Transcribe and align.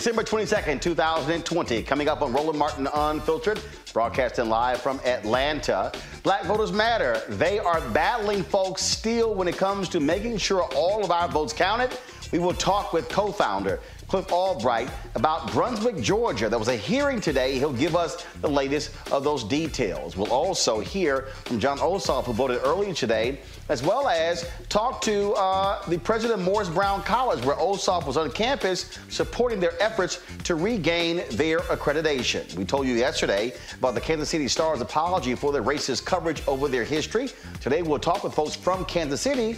December 0.00 0.22
22nd, 0.22 0.80
2020. 0.80 1.82
Coming 1.82 2.08
up 2.08 2.22
on 2.22 2.32
Roland 2.32 2.58
Martin 2.58 2.88
Unfiltered, 2.94 3.60
broadcasting 3.92 4.48
live 4.48 4.80
from 4.80 4.98
Atlanta. 5.04 5.92
Black 6.22 6.44
Voters 6.44 6.72
Matter. 6.72 7.20
They 7.28 7.58
are 7.58 7.82
battling 7.90 8.42
folks 8.42 8.80
still 8.80 9.34
when 9.34 9.46
it 9.46 9.58
comes 9.58 9.90
to 9.90 10.00
making 10.00 10.38
sure 10.38 10.62
all 10.74 11.04
of 11.04 11.10
our 11.10 11.28
votes 11.28 11.52
counted. 11.52 11.90
We 12.32 12.38
will 12.38 12.54
talk 12.54 12.94
with 12.94 13.10
co 13.10 13.30
founder 13.30 13.78
Cliff 14.10 14.32
Albright 14.32 14.90
about 15.14 15.52
Brunswick, 15.52 16.00
Georgia. 16.00 16.48
There 16.48 16.58
was 16.58 16.66
a 16.66 16.74
hearing 16.74 17.20
today. 17.20 17.56
He'll 17.60 17.72
give 17.72 17.94
us 17.94 18.26
the 18.40 18.50
latest 18.50 18.90
of 19.12 19.22
those 19.22 19.44
details. 19.44 20.16
We'll 20.16 20.32
also 20.32 20.80
hear 20.80 21.28
from 21.44 21.60
Jon 21.60 21.78
Ossoff, 21.78 22.24
who 22.24 22.32
voted 22.32 22.60
earlier 22.64 22.92
today, 22.92 23.38
as 23.68 23.84
well 23.84 24.08
as 24.08 24.50
talk 24.68 25.00
to 25.02 25.30
uh, 25.34 25.88
the 25.88 25.96
president 25.96 26.40
of 26.40 26.44
Morris 26.44 26.68
Brown 26.68 27.04
College, 27.04 27.44
where 27.44 27.54
Ossoff 27.54 28.04
was 28.04 28.16
on 28.16 28.32
campus 28.32 28.98
supporting 29.10 29.60
their 29.60 29.80
efforts 29.80 30.20
to 30.42 30.56
regain 30.56 31.22
their 31.30 31.60
accreditation. 31.60 32.52
We 32.56 32.64
told 32.64 32.88
you 32.88 32.94
yesterday 32.94 33.52
about 33.78 33.94
the 33.94 34.00
Kansas 34.00 34.28
City 34.28 34.48
Stars' 34.48 34.80
apology 34.80 35.36
for 35.36 35.52
their 35.52 35.62
racist 35.62 36.04
coverage 36.04 36.42
over 36.48 36.66
their 36.66 36.82
history. 36.82 37.28
Today, 37.60 37.82
we'll 37.82 38.00
talk 38.00 38.24
with 38.24 38.34
folks 38.34 38.56
from 38.56 38.84
Kansas 38.86 39.20
City 39.20 39.56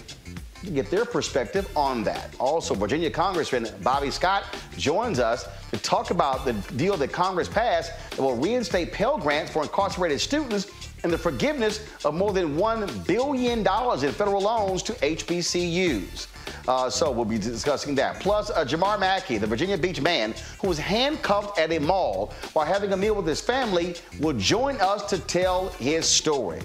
to 0.64 0.70
get 0.70 0.90
their 0.90 1.04
perspective 1.04 1.68
on 1.76 2.04
that. 2.04 2.34
Also, 2.38 2.74
Virginia 2.74 3.10
Congressman 3.10 3.68
Bobby 3.82 4.10
Scott 4.10 4.44
joins 4.76 5.18
us 5.18 5.48
to 5.70 5.78
talk 5.78 6.10
about 6.10 6.44
the 6.44 6.52
deal 6.76 6.96
that 6.96 7.12
Congress 7.12 7.48
passed 7.48 7.92
that 8.10 8.20
will 8.20 8.36
reinstate 8.36 8.92
Pell 8.92 9.18
Grants 9.18 9.50
for 9.50 9.62
incarcerated 9.62 10.20
students 10.20 10.70
and 11.04 11.12
the 11.12 11.18
forgiveness 11.18 11.84
of 12.04 12.14
more 12.14 12.32
than 12.32 12.56
$1 12.56 13.06
billion 13.06 13.58
in 13.58 14.12
federal 14.12 14.42
loans 14.42 14.82
to 14.84 14.92
HBCUs. 14.94 16.28
Uh, 16.68 16.88
so 16.88 17.10
we'll 17.10 17.24
be 17.24 17.38
discussing 17.38 17.94
that. 17.96 18.20
Plus, 18.20 18.50
uh, 18.50 18.64
Jamar 18.64 18.98
Mackey, 18.98 19.38
the 19.38 19.46
Virginia 19.46 19.76
Beach 19.76 20.00
man 20.00 20.34
who 20.60 20.68
was 20.68 20.78
handcuffed 20.78 21.58
at 21.58 21.72
a 21.72 21.78
mall 21.80 22.32
while 22.52 22.66
having 22.66 22.92
a 22.92 22.96
meal 22.96 23.14
with 23.14 23.26
his 23.26 23.40
family, 23.40 23.96
will 24.20 24.34
join 24.34 24.76
us 24.80 25.02
to 25.10 25.18
tell 25.18 25.70
his 25.70 26.06
story. 26.06 26.60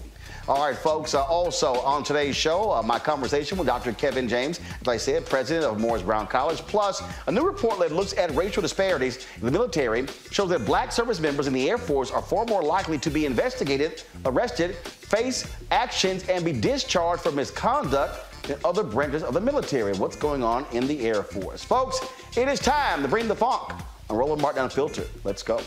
All 0.47 0.65
right, 0.65 0.77
folks. 0.77 1.13
Uh, 1.13 1.25
also 1.25 1.73
on 1.81 2.05
today's 2.05 2.35
show, 2.35 2.71
uh, 2.71 2.81
my 2.81 2.99
conversation 2.99 3.57
with 3.57 3.67
Dr. 3.67 3.91
Kevin 3.91 4.29
James, 4.29 4.61
as 4.79 4.87
I 4.87 4.95
said, 4.95 5.25
president 5.25 5.65
of 5.65 5.77
Morris 5.77 6.03
Brown 6.03 6.25
College. 6.25 6.59
Plus, 6.59 7.03
a 7.27 7.31
new 7.33 7.45
report 7.45 7.79
that 7.79 7.91
looks 7.91 8.17
at 8.17 8.33
racial 8.33 8.61
disparities 8.61 9.27
in 9.35 9.45
the 9.45 9.51
military 9.51 10.05
shows 10.31 10.47
that 10.49 10.65
black 10.65 10.93
service 10.93 11.19
members 11.19 11.47
in 11.47 11.53
the 11.53 11.69
Air 11.69 11.77
Force 11.77 12.11
are 12.11 12.21
far 12.21 12.45
more 12.45 12.63
likely 12.63 12.97
to 12.97 13.09
be 13.09 13.25
investigated, 13.25 14.03
arrested, 14.25 14.75
face 14.75 15.53
actions, 15.71 16.23
and 16.29 16.45
be 16.45 16.53
discharged 16.53 17.23
for 17.23 17.31
misconduct 17.33 18.17
than 18.43 18.57
other 18.63 18.83
branches 18.83 19.23
of 19.23 19.33
the 19.33 19.41
military. 19.41 19.91
What's 19.95 20.15
going 20.15 20.43
on 20.43 20.65
in 20.71 20.87
the 20.87 21.05
Air 21.05 21.23
Force? 21.23 21.61
Folks, 21.61 21.99
it 22.37 22.47
is 22.47 22.61
time 22.61 23.01
to 23.01 23.09
bring 23.09 23.27
the 23.27 23.35
funk 23.35 23.73
on 24.09 24.15
Roland 24.15 24.41
Martin 24.41 24.63
Unfiltered. 24.63 25.09
Let's 25.25 25.43
go. 25.43 25.59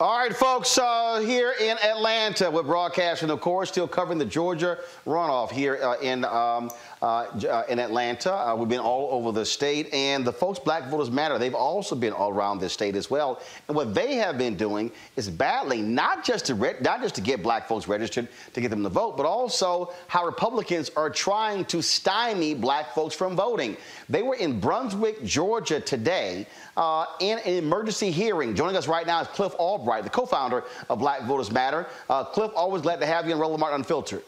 All 0.00 0.16
right, 0.16 0.34
folks, 0.34 0.78
uh, 0.78 1.20
here 1.20 1.52
in 1.60 1.76
Atlanta, 1.76 2.50
we're 2.50 2.62
broadcasting, 2.62 3.28
of 3.28 3.42
course, 3.42 3.68
still 3.68 3.86
covering 3.86 4.18
the 4.18 4.24
Georgia 4.24 4.78
runoff 5.04 5.50
here 5.50 5.78
uh, 5.82 5.98
in 5.98 6.24
um, 6.24 6.70
uh, 7.02 7.24
uh, 7.46 7.64
in 7.68 7.78
Atlanta. 7.78 8.32
Uh, 8.32 8.54
we've 8.54 8.68
been 8.68 8.80
all 8.80 9.10
over 9.12 9.30
the 9.30 9.44
state, 9.44 9.92
and 9.92 10.24
the 10.24 10.32
folks, 10.32 10.58
Black 10.58 10.88
Voters 10.88 11.10
Matter, 11.10 11.38
they've 11.38 11.54
also 11.54 11.94
been 11.94 12.14
all 12.14 12.30
around 12.30 12.60
the 12.60 12.68
state 12.70 12.96
as 12.96 13.10
well. 13.10 13.42
And 13.68 13.76
what 13.76 13.94
they 13.94 14.14
have 14.14 14.38
been 14.38 14.56
doing 14.56 14.90
is 15.16 15.28
battling 15.28 15.94
not 15.94 16.24
just 16.24 16.46
to 16.46 16.54
not 16.54 17.02
just 17.02 17.14
to 17.16 17.20
get 17.20 17.42
black 17.42 17.68
folks 17.68 17.86
registered 17.86 18.28
to 18.54 18.60
get 18.62 18.70
them 18.70 18.82
to 18.82 18.88
vote, 18.88 19.18
but 19.18 19.26
also 19.26 19.92
how 20.08 20.24
Republicans 20.24 20.90
are 20.96 21.10
trying 21.10 21.66
to 21.66 21.82
stymie 21.82 22.54
black 22.54 22.94
folks 22.94 23.14
from 23.14 23.36
voting. 23.36 23.76
They 24.08 24.22
were 24.22 24.36
in 24.36 24.60
Brunswick, 24.60 25.22
Georgia 25.24 25.78
today 25.78 26.46
uh, 26.80 27.04
in 27.20 27.38
an 27.40 27.54
emergency 27.54 28.10
hearing. 28.10 28.54
Joining 28.54 28.74
us 28.74 28.88
right 28.88 29.06
now 29.06 29.20
is 29.20 29.28
Cliff 29.28 29.54
Albright, 29.56 30.02
the 30.02 30.10
co-founder 30.10 30.64
of 30.88 30.98
Black 30.98 31.22
Voters 31.24 31.52
Matter. 31.52 31.86
Uh, 32.08 32.24
Cliff, 32.24 32.50
always 32.56 32.80
glad 32.82 32.98
to 33.00 33.06
have 33.06 33.28
you 33.28 33.34
on 33.34 33.38
Roland 33.38 33.60
Martin 33.60 33.80
Unfiltered. 33.80 34.24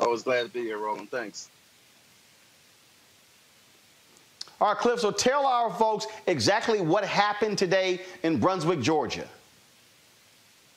Always 0.00 0.22
glad 0.22 0.44
to 0.44 0.48
be 0.48 0.62
here, 0.62 0.78
Roland. 0.78 1.10
Thanks. 1.10 1.50
All 4.58 4.68
right, 4.68 4.78
Cliff, 4.78 5.00
so 5.00 5.10
tell 5.10 5.44
our 5.44 5.70
folks 5.74 6.06
exactly 6.26 6.80
what 6.80 7.04
happened 7.04 7.58
today 7.58 8.00
in 8.22 8.38
Brunswick, 8.38 8.80
Georgia. 8.80 9.28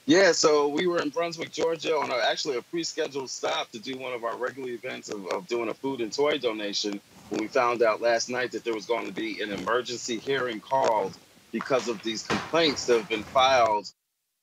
Yeah, 0.05 0.33
so 0.33 0.67
we 0.67 0.85
were 0.85 0.99
in 0.99 1.09
Brunswick, 1.09 1.51
Georgia 1.51 1.95
on 1.95 2.11
a, 2.11 2.15
actually 2.15 2.57
a 2.57 2.61
pre-scheduled 2.61 3.29
stop 3.29 3.71
to 3.71 3.79
do 3.79 3.97
one 3.97 4.13
of 4.13 4.23
our 4.23 4.35
regular 4.35 4.69
events 4.69 5.09
of, 5.09 5.25
of 5.27 5.47
doing 5.47 5.69
a 5.69 5.73
food 5.73 6.01
and 6.01 6.11
toy 6.11 6.37
donation 6.37 6.99
when 7.29 7.41
we 7.41 7.47
found 7.47 7.81
out 7.81 8.01
last 8.01 8.29
night 8.29 8.51
that 8.51 8.63
there 8.63 8.73
was 8.73 8.85
going 8.85 9.07
to 9.07 9.13
be 9.13 9.41
an 9.41 9.51
emergency 9.51 10.17
hearing 10.19 10.59
called 10.59 11.17
because 11.51 11.87
of 11.87 12.01
these 12.03 12.23
complaints 12.23 12.85
that 12.85 12.97
have 12.97 13.09
been 13.09 13.23
filed 13.23 13.91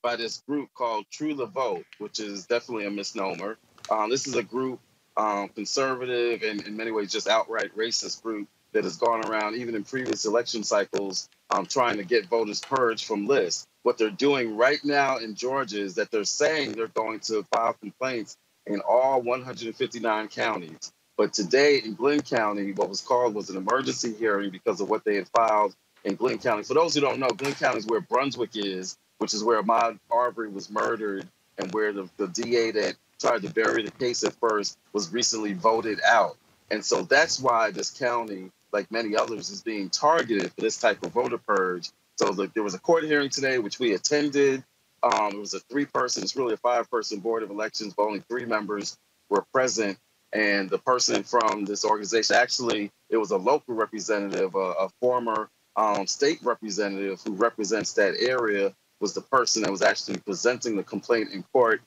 by 0.02 0.16
this 0.16 0.42
group 0.48 0.68
called 0.74 1.06
True 1.10 1.34
Vote, 1.46 1.84
which 1.98 2.20
is 2.20 2.46
definitely 2.46 2.86
a 2.86 2.90
misnomer. 2.90 3.56
Um, 3.90 4.10
this 4.10 4.26
is 4.26 4.34
a 4.34 4.42
group, 4.42 4.80
um, 5.16 5.48
conservative 5.50 6.42
and 6.42 6.66
in 6.66 6.76
many 6.76 6.90
ways 6.90 7.12
just 7.12 7.28
outright 7.28 7.76
racist 7.76 8.22
group 8.22 8.48
that 8.72 8.84
has 8.84 8.96
gone 8.96 9.24
around 9.26 9.56
even 9.56 9.74
in 9.74 9.84
previous 9.84 10.24
election 10.24 10.64
cycles 10.64 11.28
um, 11.50 11.66
trying 11.66 11.98
to 11.98 12.04
get 12.04 12.26
voters 12.26 12.60
purged 12.60 13.04
from 13.04 13.26
lists. 13.26 13.66
What 13.82 13.98
they're 13.98 14.10
doing 14.10 14.56
right 14.56 14.82
now 14.84 15.18
in 15.18 15.34
Georgia 15.34 15.80
is 15.80 15.96
that 15.96 16.10
they're 16.10 16.24
saying 16.24 16.72
they're 16.72 16.88
going 16.88 17.20
to 17.20 17.44
file 17.54 17.74
complaints 17.74 18.36
in 18.66 18.80
all 18.80 19.20
159 19.22 20.28
counties. 20.28 20.92
But 21.22 21.32
today 21.32 21.78
in 21.78 21.94
Glynn 21.94 22.22
County, 22.22 22.72
what 22.72 22.88
was 22.88 23.00
called 23.00 23.36
was 23.36 23.48
an 23.48 23.56
emergency 23.56 24.12
hearing 24.12 24.50
because 24.50 24.80
of 24.80 24.90
what 24.90 25.04
they 25.04 25.14
had 25.14 25.28
filed 25.28 25.72
in 26.02 26.16
Glynn 26.16 26.38
County. 26.38 26.64
For 26.64 26.74
those 26.74 26.96
who 26.96 27.00
don't 27.00 27.20
know, 27.20 27.28
Glynn 27.28 27.54
County 27.54 27.78
is 27.78 27.86
where 27.86 28.00
Brunswick 28.00 28.56
is, 28.56 28.98
which 29.18 29.32
is 29.32 29.44
where 29.44 29.62
Ahmaud 29.62 30.00
Arbery 30.10 30.48
was 30.48 30.68
murdered 30.68 31.28
and 31.58 31.72
where 31.72 31.92
the, 31.92 32.08
the 32.16 32.26
DA 32.26 32.72
that 32.72 32.96
tried 33.20 33.42
to 33.42 33.50
bury 33.50 33.84
the 33.84 33.92
case 33.92 34.24
at 34.24 34.34
first 34.40 34.76
was 34.92 35.12
recently 35.12 35.52
voted 35.52 36.00
out. 36.04 36.36
And 36.72 36.84
so 36.84 37.02
that's 37.02 37.38
why 37.38 37.70
this 37.70 37.90
county, 37.90 38.50
like 38.72 38.90
many 38.90 39.14
others, 39.14 39.48
is 39.50 39.62
being 39.62 39.90
targeted 39.90 40.52
for 40.52 40.60
this 40.60 40.76
type 40.76 41.06
of 41.06 41.12
voter 41.12 41.38
purge. 41.38 41.90
So 42.16 42.32
the, 42.32 42.50
there 42.52 42.64
was 42.64 42.74
a 42.74 42.80
court 42.80 43.04
hearing 43.04 43.30
today, 43.30 43.60
which 43.60 43.78
we 43.78 43.94
attended. 43.94 44.64
Um, 45.04 45.34
it 45.34 45.38
was 45.38 45.54
a 45.54 45.60
three 45.60 45.84
person, 45.84 46.24
it's 46.24 46.34
really 46.34 46.54
a 46.54 46.56
five 46.56 46.90
person 46.90 47.20
board 47.20 47.44
of 47.44 47.50
elections, 47.50 47.94
but 47.96 48.06
only 48.06 48.24
three 48.28 48.44
members 48.44 48.98
were 49.30 49.44
present. 49.52 49.96
And 50.32 50.70
the 50.70 50.78
person 50.78 51.22
from 51.22 51.64
this 51.64 51.84
organization, 51.84 52.36
actually, 52.36 52.90
it 53.10 53.18
was 53.18 53.32
a 53.32 53.36
local 53.36 53.74
representative, 53.74 54.54
a, 54.54 54.58
a 54.58 54.88
former 55.00 55.50
um, 55.76 56.06
state 56.06 56.40
representative 56.42 57.20
who 57.24 57.32
represents 57.34 57.92
that 57.94 58.16
area, 58.20 58.74
was 59.00 59.14
the 59.14 59.20
person 59.20 59.62
that 59.62 59.70
was 59.70 59.82
actually 59.82 60.18
presenting 60.18 60.76
the 60.76 60.82
complaint 60.84 61.32
in 61.32 61.42
court 61.52 61.82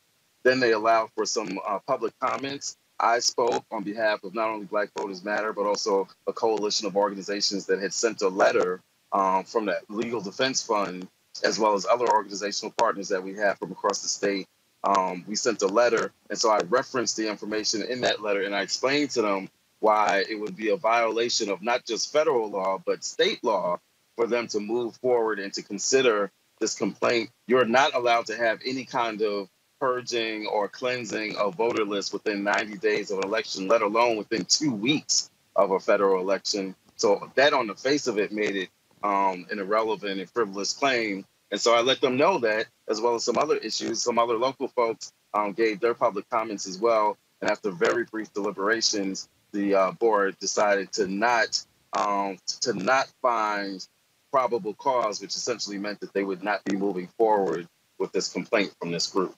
then 0.46 0.60
they 0.60 0.74
allowed 0.74 1.10
for 1.16 1.26
some 1.26 1.60
uh, 1.68 1.80
public 1.88 2.14
comments. 2.20 2.78
I 3.00 3.20
spoke 3.20 3.66
on 3.72 3.84
behalf 3.84 4.24
of 4.24 4.36
not 4.36 4.50
only 4.50 4.66
Black 4.66 4.90
Voters 4.98 5.24
Matter, 5.24 5.52
but 5.52 5.66
also 5.66 6.08
a 6.28 6.34
coalition 6.34 6.88
of 6.88 6.96
organizations 6.96 7.66
that 7.66 7.82
had 7.82 7.94
sent 7.94 8.22
a 8.22 8.30
letter 8.30 8.80
um, 9.12 9.44
from 9.44 9.66
that 9.66 9.90
Legal 9.90 10.22
Defense 10.22 10.64
Fund, 10.64 11.08
as 11.44 11.60
well 11.60 11.74
as 11.74 11.86
other 11.86 12.08
organizational 12.10 12.74
partners 12.78 13.10
that 13.10 13.24
we 13.24 13.34
have 13.34 13.58
from 13.58 13.72
across 13.72 14.02
the 14.02 14.08
state. 14.08 14.48
Um, 14.86 15.26
we 15.28 15.36
sent 15.36 15.64
a 15.64 15.68
letter, 15.68 16.12
and 16.30 16.38
so 16.38 16.52
I 16.52 16.60
referenced 16.70 17.18
the 17.18 17.28
information 17.28 17.82
in 17.82 18.02
that 18.02 18.22
letter, 18.22 18.44
and 18.44 18.56
I 18.56 18.62
explained 18.62 19.10
to 19.12 19.24
them 19.24 19.50
why 19.80 20.24
it 20.30 20.40
would 20.40 20.56
be 20.56 20.70
a 20.70 20.78
violation 20.78 21.50
of 21.50 21.62
not 21.62 21.86
just 21.86 22.14
federal 22.14 22.50
law, 22.50 22.82
but 22.86 23.04
state 23.04 23.44
law 23.44 23.80
for 24.16 24.28
them 24.28 24.48
to 24.48 24.60
move 24.60 24.96
forward 24.98 25.40
and 25.40 25.54
to 25.54 25.64
consider 25.64 26.32
this 26.60 26.76
complaint. 26.76 27.30
You're 27.48 27.66
not 27.66 27.96
allowed 27.96 28.28
to 28.28 28.38
have 28.38 28.60
any 28.66 28.86
kind 28.86 29.22
of 29.22 29.50
purging 29.80 30.48
or 30.48 30.68
cleansing 30.68 31.36
of 31.38 31.56
voter 31.56 31.84
lists 31.84 32.14
within 32.14 32.44
90 32.44 32.78
days 32.78 33.12
of 33.12 33.20
an 33.20 33.26
election, 33.26 33.68
let 33.68 33.82
alone 33.82 34.18
within 34.18 34.46
two 34.46 34.72
weeks 34.74 35.30
of 35.56 35.72
a 35.72 35.80
federal 35.80 36.22
election. 36.22 36.76
So 36.96 37.30
that, 37.36 37.54
on 37.54 37.68
the 37.68 37.76
face 37.76 38.08
of 38.08 38.18
it, 38.18 38.32
made 38.32 38.56
it 38.56 38.70
um, 39.04 39.46
an 39.52 39.60
irrelevant 39.60 40.20
and 40.20 40.30
frivolous 40.30 40.74
claim. 40.74 41.26
And 41.52 41.62
so 41.62 41.74
I 41.74 41.82
let 41.82 42.02
them 42.02 42.18
know 42.18 42.40
that, 42.40 42.66
as 42.88 43.00
well 43.00 43.16
as 43.16 43.24
some 43.24 43.38
other 43.38 43.58
issues. 43.58 44.02
Some 44.02 44.18
other 44.20 44.38
local 44.38 44.68
folks 44.68 45.14
um, 45.34 45.54
gave 45.54 45.80
their 45.80 45.94
public 45.94 46.30
comments 46.30 46.68
as 46.68 46.80
well. 46.80 47.18
And 47.42 47.50
after 47.50 47.72
very 47.72 48.06
brief 48.06 48.34
deliberations, 48.34 49.30
the 49.52 49.76
uh, 49.76 49.92
board 49.92 50.38
decided 50.40 50.92
to 50.94 51.08
not 51.08 51.64
um, 51.94 52.38
to 52.62 52.74
not 52.74 53.08
find 53.22 53.86
probable 54.32 54.74
cause, 54.74 55.22
which 55.22 55.36
essentially 55.36 55.78
meant 55.78 56.00
that 56.02 56.14
they 56.14 56.24
would 56.24 56.44
not 56.44 56.64
be 56.66 56.76
moving 56.76 57.08
forward 57.18 57.68
with 57.98 58.12
this 58.12 58.28
complaint 58.32 58.74
from 58.80 58.92
this 58.92 59.08
group. 59.08 59.34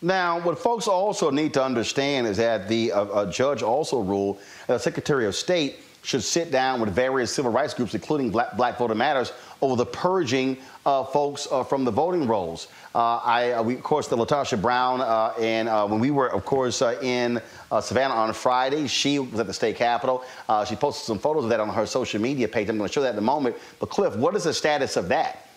Now, 0.00 0.40
what 0.40 0.58
folks 0.58 0.88
also 0.88 1.30
need 1.30 1.54
to 1.54 1.64
understand 1.64 2.26
is 2.26 2.36
that 2.36 2.68
the 2.68 2.92
uh, 2.92 3.26
judge 3.30 3.62
also 3.62 4.00
ruled 4.00 4.38
the 4.66 4.78
Secretary 4.78 5.26
of 5.26 5.34
State 5.34 5.76
should 6.06 6.22
sit 6.22 6.52
down 6.52 6.80
with 6.80 6.90
various 6.90 7.34
civil 7.34 7.50
rights 7.50 7.74
groups, 7.74 7.92
including 7.92 8.30
Black, 8.30 8.56
Black 8.56 8.78
Voter 8.78 8.94
Matters, 8.94 9.32
over 9.60 9.74
the 9.74 9.86
purging 9.86 10.56
of 10.84 11.12
folks 11.12 11.48
uh, 11.50 11.64
from 11.64 11.84
the 11.84 11.90
voting 11.90 12.28
rolls. 12.28 12.68
Uh, 12.94 13.16
I, 13.24 13.50
uh, 13.50 13.62
we, 13.64 13.74
of 13.74 13.82
course, 13.82 14.06
the 14.06 14.16
LaTosha 14.16 14.62
Brown, 14.62 15.00
uh, 15.00 15.32
and 15.40 15.68
uh, 15.68 15.84
when 15.84 15.98
we 15.98 16.12
were, 16.12 16.32
of 16.32 16.44
course, 16.44 16.80
uh, 16.80 16.96
in 17.02 17.42
Savannah 17.80 18.14
on 18.14 18.32
Friday, 18.32 18.86
she 18.86 19.18
was 19.18 19.40
at 19.40 19.48
the 19.48 19.52
state 19.52 19.74
capitol. 19.74 20.22
she 20.68 20.76
posted 20.76 21.06
some 21.06 21.18
photos 21.18 21.42
of 21.42 21.50
that 21.50 21.58
on 21.58 21.70
her 21.70 21.86
social 21.86 22.20
media 22.20 22.46
page. 22.46 22.68
I'm 22.68 22.78
going 22.78 22.88
to 22.88 22.92
show 22.94 23.02
that 23.02 23.14
in 23.14 23.18
a 23.18 23.22
moment. 23.22 23.56
But 23.80 23.90
Cliff, 23.90 24.14
what 24.14 24.36
is 24.36 24.44
the 24.44 24.54
status 24.54 24.96
of 24.96 25.08
that? 25.08 25.48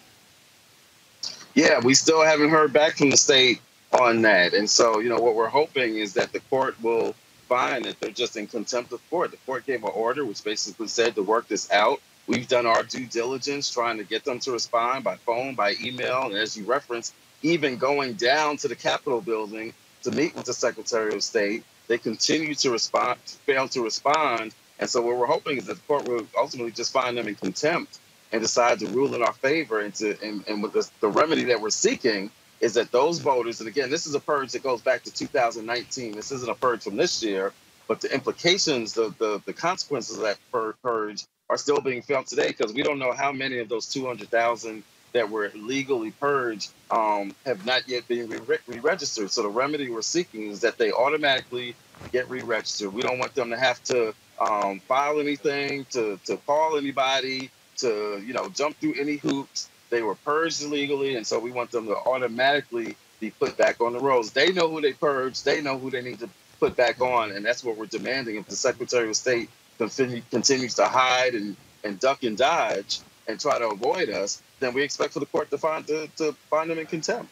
Yeah, 1.53 1.79
we 1.79 1.93
still 1.93 2.23
haven't 2.23 2.49
heard 2.49 2.73
back 2.73 2.97
from 2.97 3.11
the 3.11 3.17
state 3.17 3.61
on 3.99 4.23
that. 4.23 4.55
And 4.55 4.67
so, 4.67 4.99
you 4.99 5.09
know, 5.09 5.19
what 5.19 5.35
we're 5.35 5.47
hoping 5.47 5.97
is 5.97 6.15
that 6.15 6.33
the 6.33 6.39
court 6.41 6.75
will 6.81 7.13
find 7.49 7.83
that 7.85 7.99
they're 7.99 8.11
just 8.11 8.37
in 8.37 8.47
contempt 8.47 8.93
of 8.93 9.01
court. 9.09 9.31
The 9.31 9.37
court 9.37 9.65
gave 9.65 9.83
an 9.83 9.91
order 9.93 10.23
which 10.23 10.43
basically 10.43 10.87
said 10.87 11.15
to 11.15 11.23
work 11.23 11.47
this 11.47 11.69
out. 11.71 11.99
We've 12.27 12.47
done 12.47 12.67
our 12.67 12.83
due 12.83 13.07
diligence 13.07 13.71
trying 13.71 13.97
to 13.97 14.03
get 14.03 14.23
them 14.23 14.39
to 14.41 14.51
respond 14.51 15.03
by 15.03 15.15
phone, 15.17 15.55
by 15.55 15.73
email, 15.83 16.25
and 16.25 16.35
as 16.35 16.55
you 16.55 16.63
referenced, 16.65 17.13
even 17.41 17.77
going 17.77 18.13
down 18.13 18.57
to 18.57 18.67
the 18.67 18.75
Capitol 18.75 19.19
building 19.19 19.73
to 20.03 20.11
meet 20.11 20.35
with 20.35 20.45
the 20.45 20.53
Secretary 20.53 21.13
of 21.13 21.23
State. 21.23 21.63
They 21.87 21.97
continue 21.97 22.53
to 22.55 22.69
respond, 22.69 23.19
fail 23.19 23.67
to 23.69 23.83
respond. 23.83 24.53
And 24.77 24.87
so 24.87 25.01
what 25.01 25.17
we're 25.17 25.25
hoping 25.25 25.57
is 25.57 25.65
that 25.65 25.73
the 25.75 25.81
court 25.81 26.07
will 26.07 26.27
ultimately 26.37 26.71
just 26.71 26.93
find 26.93 27.17
them 27.17 27.27
in 27.27 27.35
contempt 27.35 27.99
and 28.31 28.41
decide 28.41 28.79
to 28.79 28.87
rule 28.87 29.15
in 29.15 29.23
our 29.23 29.33
favor 29.33 29.79
and 29.79 29.93
to 29.95 30.15
and, 30.23 30.47
and 30.47 30.61
with 30.61 30.73
the, 30.73 30.87
the 31.01 31.07
remedy 31.07 31.45
that 31.45 31.59
we're 31.59 31.71
seeking 31.71 32.29
is 32.61 32.75
that 32.75 32.91
those 32.91 33.19
voters, 33.19 33.59
and 33.61 33.69
again, 33.69 33.89
this 33.89 34.07
is 34.07 34.15
a 34.15 34.19
purge 34.19 34.51
that 34.53 34.63
goes 34.63 34.81
back 34.81 35.03
to 35.03 35.13
2019. 35.13 36.13
This 36.13 36.31
isn't 36.31 36.49
a 36.49 36.55
purge 36.55 36.83
from 36.83 36.97
this 36.97 37.23
year, 37.23 37.53
but 37.87 38.01
the 38.01 38.13
implications, 38.13 38.93
the 38.93 39.13
the, 39.19 39.41
the 39.45 39.53
consequences 39.53 40.17
of 40.17 40.23
that 40.23 40.39
purge 40.83 41.25
are 41.49 41.57
still 41.57 41.81
being 41.81 42.01
felt 42.01 42.27
today 42.27 42.49
because 42.49 42.73
we 42.73 42.83
don't 42.83 42.99
know 42.99 43.13
how 43.13 43.31
many 43.31 43.59
of 43.59 43.69
those 43.69 43.87
200,000 43.89 44.83
that 45.13 45.29
were 45.29 45.51
legally 45.55 46.11
purged 46.11 46.71
um, 46.91 47.35
have 47.45 47.65
not 47.65 47.87
yet 47.87 48.07
been 48.07 48.29
re-registered. 48.67 49.31
So 49.31 49.43
the 49.43 49.49
remedy 49.49 49.89
we're 49.89 50.01
seeking 50.03 50.49
is 50.49 50.61
that 50.61 50.77
they 50.77 50.91
automatically 50.91 51.75
get 52.11 52.29
re-registered. 52.29 52.93
We 52.93 53.01
don't 53.01 53.19
want 53.19 53.35
them 53.35 53.51
to 53.51 53.57
have 53.57 53.81
to 53.85 54.13
um, 54.39 54.81
file 54.81 55.19
anything, 55.19 55.85
to 55.91 56.19
to 56.25 56.37
call 56.37 56.77
anybody, 56.77 57.51
to 57.77 58.21
you 58.25 58.33
know 58.33 58.49
jump 58.49 58.77
through 58.79 58.95
any 58.99 59.17
hoops. 59.17 59.69
They 59.89 60.01
were 60.01 60.15
purged 60.15 60.63
illegally, 60.63 61.15
and 61.15 61.25
so 61.25 61.39
we 61.39 61.51
want 61.51 61.71
them 61.71 61.87
to 61.87 61.95
automatically 61.95 62.95
be 63.19 63.31
put 63.31 63.57
back 63.57 63.81
on 63.81 63.93
the 63.93 63.99
rolls. 63.99 64.31
They 64.31 64.51
know 64.51 64.69
who 64.69 64.81
they 64.81 64.93
purged. 64.93 65.45
They 65.45 65.61
know 65.61 65.77
who 65.77 65.89
they 65.89 66.01
need 66.01 66.19
to 66.19 66.29
put 66.59 66.75
back 66.75 67.01
on, 67.01 67.31
and 67.31 67.45
that's 67.45 67.63
what 67.63 67.77
we're 67.77 67.85
demanding. 67.85 68.35
If 68.35 68.47
the 68.47 68.55
Secretary 68.55 69.09
of 69.09 69.15
State 69.15 69.49
continue, 69.77 70.21
continues 70.29 70.75
to 70.75 70.85
hide 70.85 71.33
and, 71.33 71.55
and 71.83 71.99
duck 71.99 72.23
and 72.23 72.37
dodge 72.37 72.99
and 73.27 73.39
try 73.39 73.59
to 73.59 73.69
avoid 73.69 74.09
us, 74.09 74.41
then 74.59 74.73
we 74.73 74.83
expect 74.83 75.13
for 75.13 75.19
the 75.19 75.25
court 75.25 75.49
to 75.51 75.57
find 75.57 75.87
to, 75.87 76.07
to 76.17 76.33
find 76.49 76.69
them 76.69 76.79
in 76.79 76.85
contempt. 76.85 77.31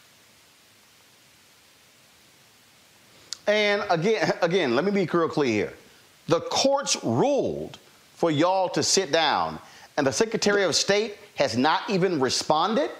And 3.46 3.84
again, 3.90 4.32
again, 4.42 4.74
let 4.74 4.84
me 4.84 4.90
be 4.90 5.06
real 5.06 5.28
clear 5.28 5.52
here. 5.52 5.74
The 6.26 6.40
courts 6.40 6.96
ruled 7.02 7.78
for 8.14 8.30
y'all 8.30 8.68
to 8.70 8.82
sit 8.82 9.12
down, 9.12 9.58
and 9.96 10.06
the 10.06 10.12
Secretary 10.12 10.64
of 10.64 10.74
State 10.74 11.16
has 11.38 11.56
not 11.56 11.88
even 11.88 12.18
responded? 12.18 12.90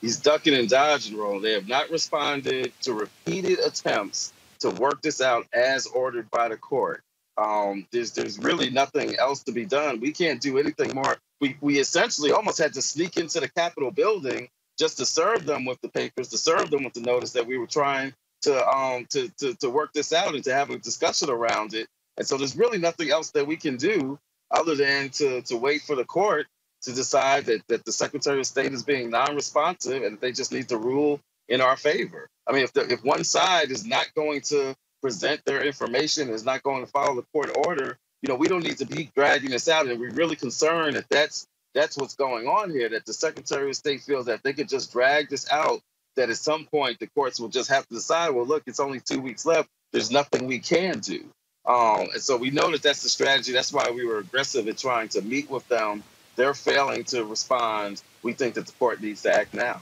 He's 0.00 0.16
ducking 0.16 0.54
and 0.54 0.68
dodging, 0.68 1.16
Roland. 1.16 1.44
They 1.44 1.52
have 1.52 1.68
not 1.68 1.90
responded 1.90 2.72
to 2.82 2.92
repeated 2.92 3.60
attempts 3.60 4.32
to 4.58 4.70
work 4.70 5.00
this 5.00 5.20
out 5.20 5.46
as 5.52 5.86
ordered 5.86 6.28
by 6.30 6.48
the 6.48 6.56
court. 6.56 7.02
Um, 7.36 7.86
there's 7.92 8.10
there's 8.12 8.36
really 8.40 8.70
nothing 8.70 9.14
else 9.16 9.44
to 9.44 9.52
be 9.52 9.64
done. 9.64 10.00
We 10.00 10.10
can't 10.10 10.40
do 10.40 10.58
anything 10.58 10.92
more. 10.92 11.16
We 11.40 11.56
we 11.60 11.78
essentially 11.78 12.32
almost 12.32 12.58
had 12.58 12.74
to 12.74 12.82
sneak 12.82 13.16
into 13.16 13.38
the 13.38 13.48
Capitol 13.48 13.92
building 13.92 14.48
just 14.76 14.98
to 14.98 15.06
serve 15.06 15.46
them 15.46 15.64
with 15.64 15.80
the 15.80 15.88
papers, 15.88 16.28
to 16.28 16.38
serve 16.38 16.70
them 16.70 16.82
with 16.82 16.94
the 16.94 17.00
notice 17.00 17.32
that 17.32 17.46
we 17.46 17.58
were 17.58 17.68
trying 17.68 18.12
to 18.42 18.68
um 18.68 19.06
to 19.10 19.28
to, 19.38 19.54
to 19.54 19.70
work 19.70 19.92
this 19.92 20.12
out 20.12 20.34
and 20.34 20.42
to 20.44 20.52
have 20.52 20.70
a 20.70 20.78
discussion 20.78 21.30
around 21.30 21.74
it. 21.74 21.86
And 22.16 22.26
so 22.26 22.36
there's 22.36 22.56
really 22.56 22.78
nothing 22.78 23.10
else 23.12 23.30
that 23.30 23.46
we 23.46 23.56
can 23.56 23.76
do 23.76 24.18
other 24.50 24.74
than 24.74 25.10
to 25.10 25.42
to 25.42 25.56
wait 25.56 25.82
for 25.82 25.94
the 25.94 26.04
court 26.04 26.48
to 26.82 26.92
decide 26.92 27.46
that, 27.46 27.62
that 27.68 27.84
the 27.84 27.92
Secretary 27.92 28.40
of 28.40 28.46
State 28.46 28.72
is 28.72 28.82
being 28.82 29.10
non-responsive 29.10 30.02
and 30.02 30.20
they 30.20 30.32
just 30.32 30.52
need 30.52 30.68
to 30.68 30.76
rule 30.76 31.20
in 31.48 31.60
our 31.60 31.76
favor. 31.76 32.28
I 32.46 32.52
mean, 32.52 32.62
if 32.62 32.72
the, 32.72 32.92
if 32.92 33.04
one 33.04 33.24
side 33.24 33.70
is 33.70 33.84
not 33.84 34.06
going 34.14 34.42
to 34.42 34.74
present 35.02 35.44
their 35.44 35.62
information, 35.62 36.28
is 36.28 36.44
not 36.44 36.62
going 36.62 36.84
to 36.84 36.90
follow 36.90 37.16
the 37.16 37.26
court 37.32 37.50
order, 37.66 37.98
you 38.22 38.28
know, 38.28 38.34
we 38.34 38.48
don't 38.48 38.64
need 38.64 38.78
to 38.78 38.86
be 38.86 39.10
dragging 39.14 39.50
this 39.50 39.68
out. 39.68 39.86
And 39.86 40.00
we're 40.00 40.10
really 40.10 40.36
concerned 40.36 40.96
that 40.96 41.08
that's 41.08 41.46
that's 41.74 41.96
what's 41.96 42.14
going 42.14 42.48
on 42.48 42.70
here. 42.70 42.88
That 42.88 43.06
the 43.06 43.12
Secretary 43.12 43.68
of 43.68 43.76
State 43.76 44.02
feels 44.02 44.26
that 44.26 44.42
they 44.42 44.52
could 44.52 44.68
just 44.68 44.92
drag 44.92 45.28
this 45.28 45.50
out. 45.50 45.80
That 46.16 46.30
at 46.30 46.36
some 46.36 46.64
point 46.66 46.98
the 46.98 47.06
courts 47.08 47.38
will 47.38 47.48
just 47.48 47.70
have 47.70 47.86
to 47.88 47.94
decide. 47.94 48.30
Well, 48.30 48.46
look, 48.46 48.64
it's 48.66 48.80
only 48.80 49.00
two 49.00 49.20
weeks 49.20 49.46
left. 49.46 49.68
There's 49.92 50.10
nothing 50.10 50.46
we 50.46 50.58
can 50.58 50.98
do. 50.98 51.24
Um, 51.64 52.08
and 52.12 52.22
so 52.22 52.36
we 52.36 52.50
know 52.50 52.70
that 52.72 52.82
that's 52.82 53.02
the 53.02 53.08
strategy. 53.08 53.52
That's 53.52 53.72
why 53.72 53.90
we 53.90 54.04
were 54.04 54.18
aggressive 54.18 54.66
in 54.66 54.74
trying 54.74 55.08
to 55.10 55.22
meet 55.22 55.50
with 55.50 55.66
them 55.68 56.02
they're 56.38 56.54
failing 56.54 57.04
to 57.04 57.24
respond. 57.24 58.00
We 58.22 58.32
think 58.32 58.54
that 58.54 58.66
the 58.66 58.72
court 58.72 59.02
needs 59.02 59.22
to 59.22 59.34
act 59.34 59.52
now. 59.52 59.80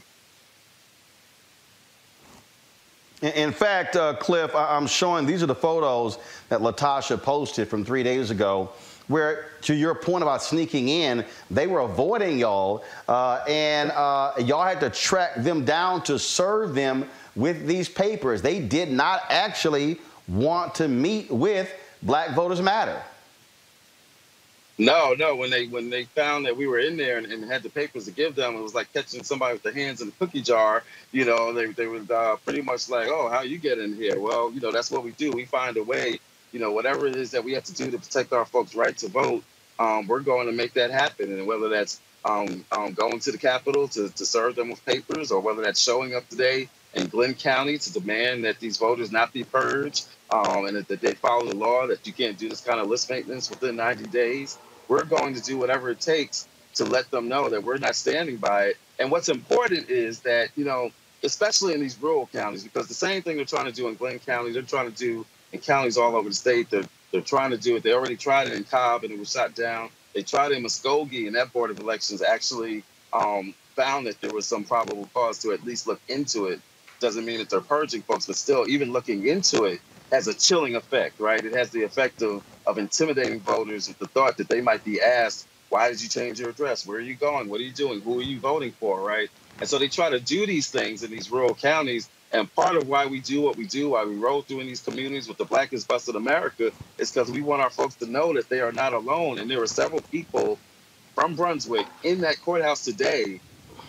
In 3.23 3.53
fact, 3.53 3.95
uh, 3.97 4.15
Cliff, 4.15 4.55
I'm 4.55 4.87
showing 4.87 5.27
these 5.27 5.43
are 5.43 5.47
the 5.47 5.55
photos 5.55 6.19
that 6.49 6.61
LaTosha 6.61 7.23
posted 7.23 7.69
from 7.69 7.85
three 7.85 8.03
days 8.03 8.31
ago, 8.31 8.71
where, 9.09 9.51
to 9.63 9.75
your 9.75 9.95
point 9.95 10.23
about 10.23 10.43
sneaking 10.43 10.89
in, 10.89 11.25
they 11.51 11.67
were 11.67 11.81
avoiding 11.81 12.39
y'all, 12.39 12.85
uh, 13.09 13.43
and 13.47 13.91
uh, 13.93 14.33
y'all 14.39 14.65
had 14.65 14.81
to 14.81 14.91
track 14.91 15.37
them 15.37 15.65
down 15.65 16.03
to 16.05 16.19
serve 16.19 16.75
them 16.75 17.09
with 17.37 17.67
these 17.67 17.89
papers. 17.89 18.43
They 18.43 18.61
did 18.61 18.91
not 18.91 19.23
actually 19.29 19.99
want 20.29 20.75
to 20.77 20.89
meet 20.89 21.31
with 21.31 21.73
Black 22.03 22.35
Voters 22.35 22.61
Matter. 22.61 23.01
No, 24.79 25.15
no. 25.15 25.37
When 25.37 25.51
they 25.51 25.67
when 25.69 25.89
they 25.89 26.05
found 26.05 26.47
that 26.47 26.57
we 26.57 26.67
were 26.67 26.79
in 26.79 26.97
there 26.97 27.17
and, 27.17 27.27
and, 27.27 27.45
had 27.45 27.63
the 27.63 27.71
papers 27.71 28.05
to 28.07 28.11
give 28.11 28.35
them, 28.35 28.57
it 28.57 28.63
was 28.63 28.75
like 28.75 28.93
catching 28.93 29.23
somebody 29.23 29.55
with 29.55 29.63
their 29.63 29.73
hands 29.73 30.03
in 30.03 30.09
a 30.09 30.11
cookie 30.13 30.43
jar. 30.43 30.83
You 31.13 31.25
know, 31.25 31.53
they 31.53 31.67
they 31.67 31.87
were 31.87 32.03
uh, 32.11 32.37
pretty 32.45 32.61
much 32.61 32.91
like, 32.91 33.09
"Oh, 33.09 33.29
how 33.29 33.43
you 33.43 33.59
get 33.59 33.79
in 33.79 33.95
here?" 33.95 34.21
Well, 34.21 34.53
you 34.53 34.61
know, 34.61 34.73
that's 34.73 34.91
what 34.91 35.03
we 35.03 35.13
do. 35.13 35.31
We 35.31 35.47
find 35.47 35.77
a 35.77 35.83
way. 35.83 36.19
You 36.53 36.61
know, 36.61 36.73
whatever 36.73 37.07
it 37.07 37.17
is 37.17 37.31
that 37.33 37.45
we 37.45 37.53
have 37.53 37.65
to 37.65 37.75
do 37.75 37.91
to 37.91 37.99
protect 37.99 38.33
our 38.33 38.45
folks' 38.45 38.75
right 38.75 38.97
to 38.99 39.09
vote, 39.09 39.43
um, 39.79 40.07
we're 40.07 40.21
going 40.21 40.47
to 40.47 40.53
make 40.53 40.75
that 40.75 40.91
happen. 40.91 41.33
And 41.33 41.47
whether 41.47 41.69
that's 41.69 42.01
um, 42.25 42.65
um, 42.73 42.93
going 42.93 43.21
to 43.21 43.33
the 43.33 43.39
Capitol 43.39 43.89
to, 43.89 44.09
to 44.11 44.27
serve 44.27 44.57
them 44.57 44.71
with 44.71 44.85
papers, 44.85 45.31
or 45.31 45.41
whether 45.41 45.63
that's 45.63 45.81
showing 45.81 46.15
up 46.15 46.29
today 46.29 46.69
in 46.97 47.09
Glynn 47.09 47.35
County 47.35 47.79
to 47.79 47.93
demand 47.93 48.45
that 48.45 48.61
these 48.61 48.79
voters 48.79 49.13
not 49.13 49.33
be 49.33 49.45
purged, 49.45 50.07
um, 50.31 50.67
and 50.67 50.77
that, 50.77 50.89
that, 50.89 51.01
they 51.01 51.15
follow 51.15 51.47
the 51.47 51.57
law, 51.57 51.87
that 51.87 52.07
you 52.07 52.13
can't 52.13 52.39
do 52.39 52.49
this 52.49 52.61
kind 52.61 52.81
of 52.81 52.89
list 52.89 53.11
maintenance 53.11 53.51
within 53.51 53.77
90 53.77 54.09
days 54.09 54.59
we're 54.89 55.05
going 55.05 55.35
to 55.35 55.41
do 55.43 55.59
whatever 55.59 55.91
it 55.91 56.01
takes 56.01 56.49
to 56.75 56.85
let 56.85 57.11
them 57.11 57.29
know 57.29 57.49
that 57.49 57.63
we're 57.63 57.79
not 57.79 57.97
standing 57.97 58.37
by 58.37 58.67
it. 58.67 58.77
And 58.99 59.11
what's 59.11 59.29
important 59.29 59.89
is 59.89 60.21
that, 60.21 60.51
you 60.57 60.65
know, 60.65 60.91
especially 61.23 61.75
in 61.75 61.81
these 61.81 62.01
rural 62.01 62.29
counties, 62.33 62.63
because 62.63 62.89
the 62.89 62.95
same 62.95 63.23
thing 63.23 63.37
they're 63.37 63.45
trying 63.45 63.67
to 63.67 63.73
do 63.73 63.89
in 63.89 63.95
Glynn 63.95 64.19
County, 64.19 64.53
they're 64.53 64.63
trying 64.63 64.91
to 64.91 64.97
do 64.97 65.27
in 65.53 65.61
counties 65.61 65.97
all 65.97 66.15
over 66.17 66.29
the 66.29 66.35
state. 66.35 66.71
They're, 66.71 66.85
they're 67.13 67.21
trying 67.21 67.51
to 67.51 67.59
do 67.59 67.77
it. 67.77 67.83
They 67.83 67.93
already 67.93 68.17
tried 68.17 68.49
it 68.49 68.55
in 68.55 68.65
Cobb 68.65 69.05
and 69.05 69.13
it 69.13 69.19
was 69.19 69.33
shot 69.33 69.55
down. 69.55 69.91
They 70.15 70.23
tried 70.23 70.53
it 70.53 70.57
in 70.57 70.63
Muscogee, 70.63 71.27
and 71.27 71.37
that 71.37 71.53
Board 71.53 71.71
of 71.71 71.79
Elections 71.79 72.23
actually 72.23 72.85
um, 73.13 73.55
found 73.75 74.07
that 74.07 74.19
there 74.23 74.33
was 74.33 74.47
some 74.47 74.65
probable 74.65 75.09
cause 75.13 75.39
to 75.41 75.53
at 75.53 75.63
least 75.65 75.87
look 75.87 76.01
into 76.09 76.47
it. 76.47 76.61
Doesn't 77.01 77.25
mean 77.25 77.39
that 77.39 77.51
they're 77.51 77.61
purging 77.61 78.03
folks, 78.03 78.27
but 78.27 78.37
still, 78.37 78.69
even 78.69 78.93
looking 78.93 79.27
into 79.27 79.65
it 79.65 79.81
has 80.13 80.29
a 80.29 80.35
chilling 80.35 80.77
effect, 80.77 81.21
right? 81.21 81.45
It 81.45 81.55
has 81.55 81.71
the 81.71 81.85
effect 81.85 82.23
of 82.23 82.45
of 82.67 82.79
intimidating 82.79 83.41
voters 83.41 83.89
with 83.89 83.99
the 83.99 84.09
thought 84.09 84.37
that 84.39 84.49
they 84.49 84.61
might 84.61 84.85
be 84.85 85.01
asked, 85.01 85.49
why 85.71 85.89
did 85.91 86.03
you 86.03 86.09
change 86.09 86.41
your 86.41 86.51
address? 86.51 86.87
Where 86.87 86.99
are 86.99 87.03
you 87.03 87.17
going? 87.17 87.49
What 87.49 87.61
are 87.61 87.65
you 87.65 87.73
doing? 87.73 88.01
Who 88.03 88.19
are 88.21 88.23
you 88.25 88.41
voting 88.41 88.73
for? 88.73 89.01
Right. 89.03 89.31
And 89.61 89.69
so 89.69 89.79
they 89.79 89.89
try 89.89 90.11
to 90.11 90.21
do 90.21 90.47
these 90.47 90.71
things 90.71 91.03
in 91.03 91.11
these 91.11 91.31
rural 91.31 91.55
counties. 91.55 92.11
And 92.33 92.53
part 92.55 92.77
of 92.77 92.89
why 92.89 93.07
we 93.07 93.21
do 93.21 93.41
what 93.43 93.57
we 93.57 93.67
do, 93.67 93.91
why 93.91 94.05
we 94.05 94.17
roll 94.17 94.43
through 94.43 94.61
in 94.61 94.67
these 94.67 94.83
communities 94.83 95.29
with 95.29 95.39
the 95.39 95.45
Blackest 95.45 95.89
Bus 95.89 96.09
in 96.09 96.17
America, 96.17 96.73
is 96.99 97.11
because 97.13 97.31
we 97.31 97.43
want 97.43 97.63
our 97.63 97.71
folks 97.71 97.97
to 97.97 98.07
know 98.07 98.33
that 98.35 98.49
they 98.49 98.61
are 98.61 98.73
not 98.73 98.93
alone. 98.95 99.39
And 99.39 99.51
there 99.51 99.63
are 99.63 99.67
several 99.69 100.03
people 100.11 100.59
from 101.15 101.37
Brunswick 101.37 101.89
in 102.05 102.21
that 102.23 102.41
courthouse 102.43 102.85
today 102.85 103.41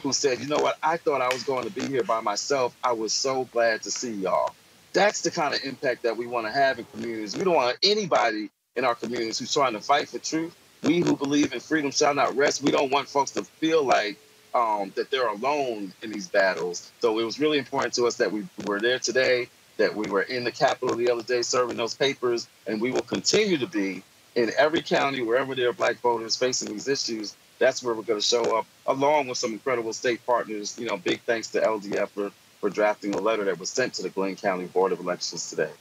who 0.04 0.13
said, 0.13 0.39
you 0.39 0.48
know 0.48 0.58
what, 0.58 0.77
I 0.84 0.98
thought 0.98 1.22
I 1.22 1.27
was 1.34 1.44
going 1.44 1.66
to 1.66 1.72
be 1.72 1.88
here 1.88 2.04
by 2.04 2.22
myself. 2.22 2.75
I 2.84 2.94
was 2.94 3.13
so 3.13 3.46
glad 3.46 3.84
to 3.84 3.92
see 3.92 4.13
y'all. 4.13 4.54
That's 4.94 5.22
the 5.22 5.32
kind 5.32 5.54
of 5.54 5.62
impact 5.63 6.04
that 6.04 6.18
we 6.18 6.27
want 6.27 6.48
to 6.48 6.51
have 6.51 6.80
in 6.80 6.86
communities. 6.86 7.36
We 7.36 7.44
don't 7.44 7.56
want 7.56 7.77
anybody 7.84 8.50
in 8.75 8.86
our 8.86 8.96
communities 8.96 9.39
who's 9.39 9.54
trying 9.54 9.74
to 9.74 9.82
fight 9.82 10.10
for 10.10 10.20
truth. 10.20 10.56
We 10.84 11.00
who 11.00 11.16
believe 11.16 11.54
in 11.54 11.60
freedom 11.60 11.92
shall 11.92 12.13
not 12.13 12.36
rest. 12.36 12.62
We 12.62 12.72
don't 12.72 12.92
want 12.92 13.08
folks 13.10 13.32
to 13.32 13.44
feel 13.44 13.84
like 13.84 14.18
um, 14.54 14.92
that 14.96 15.12
they're 15.12 15.27
alone 15.27 15.94
in 16.01 16.12
these 16.12 16.27
battles. 16.27 16.92
So 17.00 17.20
it 17.20 17.24
was 17.24 17.39
really 17.39 17.58
important 17.58 17.94
to 17.96 18.06
us 18.08 18.16
that 18.16 18.32
we 18.32 18.46
were 18.66 18.80
there 18.80 19.00
today, 19.00 19.50
that 19.77 19.96
we 19.96 20.10
were 20.10 20.24
in 20.24 20.44
the 20.44 20.51
Capitol 20.51 20.96
the 20.96 21.12
other 21.12 21.24
day 21.24 21.42
serving 21.42 21.77
those 21.77 21.94
papers, 21.94 22.48
and 22.66 22.82
we 22.82 22.92
will 22.92 23.01
continue 23.01 23.58
to 23.58 23.68
be 23.68 24.04
in 24.36 24.51
every 24.58 24.82
county, 24.82 25.22
wherever 25.22 25.56
there 25.56 25.70
are 25.70 25.74
black 25.74 25.98
voters 25.98 26.36
facing 26.36 26.72
these 26.72 26.88
issues. 26.88 27.36
That's 27.60 27.82
where 27.84 27.94
we're 27.94 28.04
going 28.04 28.20
to 28.20 28.26
show 28.26 28.58
up, 28.58 28.66
along 28.86 29.28
with 29.28 29.38
some 29.38 29.54
incredible 29.54 29.94
state 29.94 30.26
partners. 30.26 30.78
You 30.80 30.88
know, 30.88 30.98
big 30.98 31.22
thanks 31.22 31.50
to 31.52 31.62
LDF 31.62 32.10
for, 32.10 32.32
for 32.60 32.70
drafting 32.70 33.16
a 33.16 33.20
letter 33.20 33.44
that 33.46 33.60
was 33.60 33.70
sent 33.70 33.94
to 33.96 34.04
the 34.04 34.10
Glynn 34.10 34.36
County 34.36 34.66
Board 34.66 34.92
of 34.92 35.00
Elections 35.00 35.50
today. 35.50 35.72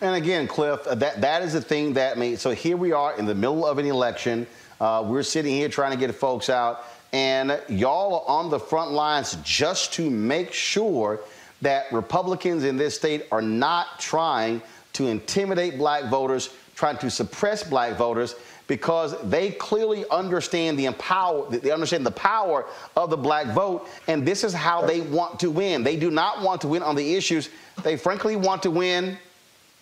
And 0.00 0.14
again, 0.14 0.46
Cliff, 0.46 0.86
uh, 0.86 0.94
that, 0.96 1.20
that 1.20 1.42
is 1.42 1.52
the 1.52 1.60
thing 1.60 1.94
that 1.94 2.18
made. 2.18 2.38
So 2.38 2.50
here 2.52 2.76
we 2.76 2.92
are 2.92 3.18
in 3.18 3.26
the 3.26 3.34
middle 3.34 3.66
of 3.66 3.78
an 3.78 3.86
election. 3.86 4.46
Uh, 4.80 5.04
we're 5.04 5.24
sitting 5.24 5.52
here 5.52 5.68
trying 5.68 5.90
to 5.90 5.96
get 5.98 6.14
folks 6.14 6.48
out, 6.48 6.84
and 7.12 7.60
y'all 7.68 8.20
are 8.20 8.38
on 8.38 8.48
the 8.48 8.60
front 8.60 8.92
lines 8.92 9.36
just 9.42 9.92
to 9.94 10.08
make 10.08 10.52
sure 10.52 11.20
that 11.62 11.90
Republicans 11.92 12.62
in 12.62 12.76
this 12.76 12.94
state 12.94 13.26
are 13.32 13.42
not 13.42 13.98
trying 13.98 14.62
to 14.92 15.08
intimidate 15.08 15.78
black 15.78 16.04
voters, 16.04 16.50
trying 16.78 16.96
to 16.96 17.10
suppress 17.10 17.64
black 17.64 17.96
voters, 17.96 18.36
because 18.68 19.20
they 19.28 19.50
clearly 19.50 20.04
understand 20.10 20.78
the 20.78 20.84
empower, 20.84 21.50
they 21.50 21.72
understand 21.72 22.06
the 22.06 22.12
power 22.12 22.66
of 22.96 23.10
the 23.10 23.16
black 23.16 23.46
vote, 23.48 23.88
and 24.06 24.24
this 24.24 24.44
is 24.44 24.54
how 24.54 24.82
they 24.82 25.00
want 25.00 25.40
to 25.40 25.50
win. 25.50 25.82
They 25.82 25.96
do 25.96 26.10
not 26.10 26.40
want 26.40 26.60
to 26.60 26.68
win 26.68 26.84
on 26.84 26.94
the 26.94 27.14
issues. 27.14 27.48
They 27.82 27.96
frankly 27.96 28.36
want 28.36 28.62
to 28.62 28.70
win 28.70 29.18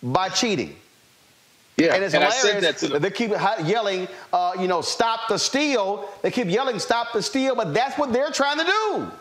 by 0.01 0.29
cheating. 0.29 0.75
Yeah, 1.75 1.93
and 1.93 2.03
it's 2.03 2.15
and 2.15 2.23
hilarious 2.23 2.81
that, 2.81 2.99
they 2.99 3.11
keep 3.11 3.29
yelling, 3.29 4.07
uh, 4.33 4.53
you 4.59 4.67
know, 4.67 4.81
stop 4.81 5.27
the 5.29 5.37
steal. 5.37 6.09
They 6.23 6.31
keep 6.31 6.47
yelling, 6.47 6.79
stop 6.79 7.13
the 7.13 7.21
steal, 7.21 7.53
but 7.53 7.75
that's 7.75 7.95
what 7.99 8.11
they're 8.11 8.31
trying 8.31 8.57
to 8.57 8.65
do. 8.65 9.11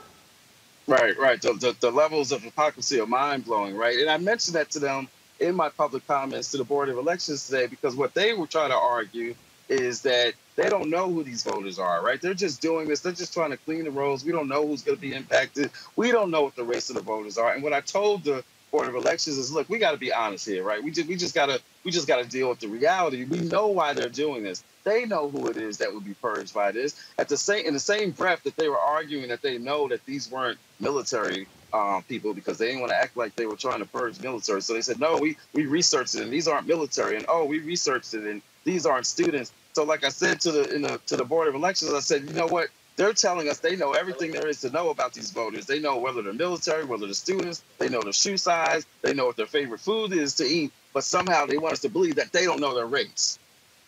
Right, 0.87 1.19
right. 1.19 1.43
The, 1.43 1.53
the, 1.53 1.77
the 1.81 1.91
levels 1.91 2.33
of 2.33 2.43
hypocrisy 2.43 2.99
are 3.01 3.07
mind 3.07 3.45
blowing, 3.45 3.77
right? 3.77 3.99
And 3.99 4.09
I 4.09 4.17
mentioned 4.17 4.55
that 4.55 4.71
to 4.71 4.79
them 4.79 5.09
in 5.41 5.55
my 5.55 5.69
public 5.69 6.07
comments 6.07 6.51
to 6.53 6.57
the 6.57 6.65
Board 6.65 6.89
of 6.89 6.99
Elections 6.99 7.47
today 7.47 7.67
because 7.67 7.95
what 7.95 8.15
they 8.15 8.33
were 8.33 8.47
trying 8.47 8.71
to 8.71 8.77
argue 8.77 9.35
is 9.69 10.03
that 10.03 10.35
they 10.57 10.69
don't 10.69 10.89
know 10.89 11.11
who 11.11 11.23
these 11.23 11.43
voters 11.43 11.79
are, 11.79 12.03
right? 12.03 12.21
They're 12.21 12.35
just 12.35 12.63
doing 12.63 12.89
this. 12.89 13.01
They're 13.01 13.13
just 13.13 13.35
trying 13.35 13.51
to 13.51 13.57
clean 13.59 13.85
the 13.85 13.91
rolls. 13.91 14.25
We 14.25 14.33
don't 14.33 14.49
know 14.49 14.67
who's 14.67 14.83
going 14.83 14.97
to 14.97 15.01
be 15.01 15.13
impacted. 15.15 15.71
We 15.97 16.11
don't 16.11 16.31
know 16.31 16.43
what 16.43 16.57
the 16.57 16.65
race 16.65 16.89
of 16.89 16.97
the 16.97 17.03
voters 17.03 17.37
are. 17.37 17.53
And 17.53 17.63
what 17.63 17.73
I 17.73 17.81
told 17.81 18.25
the 18.25 18.45
Board 18.71 18.89
of 18.89 18.95
Elections 18.95 19.39
is 19.39 19.53
look, 19.53 19.69
we 19.69 19.79
got 19.79 19.93
to 19.93 19.97
be 19.97 20.13
honest 20.13 20.47
here, 20.47 20.63
right? 20.65 20.83
We 20.83 20.91
just 20.91 21.09
we 21.09 21.17
just 21.17 21.35
gotta 21.35 21.61
we 21.85 21.91
just 21.91 22.09
gotta 22.09 22.29
deal 22.29 22.49
with 22.49 22.61
the 22.61 22.69
reality. 22.69 23.25
We 23.25 23.39
know 23.41 23.69
why 23.69 23.93
they're 23.93 24.09
doing 24.09 24.43
this. 24.43 24.65
They 24.85 25.07
know 25.07 25.29
who 25.31 25.47
it 25.49 25.57
is 25.57 25.79
that 25.79 25.93
would 25.93 26.05
be 26.05 26.15
purged 26.15 26.55
by 26.55 26.73
this. 26.73 26.95
At 27.19 27.29
the 27.29 27.37
same 27.37 27.67
in 27.67 27.75
the 27.75 27.81
same 27.81 28.11
breath 28.11 28.43
that 28.45 28.57
they 28.57 28.69
were 28.69 28.79
arguing 28.79 29.29
that 29.29 29.43
they 29.43 29.59
know 29.59 29.89
that 29.89 30.05
these 30.05 30.31
weren't 30.31 30.59
military 30.81 31.47
um, 31.77 32.03
people 32.05 32.33
because 32.33 32.59
they 32.59 32.67
didn't 32.67 32.81
want 32.81 32.91
to 32.91 32.97
act 32.97 33.17
like 33.17 33.37
they 33.37 33.47
were 33.47 33.57
trying 33.57 33.81
to 33.81 33.87
purge 33.87 34.21
military. 34.21 34.63
So 34.63 34.73
they 34.73 34.81
said, 34.81 34.99
no, 34.99 35.19
we 35.19 35.37
we 35.53 35.67
researched 35.67 36.15
it 36.15 36.23
and 36.23 36.33
these 36.33 36.49
aren't 36.49 36.67
military, 36.67 37.17
and 37.17 37.27
oh, 37.29 37.45
we 37.45 37.59
researched 37.61 38.15
it 38.15 38.25
and 38.25 38.43
these 38.65 38.87
aren't 38.87 39.07
students. 39.07 39.53
So 39.75 39.85
like 39.85 40.05
I 40.05 40.09
said 40.09 40.41
to 40.43 40.53
the, 40.53 40.63
the 40.63 41.01
to 41.07 41.17
the 41.17 41.25
board 41.25 41.49
of 41.49 41.55
elections, 41.55 41.93
I 41.93 42.01
said, 42.01 42.23
you 42.25 42.33
know 42.33 42.47
what? 42.47 42.69
They're 42.97 43.13
telling 43.13 43.51
us 43.51 43.59
they 43.59 43.77
know 43.77 43.93
everything 43.93 44.33
there 44.33 44.49
is 44.49 44.63
to 44.63 44.71
know 44.71 44.89
about 44.89 45.13
these 45.13 45.31
voters. 45.31 45.67
They 45.67 45.79
know 45.79 45.99
whether 45.99 46.23
they're 46.23 46.33
military, 46.33 46.85
whether 46.85 47.05
they're 47.05 47.13
students, 47.15 47.63
they 47.77 47.91
know 47.91 48.01
their 48.01 48.15
shoe 48.15 48.39
size, 48.39 48.87
they 49.03 49.13
know 49.13 49.27
what 49.27 49.37
their 49.37 49.47
favorite 49.47 49.81
food 49.81 50.13
is 50.15 50.35
to 50.37 50.45
eat, 50.45 50.73
but 50.95 51.05
somehow 51.05 51.45
they 51.45 51.59
want 51.59 51.75
us 51.75 51.81
to 51.81 51.91
believe 51.91 52.17
that 52.17 52.33
they 52.33 52.47
don't 52.47 52.59
know 52.61 52.75
their 52.75 52.87
race. 52.87 53.39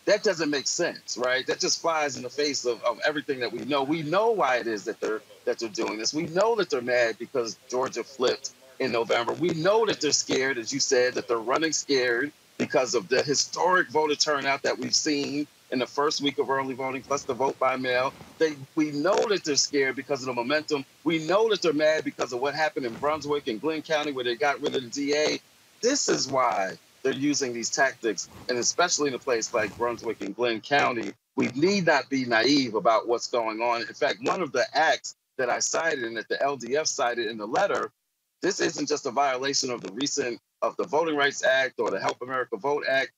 That 0.09 0.23
doesn't 0.23 0.49
make 0.49 0.65
sense, 0.65 1.19
right? 1.19 1.45
That 1.45 1.59
just 1.59 1.83
flies 1.83 2.17
in 2.17 2.23
the 2.23 2.31
face 2.31 2.65
of, 2.65 2.83
of 2.83 2.99
everything 3.05 3.39
that 3.41 3.53
we 3.53 3.59
know. 3.59 3.83
We 3.83 4.01
know 4.01 4.31
why 4.31 4.57
it 4.57 4.65
is 4.65 4.83
that 4.85 4.99
they're 4.99 5.21
that 5.45 5.59
they're 5.59 5.69
doing 5.69 5.99
this. 5.99 6.15
We 6.15 6.23
know 6.25 6.55
that 6.55 6.71
they're 6.71 6.81
mad 6.81 7.19
because 7.19 7.59
Georgia 7.69 8.03
flipped 8.03 8.53
in 8.79 8.91
November. 8.91 9.33
We 9.33 9.49
know 9.49 9.85
that 9.85 10.01
they're 10.01 10.11
scared, 10.11 10.57
as 10.57 10.73
you 10.73 10.79
said, 10.79 11.13
that 11.13 11.27
they're 11.27 11.37
running 11.37 11.73
scared 11.73 12.31
because 12.57 12.95
of 12.95 13.07
the 13.07 13.21
historic 13.21 13.89
voter 13.89 14.15
turnout 14.15 14.63
that 14.63 14.79
we've 14.79 14.95
seen 14.95 15.45
in 15.69 15.77
the 15.77 15.85
first 15.85 16.21
week 16.21 16.39
of 16.39 16.49
early 16.49 16.73
voting, 16.73 17.03
plus 17.03 17.23
the 17.25 17.35
vote 17.35 17.59
by 17.59 17.75
mail. 17.75 18.11
They, 18.39 18.55
we 18.75 18.89
know 18.89 19.15
that 19.29 19.43
they're 19.43 19.57
scared 19.57 19.95
because 19.95 20.21
of 20.21 20.25
the 20.25 20.33
momentum. 20.33 20.85
We 21.03 21.19
know 21.27 21.49
that 21.49 21.61
they're 21.61 21.71
mad 21.71 22.03
because 22.03 22.33
of 22.33 22.41
what 22.41 22.55
happened 22.55 22.87
in 22.87 22.95
Brunswick 22.95 23.47
and 23.47 23.61
Glynn 23.61 23.83
County, 23.83 24.11
where 24.11 24.23
they 24.23 24.35
got 24.35 24.59
rid 24.59 24.75
of 24.75 24.81
the 24.81 24.89
DA. 24.89 25.39
This 25.83 26.09
is 26.09 26.27
why 26.27 26.79
they're 27.03 27.13
using 27.13 27.53
these 27.53 27.69
tactics, 27.69 28.29
and 28.49 28.57
especially 28.57 29.09
in 29.09 29.13
a 29.13 29.19
place 29.19 29.53
like 29.53 29.75
Brunswick 29.77 30.21
and 30.21 30.35
Glynn 30.35 30.61
County, 30.61 31.13
we 31.35 31.47
need 31.49 31.85
not 31.85 32.09
be 32.09 32.25
naive 32.25 32.75
about 32.75 33.07
what's 33.07 33.27
going 33.27 33.61
on. 33.61 33.81
In 33.81 33.93
fact, 33.93 34.19
one 34.23 34.41
of 34.41 34.51
the 34.51 34.65
acts 34.73 35.15
that 35.37 35.49
I 35.49 35.59
cited 35.59 36.03
and 36.03 36.17
that 36.17 36.27
the 36.27 36.37
LDF 36.37 36.87
cited 36.87 37.27
in 37.27 37.37
the 37.37 37.47
letter, 37.47 37.91
this 38.41 38.59
isn't 38.59 38.89
just 38.89 39.05
a 39.05 39.11
violation 39.11 39.71
of 39.71 39.81
the 39.81 39.93
recent 39.93 40.39
of 40.61 40.75
the 40.75 40.83
Voting 40.85 41.15
Rights 41.15 41.43
Act 41.43 41.79
or 41.79 41.89
the 41.89 41.99
Help 41.99 42.21
America 42.21 42.57
Vote 42.57 42.83
Act 42.89 43.11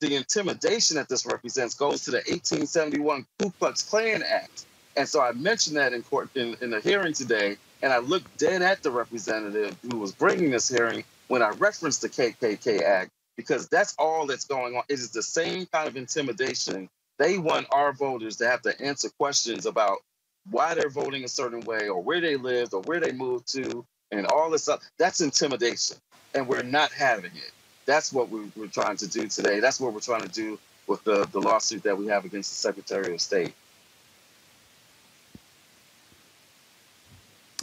the 0.00 0.16
intimidation 0.16 0.96
that 0.96 1.08
this 1.08 1.26
represents 1.26 1.74
goes 1.74 2.04
to 2.04 2.10
the 2.10 2.18
1871 2.18 3.26
Ku 3.38 3.50
Klux 3.58 3.82
Klan 3.82 4.22
Act. 4.22 4.66
And 4.96 5.08
so 5.08 5.20
I 5.20 5.32
mentioned 5.32 5.76
that 5.76 5.92
in 5.92 6.02
court 6.02 6.28
in, 6.34 6.56
in 6.60 6.70
the 6.70 6.80
hearing 6.80 7.12
today, 7.12 7.56
and 7.82 7.92
I 7.92 7.98
looked 7.98 8.38
dead 8.38 8.62
at 8.62 8.82
the 8.82 8.90
representative 8.90 9.76
who 9.90 9.98
was 9.98 10.12
bringing 10.12 10.50
this 10.50 10.68
hearing 10.68 11.04
when 11.28 11.42
I 11.42 11.50
referenced 11.50 12.02
the 12.02 12.08
KKK 12.08 12.82
Act, 12.82 13.10
because 13.36 13.68
that's 13.68 13.94
all 13.98 14.26
that's 14.26 14.44
going 14.44 14.76
on. 14.76 14.82
It 14.88 14.94
is 14.94 15.10
the 15.10 15.22
same 15.22 15.66
kind 15.66 15.88
of 15.88 15.96
intimidation. 15.96 16.88
They 17.18 17.38
want 17.38 17.66
our 17.70 17.92
voters 17.92 18.36
to 18.36 18.48
have 18.48 18.62
to 18.62 18.80
answer 18.80 19.08
questions 19.18 19.66
about 19.66 19.98
why 20.50 20.74
they're 20.74 20.90
voting 20.90 21.24
a 21.24 21.28
certain 21.28 21.60
way 21.60 21.88
or 21.88 22.02
where 22.02 22.20
they 22.20 22.36
lived 22.36 22.74
or 22.74 22.82
where 22.82 23.00
they 23.00 23.12
moved 23.12 23.50
to 23.52 23.84
and 24.10 24.26
all 24.26 24.50
this 24.50 24.64
stuff. 24.64 24.82
That's 24.98 25.20
intimidation. 25.20 25.96
And 26.34 26.46
we're 26.48 26.62
not 26.62 26.90
having 26.92 27.32
it. 27.36 27.52
That's 27.86 28.12
what 28.12 28.30
we, 28.30 28.50
are 28.62 28.66
trying 28.68 28.96
to 28.98 29.06
do 29.06 29.28
today. 29.28 29.60
That's 29.60 29.80
what 29.80 29.92
we're 29.92 30.00
trying 30.00 30.22
to 30.22 30.28
do 30.28 30.58
with 30.86 31.02
the, 31.04 31.26
the 31.32 31.40
lawsuit 31.40 31.82
that 31.84 31.96
we 31.96 32.06
have 32.08 32.24
against 32.24 32.50
the 32.50 32.56
Secretary 32.56 33.14
of 33.14 33.20
State. 33.20 33.54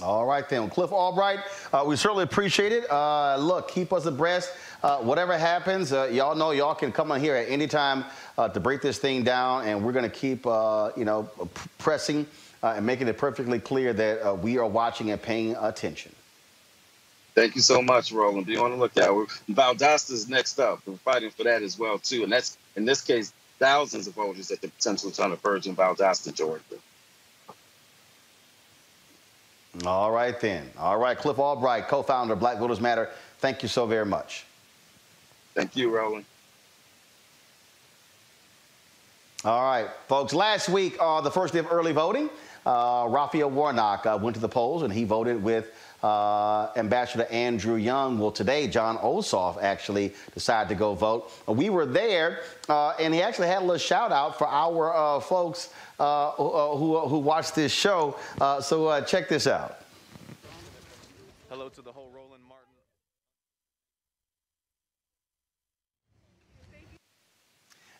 All 0.02 0.26
right, 0.26 0.48
then. 0.50 0.68
Cliff 0.70 0.92
Albright, 0.92 1.42
uh, 1.72 1.84
we 1.86 1.96
certainly 1.96 2.24
appreciate 2.24 2.72
it. 2.72 2.90
Uh, 2.90 3.38
look, 3.38 3.68
keep 3.70 3.94
us 3.94 4.06
abreast. 4.06 4.52
Uh, 4.84 4.98
whatever 4.98 5.38
happens, 5.38 5.94
uh, 5.94 6.10
y'all 6.12 6.36
know 6.36 6.52
y'all 6.52 6.74
can 6.74 6.91
come 6.91 7.12
on 7.12 7.20
here 7.20 7.36
at 7.36 7.48
any 7.50 7.67
time 7.67 8.04
uh, 8.38 8.50
to 8.50 8.60
break 8.60 8.82
this 8.82 8.98
thing 8.98 9.24
down, 9.24 9.67
and 9.67 9.84
we're 9.86 9.91
going 9.91 10.10
to 10.10 10.10
keep, 10.10 10.46
uh, 10.48 10.89
you 10.98 11.06
know, 11.06 11.30
pressing 11.78 12.26
and 12.63 12.86
making 12.86 13.08
it 13.08 13.17
perfectly 13.17 13.60
clear 13.60 13.94
that 13.94 14.39
we 14.39 14.58
are 14.58 14.67
watching 14.67 15.12
and 15.12 15.22
paying 15.22 15.56
attention. 15.56 16.12
Thank 17.34 17.56
you 17.56 17.62
so 17.62 17.82
much, 17.82 18.12
Roland. 18.12 18.46
Be 18.46 18.58
on 18.58 18.72
the 18.72 18.78
lookout. 18.78 19.30
Valdosta 19.50 20.12
is 20.12 20.28
next 20.28 20.60
up. 20.60 20.80
We're 20.86 20.96
fighting 20.98 21.30
for 21.30 21.44
that 21.44 21.62
as 21.62 21.80
well 21.80 21.98
too, 21.98 22.24
and 22.24 22.32
that's 22.32 22.58
in 22.76 22.86
this 22.86 23.02
case 23.02 23.34
thousands 23.60 24.08
of 24.08 24.15
voters 24.15 24.52
at 24.52 24.62
the 24.62 24.67
potentially 24.67 25.13
trying 25.13 25.32
of 25.32 25.41
purge 25.41 25.67
in 25.67 25.76
Valdosta, 25.76 26.34
Georgia. 26.34 26.63
All 29.86 30.12
right 30.12 30.38
then. 30.39 30.70
All 30.78 30.98
right, 30.98 31.17
Cliff 31.17 31.39
Albright, 31.39 31.88
co-founder 31.88 32.34
of 32.34 32.39
Black 32.39 32.58
Voters 32.58 32.82
Matter. 32.82 33.10
Thank 33.38 33.63
you 33.63 33.70
so 33.70 33.86
very 33.86 34.06
much. 34.06 34.46
Thank 35.54 35.76
you, 35.76 35.90
Roland. 35.90 36.26
All 39.44 39.64
right, 39.64 39.88
folks. 40.08 40.34
Last 40.34 40.70
week, 40.70 40.96
uh, 41.00 41.22
the 41.22 41.32
first 41.32 41.54
day 41.54 41.60
of 41.60 41.72
early 41.72 41.94
voting, 41.94 42.30
uh, 42.66 43.08
Raphael 43.10 43.50
Warnock 43.50 44.06
uh, 44.06 44.20
went 44.22 44.36
to 44.36 44.40
the 44.40 44.48
polls 44.48 44.84
and 44.84 44.94
he 44.94 45.04
voted 45.04 45.42
with 45.42 45.74
uh, 46.04 46.70
Ambassador 46.76 47.26
Andrew 47.32 47.76
Young. 47.76 48.20
Well, 48.20 48.32
today, 48.32 48.68
Jon 48.68 48.98
Ossoff 48.98 49.62
actually 49.62 50.14
decided 50.34 50.70
to 50.70 50.76
go 50.76 50.94
vote. 50.94 51.32
We 51.48 51.70
were 51.70 51.86
there, 51.86 52.42
uh, 52.70 52.92
and 53.00 53.14
he 53.14 53.22
actually 53.22 53.48
had 53.48 53.60
a 53.60 53.66
little 53.66 53.78
shout 53.78 54.12
out 54.12 54.38
for 54.38 54.48
our 54.48 54.96
uh, 54.96 55.20
folks 55.20 55.74
uh, 56.00 56.32
who, 56.32 56.50
uh, 56.50 56.76
who, 56.76 57.00
who, 57.08 57.18
watched 57.20 57.56
this 57.56 57.72
show. 57.72 58.18
Uh, 58.40 58.62
so 58.62 59.04
check 59.06 59.28
this 59.30 59.48
out. 59.48 59.82
Hello 61.50 61.70
to 61.70 61.82
the 61.82 61.92
whole 61.92 62.12
Roland 62.16 62.44
Martin. 62.48 62.68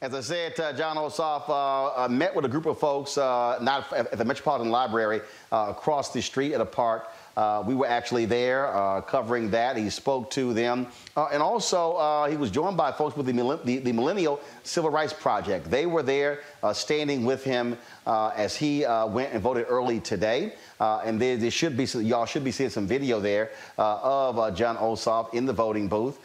As 0.04 0.16
I 0.16 0.22
said, 0.22 0.60
uh, 0.60 0.74
Jon 0.74 0.96
Ossoff 0.96 1.48
uh, 1.48 2.06
uh, 2.06 2.08
met 2.10 2.36
with 2.36 2.44
a 2.44 2.48
group 2.48 2.66
of 2.66 2.80
folks, 2.80 3.18
not 3.18 3.94
at 3.94 4.18
the 4.18 4.26
Metropolitan 4.26 4.72
Library, 4.72 5.22
across 5.52 6.12
the 6.12 6.20
street 6.20 6.56
at 6.56 6.62
a 6.62 6.66
park. 6.66 7.12
Uh, 7.38 7.64
we 7.66 7.76
were 7.76 7.88
actually 7.88 8.26
there 8.26 8.76
uh, 8.76 9.02
covering 9.02 9.50
that. 9.52 9.78
He 9.78 9.90
spoke 9.90 10.30
to 10.32 10.54
them. 10.54 10.88
Uh, 11.16 11.30
and 11.32 11.42
also, 11.42 11.94
uh, 11.94 12.30
he 12.30 12.36
was 12.36 12.52
joined 12.52 12.76
by 12.76 12.92
folks 12.92 13.16
with 13.16 13.26
the, 13.26 13.60
the, 13.64 13.78
the, 13.78 13.92
Millennial 13.92 14.40
Civil 14.64 14.90
Rights 14.90 15.14
Project. 15.14 15.70
They 15.72 15.86
were 15.86 16.04
there 16.04 16.42
uh, 16.62 16.74
standing 16.74 17.24
with 17.24 17.44
him 17.44 17.78
uh, 18.06 18.32
as 18.36 18.56
he 18.56 18.82
went 18.82 19.34
and 19.34 19.42
voted 19.42 19.66
early 19.70 20.00
today. 20.00 20.54
and 20.80 21.22
there, 21.22 21.38
there, 21.38 21.52
should 21.52 21.78
be, 21.78 21.86
y'all 21.86 22.26
should 22.26 22.44
be 22.44 22.52
seeing 22.52 22.70
some 22.70 22.88
video 22.88 23.20
there 23.20 23.52
of 23.78 24.56
Jon 24.56 24.78
Ossoff 24.78 25.34
in 25.34 25.46
the 25.46 25.54
voting 25.54 25.88
booth, 25.88 26.20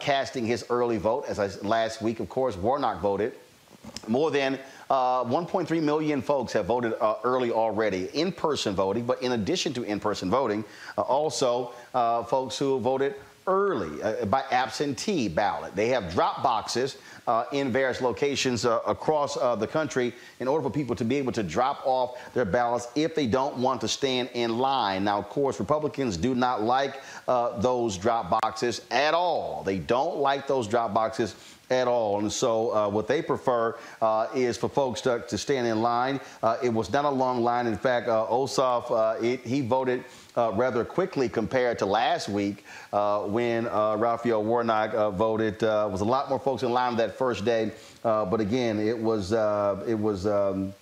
casting 0.00 0.46
his 0.46 0.64
early 0.68 0.98
vote. 0.98 1.24
As 1.26 1.38
I, 1.38 1.46
last 1.66 2.02
week, 2.02 2.20
of 2.20 2.28
course, 2.28 2.56
Warnock 2.56 3.00
voted. 3.00 3.34
More 4.08 4.30
than 4.30 4.58
uh, 4.94 5.24
1.3 5.24 5.82
million 5.82 6.22
folks 6.22 6.52
have 6.52 6.66
voted 6.66 6.94
uh, 7.00 7.16
early 7.24 7.50
already, 7.50 8.08
in 8.14 8.30
person 8.30 8.76
voting, 8.76 9.04
but 9.04 9.20
in 9.22 9.32
addition 9.32 9.72
to 9.72 9.82
in 9.82 9.98
person 9.98 10.30
voting, 10.30 10.64
uh, 10.96 11.00
also 11.00 11.72
uh, 11.94 12.22
folks 12.22 12.56
who 12.56 12.78
voted 12.78 13.16
early 13.48 14.00
uh, 14.02 14.24
by 14.26 14.44
absentee 14.52 15.26
ballot. 15.28 15.74
They 15.74 15.88
have 15.88 16.12
drop 16.12 16.44
boxes 16.44 16.96
uh, 17.26 17.44
in 17.50 17.72
various 17.72 18.00
locations 18.00 18.64
across 18.64 19.34
the 19.34 19.66
country 19.66 20.14
in 20.38 20.46
order 20.46 20.62
for 20.62 20.70
people 20.70 20.94
to 20.94 21.04
be 21.04 21.16
able 21.16 21.32
to 21.32 21.42
drop 21.42 21.82
off 21.84 22.16
their 22.32 22.44
ballots 22.44 22.86
if 22.94 23.16
they 23.16 23.26
don't 23.26 23.56
want 23.56 23.80
to 23.80 23.88
stand 23.88 24.30
in 24.34 24.58
line. 24.58 25.04
Now, 25.04 25.18
of 25.18 25.28
course, 25.28 25.58
Republicans 25.58 26.16
do 26.16 26.34
not 26.34 26.62
like 26.62 27.02
those 27.26 27.98
drop 27.98 28.30
boxes 28.40 28.82
at 28.90 29.12
all. 29.12 29.62
They 29.64 29.78
don't 29.78 30.18
like 30.18 30.46
those 30.46 30.68
drop 30.68 30.94
boxes 30.94 31.34
at 31.70 31.88
all. 31.88 32.18
And 32.20 32.32
so 32.32 32.74
uh, 32.74 32.88
what 32.88 33.08
they 33.08 33.22
prefer 33.22 33.76
uh, 34.02 34.28
is 34.34 34.56
for 34.56 34.68
folks 34.68 35.00
to, 35.02 35.24
to 35.28 35.38
stand 35.38 35.66
in 35.66 35.82
line. 35.82 36.20
Uh, 36.42 36.56
it 36.62 36.68
was 36.68 36.92
not 36.92 37.04
a 37.04 37.10
long 37.10 37.42
line. 37.42 37.66
In 37.66 37.76
fact, 37.76 38.08
uh, 38.08 38.26
Ossoff, 38.28 38.90
uh, 38.90 39.22
it, 39.22 39.40
he 39.40 39.60
voted 39.60 40.04
uh, 40.36 40.52
rather 40.54 40.84
quickly 40.84 41.28
compared 41.28 41.78
to 41.78 41.86
last 41.86 42.28
week 42.28 42.64
when 42.90 43.64
Raphael 43.64 44.42
Warnock 44.42 45.14
voted. 45.14 45.62
was 45.62 46.00
a 46.00 46.04
lot 46.04 46.28
more 46.28 46.38
folks 46.38 46.62
in 46.62 46.72
line 46.72 46.96
that 46.96 47.16
first 47.16 47.44
day. 47.44 47.72
but 48.02 48.40
again, 48.40 48.78
it 48.78 48.98
was, 48.98 49.32
it 49.32 49.98
was, 49.98 50.26
um, 50.26 50.74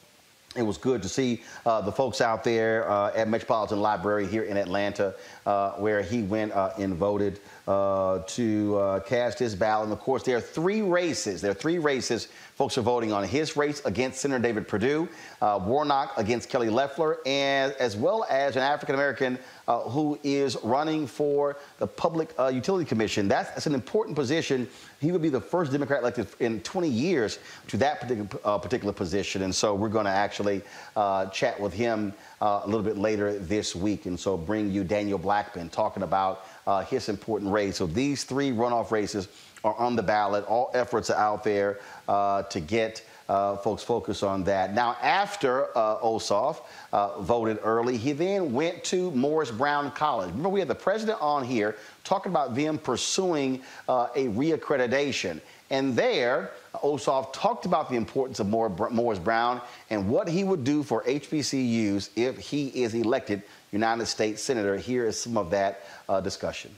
it 0.55 0.62
was 0.62 0.77
good 0.77 1.03
to 1.03 1.09
see 1.09 1.42
uh, 1.64 1.81
the 1.81 1.92
folks 1.92 2.21
out 2.21 2.45
there 2.45 2.90
uh, 2.90 3.12
at 3.14 3.29
Metropolitan 3.29 3.81
Library 3.81 4.27
here 4.27 4.42
in 4.42 4.59
Atlanta, 4.59 5.14
uh, 5.47 5.73
where 5.73 6.03
he 6.03 6.23
went 6.23 6.53
and 6.79 6.95
voted 6.95 7.40
to 7.66 9.03
cast 9.07 9.38
his 9.38 9.55
ballot. 9.55 9.85
And 9.85 9.92
of 9.92 10.01
course, 10.01 10.22
there 10.22 10.37
are 10.37 10.40
three 10.40 10.83
races. 10.83 11.40
There 11.40 11.51
are 11.51 11.55
three 11.55 11.79
races 11.79 12.29
folks 12.55 12.77
are 12.79 12.83
voting 12.83 13.12
on 13.12 13.25
his 13.25 13.57
race 13.57 13.83
against 13.85 14.20
Senator 14.20 14.40
David 14.40 14.68
Perdue, 14.68 15.09
Warnock 15.40 16.12
against 16.16 16.48
Kelly 16.48 16.68
Loeffler, 16.68 17.18
and 17.27 17.72
as 17.75 17.96
well 17.96 18.25
as 18.29 18.57
an 18.57 18.62
African 18.62 18.94
American 18.94 19.38
uh, 19.68 19.81
who 19.81 20.18
is 20.22 20.57
running 20.62 21.07
for 21.07 21.57
the 21.79 21.87
Public 21.87 22.35
uh, 22.38 22.48
Utility 22.48 22.85
Commission. 22.85 23.29
That's, 23.29 23.51
that's, 23.51 23.66
an 23.66 23.75
important 23.75 24.16
position. 24.16 24.68
He 25.01 25.12
would 25.12 25.22
be 25.22 25.29
the 25.29 25.40
first 25.40 25.72
Democrat 25.72 26.01
elected 26.01 26.27
in 26.40 26.61
20 26.61 26.88
years 26.88 27.38
to 27.68 27.77
that 27.79 28.01
particular, 28.01 28.29
uh, 28.44 28.59
particular 28.59 28.92
position. 28.92 29.42
And 29.42 29.55
so 29.55 29.75
we're 29.75 29.88
going 29.88 30.05
to 30.05 30.11
actually 30.11 30.62
uh, 30.96 31.27
chat 31.27 31.59
with 31.61 31.72
him 31.72 32.12
uh, 32.40 32.62
a 32.64 32.66
little 32.66 32.83
bit 32.83 32.98
later 32.98 33.38
this 33.38 33.75
week. 33.77 34.07
And 34.07 34.18
so 34.18 34.37
bring 34.37 34.70
you 34.70 34.85
Daniel 34.85 35.18
Blackman 35.18 35.68
talking 35.68 36.03
about 36.03 36.44
uh, 36.66 36.85
his 36.85 37.09
important 37.09 37.51
race. 37.51 37.77
So 37.77 37.87
these 37.87 38.25
three 38.25 38.51
runoff 38.51 38.90
races 38.90 39.29
are 39.64 39.75
on 39.75 39.96
the 39.96 40.03
ballot. 40.03 40.44
All 40.46 40.70
efforts 40.75 41.11
are 41.11 41.18
out 41.18 41.44
there 41.44 41.79
to 42.07 42.61
get 42.61 43.03
uh, 43.33 43.57
folks 43.57 43.83
focused 43.83 44.22
on 44.22 44.44
that. 44.44 44.75
Now, 44.75 44.96
after 45.01 45.77
uh, 45.77 45.98
Ossoff 46.01 46.62
uh, 46.92 47.20
voted 47.20 47.59
early, 47.62 47.96
he 47.96 48.12
then 48.12 48.53
went 48.53 48.85
to 48.85 49.11
Morris 49.12 49.51
Brown 49.51 49.90
College. 49.92 50.29
Remember, 50.29 50.51
we 50.51 50.59
had 50.59 50.68
the 50.68 50.75
president 50.75 51.18
on 51.20 51.44
here 51.44 51.77
talking 52.05 52.31
about 52.31 52.55
them 52.55 52.77
pursuing 52.77 53.62
uh, 53.88 54.09
a 54.14 54.27
reaccreditation. 54.27 55.40
And 55.70 55.96
there, 55.96 56.51
Ossoff 56.75 57.33
talked 57.33 57.64
about 57.64 57.88
the 57.88 57.96
importance 57.96 58.38
of 58.40 58.48
Morris 58.48 59.18
Brown 59.18 59.62
and 59.88 60.09
what 60.09 60.29
he 60.29 60.44
would 60.44 60.64
do 60.64 60.83
for 60.83 61.03
HBCUs 61.05 62.11
if 62.16 62.38
he 62.38 62.68
is 62.68 62.92
elected 62.92 63.42
United 63.73 64.07
States 64.07 64.43
Senator. 64.43 64.77
Here 64.77 65.07
is 65.07 65.19
some 65.19 65.37
of 65.37 65.51
that 65.51 65.81
uh, 66.09 66.21
discussion. 66.21 66.71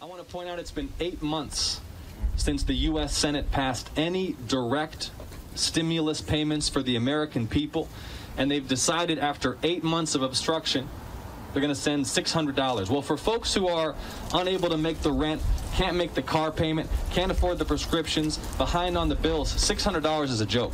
I 0.00 0.04
want 0.04 0.26
to 0.26 0.32
point 0.32 0.48
out 0.48 0.58
it's 0.58 0.70
been 0.70 0.90
eight 1.00 1.22
months 1.22 1.80
since 2.36 2.62
the 2.62 2.74
U.S. 2.74 3.16
Senate 3.16 3.50
passed 3.50 3.90
any 3.96 4.36
direct 4.46 5.10
stimulus 5.54 6.20
payments 6.20 6.68
for 6.68 6.82
the 6.82 6.96
American 6.96 7.46
people, 7.46 7.88
and 8.36 8.50
they've 8.50 8.66
decided 8.66 9.18
after 9.18 9.58
eight 9.62 9.82
months 9.82 10.14
of 10.14 10.22
obstruction 10.22 10.88
they're 11.52 11.60
going 11.60 11.74
to 11.74 11.80
send 11.80 12.04
$600. 12.04 12.88
Well, 12.88 13.02
for 13.02 13.16
folks 13.16 13.52
who 13.52 13.68
are 13.68 13.94
unable 14.32 14.70
to 14.70 14.78
make 14.78 15.00
the 15.02 15.12
rent, 15.12 15.42
can't 15.74 15.96
make 15.96 16.14
the 16.14 16.22
car 16.22 16.50
payment, 16.50 16.88
can't 17.10 17.30
afford 17.30 17.58
the 17.58 17.64
prescriptions, 17.64 18.38
behind 18.56 18.96
on 18.96 19.08
the 19.08 19.14
bills, 19.14 19.52
$600 19.52 20.24
is 20.24 20.40
a 20.40 20.46
joke. 20.46 20.72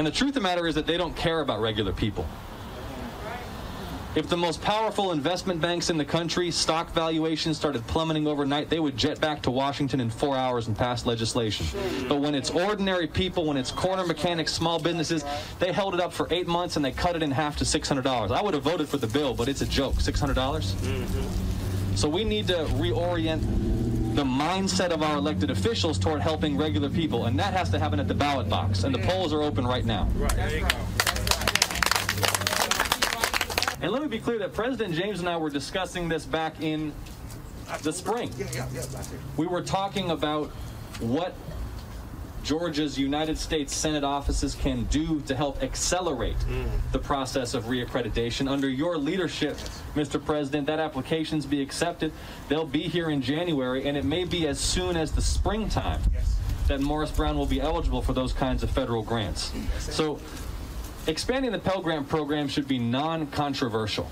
And 0.00 0.06
the 0.06 0.10
truth 0.10 0.30
of 0.30 0.34
the 0.36 0.40
matter 0.40 0.66
is 0.66 0.74
that 0.76 0.86
they 0.86 0.96
don't 0.96 1.14
care 1.14 1.40
about 1.40 1.60
regular 1.60 1.92
people. 1.92 2.26
If 4.14 4.30
the 4.30 4.36
most 4.38 4.62
powerful 4.62 5.12
investment 5.12 5.60
banks 5.60 5.90
in 5.90 5.98
the 5.98 6.06
country 6.06 6.50
stock 6.50 6.94
valuations 6.94 7.58
started 7.58 7.86
plummeting 7.86 8.26
overnight, 8.26 8.70
they 8.70 8.80
would 8.80 8.96
jet 8.96 9.20
back 9.20 9.42
to 9.42 9.50
Washington 9.50 10.00
in 10.00 10.08
four 10.08 10.38
hours 10.38 10.68
and 10.68 10.78
pass 10.78 11.04
legislation. 11.04 11.66
But 12.08 12.18
when 12.18 12.34
it's 12.34 12.48
ordinary 12.48 13.08
people, 13.08 13.44
when 13.44 13.58
it's 13.58 13.70
corner 13.70 14.06
mechanics, 14.06 14.54
small 14.54 14.78
businesses, 14.78 15.22
they 15.58 15.70
held 15.70 15.92
it 15.92 16.00
up 16.00 16.14
for 16.14 16.26
eight 16.30 16.48
months 16.48 16.76
and 16.76 16.84
they 16.84 16.92
cut 16.92 17.14
it 17.14 17.22
in 17.22 17.30
half 17.30 17.58
to 17.58 17.64
$600. 17.64 18.30
I 18.30 18.40
would 18.40 18.54
have 18.54 18.62
voted 18.62 18.88
for 18.88 18.96
the 18.96 19.06
bill, 19.06 19.34
but 19.34 19.48
it's 19.48 19.60
a 19.60 19.66
joke. 19.66 20.00
600? 20.00 20.32
dollars 20.32 20.76
mm-hmm. 20.76 21.94
So 21.94 22.08
we 22.08 22.24
need 22.24 22.46
to 22.46 22.64
reorient 22.80 23.42
the 24.20 24.26
mindset 24.26 24.90
of 24.90 25.02
our 25.02 25.16
elected 25.16 25.50
officials 25.50 25.98
toward 25.98 26.20
helping 26.20 26.54
regular 26.54 26.90
people, 26.90 27.24
and 27.24 27.38
that 27.38 27.54
has 27.54 27.70
to 27.70 27.78
happen 27.78 27.98
at 27.98 28.06
the 28.06 28.12
ballot 28.12 28.50
box. 28.50 28.84
And 28.84 28.94
the 28.94 28.98
polls 28.98 29.32
are 29.32 29.40
open 29.40 29.66
right 29.66 29.86
now. 29.86 30.06
Right. 30.14 30.62
And 33.80 33.90
let 33.90 34.02
me 34.02 34.08
be 34.08 34.18
clear 34.18 34.38
that 34.40 34.52
President 34.52 34.94
James 34.94 35.20
and 35.20 35.28
I 35.28 35.38
were 35.38 35.48
discussing 35.48 36.06
this 36.06 36.26
back 36.26 36.60
in 36.60 36.92
the 37.82 37.94
spring. 37.94 38.30
We 39.38 39.46
were 39.46 39.62
talking 39.62 40.10
about 40.10 40.48
what 41.00 41.34
Georgia's 42.42 42.98
United 42.98 43.38
States 43.38 43.74
Senate 43.74 44.04
offices 44.04 44.54
can 44.54 44.84
do 44.84 45.20
to 45.22 45.34
help 45.34 45.62
accelerate 45.62 46.38
mm. 46.38 46.66
the 46.92 46.98
process 46.98 47.54
of 47.54 47.64
reaccreditation. 47.64 48.50
Under 48.50 48.68
your 48.68 48.96
leadership, 48.96 49.56
Mr. 49.94 50.24
President, 50.24 50.66
that 50.66 50.80
applications 50.80 51.46
be 51.46 51.60
accepted. 51.60 52.12
They'll 52.48 52.66
be 52.66 52.82
here 52.82 53.10
in 53.10 53.22
January, 53.22 53.86
and 53.86 53.96
it 53.96 54.04
may 54.04 54.24
be 54.24 54.46
as 54.46 54.58
soon 54.58 54.96
as 54.96 55.12
the 55.12 55.22
springtime 55.22 56.00
that 56.68 56.80
Morris 56.80 57.10
Brown 57.10 57.36
will 57.36 57.46
be 57.46 57.60
eligible 57.60 58.00
for 58.00 58.12
those 58.12 58.32
kinds 58.32 58.62
of 58.62 58.70
federal 58.70 59.02
grants. 59.02 59.52
So 59.78 60.20
expanding 61.06 61.52
the 61.52 61.58
Pell 61.58 61.82
Grant 61.82 62.08
program 62.08 62.48
should 62.48 62.68
be 62.68 62.78
non-controversial. 62.78 64.10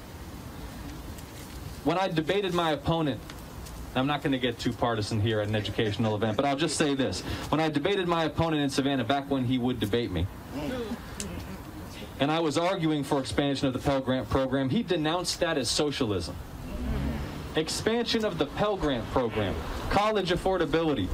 When 1.85 1.97
I 1.97 2.09
debated 2.09 2.53
my 2.55 2.73
opponent 2.73 3.21
I'm 3.99 4.07
not 4.07 4.23
going 4.23 4.33
to 4.33 4.39
get 4.39 4.59
too 4.59 4.73
partisan 4.73 5.21
here 5.21 5.41
at 5.41 5.49
an 5.49 5.55
educational 5.55 6.15
event, 6.15 6.37
but 6.37 6.45
I'll 6.45 6.57
just 6.57 6.77
say 6.77 6.95
this. 6.95 7.21
When 7.51 7.61
I 7.61 7.69
debated 7.69 8.07
my 8.07 8.25
opponent 8.25 8.63
in 8.63 8.71
Savannah 8.71 9.05
back 9.05 9.31
when 9.31 9.45
he 9.45 9.59
would 9.59 9.81
debate 9.81 10.11
me, 10.11 10.27
and 12.21 12.31
I 12.31 12.41
was 12.41 12.59
arguing 12.59 13.05
for 13.05 13.21
expansion 13.21 13.67
of 13.67 13.73
the 13.73 13.79
Pell 13.79 14.01
Grant 14.01 14.29
program, 14.29 14.71
he 14.71 14.83
denounced 14.83 15.41
that 15.41 15.59
as 15.59 15.69
socialism. 15.69 16.37
Expansion 17.55 18.25
of 18.25 18.39
the 18.39 18.47
Pell 18.47 18.77
Grant 18.77 19.09
program, 19.11 19.55
college 19.91 20.31
affordability, 20.31 21.09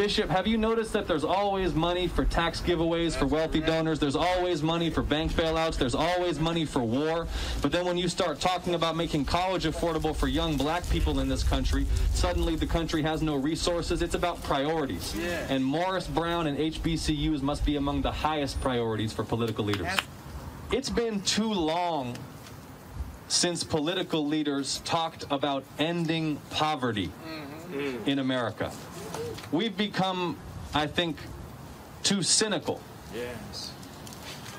Bishop, 0.00 0.30
have 0.30 0.46
you 0.46 0.56
noticed 0.56 0.94
that 0.94 1.06
there's 1.06 1.24
always 1.24 1.74
money 1.74 2.08
for 2.08 2.24
tax 2.24 2.62
giveaways 2.62 3.14
for 3.14 3.26
wealthy 3.26 3.60
donors? 3.60 3.98
There's 3.98 4.16
always 4.16 4.62
money 4.62 4.88
for 4.88 5.02
bank 5.02 5.32
bailouts. 5.32 5.76
There's 5.76 5.94
always 5.94 6.40
money 6.40 6.64
for 6.64 6.80
war. 6.80 7.26
But 7.60 7.70
then 7.70 7.84
when 7.84 7.98
you 7.98 8.08
start 8.08 8.40
talking 8.40 8.74
about 8.74 8.96
making 8.96 9.26
college 9.26 9.64
affordable 9.64 10.16
for 10.16 10.26
young 10.26 10.56
black 10.56 10.88
people 10.88 11.20
in 11.20 11.28
this 11.28 11.42
country, 11.42 11.84
suddenly 12.14 12.56
the 12.56 12.66
country 12.66 13.02
has 13.02 13.20
no 13.20 13.36
resources. 13.36 14.00
It's 14.00 14.14
about 14.14 14.42
priorities. 14.42 15.14
And 15.50 15.62
Morris 15.62 16.06
Brown 16.06 16.46
and 16.46 16.56
HBCUs 16.56 17.42
must 17.42 17.66
be 17.66 17.76
among 17.76 18.00
the 18.00 18.10
highest 18.10 18.58
priorities 18.62 19.12
for 19.12 19.22
political 19.22 19.66
leaders. 19.66 19.92
It's 20.72 20.88
been 20.88 21.20
too 21.20 21.52
long 21.52 22.16
since 23.28 23.62
political 23.62 24.26
leaders 24.26 24.80
talked 24.86 25.26
about 25.30 25.62
ending 25.78 26.40
poverty 26.48 27.12
mm-hmm. 27.26 28.08
in 28.08 28.18
America 28.18 28.72
we've 29.52 29.76
become, 29.76 30.36
I 30.74 30.86
think, 30.86 31.16
too 32.02 32.22
cynical. 32.22 32.80
Yes. 33.14 33.72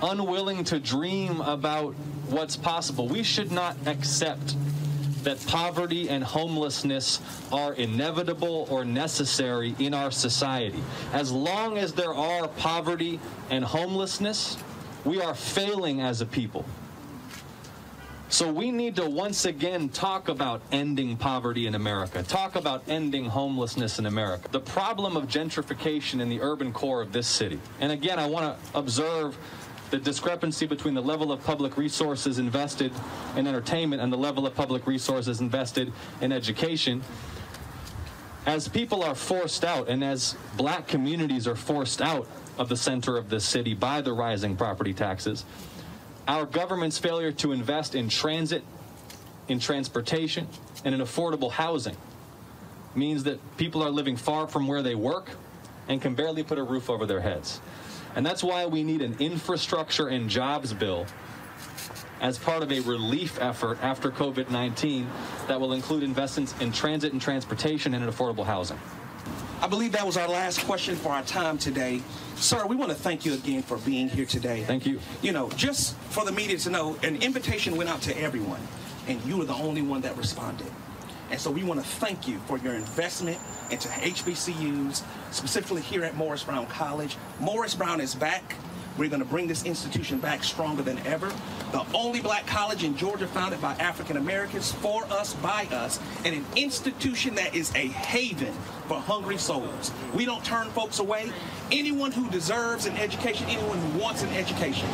Unwilling 0.01 0.63
to 0.65 0.79
dream 0.79 1.41
about 1.41 1.93
what's 2.27 2.57
possible. 2.57 3.07
We 3.07 3.23
should 3.23 3.51
not 3.51 3.75
accept 3.85 4.55
that 5.23 5.45
poverty 5.45 6.09
and 6.09 6.23
homelessness 6.23 7.19
are 7.51 7.73
inevitable 7.73 8.67
or 8.69 8.83
necessary 8.83 9.75
in 9.77 9.93
our 9.93 10.11
society. 10.11 10.81
As 11.13 11.31
long 11.31 11.77
as 11.77 11.93
there 11.93 12.13
are 12.13 12.47
poverty 12.47 13.19
and 13.49 13.63
homelessness, 13.63 14.57
we 15.05 15.21
are 15.21 15.35
failing 15.35 16.01
as 16.01 16.21
a 16.21 16.25
people. 16.25 16.65
So 18.31 18.49
we 18.49 18.71
need 18.71 18.95
to 18.95 19.09
once 19.09 19.43
again 19.43 19.89
talk 19.89 20.29
about 20.29 20.61
ending 20.71 21.17
poverty 21.17 21.67
in 21.67 21.75
America, 21.75 22.23
talk 22.23 22.55
about 22.55 22.81
ending 22.87 23.25
homelessness 23.25 23.99
in 23.99 24.05
America. 24.05 24.47
The 24.49 24.61
problem 24.61 25.17
of 25.17 25.27
gentrification 25.27 26.21
in 26.21 26.29
the 26.29 26.39
urban 26.39 26.71
core 26.71 27.01
of 27.01 27.11
this 27.11 27.27
city. 27.27 27.59
And 27.81 27.91
again, 27.91 28.19
I 28.19 28.27
want 28.27 28.57
to 28.57 28.77
observe 28.79 29.37
the 29.89 29.97
discrepancy 29.97 30.65
between 30.65 30.93
the 30.93 31.01
level 31.01 31.33
of 31.33 31.43
public 31.43 31.75
resources 31.75 32.39
invested 32.39 32.93
in 33.35 33.47
entertainment 33.47 34.01
and 34.01 34.13
the 34.13 34.17
level 34.17 34.47
of 34.47 34.55
public 34.55 34.87
resources 34.87 35.41
invested 35.41 35.91
in 36.21 36.31
education. 36.31 37.03
As 38.45 38.69
people 38.69 39.03
are 39.03 39.13
forced 39.13 39.65
out 39.65 39.89
and 39.89 40.01
as 40.05 40.37
black 40.55 40.87
communities 40.87 41.49
are 41.49 41.57
forced 41.57 42.01
out 42.01 42.29
of 42.57 42.69
the 42.69 42.77
center 42.77 43.17
of 43.17 43.29
this 43.29 43.43
city 43.43 43.73
by 43.73 43.99
the 43.99 44.13
rising 44.13 44.55
property 44.55 44.93
taxes, 44.93 45.43
our 46.31 46.45
government's 46.45 46.97
failure 46.97 47.33
to 47.33 47.51
invest 47.51 47.93
in 47.93 48.07
transit, 48.07 48.63
in 49.49 49.59
transportation, 49.59 50.47
and 50.85 50.95
in 50.95 51.01
affordable 51.01 51.51
housing 51.51 51.97
means 52.95 53.23
that 53.23 53.39
people 53.57 53.83
are 53.83 53.89
living 53.89 54.15
far 54.15 54.47
from 54.47 54.65
where 54.65 54.81
they 54.81 54.95
work 54.95 55.31
and 55.89 56.01
can 56.01 56.15
barely 56.15 56.41
put 56.41 56.57
a 56.57 56.63
roof 56.63 56.89
over 56.89 57.05
their 57.05 57.19
heads. 57.19 57.59
And 58.15 58.25
that's 58.25 58.43
why 58.43 58.65
we 58.65 58.81
need 58.81 59.01
an 59.01 59.17
infrastructure 59.19 60.07
and 60.07 60.29
jobs 60.29 60.73
bill 60.73 61.05
as 62.21 62.37
part 62.37 62.63
of 62.63 62.71
a 62.71 62.79
relief 62.81 63.37
effort 63.41 63.77
after 63.81 64.09
COVID 64.09 64.49
19 64.49 65.07
that 65.47 65.59
will 65.59 65.73
include 65.73 66.01
investments 66.01 66.55
in 66.61 66.71
transit 66.71 67.11
and 67.11 67.21
transportation 67.21 67.93
and 67.93 68.05
in 68.05 68.09
affordable 68.09 68.45
housing. 68.45 68.79
I 69.61 69.67
believe 69.67 69.91
that 69.91 70.03
was 70.03 70.17
our 70.17 70.27
last 70.27 70.65
question 70.65 70.95
for 70.95 71.09
our 71.09 71.21
time 71.21 71.59
today. 71.59 72.01
Sir, 72.35 72.65
we 72.65 72.75
want 72.75 72.89
to 72.89 72.97
thank 72.97 73.25
you 73.27 73.35
again 73.35 73.61
for 73.61 73.77
being 73.77 74.09
here 74.09 74.25
today. 74.25 74.63
Thank 74.63 74.87
you. 74.87 74.99
You 75.21 75.33
know, 75.33 75.49
just 75.51 75.95
for 76.09 76.25
the 76.25 76.31
media 76.31 76.57
to 76.57 76.71
know, 76.71 76.97
an 77.03 77.21
invitation 77.21 77.77
went 77.77 77.87
out 77.87 78.01
to 78.01 78.19
everyone, 78.19 78.59
and 79.07 79.23
you 79.23 79.37
were 79.37 79.45
the 79.45 79.53
only 79.53 79.83
one 79.83 80.01
that 80.01 80.17
responded. 80.17 80.65
And 81.29 81.39
so 81.39 81.51
we 81.51 81.63
want 81.63 81.79
to 81.79 81.85
thank 81.85 82.27
you 82.27 82.39
for 82.47 82.57
your 82.57 82.73
investment 82.73 83.37
into 83.69 83.87
HBCUs, 83.87 85.03
specifically 85.29 85.83
here 85.83 86.03
at 86.03 86.15
Morris 86.15 86.43
Brown 86.43 86.65
College. 86.65 87.15
Morris 87.39 87.75
Brown 87.75 88.01
is 88.01 88.15
back. 88.15 88.55
We're 88.97 89.09
going 89.09 89.21
to 89.21 89.29
bring 89.29 89.45
this 89.45 89.63
institution 89.63 90.17
back 90.17 90.43
stronger 90.43 90.81
than 90.81 90.97
ever. 91.05 91.31
The 91.71 91.85
only 91.93 92.19
black 92.19 92.45
college 92.47 92.83
in 92.83 92.97
Georgia 92.97 93.27
founded 93.27 93.61
by 93.61 93.73
African 93.75 94.17
Americans, 94.17 94.71
for 94.73 95.05
us, 95.05 95.33
by 95.35 95.67
us, 95.71 95.99
and 96.25 96.35
an 96.35 96.45
institution 96.55 97.35
that 97.35 97.55
is 97.55 97.73
a 97.75 97.87
haven 97.87 98.53
for 98.87 98.99
hungry 98.99 99.37
souls. 99.37 99.91
We 100.13 100.25
don't 100.25 100.43
turn 100.43 100.67
folks 100.71 100.99
away. 100.99 101.31
Anyone 101.71 102.11
who 102.11 102.29
deserves 102.29 102.87
an 102.87 102.97
education, 102.97 103.47
anyone 103.47 103.77
who 103.77 103.99
wants 103.99 104.21
an 104.21 104.29
education, 104.29 104.89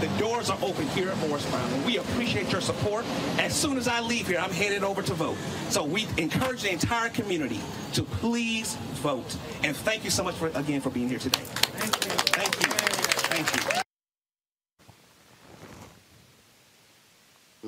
the 0.00 0.06
doors 0.18 0.50
are 0.50 0.58
open 0.62 0.86
here 0.88 1.10
at 1.10 1.18
Morris 1.18 1.44
Brown, 1.50 1.68
and 1.72 1.84
we 1.84 1.98
appreciate 1.98 2.50
your 2.52 2.60
support. 2.60 3.04
As 3.38 3.52
soon 3.52 3.76
as 3.76 3.88
I 3.88 4.00
leave 4.00 4.28
here, 4.28 4.38
I'm 4.38 4.52
headed 4.52 4.84
over 4.84 5.02
to 5.02 5.14
vote. 5.14 5.36
So 5.68 5.84
we 5.84 6.06
encourage 6.16 6.62
the 6.62 6.72
entire 6.72 7.10
community 7.10 7.60
to 7.94 8.04
please 8.04 8.76
vote. 9.02 9.36
And 9.64 9.76
thank 9.76 10.04
you 10.04 10.10
so 10.10 10.22
much 10.22 10.36
for, 10.36 10.46
again 10.54 10.80
for 10.80 10.90
being 10.90 11.08
here 11.08 11.18
today. 11.18 11.40
Thank 11.42 11.96
you. 12.04 12.10
Thank 12.12 12.54
you. 12.62 12.72
Thank 12.72 13.74
you. 13.74 13.80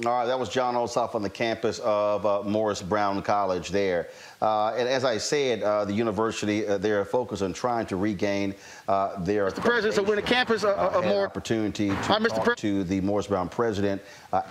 All 0.05 0.13
right, 0.13 0.27
that 0.27 0.39
was 0.39 0.49
Jon 0.49 0.75
Ossoff 0.75 1.15
on 1.15 1.23
the 1.23 1.31
campus 1.31 1.79
of 1.79 2.27
uh, 2.27 2.43
Morris 2.43 2.83
Brown 2.83 3.23
College 3.23 3.69
there. 3.69 4.09
Uh, 4.41 4.75
and 4.77 4.89
as 4.89 5.05
I 5.05 5.17
said, 5.19 5.63
uh, 5.63 5.85
the 5.85 5.93
university, 5.93 6.67
uh, 6.67 6.79
they're 6.79 7.05
focused 7.05 7.41
on 7.41 7.53
trying 7.53 7.87
to 7.87 7.97
regain 7.97 8.57
uh, 8.89 9.23
their... 9.23 9.49
Mr. 9.49 9.61
President, 9.61 9.95
so 9.95 10.03
when 10.03 10.17
the 10.17 10.23
campus 10.23 10.65
of 10.65 10.77
uh, 10.97 11.09
more... 11.09 11.25
opportunity 11.25 11.89
to 11.91 11.95
Hi, 11.95 12.19
Mr. 12.19 12.45
talk 12.45 12.57
to 12.57 12.83
the 12.83 13.01
Morris 13.01 13.29
Brown 13.29 13.49
president 13.49 14.03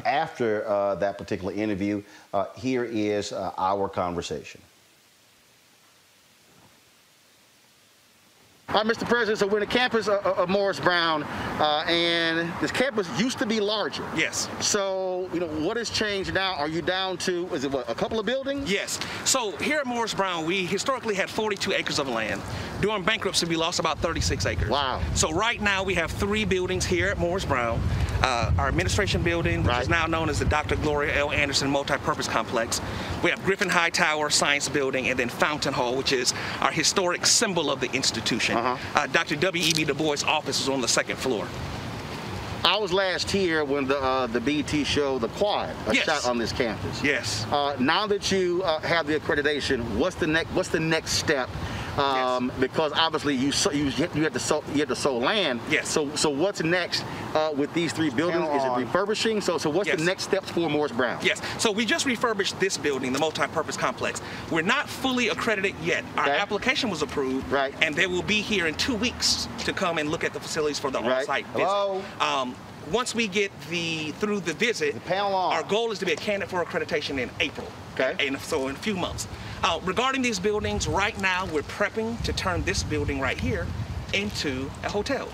after 0.06 0.96
that 1.00 1.18
particular 1.18 1.52
interview. 1.54 2.02
here 2.56 2.86
is 2.86 3.34
our 3.34 3.90
conversation. 3.90 4.62
All 8.74 8.82
right, 8.82 8.96
Mr. 8.96 9.06
President, 9.06 9.38
so 9.38 9.48
we're 9.48 9.58
in 9.58 9.68
the 9.68 9.74
campus 9.74 10.08
of, 10.08 10.26
of 10.26 10.48
Morris 10.48 10.80
Brown, 10.80 11.24
uh, 11.24 11.84
and 11.90 12.50
this 12.62 12.72
campus 12.72 13.06
used 13.20 13.38
to 13.40 13.46
be 13.46 13.60
larger. 13.60 14.06
Yes. 14.16 14.48
So, 14.62 15.28
you 15.34 15.42
know, 15.42 15.48
what 15.48 15.76
has 15.76 15.90
changed 15.90 16.34
now? 16.34 16.56
Are 16.56 16.70
you 16.70 16.82
down 16.82 17.18
to, 17.18 17.54
is 17.54 17.66
it 17.66 17.72
what, 17.72 17.90
a 17.90 17.94
couple 17.94 18.18
of 18.18 18.26
buildings? 18.26 18.72
Yes. 18.72 18.98
So 19.26 19.52
here 19.58 19.80
at 19.80 19.86
Morris 19.86 20.14
Brown, 20.14 20.46
we 20.46 20.66
historically 20.66 21.16
had 21.16 21.30
42 21.30 21.74
acres 21.74 22.00
of 22.00 22.08
land. 22.08 22.42
During 22.80 23.04
bankruptcy, 23.04 23.46
we 23.46 23.58
lost 23.58 23.80
about 23.80 24.00
36 24.00 24.46
acres. 24.46 24.70
Wow. 24.70 25.02
So 25.16 25.34
right 25.34 25.60
now, 25.60 25.84
we 25.84 25.94
have 25.96 26.10
three 26.10 26.46
buildings 26.46 26.86
here 26.86 27.10
at 27.10 27.18
Morris 27.18 27.44
Brown. 27.44 27.82
Uh, 28.22 28.52
our 28.60 28.68
administration 28.68 29.24
building, 29.24 29.60
which 29.64 29.68
Right. 29.68 29.82
is 29.82 29.90
now 29.90 30.06
known 30.06 30.30
as 30.30 30.38
the 30.38 30.46
Dr. 30.46 30.76
Gloria 30.76 31.16
L. 31.18 31.32
Anderson 31.32 31.70
Multi-Purpose 31.70 32.28
Complex. 32.28 32.80
We 33.24 33.32
have 33.32 33.44
Griffin 33.44 33.68
Hightower 33.70 34.30
Science 34.30 34.70
Building, 34.70 35.10
and 35.10 35.18
then 35.18 35.28
Fountain 35.30 35.74
Hall, 35.74 35.96
which 35.96 36.12
is 36.14 36.34
our 36.62 36.72
historic 36.72 37.26
symbol 37.26 37.72
of 37.72 37.80
the 37.80 37.92
institution. 37.94 38.56
Uh, 38.58 38.78
Dr. 39.12 39.36
W.E.B. 39.38 39.86
Du 39.86 39.94
Bois' 39.96 40.24
office 40.28 40.62
is 40.62 40.70
on 40.70 40.82
the 40.82 40.88
second 40.88 41.16
floor. 41.18 41.48
I 42.64 42.78
was 42.78 42.94
last 42.94 43.32
here 43.32 43.64
when 43.66 43.88
the 43.88 44.00
uh, 44.00 44.28
the 44.28 44.40
BT 44.40 44.84
show 44.84 45.18
The 45.18 45.30
Quad 45.30 45.70
uh, 45.88 45.94
Yes. 45.94 46.06
shot 46.06 46.28
on 46.28 46.38
this 46.38 46.52
campus. 46.52 47.02
Yes. 47.04 47.48
Uh, 47.52 47.76
now 47.80 48.06
that 48.06 48.32
you 48.32 48.62
uh, 48.64 48.80
have 48.82 49.08
the 49.08 49.20
accreditation, 49.20 49.84
what's 49.96 50.16
the 50.16 50.28
next 50.28 50.52
what's 50.52 50.70
the 50.70 50.80
next 50.80 51.14
step? 51.14 51.50
Um, 51.98 52.52
Because 52.60 52.92
obviously 52.94 53.36
you 53.36 53.52
so, 53.52 53.72
you 53.72 53.86
you 54.16 54.24
had 54.24 54.34
to 54.34 54.40
sow, 54.40 54.64
you 54.74 54.80
had 54.80 54.88
to 54.90 54.96
sell 54.96 55.20
land. 55.20 55.60
Yes. 55.70 55.90
So 55.90 56.10
so 56.16 56.30
what's 56.30 56.64
next 56.64 57.04
uh, 57.36 57.52
with 57.56 57.74
these 57.74 57.92
three 57.92 58.10
buildings? 58.10 58.48
Is 58.56 58.64
it 58.64 58.72
refurbishing? 58.78 59.42
So 59.42 59.58
so 59.58 59.70
what's 59.70 59.88
Yes. 59.88 60.00
the 60.00 60.06
next 60.06 60.24
steps 60.24 60.50
for 60.50 60.70
Morris 60.70 60.92
Brown? 60.92 61.20
Yes. 61.22 61.42
So 61.58 61.72
we 61.72 61.86
just 61.86 62.06
refurbished 62.06 62.60
this 62.60 62.78
building, 62.78 63.12
the 63.14 63.20
multi-purpose 63.20 63.78
complex. 63.78 64.22
We're 64.50 64.62
not 64.62 64.88
fully 64.90 65.30
accredited 65.30 65.76
yet. 65.84 66.04
Our 66.18 66.26
Okay. 66.30 66.38
application 66.38 66.90
was 66.90 67.02
approved, 67.02 67.50
Right. 67.52 67.74
and 67.82 67.94
they 67.96 68.08
will 68.08 68.24
be 68.24 68.42
here 68.42 68.68
in 68.68 68.76
two 68.76 68.96
weeks 68.96 69.48
to 69.66 69.74
come 69.74 69.98
and 69.98 70.10
look 70.10 70.24
at 70.24 70.34
the 70.34 70.40
facilities 70.40 70.80
for 70.80 70.92
the 70.92 71.00
Right. 71.02 71.20
on-site 71.20 71.48
visit. 71.48 71.68
Hello? 71.68 72.02
Um, 72.20 72.56
once 72.92 73.14
we 73.14 73.28
get 73.28 73.52
the 73.70 74.12
through 74.20 74.40
the 74.42 74.54
visit, 74.54 74.96
The 75.06 75.16
our 75.24 75.64
goal 75.64 75.92
is 75.92 76.00
to 76.00 76.06
be 76.06 76.14
a 76.14 76.16
candidate 76.16 76.50
for 76.50 76.64
accreditation 76.64 77.20
in 77.20 77.30
April. 77.40 77.68
Okay. 78.00 78.16
And 78.26 78.40
so 78.40 78.68
in 78.70 78.76
a 78.76 78.80
few 78.80 78.96
months. 78.96 79.28
Uh, 79.64 79.80
regarding 79.84 80.24
these 80.24 80.40
buildings, 80.40 80.88
right 80.88 81.20
now 81.22 81.46
we're 81.48 81.62
prepping 81.62 82.22
to 82.24 82.34
turn 82.34 82.64
this 82.64 82.82
building 82.82 83.20
right 83.20 83.40
here 83.40 83.68
into 84.14 84.70
a 84.84 84.90
hotel. 84.90 85.30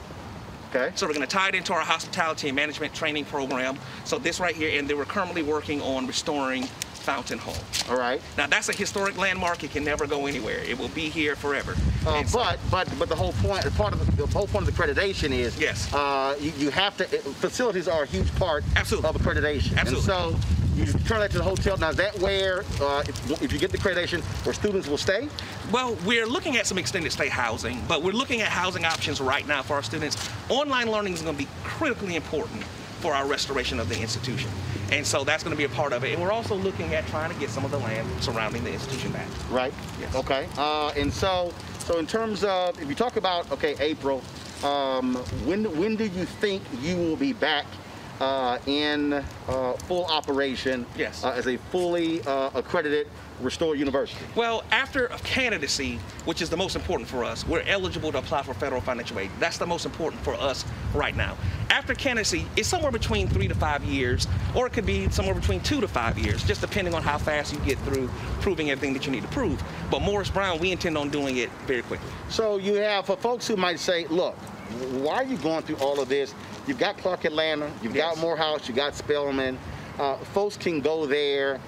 Okay. 0.70 0.92
So 0.96 1.08
we're 1.08 1.14
going 1.14 1.26
to 1.26 1.34
tie 1.34 1.48
it 1.48 1.56
into 1.56 1.72
our 1.72 1.80
hospitality 1.80 2.50
and 2.50 2.56
management 2.56 2.94
training 2.94 3.24
program. 3.26 3.80
So 4.04 4.20
this 4.20 4.42
right 4.42 4.56
here, 4.56 4.78
and 4.78 4.88
then 4.88 4.98
we're 4.98 5.06
currently 5.06 5.44
working 5.44 5.82
on 5.82 6.06
restoring 6.06 6.68
Fountain 7.08 7.38
Hall. 7.40 7.56
All 7.90 7.98
right. 7.98 8.22
Now 8.38 8.48
that's 8.48 8.68
a 8.68 8.74
historic 8.74 9.18
landmark. 9.18 9.64
It 9.64 9.72
can 9.72 9.86
never 9.86 10.06
go 10.06 10.26
anywhere. 10.26 10.60
It 10.60 10.78
will 10.78 10.90
be 10.90 11.08
here 11.08 11.38
forever. 11.38 11.74
Uh, 12.06 12.16
And 12.20 12.30
so- 12.30 12.40
but 12.40 12.60
but 12.70 12.86
but 13.00 13.08
the 13.08 13.16
whole 13.16 13.32
point 13.46 13.64
part 13.78 13.94
of 13.94 14.00
the, 14.06 14.26
the 14.26 14.28
whole 14.38 14.48
point 14.48 14.68
of 14.68 14.76
the 14.76 14.76
accreditation 14.78 15.32
is 15.32 15.58
Yes. 15.58 15.78
uh, 15.94 16.36
you, 16.42 16.52
you 16.58 16.70
have 16.70 16.98
to 16.98 17.06
facilities 17.46 17.88
are 17.88 18.04
a 18.04 18.06
huge 18.16 18.30
part 18.36 18.66
Absolutely. 18.76 19.10
of 19.10 19.16
accreditation. 19.22 19.78
Absolutely. 19.78 19.96
And 19.96 20.04
so 20.04 20.36
you 20.76 20.86
turn 21.10 21.20
that 21.22 21.32
to 21.32 21.38
the 21.38 21.44
hotel. 21.54 21.78
Now 21.78 21.92
is 21.92 21.96
that 21.96 22.20
where 22.20 22.66
uh, 22.82 23.04
if, 23.08 23.42
if 23.42 23.54
you 23.54 23.58
get 23.66 23.72
the 23.72 23.78
accreditation, 23.78 24.20
where 24.46 24.54
students 24.54 24.88
will 24.90 24.98
stay? 25.10 25.30
Well, 25.72 25.96
we're 26.06 26.28
looking 26.28 26.58
at 26.58 26.68
some 26.68 26.78
extended 26.78 27.12
stay 27.14 27.30
housing, 27.30 27.78
but 27.88 28.04
we're 28.04 28.12
looking 28.22 28.42
at 28.42 28.50
housing 28.50 28.84
options 28.84 29.22
right 29.22 29.48
now 29.48 29.62
for 29.64 29.76
our 29.78 29.84
students. 29.92 30.16
Online 30.50 30.92
learning 30.92 31.14
is 31.14 31.22
going 31.22 31.38
to 31.38 31.44
be 31.46 31.50
critically 31.64 32.16
important 32.18 32.64
for 32.98 33.14
our 33.14 33.28
restoration 33.28 33.80
of 33.80 33.90
the 33.90 34.00
institution. 34.00 34.50
And 34.92 35.06
so 35.06 35.24
that's 35.24 35.44
going 35.44 35.56
to 35.56 35.58
be 35.58 35.66
a 35.66 35.76
part 35.76 35.94
of 35.94 36.04
it. 36.04 36.14
And 36.14 36.22
we're 36.22 36.32
also 36.32 36.56
looking 36.56 36.94
at 36.96 37.06
trying 37.08 37.32
to 37.34 37.40
get 37.40 37.50
some 37.50 37.66
of 37.66 37.72
the 37.72 37.78
land 37.80 38.08
surrounding 38.24 38.64
the 38.64 38.72
institution 38.72 39.12
back. 39.12 39.28
Right. 39.50 39.74
Yes. 40.00 40.16
Okay. 40.16 40.48
Uh, 40.58 40.90
and 40.96 41.14
so 41.14 41.54
so 41.80 42.00
in 42.00 42.08
terms 42.08 42.44
of 42.44 42.82
if 42.82 42.88
you 42.90 42.96
talk 42.96 43.18
about 43.18 43.50
okay 43.52 43.76
April, 43.80 44.22
um, 44.64 45.16
when 45.46 45.66
when 45.78 45.96
do 45.96 46.06
you 46.06 46.26
think 46.26 46.64
you 46.82 46.96
will 46.98 47.16
be 47.18 47.34
back? 47.34 47.66
Uh, 48.20 48.58
in 48.66 49.14
uh, 49.14 49.74
full 49.86 50.04
operation 50.06 50.88
Yes. 50.98 51.24
uh, 51.24 51.30
as 51.34 51.46
a 51.46 51.58
fully 51.70 52.20
uh, 52.24 52.50
accredited 52.56 53.08
restored 53.42 53.80
university. 53.80 54.20
Well, 54.36 54.64
after 54.72 55.08
a 55.08 55.18
candidacy, 55.20 56.00
which 56.26 56.42
is 56.42 56.50
the 56.50 56.58
most 56.58 56.76
important 56.76 57.08
for 57.10 57.24
us, 57.24 57.48
we're 57.48 57.64
eligible 57.68 58.12
to 58.12 58.18
apply 58.18 58.44
for 58.44 58.54
federal 58.54 58.82
financial 58.82 59.20
aid. 59.20 59.30
That's 59.40 59.58
the 59.58 59.66
most 59.66 59.86
important 59.86 60.22
for 60.24 60.34
us 60.36 60.66
right 60.94 61.16
now. 61.16 61.38
After 61.70 61.94
candidacy, 61.94 62.46
it's 62.56 62.68
somewhere 62.68 62.92
between 62.92 63.28
three 63.28 63.48
to 63.48 63.56
five 63.56 63.84
years, 63.84 64.28
or 64.56 64.68
it 64.68 64.74
could 64.74 64.86
be 64.86 65.10
somewhere 65.10 65.36
between 65.36 65.60
two 65.62 65.82
to 65.82 65.88
five 65.88 66.18
years, 66.18 66.44
just 66.44 66.62
depending 66.62 66.94
on 66.94 67.04
how 67.04 67.18
fast 67.18 67.54
you 67.54 67.60
get 67.60 67.78
through 67.80 68.08
proving 68.42 68.72
everything 68.72 68.94
that 68.94 69.06
you 69.06 69.12
need 69.12 69.24
to 69.24 69.30
prove. 69.30 69.62
But 69.92 70.02
Morris 70.02 70.30
Brown, 70.30 70.60
we 70.60 70.72
intend 70.72 70.98
on 70.98 71.10
doing 71.10 71.38
it 71.38 71.50
very 71.66 71.82
quickly. 71.84 72.08
So 72.30 72.58
you 72.58 72.76
have 72.76 73.06
for 73.06 73.18
folks 73.18 73.48
who 73.48 73.56
might 73.56 73.80
say, 73.80 74.08
look, 74.08 74.36
why 75.02 75.16
are 75.16 75.24
you 75.24 75.38
going 75.38 75.64
through 75.64 75.78
all 75.78 76.00
of 76.02 76.10
this? 76.10 76.34
You've 76.66 76.80
got 76.80 76.98
Clark 76.98 77.26
Atlanta, 77.26 77.72
you've 77.82 77.94
got 77.94 78.16
Yes. 78.16 78.22
Morehouse, 78.22 78.68
you 78.68 78.74
got 78.76 78.96
Spelman. 78.96 79.58
Uh, 79.98 80.18
folks 80.18 80.58
can 80.58 80.82
go 80.82 81.06
there. 81.06 81.60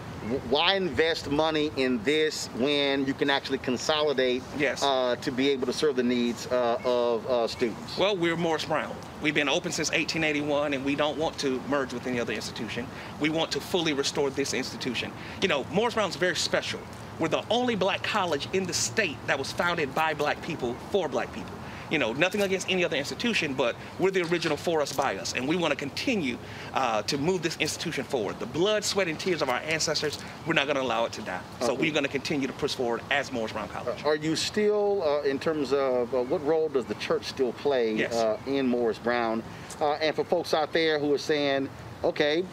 Why 0.50 0.74
invest 0.76 1.32
money 1.32 1.72
in 1.78 2.04
this 2.04 2.48
when 2.58 3.06
you 3.06 3.14
can 3.14 3.30
actually 3.30 3.60
consolidate 3.60 4.44
Yes. 4.58 4.84
uh, 4.84 5.16
to 5.22 5.32
be 5.32 5.50
able 5.50 5.66
to 5.68 5.74
serve 5.74 5.96
the 5.96 6.04
needs 6.04 6.46
uh, 6.48 6.78
of 6.84 7.26
uh, 7.26 7.48
students? 7.48 7.98
Well, 7.98 8.18
we're 8.18 8.36
Morris 8.36 8.66
Brown. 8.66 8.94
We've 9.22 9.34
been 9.34 9.48
open 9.48 9.72
since 9.72 9.90
1881, 9.90 10.74
and 10.74 10.84
we 10.84 10.96
don't 10.96 11.18
want 11.18 11.38
to 11.40 11.62
merge 11.70 11.94
with 11.94 12.06
any 12.06 12.20
other 12.20 12.34
institution. 12.34 12.86
We 13.22 13.30
want 13.30 13.50
to 13.54 13.62
fully 13.62 13.94
restore 13.94 14.30
this 14.30 14.54
institution. 14.54 15.12
You 15.42 15.48
know, 15.48 15.66
Morris 15.72 15.94
Brown's 15.94 16.18
very 16.18 16.36
special. 16.36 16.82
We're 17.18 17.30
the 17.30 17.44
only 17.50 17.76
black 17.76 18.04
college 18.04 18.50
in 18.52 18.66
the 18.66 18.74
state 18.74 19.18
that 19.28 19.40
was 19.40 19.54
founded 19.54 19.96
by 19.96 20.14
black 20.14 20.42
people 20.42 20.76
for 20.92 21.08
black 21.08 21.32
people. 21.34 21.52
You 21.90 21.98
know, 21.98 22.14
nothing 22.14 22.42
against 22.42 22.70
any 22.70 22.84
other 22.86 22.98
institution, 22.98 23.54
but 23.54 23.76
we're 23.98 24.12
the 24.12 24.22
original 24.24 24.58
for 24.58 24.82
us, 24.82 24.94
by 24.94 25.18
us, 25.18 25.34
and 25.34 25.48
we 25.48 25.56
want 25.56 25.72
to 25.72 25.76
continue 25.78 26.38
uh, 26.74 27.02
to 27.04 27.18
move 27.18 27.42
this 27.42 27.58
institution 27.58 28.04
forward. 28.04 28.40
The 28.40 28.46
blood, 28.46 28.84
sweat, 28.84 29.08
and 29.08 29.20
tears 29.20 29.42
of 29.42 29.50
our 29.50 29.60
ancestors, 29.62 30.20
we're 30.46 30.54
not 30.54 30.66
going 30.66 30.76
to 30.76 30.82
allow 30.84 31.06
it 31.06 31.14
to 31.14 31.22
die. 31.22 31.42
So 31.62 31.74
we're 31.74 31.92
going 31.92 32.04
to 32.06 32.10
continue 32.12 32.48
to 32.48 32.54
push 32.54 32.76
forward 32.76 33.02
as 33.10 33.32
Morris 33.32 33.52
Brown 33.54 33.70
College. 33.70 34.04
Are 34.06 34.16
you 34.16 34.36
still, 34.36 35.02
uh, 35.04 35.22
in 35.24 35.40
terms 35.40 35.74
of 35.74 36.14
uh, 36.14 36.22
what 36.24 36.46
role 36.46 36.70
does 36.70 36.86
the 36.86 36.96
church 36.96 37.26
still 37.26 37.54
play 37.54 37.94
Yes. 37.96 38.14
uh, 38.14 38.38
in 38.46 38.68
Morris 38.68 39.00
Brown? 39.00 39.42
Uh, 39.82 39.94
and 39.94 40.16
for 40.16 40.24
folks 40.26 40.54
out 40.54 40.72
there 40.74 41.00
who 41.00 41.14
are 41.14 41.18
saying, 41.18 41.70
okay, 42.04 42.44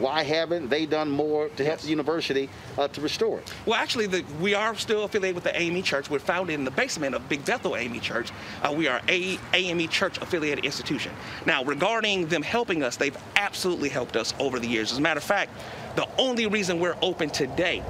why 0.00 0.22
haven't 0.22 0.68
they 0.68 0.86
done 0.86 1.10
more 1.10 1.48
to 1.48 1.64
help 1.64 1.78
Yes. 1.78 1.82
the 1.82 1.90
university 1.90 2.48
uh, 2.78 2.88
to 2.88 3.00
restore 3.00 3.38
it? 3.38 3.52
Well, 3.66 3.78
actually, 3.78 4.06
the, 4.06 4.24
we 4.40 4.54
are 4.54 4.74
still 4.76 5.04
affiliated 5.04 5.34
with 5.34 5.44
the 5.44 5.58
AME 5.60 5.82
Church. 5.82 6.10
We're 6.10 6.18
founded 6.18 6.54
in 6.54 6.64
the 6.64 6.70
basement 6.70 7.14
of 7.14 7.28
Big 7.28 7.44
Bethel 7.44 7.76
AME 7.76 8.00
Church. 8.00 8.30
Uh, 8.62 8.72
we 8.76 8.88
are 8.88 9.00
a 9.08 9.38
AME 9.54 9.88
Church 9.88 10.18
affiliated 10.18 10.64
institution. 10.64 11.12
Now, 11.46 11.64
regarding 11.64 12.26
them 12.26 12.42
helping 12.42 12.82
us, 12.82 12.96
they've 12.96 13.16
absolutely 13.36 13.88
helped 13.88 14.16
us 14.16 14.34
over 14.38 14.58
the 14.58 14.68
years. 14.68 14.92
As 14.92 14.98
a 14.98 15.00
matter 15.00 15.18
of 15.18 15.24
fact, 15.24 15.50
the 15.96 16.08
only 16.18 16.46
reason 16.46 16.80
we're 16.80 16.96
open 17.02 17.30
today 17.30 17.82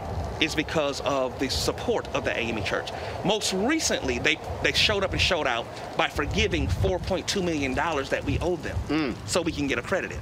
is 0.42 0.54
because 0.56 1.00
of 1.02 1.38
the 1.38 1.48
support 1.48 2.08
of 2.14 2.24
the 2.24 2.36
AME 2.36 2.64
Church. 2.64 2.90
Most 3.24 3.52
recently, 3.52 4.18
they, 4.18 4.38
they 4.62 4.72
showed 4.72 5.04
up 5.04 5.12
and 5.12 5.20
showed 5.20 5.46
out 5.46 5.66
by 5.96 6.08
forgiving 6.08 6.66
$4.2 6.66 7.44
million 7.44 7.74
that 7.74 8.22
we 8.24 8.38
owed 8.40 8.62
them 8.62 9.16
so 9.26 9.40
we 9.40 9.52
can 9.52 9.68
get 9.68 9.78
accredited. 9.78 10.18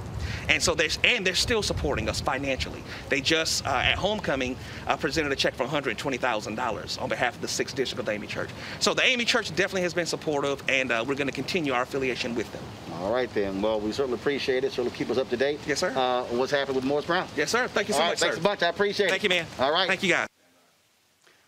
And 0.47 0.61
so 0.61 0.75
they're, 0.75 0.89
and 1.03 1.25
they're 1.25 1.33
still 1.35 1.63
supporting 1.63 2.09
us 2.09 2.21
financially. 2.21 2.83
They 3.09 3.21
just, 3.21 3.65
uh, 3.65 3.69
at 3.69 3.97
homecoming, 3.97 4.55
uh, 4.87 4.97
presented 4.97 5.31
a 5.31 5.35
check 5.35 5.55
for 5.55 5.65
$120,000 5.65 7.01
on 7.01 7.09
behalf 7.09 7.35
of 7.35 7.41
the 7.41 7.47
6th 7.47 7.75
District 7.75 7.99
of 7.99 8.05
the 8.05 8.11
AME 8.11 8.27
Church. 8.27 8.49
So 8.79 8.93
the 8.93 9.03
AME 9.03 9.25
Church 9.25 9.49
definitely 9.49 9.81
has 9.83 9.93
been 9.93 10.05
supportive, 10.05 10.63
and 10.69 10.91
uh, 10.91 11.03
we're 11.07 11.15
going 11.15 11.27
to 11.27 11.33
continue 11.33 11.73
our 11.73 11.83
affiliation 11.83 12.35
with 12.35 12.51
them. 12.51 12.63
All 13.01 13.11
right, 13.11 13.33
then. 13.33 13.61
Well, 13.61 13.79
we 13.79 13.91
certainly 13.91 14.19
appreciate 14.19 14.63
it. 14.63 14.71
Certainly 14.71 14.95
keep 14.95 15.09
us 15.09 15.17
up 15.17 15.29
to 15.29 15.37
date. 15.37 15.59
Yes, 15.65 15.79
sir. 15.79 15.91
Uh, 15.95 16.23
what's 16.35 16.51
happening 16.51 16.75
with 16.75 16.85
Morris 16.85 17.05
Brown? 17.05 17.27
Yes, 17.35 17.49
sir. 17.49 17.67
Thank 17.67 17.87
you 17.87 17.95
so 17.95 17.99
right, 17.99 18.09
much, 18.09 18.19
thanks 18.19 18.35
sir. 18.35 18.41
a 18.41 18.43
bunch. 18.43 18.61
I 18.61 18.69
appreciate 18.69 19.07
it. 19.07 19.09
Thank 19.09 19.23
you, 19.23 19.29
man. 19.29 19.47
All 19.57 19.71
right. 19.71 19.87
Thank 19.87 20.03
you, 20.03 20.09
guys. 20.11 20.27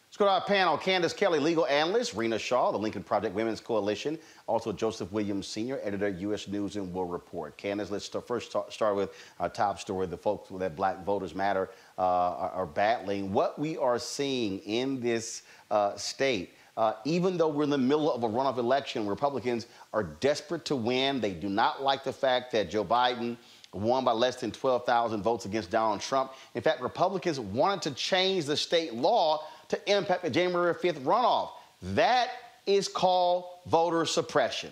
Let's 0.08 0.18
go 0.18 0.26
to 0.26 0.32
our 0.32 0.42
panel. 0.42 0.78
Candace 0.78 1.12
Kelly, 1.12 1.40
legal 1.40 1.66
analyst. 1.66 2.14
Rena 2.14 2.40
Shaw, 2.40 2.72
the 2.72 2.78
Lincoln 2.78 3.04
Project 3.04 3.36
Women's 3.36 3.60
Coalition. 3.60 4.18
Also, 4.48 4.72
Joseph 4.72 5.12
Williams, 5.12 5.48
senior 5.48 5.82
editor, 5.84 6.08
U.S. 6.08 6.48
News 6.48 6.78
and 6.78 6.94
World 6.94 7.12
Report. 7.12 7.58
Candace, 7.58 7.92
let's 7.92 8.08
first 8.08 8.52
start, 8.52 8.72
start 8.72 8.96
with 8.96 9.10
our 9.42 9.50
top 9.50 9.80
story. 9.80 10.06
The 10.06 10.16
folks 10.16 10.50
that 10.60 10.78
Black 10.78 11.04
Voters 11.04 11.36
Matter 11.36 11.72
uh, 11.98 12.02
are, 12.02 12.52
are 12.52 12.66
battling. 12.66 13.34
What 13.34 13.60
we 13.60 13.76
are 13.76 14.00
seeing 14.00 14.60
in 14.60 15.02
this 15.02 15.42
uh, 15.70 15.98
state, 15.98 16.54
uh, 16.78 16.94
even 17.04 17.36
though 17.36 17.50
we're 17.50 17.64
in 17.64 17.70
the 17.70 17.78
middle 17.78 18.14
of 18.14 18.24
a 18.24 18.30
runoff 18.30 18.58
election, 18.58 19.08
Republicans 19.08 19.68
are 19.94 20.04
desperate 20.04 20.64
to 20.66 20.76
win. 20.76 21.20
They 21.20 21.34
do 21.34 21.50
not 21.50 21.84
like 21.84 22.04
the 22.04 22.14
fact 22.14 22.54
that 22.54 22.70
Joe 22.70 22.86
Biden 22.86 23.36
won 23.74 24.06
by 24.06 24.12
less 24.12 24.38
than 24.38 24.52
12,000 24.52 25.22
votes 25.22 25.46
against 25.46 25.70
Donald 25.72 26.02
Trump. 26.02 26.34
In 26.56 26.62
fact, 26.62 26.82
Republicans 26.82 27.40
wanted 27.40 27.90
to 27.90 27.96
change 27.96 28.46
the 28.46 28.58
state 28.58 28.94
law 28.94 29.46
to 29.70 29.92
impact 29.92 30.24
the 30.24 30.30
January 30.30 30.74
5th 30.74 31.04
runoff. 31.04 31.50
That 31.82 32.30
is 32.66 32.88
called 32.88 33.46
voter 33.66 34.06
suppression. 34.06 34.72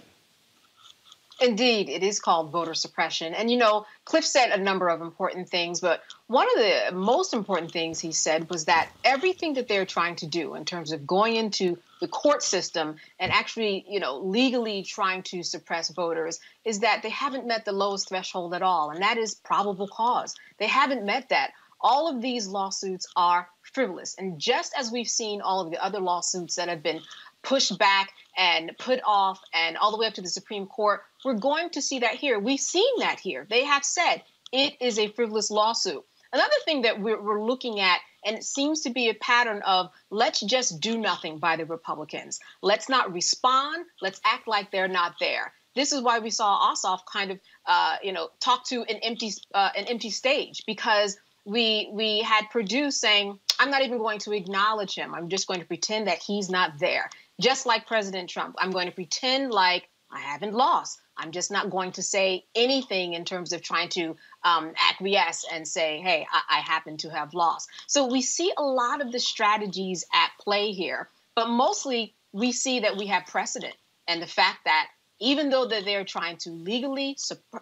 Indeed, 1.41 1.89
it 1.89 2.03
is 2.03 2.19
called 2.19 2.51
voter 2.51 2.75
suppression. 2.75 3.33
And 3.33 3.49
you 3.49 3.57
know, 3.57 3.87
Cliff 4.05 4.23
said 4.23 4.51
a 4.51 4.61
number 4.61 4.89
of 4.89 5.01
important 5.01 5.49
things, 5.49 5.81
but 5.81 6.03
one 6.27 6.47
of 6.47 6.63
the 6.63 6.91
most 6.93 7.33
important 7.33 7.71
things 7.71 7.99
he 7.99 8.11
said 8.11 8.49
was 8.49 8.65
that 8.65 8.89
everything 9.03 9.55
that 9.55 9.67
they're 9.67 9.85
trying 9.85 10.17
to 10.17 10.27
do 10.27 10.53
in 10.53 10.65
terms 10.65 10.91
of 10.91 11.07
going 11.07 11.35
into 11.35 11.79
the 12.01 12.07
court 12.07 12.43
system 12.43 12.97
and 13.19 13.31
actually, 13.31 13.85
you 13.87 13.99
know, 13.99 14.17
legally 14.17 14.83
trying 14.83 15.23
to 15.23 15.43
suppress 15.43 15.89
voters 15.89 16.39
is 16.65 16.79
that 16.79 17.01
they 17.03 17.09
haven't 17.09 17.47
met 17.47 17.63
the 17.63 17.71
lowest 17.71 18.09
threshold 18.09 18.53
at 18.53 18.63
all, 18.63 18.89
and 18.89 19.01
that 19.01 19.17
is 19.17 19.35
probable 19.35 19.87
cause. 19.87 20.35
They 20.57 20.67
haven't 20.67 21.05
met 21.05 21.29
that. 21.29 21.51
All 21.79 22.09
of 22.09 22.21
these 22.21 22.47
lawsuits 22.47 23.07
are 23.15 23.47
frivolous. 23.61 24.15
And 24.17 24.39
just 24.39 24.73
as 24.77 24.91
we've 24.91 25.07
seen 25.07 25.41
all 25.41 25.61
of 25.61 25.71
the 25.71 25.83
other 25.83 25.99
lawsuits 25.99 26.55
that 26.55 26.69
have 26.69 26.83
been 26.83 27.01
pushed 27.43 27.77
back 27.77 28.11
and 28.37 28.71
put 28.77 28.99
off 29.05 29.39
and 29.53 29.77
all 29.77 29.91
the 29.91 29.97
way 29.97 30.07
up 30.07 30.13
to 30.15 30.21
the 30.21 30.29
Supreme 30.29 30.67
Court, 30.67 31.01
we're 31.23 31.33
going 31.33 31.69
to 31.71 31.81
see 31.81 31.99
that 31.99 32.15
here. 32.15 32.39
We've 32.39 32.59
seen 32.59 32.99
that 32.99 33.19
here. 33.19 33.47
They 33.49 33.63
have 33.63 33.83
said 33.83 34.23
it 34.51 34.73
is 34.79 34.99
a 34.99 35.07
frivolous 35.07 35.49
lawsuit. 35.49 36.03
Another 36.33 36.55
thing 36.65 36.83
that 36.83 37.01
we're, 37.01 37.21
we're 37.21 37.43
looking 37.43 37.79
at, 37.79 37.99
and 38.25 38.37
it 38.37 38.43
seems 38.43 38.81
to 38.81 38.89
be 38.89 39.09
a 39.09 39.13
pattern 39.13 39.61
of 39.65 39.89
let's 40.09 40.41
just 40.41 40.79
do 40.79 40.97
nothing 40.97 41.37
by 41.39 41.55
the 41.55 41.65
Republicans. 41.65 42.39
Let's 42.61 42.89
not 42.89 43.13
respond. 43.13 43.85
Let's 44.01 44.21
act 44.25 44.47
like 44.47 44.71
they're 44.71 44.87
not 44.87 45.15
there. 45.19 45.53
This 45.75 45.93
is 45.93 46.01
why 46.01 46.19
we 46.19 46.29
saw 46.29 46.73
Ossoff 46.73 46.99
kind 47.11 47.31
of, 47.31 47.39
uh, 47.65 47.95
you 48.03 48.11
know, 48.11 48.29
talk 48.39 48.65
to 48.67 48.81
an 48.81 48.97
empty, 48.97 49.31
uh, 49.53 49.69
an 49.75 49.85
empty 49.85 50.09
stage 50.09 50.63
because 50.67 51.17
we 51.45 51.89
we 51.93 52.21
had 52.21 52.49
Perdue 52.51 52.91
saying, 52.91 53.39
"I'm 53.59 53.71
not 53.71 53.81
even 53.81 53.97
going 53.97 54.19
to 54.19 54.33
acknowledge 54.33 54.95
him. 54.95 55.15
I'm 55.15 55.29
just 55.29 55.47
going 55.47 55.61
to 55.61 55.65
pretend 55.65 56.07
that 56.07 56.19
he's 56.19 56.49
not 56.49 56.77
there." 56.79 57.09
Just 57.39 57.65
like 57.65 57.87
President 57.87 58.29
Trump, 58.29 58.55
I'm 58.59 58.71
going 58.71 58.87
to 58.87 58.91
pretend 58.91 59.51
like 59.51 59.89
I 60.11 60.19
haven't 60.19 60.53
lost. 60.53 60.99
I'm 61.17 61.31
just 61.31 61.51
not 61.51 61.69
going 61.69 61.93
to 61.93 62.03
say 62.03 62.45
anything 62.55 63.13
in 63.13 63.25
terms 63.25 63.53
of 63.53 63.61
trying 63.61 63.89
to 63.89 64.15
um, 64.43 64.73
acquiesce 64.89 65.45
and 65.51 65.67
say, 65.67 66.01
"Hey, 66.01 66.27
I, 66.31 66.57
I 66.57 66.59
happen 66.59 66.97
to 66.97 67.09
have 67.09 67.33
lost." 67.33 67.69
So 67.87 68.07
we 68.07 68.21
see 68.21 68.51
a 68.57 68.63
lot 68.63 69.01
of 69.01 69.11
the 69.11 69.19
strategies 69.19 70.05
at 70.13 70.31
play 70.39 70.71
here, 70.71 71.09
but 71.35 71.49
mostly 71.49 72.15
we 72.33 72.51
see 72.51 72.81
that 72.81 72.97
we 72.97 73.07
have 73.07 73.25
precedent 73.27 73.75
and 74.07 74.21
the 74.21 74.27
fact 74.27 74.59
that 74.65 74.87
even 75.21 75.49
though 75.49 75.67
that 75.67 75.85
they're 75.85 76.03
trying 76.03 76.35
to 76.35 76.49
legally, 76.49 77.15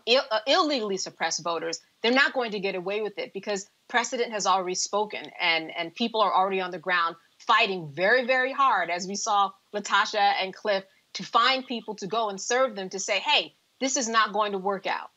Ill, 0.06 0.22
uh, 0.32 0.40
illegally 0.48 0.96
suppress 0.98 1.40
voters, 1.40 1.82
they're 2.02 2.14
not 2.14 2.34
going 2.34 2.52
to 2.52 2.60
get 2.60 2.76
away 2.76 3.02
with 3.02 3.18
it 3.20 3.34
because 3.34 3.70
precedent 3.90 4.32
has 4.32 4.48
already 4.48 4.76
spoken 4.76 5.30
and, 5.40 5.70
and 5.78 5.94
people 5.94 6.22
are 6.22 6.34
already 6.34 6.62
on 6.62 6.72
the 6.72 6.80
ground 6.80 7.18
fighting 7.38 7.92
very, 7.94 8.26
very 8.26 8.54
hard, 8.54 8.90
as 8.90 9.08
we 9.08 9.16
saw 9.16 9.52
LaTosha 9.76 10.34
and 10.42 10.54
Cliff, 10.54 10.84
to 11.20 11.26
find 11.26 11.68
people 11.68 11.96
to 11.96 12.08
go 12.08 12.30
and 12.30 12.40
serve 12.40 12.78
them 12.78 12.88
to 12.88 12.98
say, 12.98 13.20
hey, 13.20 13.54
this 13.82 13.98
is 13.98 14.08
not 14.08 14.32
going 14.32 14.54
to 14.54 14.58
work 14.58 14.88
out. 14.88 15.12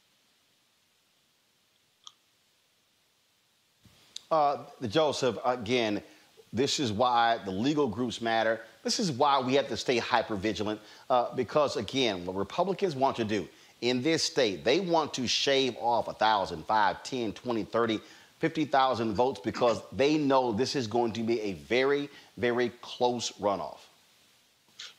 Uh, 4.28 4.64
Joseph, 4.88 5.38
again, 5.44 6.02
this 6.52 6.80
is 6.80 6.90
why 6.90 7.38
the 7.44 7.52
legal 7.52 7.86
groups 7.86 8.20
matter. 8.20 8.60
This 8.82 8.98
is 8.98 9.12
why 9.12 9.38
we 9.38 9.54
have 9.54 9.68
to 9.68 9.76
stay 9.76 9.98
hyper 9.98 10.34
vigilant 10.34 10.80
uh, 11.08 11.32
because, 11.36 11.76
again, 11.76 12.26
what 12.26 12.34
Republicans 12.34 12.96
want 12.96 13.14
to 13.18 13.24
do 13.24 13.48
in 13.80 14.02
this 14.02 14.24
state, 14.24 14.64
they 14.64 14.80
want 14.80 15.14
to 15.14 15.28
shave 15.28 15.76
off 15.78 16.08
1,000, 16.08 16.66
5, 16.66 17.02
10, 17.04 17.32
20, 17.32 17.62
30, 17.62 18.00
50,000 18.40 19.14
votes 19.14 19.40
because 19.44 19.80
they 19.92 20.18
know 20.18 20.50
this 20.50 20.74
is 20.74 20.88
going 20.88 21.12
to 21.12 21.22
be 21.22 21.40
a 21.42 21.52
very, 21.52 22.08
very 22.36 22.70
close 22.80 23.30
runoff. 23.40 23.78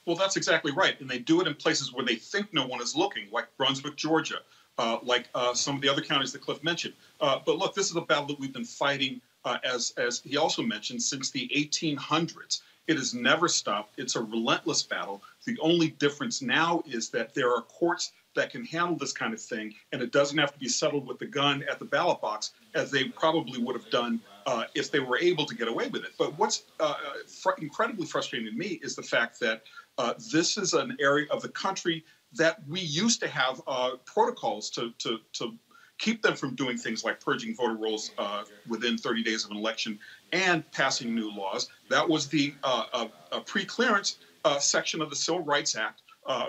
Well, 0.05 0.15
that's 0.15 0.35
exactly 0.35 0.71
right. 0.71 0.99
And 0.99 1.09
they 1.09 1.19
do 1.19 1.41
it 1.41 1.47
in 1.47 1.55
places 1.55 1.93
where 1.93 2.05
they 2.05 2.15
think 2.15 2.53
no 2.53 2.65
one 2.65 2.81
is 2.81 2.95
looking, 2.95 3.27
like 3.31 3.47
Brunswick, 3.57 3.95
Georgia, 3.95 4.39
uh, 4.77 4.97
like 5.03 5.29
uh, 5.33 5.53
some 5.53 5.75
of 5.75 5.81
the 5.81 5.89
other 5.89 6.01
counties 6.01 6.33
that 6.33 6.41
Cliff 6.41 6.63
mentioned. 6.63 6.93
Uh, 7.21 7.39
but 7.45 7.57
look, 7.57 7.73
this 7.73 7.89
is 7.89 7.95
a 7.95 8.01
battle 8.01 8.27
that 8.27 8.39
we've 8.39 8.53
been 8.53 8.65
fighting 8.65 9.21
uh, 9.45 9.57
as 9.63 9.93
as 9.97 10.21
he 10.23 10.37
also 10.37 10.61
mentioned, 10.61 11.01
since 11.01 11.29
the 11.29 11.49
1800s. 11.55 12.61
It 12.87 12.97
has 12.97 13.13
never 13.13 13.47
stopped. 13.47 13.93
It's 13.97 14.17
a 14.17 14.21
relentless 14.21 14.83
battle. 14.83 15.23
The 15.45 15.57
only 15.61 15.91
difference 15.91 16.41
now 16.41 16.83
is 16.85 17.09
that 17.11 17.33
there 17.33 17.49
are 17.53 17.61
courts 17.61 18.11
that 18.35 18.49
can 18.49 18.65
handle 18.65 18.97
this 18.97 19.13
kind 19.13 19.33
of 19.33 19.41
thing, 19.41 19.73
and 19.91 20.01
it 20.01 20.11
doesn't 20.11 20.37
have 20.37 20.51
to 20.53 20.59
be 20.59 20.67
settled 20.67 21.07
with 21.07 21.19
the 21.19 21.25
gun 21.25 21.63
at 21.69 21.79
the 21.79 21.85
ballot 21.85 22.19
box 22.19 22.51
as 22.73 22.91
they 22.91 23.05
probably 23.05 23.61
would 23.61 23.75
have 23.75 23.89
done 23.89 24.19
uh, 24.45 24.65
if 24.75 24.91
they 24.91 24.99
were 24.99 25.17
able 25.19 25.45
to 25.45 25.55
get 25.55 25.67
away 25.67 25.87
with 25.87 26.03
it. 26.03 26.11
But 26.17 26.37
what's 26.37 26.63
uh, 26.79 26.95
fr- 27.41 27.51
incredibly 27.59 28.05
frustrating 28.05 28.51
to 28.51 28.57
me 28.57 28.79
is 28.83 28.95
the 28.95 29.03
fact 29.03 29.39
that 29.39 29.63
uh, 29.97 30.13
this 30.31 30.57
is 30.57 30.73
an 30.73 30.97
area 30.99 31.27
of 31.31 31.41
the 31.41 31.49
country 31.49 32.03
that 32.33 32.67
we 32.67 32.79
used 32.79 33.19
to 33.19 33.27
have 33.27 33.61
uh, 33.67 33.91
protocols 34.05 34.69
to, 34.71 34.91
to, 34.97 35.19
to 35.33 35.53
keep 35.97 36.21
them 36.21 36.35
from 36.35 36.55
doing 36.55 36.77
things 36.77 37.03
like 37.03 37.19
purging 37.19 37.55
voter 37.55 37.75
rolls 37.75 38.11
uh, 38.17 38.43
within 38.67 38.97
30 38.97 39.23
days 39.23 39.45
of 39.45 39.51
an 39.51 39.57
election 39.57 39.99
and 40.31 40.69
passing 40.71 41.13
new 41.13 41.31
laws. 41.31 41.69
That 41.89 42.07
was 42.07 42.27
the 42.27 42.53
uh, 42.63 43.07
uh, 43.31 43.39
pre-clearance 43.41 44.17
uh, 44.45 44.59
section 44.59 45.01
of 45.01 45.09
the 45.09 45.15
Civil 45.15 45.43
Rights 45.43 45.75
Act, 45.75 46.01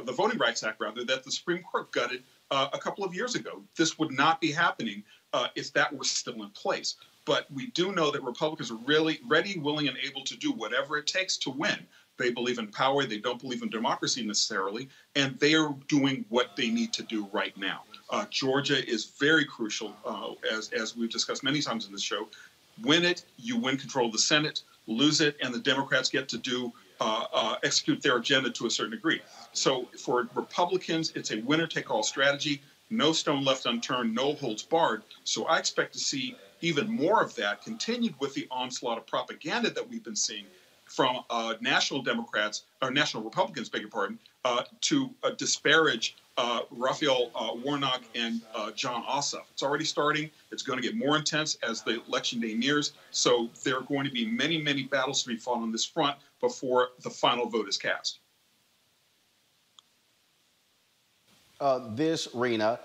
the 0.05 0.13
Voting 0.13 0.39
Rights 0.39 0.63
Act, 0.63 0.81
rather, 0.81 1.05
that 1.05 1.23
the 1.23 1.31
Supreme 1.31 1.63
Court 1.63 1.93
gutted 1.93 2.25
a 2.51 2.79
couple 2.79 3.05
of 3.05 3.15
years 3.15 3.35
ago. 3.35 3.63
This 3.77 3.99
would 3.99 4.13
not 4.13 4.41
be 4.41 4.51
happening 4.51 5.05
if 5.55 5.73
that 5.75 5.95
were 5.95 6.05
still 6.05 6.43
in 6.43 6.51
place. 6.51 6.97
But 7.27 7.51
we 7.51 7.69
do 7.69 7.93
know 7.93 8.11
that 8.11 8.23
Republicans 8.23 8.71
are 8.71 8.79
really 8.87 9.21
ready, 9.27 9.59
willing, 9.59 9.89
and 9.89 9.97
able 10.03 10.25
to 10.25 10.37
do 10.37 10.53
whatever 10.53 10.99
it 10.99 11.07
takes 11.07 11.39
to 11.39 11.51
win. 11.51 11.87
They 12.17 12.31
believe 12.31 12.59
in 12.59 12.69
power. 12.69 13.05
They 13.05 13.19
don't 13.19 13.41
believe 13.41 13.63
in 13.63 13.71
democracy 13.71 14.25
necessarily, 14.25 14.89
and 15.17 15.39
they 15.39 15.55
are 15.55 15.75
doing 15.89 16.25
what 16.29 16.55
they 16.57 16.71
need 16.71 16.93
to 16.95 17.03
do 17.03 17.29
right 17.33 17.57
now. 17.57 17.83
Uh, 18.11 18.25
Georgia 18.31 18.87
is 18.89 19.07
very 19.19 19.45
crucial, 19.45 19.93
uh, 20.05 20.33
as, 20.53 20.71
as 20.71 20.97
we've 20.97 21.11
discussed 21.11 21.43
many 21.43 21.61
times 21.61 21.87
in 21.87 21.93
this 21.93 22.03
show. 22.03 22.29
Win 22.83 23.05
it, 23.05 23.25
you 23.39 23.57
win 23.57 23.77
control 23.77 24.07
of 24.07 24.13
the 24.13 24.19
Senate. 24.19 24.63
Lose 24.87 25.21
it, 25.21 25.37
and 25.43 25.53
the 25.53 25.59
Democrats 25.59 26.09
get 26.09 26.29
to 26.29 26.39
do 26.39 26.73
uh, 27.01 27.25
uh 27.33 27.57
execute 27.65 28.01
their 28.03 28.19
agenda 28.19 28.51
to 28.51 28.67
a 28.67 28.71
certain 28.71 28.93
degree. 28.93 29.21
So 29.53 29.89
for 29.99 30.29
Republicans, 30.35 31.13
it's 31.17 31.33
a 31.33 31.41
winner-take-all 31.41 32.03
strategy. 32.03 32.63
No 32.91 33.13
stone 33.13 33.45
left 33.45 33.67
unturned, 33.67 34.15
no 34.15 34.35
holds 34.35 34.63
barred. 34.63 35.03
So 35.25 35.47
I 35.47 35.59
expect 35.59 35.95
to 35.95 35.99
see 35.99 36.37
even 36.61 36.91
more 36.91 37.23
of 37.23 37.35
that 37.37 37.63
continued 37.63 38.15
with 38.21 38.35
the 38.35 38.47
onslaught 38.51 38.99
of 38.99 39.07
propaganda 39.07 39.71
that 39.71 39.89
we've 39.89 40.05
been 40.05 40.15
seeing 40.15 40.47
from 40.95 41.25
uh, 41.29 41.55
national 41.61 42.03
Democrats 42.03 42.63
or 42.81 42.91
national 42.91 43.25
Republicans, 43.25 43.69
beg 43.69 43.81
your 43.81 43.91
pardon, 43.91 44.19
uh, 44.45 44.63
to 44.81 45.11
uh, 45.25 45.31
disparage 45.31 46.17
uh, 46.37 46.61
Raphael 46.71 47.33
uh, 47.35 47.51
Warnock 47.65 48.03
and 48.15 48.41
uh, 48.55 48.71
Jon 48.73 49.03
Ossoff. 49.05 49.43
It's 49.53 49.63
already 49.63 49.85
starting. 49.85 50.31
It's 50.53 50.63
going 50.63 50.81
to 50.81 50.83
get 50.87 50.97
more 50.97 51.17
intense 51.17 51.59
as 51.69 51.83
the 51.83 52.01
election 52.07 52.41
day 52.41 52.55
nears. 52.55 52.93
So 53.11 53.49
there 53.65 53.77
are 53.77 53.83
going 53.83 54.05
to 54.05 54.11
be 54.11 54.25
many, 54.25 54.61
many 54.61 54.85
battles 54.85 55.23
to 55.25 55.29
be 55.29 55.37
fought 55.37 55.63
on 55.63 55.73
this 55.73 55.85
front 55.85 56.17
before 56.41 56.91
the 57.03 57.11
final 57.11 57.47
vote 57.47 57.69
is 57.69 57.77
cast. 57.77 58.21
this, 61.97 62.29
Rena, 62.35 62.79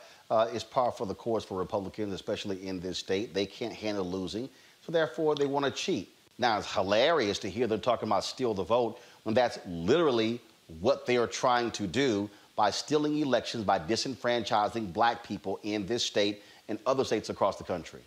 is 0.51 0.63
par 0.63 0.91
for 0.91 1.05
the 1.05 1.15
course 1.15 1.43
for 1.43 1.57
Republicans, 1.57 2.13
especially 2.13 2.65
in 2.65 2.79
this 2.79 2.97
state. 2.97 3.33
They 3.35 3.45
can't 3.45 3.73
handle 3.73 4.05
losing, 4.05 4.49
so 4.81 4.91
therefore 4.91 5.35
they 5.35 5.45
want 5.45 5.65
to 5.65 5.71
cheat. 5.71 6.15
Now, 6.39 6.57
it's 6.57 6.73
hilarious 6.73 7.37
to 7.39 7.49
hear 7.49 7.67
them 7.67 7.81
talking 7.81 8.07
about 8.07 8.23
steal 8.23 8.53
the 8.53 8.63
vote 8.63 8.99
when 9.23 9.35
that's 9.35 9.59
literally 9.67 10.41
what 10.79 11.05
they 11.05 11.17
are 11.17 11.27
trying 11.27 11.69
to 11.71 11.85
do 11.85 12.29
by 12.55 12.71
stealing 12.71 13.19
elections, 13.19 13.65
by 13.65 13.77
disenfranchising 13.77 14.93
black 14.93 15.23
people 15.23 15.59
in 15.63 15.85
this 15.85 16.03
state 16.03 16.41
and 16.69 16.79
other 16.85 17.03
states 17.03 17.29
across 17.29 17.57
the 17.57 17.63
country. 17.63 18.01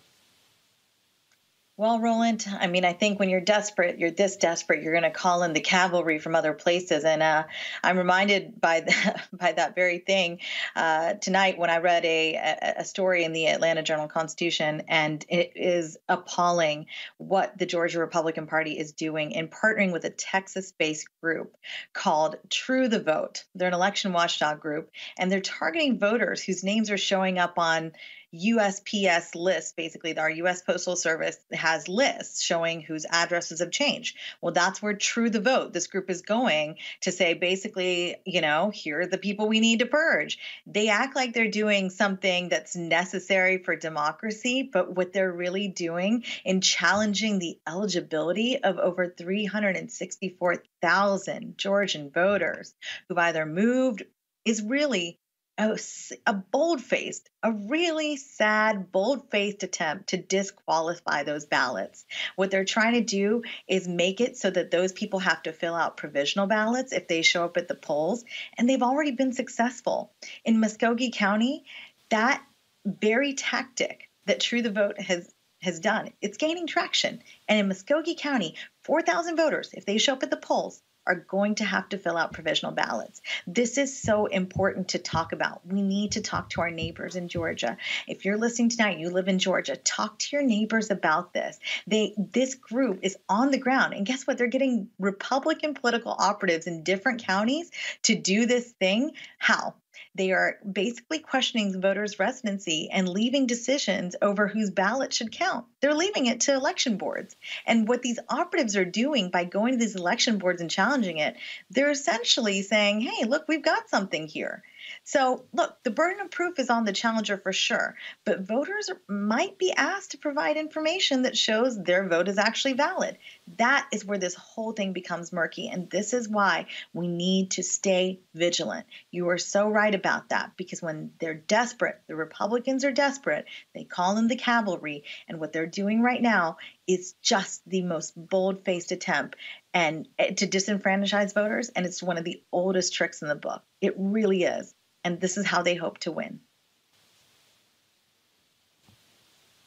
Well, 1.83 1.99
Roland, 1.99 2.47
I 2.61 2.69
mean, 2.69 2.85
I 2.85 2.93
think 2.93 3.19
when 3.19 3.29
you're 3.29 3.41
desperate, 3.41 3.99
you're 3.99 4.13
this 4.13 4.37
desperate, 4.37 4.85
you're 4.85 4.93
going 4.93 5.03
to 5.03 5.11
call 5.11 5.43
in 5.43 5.53
the 5.53 5.61
cavalry 5.61 6.21
from 6.21 6.37
other 6.37 6.53
places. 6.53 7.03
And 7.03 7.21
uh, 7.25 7.43
I'm 7.83 7.99
reminded 7.99 8.61
by 8.61 8.83
the, 8.83 9.21
by 9.33 9.51
that 9.51 9.75
very 9.75 9.99
thing 9.99 10.39
uh, 10.77 11.15
tonight 11.15 11.59
when 11.59 11.71
I 11.71 11.79
read 11.79 12.05
a, 12.05 12.75
a 12.77 12.85
story 12.85 13.25
in 13.25 13.33
the 13.33 13.49
Atlanta 13.49 13.83
Journal 13.83 14.07
Constitution, 14.07 14.85
and 14.87 15.25
it 15.29 15.55
is 15.57 15.99
appalling 16.09 16.87
what 17.19 17.59
the 17.59 17.67
Georgia 17.67 17.99
Republican 17.99 18.47
Party 18.47 18.79
is 18.79 18.93
doing 18.93 19.33
in 19.33 19.49
partnering 19.49 19.91
with 19.91 20.05
a 20.05 20.11
Texas-based 20.11 21.09
group 21.21 21.57
called 21.93 22.37
True 22.49 22.87
the 22.87 23.01
Vote. 23.01 23.43
They're 23.57 23.67
an 23.67 23.75
election 23.75 24.13
watchdog 24.13 24.61
group, 24.61 24.89
and 25.19 25.33
they're 25.33 25.41
targeting 25.41 25.99
voters 25.99 26.45
whose 26.45 26.63
names 26.63 26.93
are 26.93 26.97
showing 26.97 27.41
up 27.41 27.59
on 27.59 27.91
USPS 28.35 29.35
list, 29.35 29.77
basically, 29.77 30.17
our 30.17 30.31
US 30.31 30.63
Postal 30.63 30.97
Service 30.97 31.37
has 31.53 31.89
lists 31.89 32.43
showing 32.43 32.81
whose 32.81 33.05
addresses 33.11 33.61
have 33.61 33.71
changed. 33.71 34.17
Well, 34.41 34.53
that's 34.53 34.81
where 34.81 34.95
True 34.95 35.29
the 35.29 35.41
Vote, 35.41 35.73
this 35.73 35.87
group 35.87 36.09
is 36.09 36.23
going 36.23 36.77
to 37.03 37.13
say, 37.13 37.35
basically, 37.35 38.17
you 38.25 38.41
know, 38.41 38.71
here 38.71 39.01
are 39.01 39.07
the 39.07 39.19
people 39.19 39.49
we 39.49 39.61
need 39.61 39.81
to 39.81 39.87
purge. 39.87 40.39
They 40.67 40.89
act 40.89 41.15
like 41.15 41.35
they're 41.35 41.51
doing 41.51 41.91
something 41.91 42.49
that's 42.49 42.75
necessary 42.75 43.59
for 43.59 43.77
democracy, 43.77 44.71
but 44.73 44.97
what 44.97 45.13
they're 45.13 45.31
really 45.31 45.69
doing 45.69 46.25
in 46.45 46.63
challenging 46.63 47.39
the 47.39 47.59
eligibility 47.69 48.63
of 48.63 48.79
over 48.79 49.09
364,000 49.09 51.59
Georgian 51.59 52.11
voters 52.11 52.73
who've 53.09 53.19
either 53.19 53.45
moved 53.45 54.05
is 54.45 54.63
really 54.63 55.19
a, 55.63 55.79
a 56.27 56.35
bold 56.35 56.83
faced, 56.83 57.31
a 57.43 57.53
really 57.53 58.17
sad, 58.17 58.91
bold 58.91 59.31
faced 59.31 59.63
attempt 59.63 60.09
to 60.09 60.17
disqualify 60.17 61.23
those 61.23 61.45
ballots. 61.45 62.05
What 62.37 62.51
they're 62.51 62.65
trying 62.65 62.95
to 62.95 63.01
do 63.01 63.43
is 63.69 63.87
make 63.87 64.21
it 64.21 64.37
so 64.37 64.51
that 64.51 64.71
those 64.71 64.93
people 64.93 65.21
have 65.21 65.43
to 65.45 65.53
fill 65.53 65.75
out 65.75 65.97
provisional 65.97 66.47
ballots 66.47 66.93
if 66.93 67.07
they 67.07 67.23
show 67.23 67.45
up 67.45 67.57
at 67.57 67.69
the 67.69 67.75
polls, 67.75 68.25
and 68.59 68.69
they've 68.69 68.83
already 68.83 69.13
been 69.13 69.33
successful. 69.33 70.13
In 70.45 70.61
Muscogee 70.61 71.11
County, 71.13 71.65
that 72.11 72.43
very 72.85 73.35
tactic 73.35 74.11
that 74.27 74.41
True 74.41 74.63
the 74.63 74.71
Vote 74.71 75.01
has 75.01 75.33
has 75.61 75.79
done, 75.79 76.13
it's 76.21 76.39
gaining 76.39 76.67
traction. 76.67 77.23
And 77.49 77.61
in 77.61 77.69
Muscogee 77.69 78.17
County, 78.17 78.57
4,000 78.83 79.37
voters, 79.37 79.71
if 79.73 79.87
they 79.87 79.99
show 79.99 80.15
up 80.15 80.25
at 80.25 80.31
the 80.31 80.37
polls, 80.37 80.83
are 81.07 81.17
going 81.17 81.57
to 81.57 81.65
have 81.65 81.89
to 81.91 81.99
fill 81.99 82.17
out 82.17 82.33
provisional 82.33 82.73
ballots. 82.73 83.21
This 83.47 83.79
is 83.79 84.01
so 84.01 84.27
important 84.27 84.89
to 84.89 84.99
talk 84.99 85.33
about. 85.33 85.67
We 85.67 85.83
need 85.83 86.13
to 86.13 86.23
talk 86.23 86.51
to 86.51 86.61
our 86.61 86.71
neighbors 86.71 87.17
in 87.17 87.29
Georgia. 87.29 87.77
If 88.07 88.25
you're 88.25 88.39
listening 88.39 88.71
tonight, 88.71 88.99
you 88.99 89.11
live 89.11 89.29
in 89.29 89.39
Georgia, 89.39 89.77
talk 89.77 90.19
to 90.21 90.37
your 90.37 90.43
neighbors 90.43 90.91
about 90.91 91.33
this. 91.33 91.59
They 91.87 92.15
this 92.17 92.55
group 92.55 93.01
is 93.03 93.17
on 93.29 93.51
the 93.51 93.59
ground 93.59 93.95
and 93.95 94.07
guess 94.07 94.27
what? 94.27 94.39
They're 94.39 94.47
getting 94.47 94.89
Republican 94.99 95.75
political 95.75 96.15
operatives 96.17 96.67
in 96.67 96.83
different 96.83 97.25
counties 97.25 97.71
to 98.03 98.15
do 98.15 98.47
this 98.47 98.71
thing. 98.73 99.13
How? 99.39 99.75
They 100.15 100.33
are 100.33 100.59
basically 100.71 101.21
questioning 101.21 101.81
voters' 101.81 102.19
residency 102.19 102.91
and 102.91 103.09
leaving 103.09 103.47
decisions 103.47 104.15
over 104.21 104.47
whose 104.47 104.71
ballot 104.71 105.13
should 105.15 105.33
count. 105.33 105.65
They're 105.81 105.95
leaving 105.95 106.27
it 106.27 106.43
to 106.43 106.55
election 106.55 106.99
boards. 106.99 107.35
And 107.67 107.89
what 107.89 108.03
these 108.03 108.19
operatives 108.29 108.77
are 108.77 108.85
doing 108.85 109.31
by 109.31 109.45
going 109.45 109.73
to 109.73 109.79
these 109.79 109.97
election 109.97 110.37
boards 110.39 110.61
and 110.61 110.71
challenging 110.71 111.19
it, 111.19 111.37
they're 111.71 111.91
essentially 111.91 112.61
saying, 112.61 113.01
hey, 113.01 113.25
look, 113.25 113.49
we've 113.49 113.65
got 113.65 113.89
something 113.89 114.27
here. 114.27 114.63
So, 115.05 115.47
look, 115.53 115.83
the 115.83 115.91
burden 115.91 116.21
of 116.21 116.31
proof 116.31 116.61
is 116.61 116.71
on 116.71 116.85
the 116.85 116.93
challenger 116.93 117.37
for 117.37 117.53
sure, 117.53 117.97
but 118.25 118.43
voters 118.43 118.89
might 119.09 119.59
be 119.59 119.73
asked 119.73 120.13
to 120.13 120.19
provide 120.19 120.57
information 120.57 121.23
that 121.23 121.37
shows 121.37 121.77
their 121.77 122.09
vote 122.09 122.29
is 122.29 122.39
actually 122.39 122.75
valid. 122.75 123.19
That 123.59 123.89
is 123.93 124.05
where 124.05 124.19
this 124.19 124.37
whole 124.37 124.73
thing 124.73 124.93
becomes 124.93 125.33
murky, 125.33 125.69
and 125.69 125.91
this 125.91 126.15
is 126.15 126.29
why 126.29 126.67
we 126.95 127.09
need 127.09 127.51
to 127.53 127.65
stay 127.65 128.21
vigilant. 128.33 128.87
You 129.11 129.29
are 129.31 129.39
so 129.39 129.69
right 129.69 129.93
about 129.93 130.29
that 130.29 130.57
because 130.57 130.81
when 130.81 131.13
they're 131.19 131.35
desperate, 131.35 132.01
the 132.07 132.15
Republicans 132.15 132.85
are 132.85 132.93
desperate, 132.93 133.47
they 133.75 133.83
call 133.83 134.19
in 134.19 134.29
the 134.29 134.37
cavalry, 134.37 135.03
and 135.27 135.41
what 135.41 135.53
they're 135.53 135.67
doing 135.67 136.01
right 136.03 136.23
now 136.23 136.59
is 136.87 137.15
just 137.21 137.69
the 137.69 137.83
most 137.83 138.13
bold-faced 138.17 138.93
attempt 138.93 139.37
and 139.75 140.07
eh, 140.19 140.35
to 140.35 140.47
disenfranchise 140.47 141.35
voters 141.35 141.71
and 141.71 141.87
it's 141.87 142.03
one 142.03 142.19
of 142.19 142.25
the 142.25 142.43
oldest 142.53 142.95
tricks 142.95 143.23
in 143.23 143.29
the 143.29 143.35
book. 143.35 143.63
It 143.81 143.95
really 143.97 144.45
is 144.45 144.75
and 145.05 145.21
this 145.21 145.37
is 145.37 145.47
how 145.47 145.63
they 145.63 145.75
hope 145.75 145.99
to 145.99 146.13
win. 146.13 146.41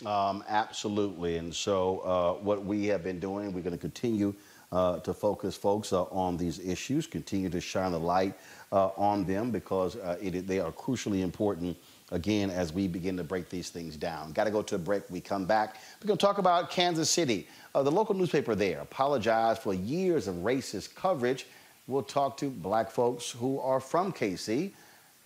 Um, 0.06 0.44
absolutely. 0.48 1.38
And 1.38 1.56
so, 1.56 2.00
uh, 2.00 2.34
what 2.44 2.66
we 2.66 2.86
have 2.88 3.04
been 3.04 3.20
doing, 3.20 3.54
we're 3.54 3.62
going 3.62 3.72
to 3.72 3.78
continue 3.78 4.36
uh, 4.72 5.00
to 5.00 5.14
focus 5.14 5.56
folks 5.56 5.94
uh, 5.94 6.04
on 6.04 6.36
these 6.36 6.60
issues, 6.60 7.08
continue 7.08 7.50
to 7.50 7.62
shine 7.62 7.94
a 7.94 7.98
light 7.98 8.34
uh, 8.72 8.88
on 8.98 9.24
them 9.24 9.52
because 9.52 9.96
uh, 9.96 10.18
it, 10.22 10.48
they 10.48 10.60
are 10.60 10.72
crucially 10.74 11.22
important. 11.22 11.78
Again, 12.12 12.50
as 12.50 12.74
we 12.74 12.88
begin 12.88 13.16
to 13.18 13.24
break 13.24 13.50
these 13.50 13.70
things 13.70 13.96
down, 13.96 14.32
got 14.34 14.44
to 14.44 14.52
go 14.52 14.62
to 14.62 14.76
a 14.76 14.78
break. 14.78 15.10
We 15.10 15.22
come 15.22 15.46
back. 15.46 15.78
We're 16.02 16.08
going 16.08 16.18
to 16.18 16.26
talk 16.26 16.40
about 16.40 16.70
Kansas 16.70 17.10
City. 17.10 17.48
Uh, 17.74 17.82
the 17.82 17.92
local 17.92 18.16
newspaper 18.16 18.54
there 18.54 18.80
apologized 18.80 19.62
for 19.62 19.74
years 19.74 20.28
of 20.28 20.36
racist 20.36 20.94
coverage. 20.94 21.48
We'll 21.88 22.04
talk 22.04 22.38
to 22.38 22.50
black 22.50 22.92
folks 22.92 23.32
who 23.32 23.60
are 23.60 23.80
from 23.80 24.12
KC 24.12 24.74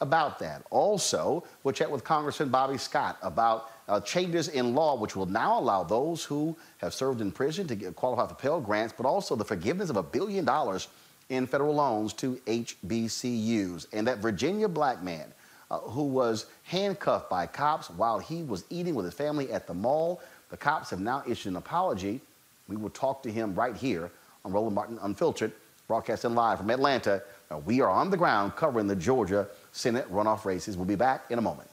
about 0.01 0.39
that. 0.39 0.63
Also, 0.69 1.43
we'll 1.63 1.73
chat 1.73 1.89
with 1.89 2.03
Congressman 2.03 2.49
Bobby 2.49 2.77
Scott 2.77 3.17
about 3.21 3.71
uh, 3.87 3.99
changes 3.99 4.49
in 4.49 4.75
law 4.75 4.95
which 4.95 5.15
will 5.15 5.25
now 5.25 5.59
allow 5.59 5.83
those 5.83 6.23
who 6.23 6.55
have 6.77 6.93
served 6.93 7.21
in 7.21 7.31
prison 7.31 7.67
to 7.67 7.75
get, 7.75 7.95
qualify 7.95 8.27
for 8.27 8.35
Pell 8.35 8.61
Grants, 8.61 8.93
but 8.95 9.05
also 9.05 9.35
the 9.35 9.43
forgiveness 9.43 9.89
of 9.89 9.97
a 9.97 10.03
billion 10.03 10.45
dollars 10.45 10.87
in 11.29 11.45
federal 11.45 11.75
loans 11.75 12.13
to 12.13 12.35
HBCUs. 12.47 13.87
And 13.93 14.07
that 14.07 14.19
Virginia 14.19 14.67
black 14.67 15.03
man 15.03 15.25
uh, 15.69 15.79
who 15.79 16.03
was 16.03 16.45
handcuffed 16.63 17.29
by 17.29 17.45
cops 17.45 17.89
while 17.89 18.19
he 18.19 18.43
was 18.43 18.63
eating 18.69 18.95
with 18.95 19.05
his 19.05 19.13
family 19.13 19.51
at 19.51 19.67
the 19.67 19.73
mall, 19.73 20.21
the 20.49 20.57
cops 20.57 20.89
have 20.89 20.99
now 20.99 21.23
issued 21.27 21.51
an 21.51 21.57
apology. 21.57 22.21
We 22.67 22.75
will 22.75 22.89
talk 22.89 23.21
to 23.23 23.31
him 23.31 23.53
right 23.53 23.75
here 23.75 24.11
on 24.45 24.51
Roland 24.51 24.75
Martin 24.75 24.99
Unfiltered, 25.01 25.51
broadcasting 25.87 26.33
live 26.35 26.59
from 26.59 26.69
Atlanta. 26.69 27.21
We 27.65 27.81
are 27.81 27.89
on 27.89 28.09
the 28.09 28.17
ground 28.17 28.55
covering 28.55 28.87
the 28.87 28.95
Georgia 28.95 29.47
Senate 29.71 30.11
runoff 30.11 30.45
races. 30.45 30.77
We'll 30.77 30.85
be 30.85 30.95
back 30.95 31.25
in 31.29 31.39
a 31.39 31.41
moment. 31.41 31.69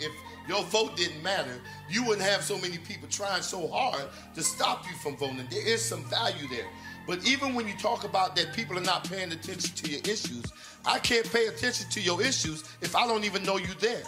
If 0.00 0.12
your 0.48 0.62
vote 0.64 0.96
didn't 0.96 1.22
matter, 1.22 1.60
you 1.90 2.04
wouldn't 2.04 2.26
have 2.26 2.42
so 2.42 2.56
many 2.58 2.78
people 2.78 3.08
trying 3.08 3.42
so 3.42 3.66
hard 3.68 4.04
to 4.34 4.42
stop 4.42 4.84
you 4.88 4.96
from 4.96 5.16
voting. 5.16 5.46
There 5.50 5.66
is 5.66 5.84
some 5.84 6.04
value 6.04 6.48
there. 6.48 6.66
But 7.06 7.26
even 7.26 7.54
when 7.54 7.66
you 7.66 7.74
talk 7.78 8.04
about 8.04 8.36
that 8.36 8.52
people 8.54 8.76
are 8.78 8.82
not 8.82 9.08
paying 9.08 9.32
attention 9.32 9.74
to 9.74 9.90
your 9.90 10.00
issues, 10.00 10.44
I 10.84 10.98
can't 10.98 11.30
pay 11.32 11.46
attention 11.46 11.88
to 11.90 12.00
your 12.00 12.22
issues 12.22 12.64
if 12.80 12.94
I 12.94 13.06
don't 13.06 13.24
even 13.24 13.42
know 13.42 13.56
you're 13.56 13.68
there. 13.80 14.02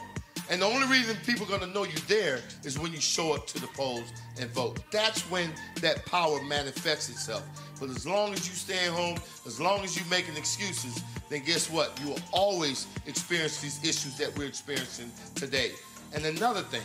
And 0.51 0.61
the 0.61 0.67
only 0.67 0.89
reason 0.89 1.17
people 1.25 1.47
are 1.55 1.61
to 1.61 1.67
know 1.67 1.85
you're 1.85 1.95
there 2.09 2.41
is 2.65 2.77
when 2.77 2.93
you 2.93 3.01
show 3.01 3.33
up 3.33 3.47
to 3.47 3.61
the 3.61 3.69
polls 3.69 4.13
and 4.41 4.51
vote. 4.51 4.81
That's 4.91 5.23
when 5.31 5.53
that 5.81 6.05
power 6.07 6.43
manifests 6.43 7.09
itself. 7.09 7.45
But 7.79 7.89
as 7.91 8.05
long 8.05 8.33
as 8.33 8.49
you 8.49 8.55
stay 8.55 8.87
at 8.87 8.91
home, 8.91 9.17
as 9.47 9.61
long 9.61 9.85
as 9.85 9.97
you're 9.97 10.09
making 10.09 10.37
excuses, 10.37 11.03
then 11.29 11.45
guess 11.45 11.71
what? 11.71 11.97
You 12.03 12.11
will 12.11 12.21
always 12.33 12.89
experience 13.07 13.61
these 13.61 13.79
issues 13.85 14.19
that 14.19 14.37
we're 14.37 14.49
experiencing 14.49 15.13
today. 15.37 15.71
And 16.15 16.27
another 16.27 16.63
thing, 16.63 16.83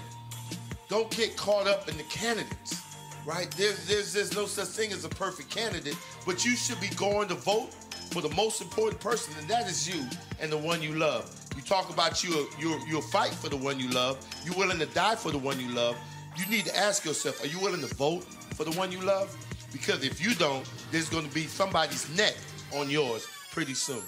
don't 0.87 1.09
get 1.17 1.35
caught 1.35 1.65
up 1.65 1.89
in 1.89 1.97
the 1.97 2.03
candidates, 2.03 2.83
right? 3.25 3.49
There's, 3.57 3.87
there's, 3.87 4.13
there's 4.13 4.35
no 4.35 4.45
such 4.45 4.67
thing 4.67 4.91
as 4.91 5.05
a 5.05 5.09
perfect 5.09 5.49
candidate, 5.49 5.97
but 6.23 6.45
you 6.45 6.55
should 6.55 6.79
be 6.79 6.89
going 6.89 7.27
to 7.29 7.35
vote 7.35 7.73
for 8.11 8.21
the 8.21 8.29
most 8.35 8.61
important 8.61 9.01
person, 9.01 9.33
and 9.39 9.47
that 9.47 9.67
is 9.67 9.89
you 9.89 10.05
and 10.39 10.51
the 10.51 10.57
one 10.57 10.83
you 10.83 10.93
love. 10.93 11.44
You 11.55 11.61
talk 11.61 11.89
about 11.89 12.23
you, 12.23 12.47
you 12.59 12.79
you'll 12.87 13.01
fight 13.01 13.31
for 13.33 13.49
the 13.49 13.55
one 13.55 13.79
you 13.79 13.89
love. 13.89 14.17
You're 14.45 14.55
willing 14.55 14.79
to 14.79 14.85
die 14.87 15.15
for 15.15 15.31
the 15.31 15.37
one 15.37 15.59
you 15.59 15.69
love. 15.69 15.97
You 16.37 16.45
need 16.47 16.65
to 16.65 16.77
ask 16.77 17.05
yourself, 17.05 17.41
are 17.43 17.47
you 17.47 17.59
willing 17.59 17.81
to 17.81 17.95
vote 17.95 18.23
for 18.55 18.65
the 18.65 18.71
one 18.71 18.91
you 18.91 18.99
love? 19.01 19.35
Because 19.71 20.03
if 20.03 20.21
you 20.21 20.33
don't, 20.35 20.69
there's 20.91 21.09
going 21.09 21.27
to 21.27 21.33
be 21.33 21.43
somebody's 21.43 22.09
neck 22.17 22.35
on 22.73 22.89
yours 22.89 23.25
pretty 23.51 23.73
soon. 23.73 24.03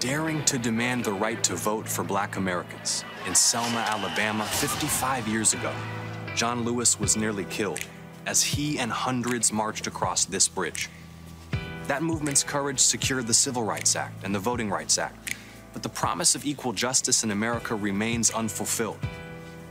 Daring 0.00 0.44
to 0.46 0.58
demand 0.58 1.04
the 1.04 1.12
right 1.12 1.44
to 1.44 1.54
vote 1.54 1.88
for 1.88 2.02
black 2.02 2.36
Americans 2.36 3.04
in 3.26 3.34
Selma, 3.34 3.78
Alabama, 3.78 4.44
55 4.44 5.28
years 5.28 5.54
ago, 5.54 5.72
John 6.34 6.64
Lewis 6.64 6.98
was 6.98 7.16
nearly 7.16 7.44
killed 7.44 7.80
as 8.26 8.42
he 8.42 8.78
and 8.78 8.90
hundreds 8.90 9.52
marched 9.52 9.86
across 9.86 10.24
this 10.24 10.48
bridge. 10.48 10.88
That 11.92 12.02
movement's 12.02 12.42
courage 12.42 12.80
secured 12.80 13.26
the 13.26 13.34
Civil 13.34 13.64
Rights 13.64 13.96
Act 13.96 14.24
and 14.24 14.34
the 14.34 14.38
Voting 14.38 14.70
Rights 14.70 14.96
Act, 14.96 15.34
but 15.74 15.82
the 15.82 15.90
promise 15.90 16.34
of 16.34 16.46
equal 16.46 16.72
justice 16.72 17.22
in 17.22 17.32
America 17.32 17.74
remains 17.74 18.30
unfulfilled. 18.30 18.98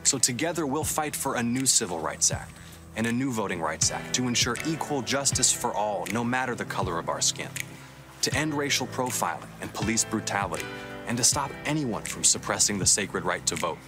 So 0.03 0.19
together 0.19 0.67
we'll 0.67 0.83
fight 0.83 1.15
for 1.15 1.37
a 1.37 1.41
new 1.41 1.65
Civil 1.65 1.97
Rights 1.97 2.29
Act 2.29 2.51
and 2.95 3.07
a 3.07 3.11
new 3.11 3.31
Voting 3.31 3.59
Rights 3.59 3.89
Act 3.89 4.13
to 4.13 4.27
ensure 4.27 4.55
equal 4.67 5.01
justice 5.01 5.51
for 5.51 5.73
all, 5.73 6.05
no 6.11 6.23
matter 6.23 6.53
the 6.53 6.63
color 6.63 6.99
of 6.99 7.09
our 7.09 7.21
skin, 7.21 7.49
to 8.21 8.31
end 8.35 8.53
racial 8.53 8.85
profiling 8.85 9.49
and 9.59 9.73
police 9.73 10.05
brutality, 10.05 10.67
and 11.07 11.17
to 11.17 11.23
stop 11.23 11.49
anyone 11.65 12.03
from 12.03 12.23
suppressing 12.23 12.77
the 12.77 12.85
sacred 12.85 13.25
right 13.25 13.47
to 13.47 13.55
vote. 13.55 13.79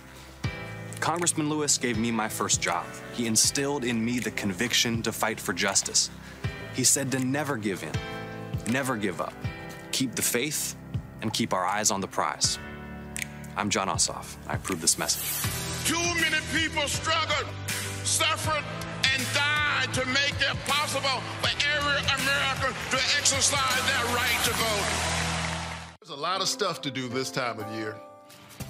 Congressman 0.99 1.51
Lewis 1.51 1.77
gave 1.77 1.99
me 1.99 2.09
my 2.09 2.29
first 2.29 2.63
job. 2.63 2.87
He 3.13 3.27
instilled 3.27 3.83
in 3.83 4.03
me 4.03 4.17
the 4.17 4.31
conviction 4.31 5.03
to 5.03 5.11
fight 5.11 5.39
for 5.39 5.53
justice. 5.53 6.09
He 6.73 6.83
said 6.83 7.11
to 7.11 7.19
never 7.19 7.57
give 7.57 7.83
in, 7.83 7.91
never 8.67 8.97
give 8.97 9.21
up, 9.21 9.33
keep 9.91 10.15
the 10.15 10.21
faith, 10.21 10.75
and 11.21 11.33
keep 11.33 11.53
our 11.53 11.65
eyes 11.65 11.91
on 11.91 12.01
the 12.01 12.07
prize. 12.07 12.59
I'm 13.55 13.69
Jon 13.69 13.87
Ossoff. 13.87 14.35
I 14.47 14.55
approve 14.55 14.81
this 14.81 14.97
message. 14.97 15.51
Too 15.87 16.21
many 16.21 16.41
people 16.53 16.87
struggled, 16.87 17.47
suffered, 18.03 18.63
and 19.13 19.23
died 19.33 19.93
to 19.93 20.05
make 20.07 20.35
it 20.39 20.57
possible 20.65 21.21
for 21.41 21.49
every 21.75 21.99
American 22.23 22.73
to 22.91 22.97
exercise 23.17 23.81
their 23.85 24.15
right 24.15 24.39
to 24.45 24.53
vote. 24.53 25.97
There's 26.01 26.17
a 26.17 26.21
lot 26.21 26.41
of 26.41 26.47
stuff 26.47 26.81
to 26.81 26.91
do 26.91 27.07
this 27.07 27.31
time 27.31 27.59
of 27.59 27.71
year. 27.75 27.95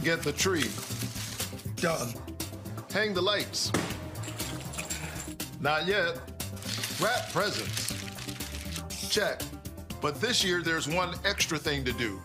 Get 0.03 0.21
the 0.21 0.33
tree. 0.33 0.69
Done. 1.77 2.13
Hang 2.91 3.13
the 3.13 3.21
lights. 3.21 3.71
Not 5.59 5.87
yet. 5.87 6.19
Wrap 6.99 7.31
presents. 7.31 7.93
Check. 9.09 9.41
But 10.03 10.19
this 10.19 10.43
year, 10.43 10.61
there's 10.61 10.85
one 10.85 11.15
extra 11.23 11.57
thing 11.57 11.85
to 11.85 11.93
do 11.93 12.19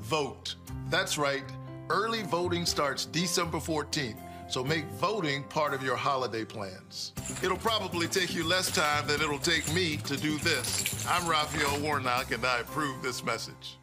vote. 0.00 0.56
That's 0.88 1.16
right. 1.16 1.44
Early 1.88 2.22
voting 2.22 2.66
starts 2.66 3.04
December 3.04 3.58
14th. 3.58 4.18
So 4.48 4.64
make 4.64 4.84
voting 4.94 5.44
part 5.44 5.72
of 5.72 5.80
your 5.80 5.94
holiday 5.94 6.44
plans. 6.44 7.12
It'll 7.40 7.56
probably 7.56 8.08
take 8.08 8.34
you 8.34 8.42
less 8.42 8.74
time 8.74 9.06
than 9.06 9.20
it'll 9.20 9.38
take 9.38 9.72
me 9.72 9.98
to 9.98 10.16
do 10.16 10.38
this. 10.38 11.06
I'm 11.06 11.28
Raphael 11.28 11.78
Warnock, 11.80 12.32
and 12.32 12.44
I 12.44 12.58
approve 12.58 13.00
this 13.00 13.22
message. 13.22 13.78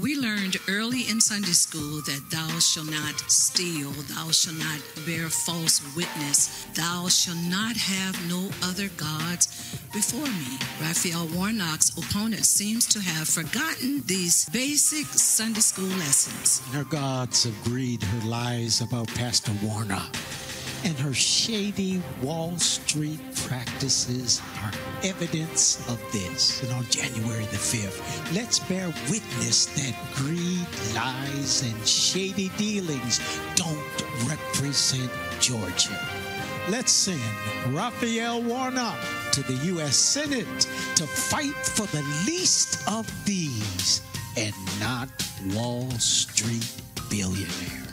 We 0.00 0.16
learned 0.16 0.56
early 0.66 1.02
in 1.10 1.20
Sunday 1.20 1.52
school 1.52 2.00
that 2.06 2.22
thou 2.30 2.58
shalt 2.58 2.90
not 2.90 3.20
steal, 3.30 3.90
thou 3.90 4.30
shalt 4.30 4.56
not 4.56 4.80
bear 5.04 5.28
false 5.28 5.82
witness, 5.94 6.64
thou 6.74 7.08
shalt 7.08 7.36
not 7.50 7.76
have 7.76 8.16
no 8.26 8.48
other 8.62 8.88
gods 8.96 9.48
before 9.92 10.24
me. 10.24 10.58
Raphael 10.80 11.26
Warnock's 11.36 11.90
opponent 11.98 12.46
seems 12.46 12.86
to 12.86 13.00
have 13.00 13.28
forgotten 13.28 14.02
these 14.06 14.48
basic 14.48 15.04
Sunday 15.06 15.60
school 15.60 15.84
lessons. 15.98 16.60
Her 16.72 16.84
gods 16.84 17.44
of 17.44 17.62
greed, 17.62 18.02
her 18.02 18.26
lies 18.26 18.80
about 18.80 19.08
Pastor 19.08 19.52
Warnock 19.62 20.16
and 20.84 20.98
her 20.98 21.12
shady 21.12 22.02
Wall 22.22 22.56
Street 22.58 23.20
practices 23.46 24.40
are 24.62 24.72
evidence 25.02 25.86
of 25.88 26.00
this. 26.12 26.62
And 26.62 26.72
on 26.72 26.84
January 26.84 27.44
the 27.44 27.56
5th, 27.56 28.34
let's 28.34 28.58
bear 28.60 28.86
witness 29.10 29.66
that 29.66 29.94
greed, 30.14 30.66
lies, 30.94 31.62
and 31.62 31.86
shady 31.86 32.50
dealings 32.56 33.20
don't 33.56 34.28
represent 34.28 35.10
Georgia. 35.40 35.98
Let's 36.68 36.92
send 36.92 37.20
Raphael 37.68 38.42
Warnock 38.42 38.98
to 39.32 39.42
the 39.42 39.54
U.S. 39.66 39.96
Senate 39.96 40.68
to 40.96 41.06
fight 41.06 41.54
for 41.54 41.86
the 41.94 42.02
least 42.26 42.88
of 42.88 43.06
these 43.24 44.02
and 44.36 44.54
not 44.78 45.08
Wall 45.54 45.90
Street 45.92 46.70
billionaires. 47.08 47.89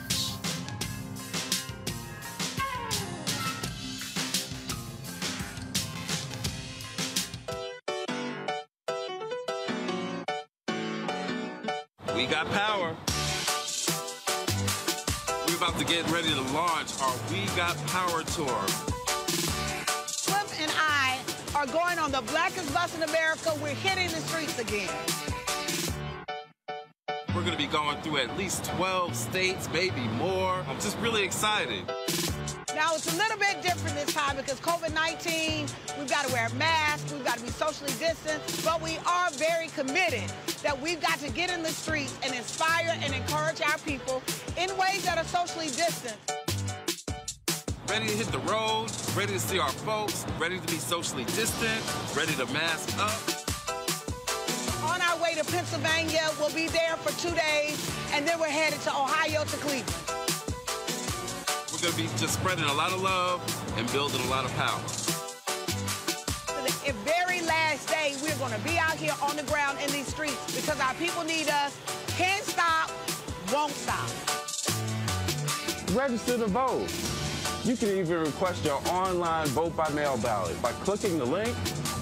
Got 12.44 12.52
power. 12.52 12.96
We're 15.48 15.56
about 15.56 15.76
to 15.78 15.84
get 15.84 16.08
ready 16.10 16.28
to 16.28 16.40
launch 16.52 16.92
our 17.00 17.14
We 17.32 17.46
Got 17.56 17.76
Power 17.88 18.22
tour. 18.22 18.46
Cliff 20.06 20.60
and 20.60 20.70
I 20.76 21.18
are 21.56 21.66
going 21.66 21.98
on 21.98 22.12
the 22.12 22.22
blackest 22.30 22.72
bus 22.72 22.96
in 22.96 23.02
America. 23.02 23.52
We're 23.60 23.74
hitting 23.74 24.08
the 24.08 24.20
streets 24.28 24.56
again. 24.60 24.88
We're 27.34 27.42
going 27.42 27.52
to 27.52 27.58
be 27.58 27.66
going 27.66 28.00
through 28.02 28.18
at 28.18 28.36
least 28.38 28.64
12 28.66 29.16
states, 29.16 29.68
maybe 29.72 30.02
more. 30.16 30.64
I'm 30.68 30.78
just 30.78 30.96
really 30.98 31.24
excited. 31.24 31.82
It's 32.98 33.14
a 33.14 33.16
little 33.16 33.38
bit 33.38 33.62
different 33.62 33.94
this 33.94 34.12
time 34.12 34.34
because 34.34 34.58
COVID 34.58 34.92
19, 34.92 35.68
we've 36.00 36.10
got 36.10 36.26
to 36.26 36.32
wear 36.32 36.48
masks, 36.58 37.12
we've 37.12 37.24
got 37.24 37.38
to 37.38 37.44
be 37.44 37.50
socially 37.50 37.92
distant, 37.92 38.42
but 38.64 38.82
we 38.82 38.98
are 39.06 39.30
very 39.34 39.68
committed 39.68 40.28
that 40.64 40.76
we've 40.82 41.00
got 41.00 41.20
to 41.20 41.30
get 41.30 41.48
in 41.48 41.62
the 41.62 41.68
streets 41.68 42.18
and 42.24 42.34
inspire 42.34 42.98
and 43.00 43.14
encourage 43.14 43.62
our 43.62 43.78
people 43.86 44.20
in 44.56 44.76
ways 44.76 45.04
that 45.04 45.16
are 45.16 45.22
socially 45.22 45.66
distant. 45.66 46.16
Ready 47.88 48.08
to 48.08 48.14
hit 48.14 48.26
the 48.32 48.40
road, 48.40 48.90
ready 49.14 49.34
to 49.34 49.38
see 49.38 49.60
our 49.60 49.70
folks, 49.70 50.26
ready 50.36 50.58
to 50.58 50.66
be 50.66 50.78
socially 50.78 51.24
distant, 51.38 51.80
ready 52.16 52.32
to 52.32 52.46
mask 52.52 52.98
up. 52.98 53.14
On 54.90 55.00
our 55.02 55.22
way 55.22 55.36
to 55.36 55.44
Pennsylvania, 55.44 56.28
we'll 56.40 56.52
be 56.52 56.66
there 56.66 56.96
for 56.96 57.12
two 57.22 57.32
days, 57.36 57.78
and 58.12 58.26
then 58.26 58.40
we're 58.40 58.48
headed 58.48 58.80
to 58.80 58.90
Ohio 58.90 59.44
to 59.44 59.56
Cleveland. 59.58 60.17
We're 61.80 61.92
going 61.92 62.08
to 62.08 62.12
be 62.12 62.18
just 62.18 62.34
spreading 62.34 62.64
a 62.64 62.72
lot 62.72 62.90
of 62.90 63.00
love 63.02 63.40
and 63.78 63.86
building 63.92 64.20
a 64.22 64.28
lot 64.28 64.44
of 64.44 64.52
power. 64.56 64.80
The 66.84 66.92
very 67.04 67.40
last 67.42 67.88
day, 67.88 68.16
we're 68.20 68.36
going 68.38 68.52
to 68.52 68.68
be 68.68 68.76
out 68.78 68.96
here 68.96 69.12
on 69.22 69.36
the 69.36 69.44
ground 69.44 69.78
in 69.80 69.88
these 69.92 70.08
streets 70.08 70.56
because 70.56 70.80
our 70.80 70.92
people 70.94 71.22
need 71.22 71.48
us. 71.48 71.78
Can't 72.16 72.42
stop, 72.42 72.90
won't 73.52 73.70
stop. 73.70 74.08
Register 75.96 76.38
to 76.38 76.48
vote. 76.48 76.92
You 77.64 77.76
can 77.76 77.90
even 77.90 78.22
request 78.24 78.64
your 78.64 78.82
online 78.88 79.46
vote 79.48 79.76
by 79.76 79.88
mail 79.90 80.18
ballot 80.18 80.60
by 80.60 80.72
clicking 80.82 81.16
the 81.16 81.26
link 81.26 81.54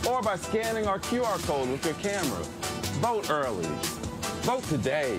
or 0.09 0.23
by 0.23 0.37
scanning 0.37 0.87
our 0.87 1.01
QR 1.01 1.39
code 1.47 1.69
with 1.69 1.85
your 1.85 1.95
camera. 1.95 2.43
Vote 3.03 3.29
early. 3.29 3.69
Vote 4.41 4.63
today 4.65 5.19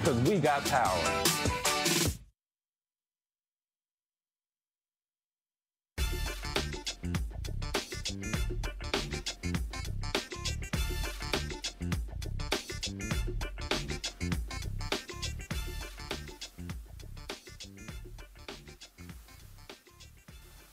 because 0.00 0.20
we 0.20 0.38
got 0.38 0.64
power. 0.66 1.57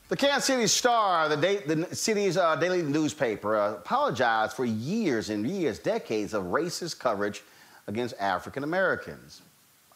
The 0.08 0.16
Kansas 0.16 0.44
City 0.44 0.68
Star, 0.68 1.28
the, 1.28 1.36
day, 1.36 1.56
the 1.66 1.92
city's 1.92 2.36
uh, 2.36 2.54
daily 2.54 2.80
newspaper, 2.80 3.56
uh, 3.56 3.72
apologized 3.72 4.54
for 4.54 4.64
years 4.64 5.30
and 5.30 5.44
years, 5.44 5.80
decades 5.80 6.32
of 6.32 6.44
racist 6.44 7.00
coverage 7.00 7.42
against 7.88 8.14
African 8.20 8.62
Americans. 8.62 9.42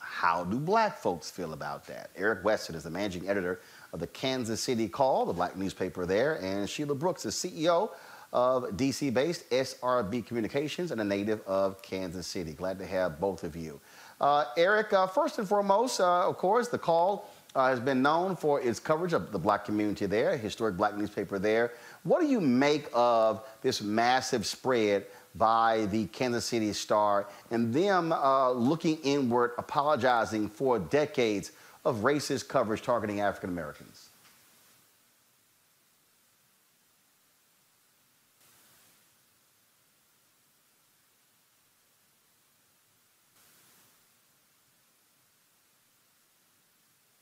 How 0.00 0.42
do 0.42 0.58
black 0.58 0.98
folks 0.98 1.30
feel 1.30 1.52
about 1.52 1.86
that? 1.86 2.11
Eric 2.16 2.42
Wesson 2.42 2.74
is 2.74 2.82
the 2.82 2.90
managing 2.90 3.28
editor 3.28 3.61
of 3.92 4.00
the 4.00 4.08
Kansas 4.08 4.61
City 4.61 4.88
Call, 4.88 5.26
the 5.26 5.32
black 5.32 5.56
newspaper 5.56 6.04
there, 6.04 6.42
and 6.42 6.68
Sheila 6.68 6.96
Brooks 6.96 7.24
is 7.24 7.36
CEO 7.36 7.90
of 8.32 8.64
DC 8.76 9.14
based 9.14 9.48
SRB 9.50 10.26
Communications 10.26 10.90
and 10.90 11.00
a 11.00 11.04
native 11.04 11.40
of 11.46 11.80
Kansas 11.82 12.26
City. 12.26 12.52
Glad 12.52 12.80
to 12.80 12.86
have 12.86 13.20
both 13.20 13.44
of 13.44 13.54
you. 13.54 13.80
Uh, 14.20 14.46
Eric, 14.56 14.92
uh, 14.92 15.06
first 15.06 15.38
and 15.38 15.48
foremost, 15.48 16.00
uh, 16.00 16.28
of 16.28 16.36
course, 16.36 16.66
the 16.66 16.78
Call 16.78 17.30
uh, 17.55 17.68
has 17.68 17.80
been 17.80 18.03
known 18.03 18.36
for 18.36 18.61
its 18.61 18.78
coverage 18.78 19.12
of 19.12 19.32
the 19.32 19.38
black 19.38 19.64
community 19.64 20.07
there, 20.07 20.36
historic 20.36 20.76
black 20.76 20.96
newspaper 20.96 21.38
there. 21.38 21.72
What 22.05 22.20
do 22.20 22.26
you 22.26 22.40
make 22.40 22.88
of 22.92 23.44
this 23.62 23.82
massive 23.82 24.46
spread 24.46 25.07
by 25.34 25.86
the 25.86 26.07
Kansas 26.07 26.44
City 26.44 26.72
Star 26.72 27.26
and 27.51 27.72
them 27.72 28.12
uh, 28.12 28.51
looking 28.51 28.98
inward, 28.98 29.53
apologizing 29.59 30.48
for 30.48 30.78
decades 30.78 31.53
of 31.84 31.98
racist 31.98 32.48
coverage 32.48 32.82
targeting 32.82 33.20
African 33.20 33.51
Americans? 33.51 33.89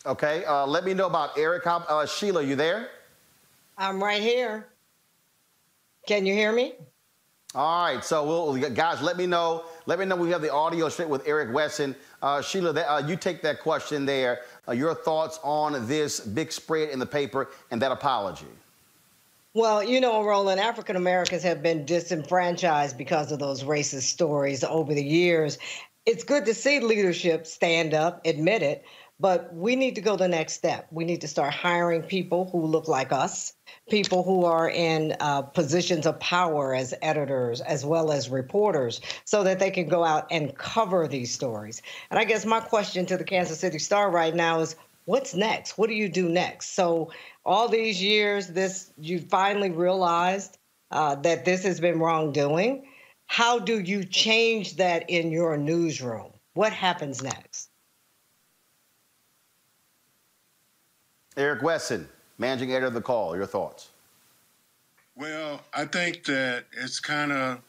Okay, 0.09 0.43
uh, 0.47 0.67
let 0.67 0.87
me 0.87 0.95
know 0.95 1.05
about 1.05 1.37
Eric. 1.37 1.67
Uh, 1.67 2.07
Sheila, 2.07 2.43
you 2.43 2.57
there? 2.57 2.89
I'm 3.77 4.03
right 4.03 4.23
here. 4.23 4.67
Can 6.07 6.25
you 6.25 6.33
hear 6.33 6.51
me? 6.51 6.73
All 7.55 7.85
right, 7.85 8.03
so 8.03 8.25
we'll, 8.25 8.71
guys, 8.71 9.03
let 9.03 9.19
me 9.19 9.27
know. 9.27 9.67
Let 9.85 9.99
me 9.99 10.07
know 10.07 10.17
we 10.17 10.31
have 10.31 10.41
the 10.41 10.51
audio 10.51 10.89
straight 10.89 11.11
with 11.11 11.29
Eric 11.29 11.53
Wesson. 11.53 11.95
Uh, 12.23 12.41
Sheila, 12.41 12.73
that, 12.73 12.91
uh, 12.91 13.07
you 13.07 13.17
take 13.17 13.43
that 13.43 13.61
question 13.61 14.07
there. 14.07 14.41
Uh, 14.67 14.73
your 14.73 14.95
thoughts 14.95 15.41
on 15.45 15.87
this 15.87 16.21
big 16.21 16.53
spread 16.53 16.89
in 16.89 16.99
the 16.99 17.07
paper 17.07 17.51
and 17.71 17.81
that 17.83 17.93
apology? 17.93 18.47
Well, 19.53 19.85
you 19.85 20.01
know, 20.01 20.25
Roland, 20.25 20.59
African 20.59 20.97
Americans 20.97 21.43
have 21.43 21.63
been 21.63 21.85
disenfranchised 21.85 22.97
because 22.97 23.31
of 23.31 23.41
those 23.41 23.63
racist 23.63 24.03
stories 24.03 24.65
over 24.65 24.95
the 24.95 25.05
years. 25.05 25.59
It's 26.07 26.25
good 26.25 26.47
to 26.47 26.55
see 26.55 26.81
leadership 26.81 27.47
stand 27.47 27.93
up, 27.93 28.25
admit 28.25 28.63
it, 28.63 28.87
but 29.21 29.53
we 29.53 29.75
need 29.75 29.97
to 29.97 30.01
go 30.01 30.17
the 30.17 30.29
next 30.29 30.55
step. 30.55 30.87
We 30.91 31.05
need 31.05 31.21
to 31.23 31.29
start 31.29 31.53
hiring 31.53 32.03
people 32.03 32.49
who 32.51 32.65
look 32.65 32.87
like 32.87 33.13
us, 33.13 33.53
people 33.91 34.23
who 34.23 34.45
are 34.45 34.71
in 34.71 35.17
uh, 35.21 35.43
positions 35.43 36.07
of 36.07 36.21
power 36.21 36.75
as 36.75 36.95
editors 37.03 37.61
as 37.61 37.85
well 37.85 38.13
as 38.13 38.31
reporters, 38.31 39.01
so 39.25 39.43
that 39.43 39.59
they 39.59 39.71
can 39.71 39.89
go 39.89 40.05
out 40.05 40.29
and 40.31 40.57
cover 40.57 41.09
these 41.09 41.33
stories. 41.33 41.83
And 42.11 42.19
I 42.19 42.25
guess 42.25 42.47
my 42.47 42.61
question 42.61 43.07
to 43.07 43.17
the 43.17 43.25
Kansas 43.25 43.59
City 43.59 43.79
Star 43.79 44.11
right 44.11 44.35
now 44.35 44.61
is 44.61 44.77
what's 45.05 45.35
next? 45.35 45.79
What 45.79 45.89
do 45.89 45.95
you 45.95 46.09
do 46.09 46.29
next? 46.29 46.75
So, 46.75 47.11
all 47.45 47.69
these 47.69 48.03
years, 48.03 48.49
this 48.49 48.93
you 48.99 49.21
finally 49.21 49.71
realized 49.71 50.59
uh, 50.91 51.17
that 51.17 51.45
this 51.45 51.65
has 51.65 51.81
been 51.81 51.99
wrongdoing. 51.99 52.87
How 53.27 53.59
do 53.59 53.81
you 53.81 54.05
change 54.05 54.77
that 54.77 55.11
in 55.11 55.33
your 55.33 55.57
newsroom? 55.57 56.33
What 56.55 56.73
happens 56.73 57.23
next? 57.23 57.68
Eric 61.39 61.63
Wesson, 61.63 62.09
managing 62.37 62.73
editor 62.73 62.89
of 62.89 62.95
the 62.95 63.01
call. 63.01 63.37
Your 63.37 63.47
thoughts? 63.47 63.91
Well, 65.15 65.61
I 65.73 65.85
think 65.85 66.25
that 66.25 66.65
it's 66.73 66.99
kind 66.99 67.31
of 67.31 67.61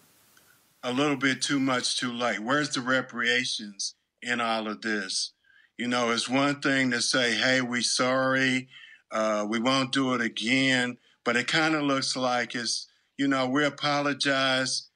a 0.82 0.92
little 0.92 1.16
bit 1.16 1.44
too 1.44 1.60
much 1.60 2.00
too 2.00 2.12
late. 2.12 2.40
Where's 2.40 2.72
the 2.72 2.82
reparations 2.82 3.94
in 4.24 4.42
all 4.42 4.68
of 4.68 4.82
this? 4.82 5.34
You 5.78 5.88
know, 5.88 6.10
it's 6.10 6.28
one 6.28 6.62
thing 6.62 6.90
to 6.92 7.02
say, 7.02 7.36
hey, 7.36 7.62
we 7.62 7.82
sorry, 7.82 8.70
uh, 9.12 9.46
we 9.48 9.60
won't 9.60 9.92
do 9.92 10.16
it 10.16 10.22
again, 10.22 10.98
but 11.24 11.38
it 11.38 11.48
kind 11.48 11.76
of 11.76 11.84
looks 11.84 12.16
like 12.16 12.56
it's, 12.56 12.88
you 13.20 13.28
know, 13.28 13.48
we 13.48 13.64
apologize 13.66 14.88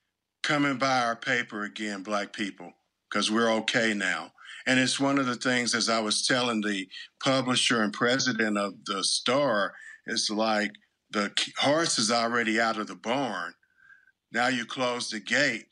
coming 0.42 0.78
by 0.78 1.04
our 1.04 1.16
paper 1.16 1.64
again, 1.64 2.02
black 2.02 2.34
people, 2.34 2.74
because 3.08 3.30
we're 3.30 3.52
okay 3.52 3.94
now. 3.94 4.32
And 4.66 4.80
it's 4.80 5.00
one 5.00 5.20
of 5.20 5.26
the 5.26 5.36
things, 5.36 5.76
as 5.76 5.90
I 5.90 6.00
was 6.00 6.26
telling 6.26 6.62
the 6.62 6.88
publisher 7.24 7.82
and 7.82 7.92
president 7.92 8.58
of 8.58 8.74
the 8.86 9.04
Star, 9.04 9.74
it's 10.06 10.30
like 10.30 10.72
the 11.12 11.32
horse 11.58 12.00
is 12.00 12.12
already 12.12 12.60
out 12.60 12.78
of 12.78 12.88
the 12.88 12.96
barn. 12.96 13.54
Now 14.32 14.48
you 14.48 14.66
close 14.66 15.10
the 15.10 15.20
gate 15.20 15.68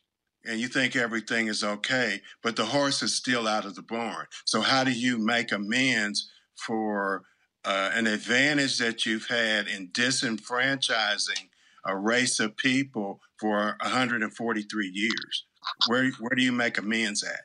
and 0.45 0.59
you 0.59 0.67
think 0.67 0.95
everything 0.95 1.47
is 1.47 1.63
okay, 1.63 2.21
but 2.43 2.55
the 2.55 2.65
horse 2.65 3.01
is 3.01 3.15
still 3.15 3.47
out 3.47 3.65
of 3.65 3.75
the 3.75 3.81
barn. 3.81 4.25
So, 4.45 4.61
how 4.61 4.83
do 4.83 4.91
you 4.91 5.17
make 5.17 5.51
amends 5.51 6.31
for 6.65 7.23
uh, 7.63 7.91
an 7.93 8.07
advantage 8.07 8.77
that 8.79 9.05
you've 9.05 9.27
had 9.27 9.67
in 9.67 9.89
disenfranchising 9.89 11.49
a 11.85 11.97
race 11.97 12.39
of 12.39 12.57
people 12.57 13.19
for 13.39 13.77
143 13.81 14.91
years? 14.93 15.45
Where, 15.87 16.11
where 16.19 16.35
do 16.35 16.43
you 16.43 16.51
make 16.51 16.77
amends 16.77 17.23
at? 17.23 17.41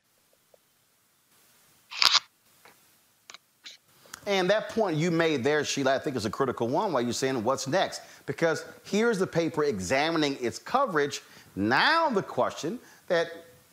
And 4.26 4.50
that 4.50 4.68
point 4.70 4.96
you 4.96 5.10
made 5.10 5.44
there, 5.44 5.64
Sheila, 5.64 5.94
I 5.94 5.98
think 5.98 6.16
is 6.16 6.26
a 6.26 6.30
critical 6.30 6.68
one 6.68 6.92
while 6.92 7.02
you're 7.02 7.12
saying 7.12 7.42
what's 7.44 7.66
next. 7.68 8.02
Because 8.26 8.64
here's 8.84 9.18
the 9.18 9.26
paper 9.26 9.64
examining 9.64 10.36
its 10.40 10.58
coverage. 10.58 11.22
Now 11.54 12.10
the 12.10 12.22
question 12.22 12.78
that 13.06 13.30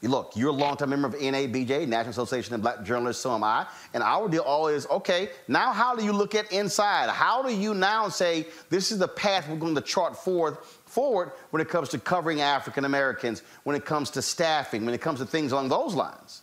look, 0.09 0.33
you're 0.35 0.49
a 0.49 0.53
longtime 0.53 0.89
member 0.89 1.07
of 1.07 1.15
NABJ, 1.15 1.87
National 1.87 2.11
Association 2.11 2.53
of 2.55 2.61
Black 2.61 2.83
Journalists, 2.83 3.23
so 3.23 3.33
am 3.33 3.43
I. 3.43 3.65
And 3.93 4.03
our 4.03 4.27
deal 4.27 4.41
all 4.41 4.67
is 4.67 4.85
okay, 4.87 5.29
now 5.47 5.71
how 5.71 5.95
do 5.95 6.03
you 6.03 6.11
look 6.11 6.35
at 6.35 6.51
inside? 6.51 7.09
How 7.09 7.41
do 7.41 7.53
you 7.53 7.73
now 7.73 8.09
say 8.09 8.47
this 8.69 8.91
is 8.91 8.99
the 8.99 9.07
path 9.07 9.47
we're 9.47 9.55
going 9.55 9.75
to 9.75 9.81
chart 9.81 10.17
forth 10.17 10.81
forward 10.85 11.31
when 11.51 11.61
it 11.61 11.69
comes 11.69 11.89
to 11.89 11.99
covering 11.99 12.41
African 12.41 12.85
Americans, 12.85 13.43
when 13.63 13.75
it 13.75 13.85
comes 13.85 14.09
to 14.11 14.21
staffing, 14.21 14.85
when 14.85 14.93
it 14.93 15.01
comes 15.01 15.19
to 15.19 15.25
things 15.25 15.51
along 15.51 15.69
those 15.69 15.95
lines? 15.95 16.42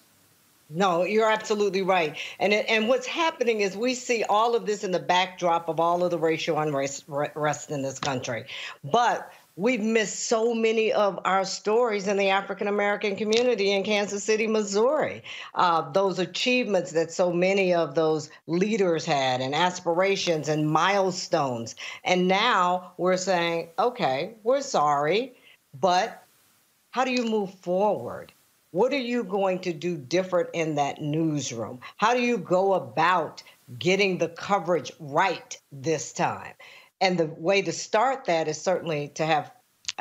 No, 0.72 1.02
you're 1.02 1.28
absolutely 1.28 1.82
right. 1.82 2.16
And 2.38 2.52
and 2.54 2.88
what's 2.88 3.06
happening 3.06 3.60
is 3.60 3.76
we 3.76 3.94
see 3.94 4.22
all 4.22 4.54
of 4.54 4.66
this 4.66 4.84
in 4.84 4.92
the 4.92 5.00
backdrop 5.00 5.68
of 5.68 5.80
all 5.80 6.04
of 6.04 6.12
the 6.12 6.18
racial 6.18 6.60
unrest 6.60 7.70
in 7.70 7.82
this 7.82 7.98
country. 7.98 8.44
But 8.84 9.32
we've 9.56 9.82
missed 9.82 10.28
so 10.28 10.54
many 10.54 10.92
of 10.92 11.18
our 11.24 11.44
stories 11.44 12.06
in 12.06 12.16
the 12.18 12.28
African 12.28 12.68
American 12.68 13.16
community 13.16 13.72
in 13.72 13.82
Kansas 13.82 14.22
City, 14.22 14.46
Missouri. 14.46 15.24
Uh, 15.56 15.90
those 15.90 16.20
achievements 16.20 16.92
that 16.92 17.10
so 17.10 17.32
many 17.32 17.74
of 17.74 17.96
those 17.96 18.30
leaders 18.46 19.04
had, 19.04 19.40
and 19.40 19.56
aspirations 19.56 20.48
and 20.48 20.70
milestones. 20.70 21.74
And 22.04 22.28
now 22.28 22.92
we're 22.96 23.16
saying, 23.16 23.70
okay, 23.76 24.34
we're 24.44 24.62
sorry, 24.62 25.34
but 25.80 26.22
how 26.92 27.04
do 27.04 27.10
you 27.10 27.24
move 27.24 27.52
forward? 27.54 28.32
What 28.72 28.92
are 28.92 28.98
you 28.98 29.24
going 29.24 29.58
to 29.60 29.72
do 29.72 29.96
different 29.96 30.50
in 30.52 30.76
that 30.76 31.00
newsroom? 31.00 31.80
How 31.96 32.14
do 32.14 32.22
you 32.22 32.38
go 32.38 32.74
about 32.74 33.42
getting 33.80 34.18
the 34.18 34.28
coverage 34.28 34.92
right 35.00 35.58
this 35.72 36.12
time? 36.12 36.52
And 37.00 37.18
the 37.18 37.26
way 37.26 37.62
to 37.62 37.72
start 37.72 38.26
that 38.26 38.46
is 38.46 38.60
certainly 38.60 39.08
to 39.14 39.26
have 39.26 39.50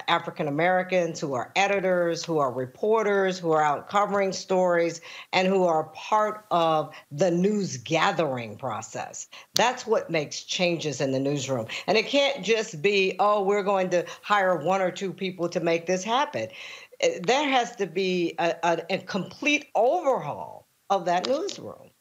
African 0.07 0.47
Americans 0.47 1.20
who 1.20 1.34
are 1.34 1.51
editors, 1.55 2.24
who 2.24 2.38
are 2.38 2.51
reporters, 2.51 3.39
who 3.39 3.51
are 3.51 3.63
out 3.63 3.89
covering 3.89 4.32
stories, 4.32 5.01
and 5.34 5.47
who 5.47 5.65
are 5.65 5.86
part 5.95 6.45
of 6.51 6.93
the 7.11 7.32
news 7.32 7.78
gathering 7.78 8.55
process. 8.55 9.28
That's 9.55 9.88
what 9.88 10.11
makes 10.11 10.43
changes 10.43 11.01
in 11.01 11.11
the 11.11 11.20
newsroom. 11.20 11.65
And 11.88 11.97
it 11.97 12.05
can't 12.05 12.45
just 12.45 12.84
be, 12.84 13.15
oh, 13.20 13.43
we're 13.43 13.63
going 13.63 13.89
to 13.89 14.05
hire 14.22 14.55
one 14.55 14.82
or 14.82 14.91
two 14.91 15.11
people 15.11 15.49
to 15.49 15.59
make 15.59 15.88
this 15.88 16.03
happen 16.03 16.49
there 16.99 17.47
has 17.49 17.75
to 17.77 17.87
be 17.87 18.35
a, 18.39 18.55
a, 18.63 18.83
a 18.89 18.97
complete 18.99 19.67
overhaul 19.75 20.67
of 20.89 21.05
that 21.05 21.27
newsroom. 21.27 21.91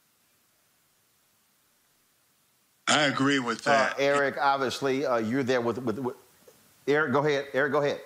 I 2.88 3.02
agree 3.02 3.38
with 3.38 3.64
that. 3.64 3.92
Uh, 3.92 3.96
Eric, 3.98 4.36
obviously, 4.40 5.04
uh, 5.04 5.18
you're 5.18 5.42
there 5.42 5.60
with, 5.60 5.78
with, 5.78 5.98
with, 5.98 6.16
Eric. 6.86 7.12
Go 7.12 7.24
ahead. 7.24 7.46
Eric, 7.52 7.72
go 7.72 7.82
ahead. 7.82 8.00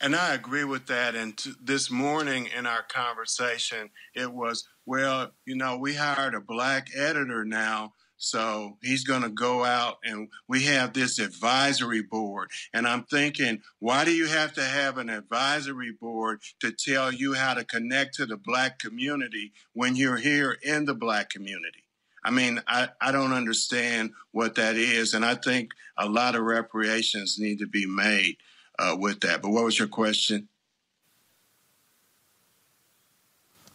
And 0.00 0.14
I 0.14 0.34
agree 0.34 0.64
with 0.64 0.86
that. 0.88 1.14
And 1.14 1.36
t- 1.36 1.54
this 1.62 1.90
morning 1.90 2.48
in 2.56 2.66
our 2.66 2.82
conversation, 2.82 3.90
it 4.14 4.30
was, 4.30 4.68
well, 4.84 5.30
you 5.46 5.56
know, 5.56 5.78
we 5.78 5.94
hired 5.94 6.34
a 6.34 6.40
black 6.40 6.88
editor 6.94 7.44
now 7.44 7.94
so 8.16 8.78
he's 8.82 9.04
going 9.04 9.22
to 9.22 9.28
go 9.28 9.64
out 9.64 9.98
and 10.04 10.28
we 10.48 10.64
have 10.64 10.92
this 10.92 11.18
advisory 11.18 12.02
board. 12.02 12.50
And 12.72 12.86
I'm 12.86 13.04
thinking, 13.04 13.60
why 13.78 14.04
do 14.04 14.12
you 14.12 14.26
have 14.26 14.52
to 14.54 14.64
have 14.64 14.98
an 14.98 15.10
advisory 15.10 15.92
board 15.92 16.40
to 16.60 16.72
tell 16.72 17.12
you 17.12 17.34
how 17.34 17.54
to 17.54 17.64
connect 17.64 18.14
to 18.14 18.26
the 18.26 18.36
black 18.36 18.78
community 18.78 19.52
when 19.74 19.96
you're 19.96 20.16
here 20.16 20.56
in 20.62 20.86
the 20.86 20.94
black 20.94 21.30
community? 21.30 21.84
I 22.24 22.30
mean, 22.30 22.60
I, 22.66 22.88
I 23.00 23.12
don't 23.12 23.32
understand 23.32 24.12
what 24.32 24.56
that 24.56 24.76
is. 24.76 25.14
And 25.14 25.24
I 25.24 25.34
think 25.34 25.70
a 25.96 26.08
lot 26.08 26.34
of 26.34 26.42
reparations 26.42 27.38
need 27.38 27.60
to 27.60 27.66
be 27.66 27.86
made 27.86 28.38
uh, 28.78 28.96
with 28.98 29.20
that. 29.20 29.42
But 29.42 29.50
what 29.50 29.64
was 29.64 29.78
your 29.78 29.88
question? 29.88 30.48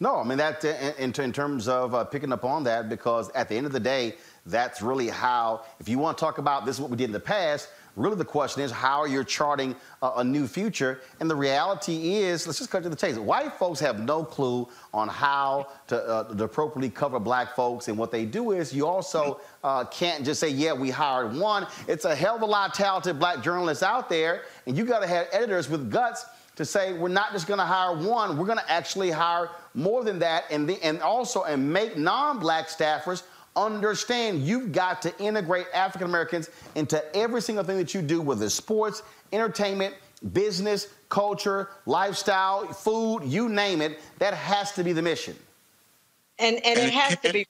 No, 0.01 0.15
I 0.15 0.23
mean 0.23 0.39
that 0.39 0.65
in, 0.65 1.13
in 1.13 1.31
terms 1.31 1.67
of 1.67 1.93
uh, 1.93 2.03
picking 2.03 2.33
up 2.33 2.43
on 2.43 2.63
that, 2.63 2.89
because 2.89 3.29
at 3.35 3.47
the 3.47 3.55
end 3.55 3.67
of 3.67 3.71
the 3.71 3.79
day, 3.79 4.15
that's 4.45 4.81
really 4.81 5.07
how, 5.07 5.61
if 5.79 5.87
you 5.87 5.99
want 5.99 6.17
to 6.17 6.21
talk 6.21 6.37
about 6.37 6.65
this 6.65 6.77
is 6.77 6.81
what 6.81 6.89
we 6.89 6.97
did 6.97 7.05
in 7.05 7.11
the 7.11 7.19
past, 7.19 7.69
really 7.95 8.15
the 8.15 8.25
question 8.25 8.63
is 8.63 8.71
how 8.71 9.05
you're 9.05 9.23
charting 9.23 9.75
a, 10.01 10.11
a 10.17 10.23
new 10.23 10.47
future. 10.47 11.01
And 11.19 11.29
the 11.29 11.35
reality 11.35 12.15
is, 12.15 12.47
let's 12.47 12.59
just 12.59 12.71
cut 12.71 12.83
to 12.83 12.89
the 12.89 12.95
chase. 12.95 13.17
White 13.17 13.53
folks 13.53 13.79
have 13.81 13.99
no 13.99 14.23
clue 14.23 14.67
on 14.93 15.07
how 15.07 15.67
to, 15.87 16.01
uh, 16.01 16.33
to 16.33 16.43
appropriately 16.43 16.89
cover 16.89 17.19
black 17.19 17.55
folks. 17.55 17.87
And 17.87 17.97
what 17.97 18.11
they 18.11 18.25
do 18.25 18.51
is 18.51 18.73
you 18.73 18.87
also 18.87 19.41
uh, 19.63 19.85
can't 19.85 20.25
just 20.25 20.39
say, 20.39 20.49
yeah, 20.49 20.73
we 20.73 20.89
hired 20.89 21.35
one. 21.35 21.67
It's 21.87 22.05
a 22.05 22.15
hell 22.15 22.35
of 22.35 22.41
a 22.41 22.45
lot 22.45 22.69
of 22.69 22.75
talented 22.75 23.19
black 23.19 23.43
journalists 23.43 23.83
out 23.83 24.09
there. 24.09 24.43
And 24.65 24.77
you 24.77 24.85
got 24.85 24.99
to 24.99 25.07
have 25.07 25.27
editors 25.31 25.69
with 25.69 25.91
guts 25.91 26.25
to 26.55 26.65
say 26.65 26.93
we're 26.93 27.07
not 27.07 27.31
just 27.31 27.47
going 27.47 27.59
to 27.59 27.65
hire 27.65 27.95
one, 27.95 28.37
we're 28.37 28.45
going 28.45 28.57
to 28.57 28.71
actually 28.71 29.09
hire 29.09 29.49
more 29.73 30.03
than 30.03 30.19
that, 30.19 30.43
and, 30.51 30.67
the, 30.67 30.83
and 30.83 31.01
also 31.01 31.43
and 31.43 31.71
make 31.71 31.97
non-black 31.97 32.67
staffers 32.67 33.23
understand 33.55 34.43
you've 34.43 34.71
got 34.71 35.01
to 35.01 35.17
integrate 35.19 35.67
African 35.73 36.07
Americans 36.07 36.49
into 36.75 37.03
every 37.15 37.41
single 37.41 37.63
thing 37.63 37.77
that 37.77 37.93
you 37.93 38.01
do, 38.01 38.21
whether 38.21 38.45
it's 38.45 38.55
sports, 38.55 39.03
entertainment, 39.33 39.95
business, 40.33 40.87
culture, 41.09 41.69
lifestyle, 41.85 42.67
food, 42.67 43.21
you 43.23 43.49
name 43.49 43.81
it. 43.81 43.99
That 44.19 44.33
has 44.33 44.71
to 44.73 44.83
be 44.83 44.93
the 44.93 45.01
mission. 45.01 45.35
And 46.39 46.55
and 46.65 46.79
it 46.79 46.91
has 46.91 47.19
to 47.19 47.33
be 47.33 47.45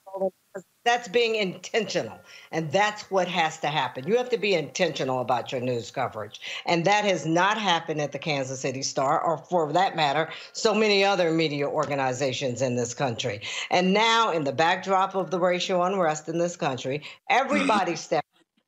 that's 0.84 1.08
being 1.08 1.36
intentional. 1.36 2.20
And 2.52 2.72
that's 2.72 3.10
what 3.12 3.28
has 3.28 3.60
to 3.60 3.68
happen. 3.68 4.08
You 4.08 4.18
have 4.18 4.30
to 4.30 4.38
be 4.38 4.54
intentional 4.54 5.22
about 5.22 5.52
your 5.52 5.62
news 5.62 5.92
coverage. 5.92 6.42
And 6.66 6.86
that 6.86 7.06
has 7.06 7.26
not 7.26 7.58
happened 7.58 8.02
at 8.02 8.12
the 8.12 8.20
Kansas 8.20 8.60
City 8.60 8.82
Star, 8.82 9.22
or 9.22 9.38
for 9.38 9.72
that 9.74 9.96
matter, 9.96 10.30
so 10.54 10.74
many 10.74 11.04
other 11.04 11.32
media 11.32 11.68
organizations 11.68 12.62
in 12.62 12.76
this 12.76 12.94
country. 12.94 13.42
And 13.70 13.94
now, 13.94 14.32
in 14.32 14.44
the 14.44 14.52
backdrop 14.52 15.16
of 15.16 15.30
the 15.30 15.40
racial 15.40 15.84
unrest 15.84 16.28
in 16.28 16.38
this 16.38 16.58
country, 16.58 17.04
everybody 17.30 17.96
steps 17.96 18.28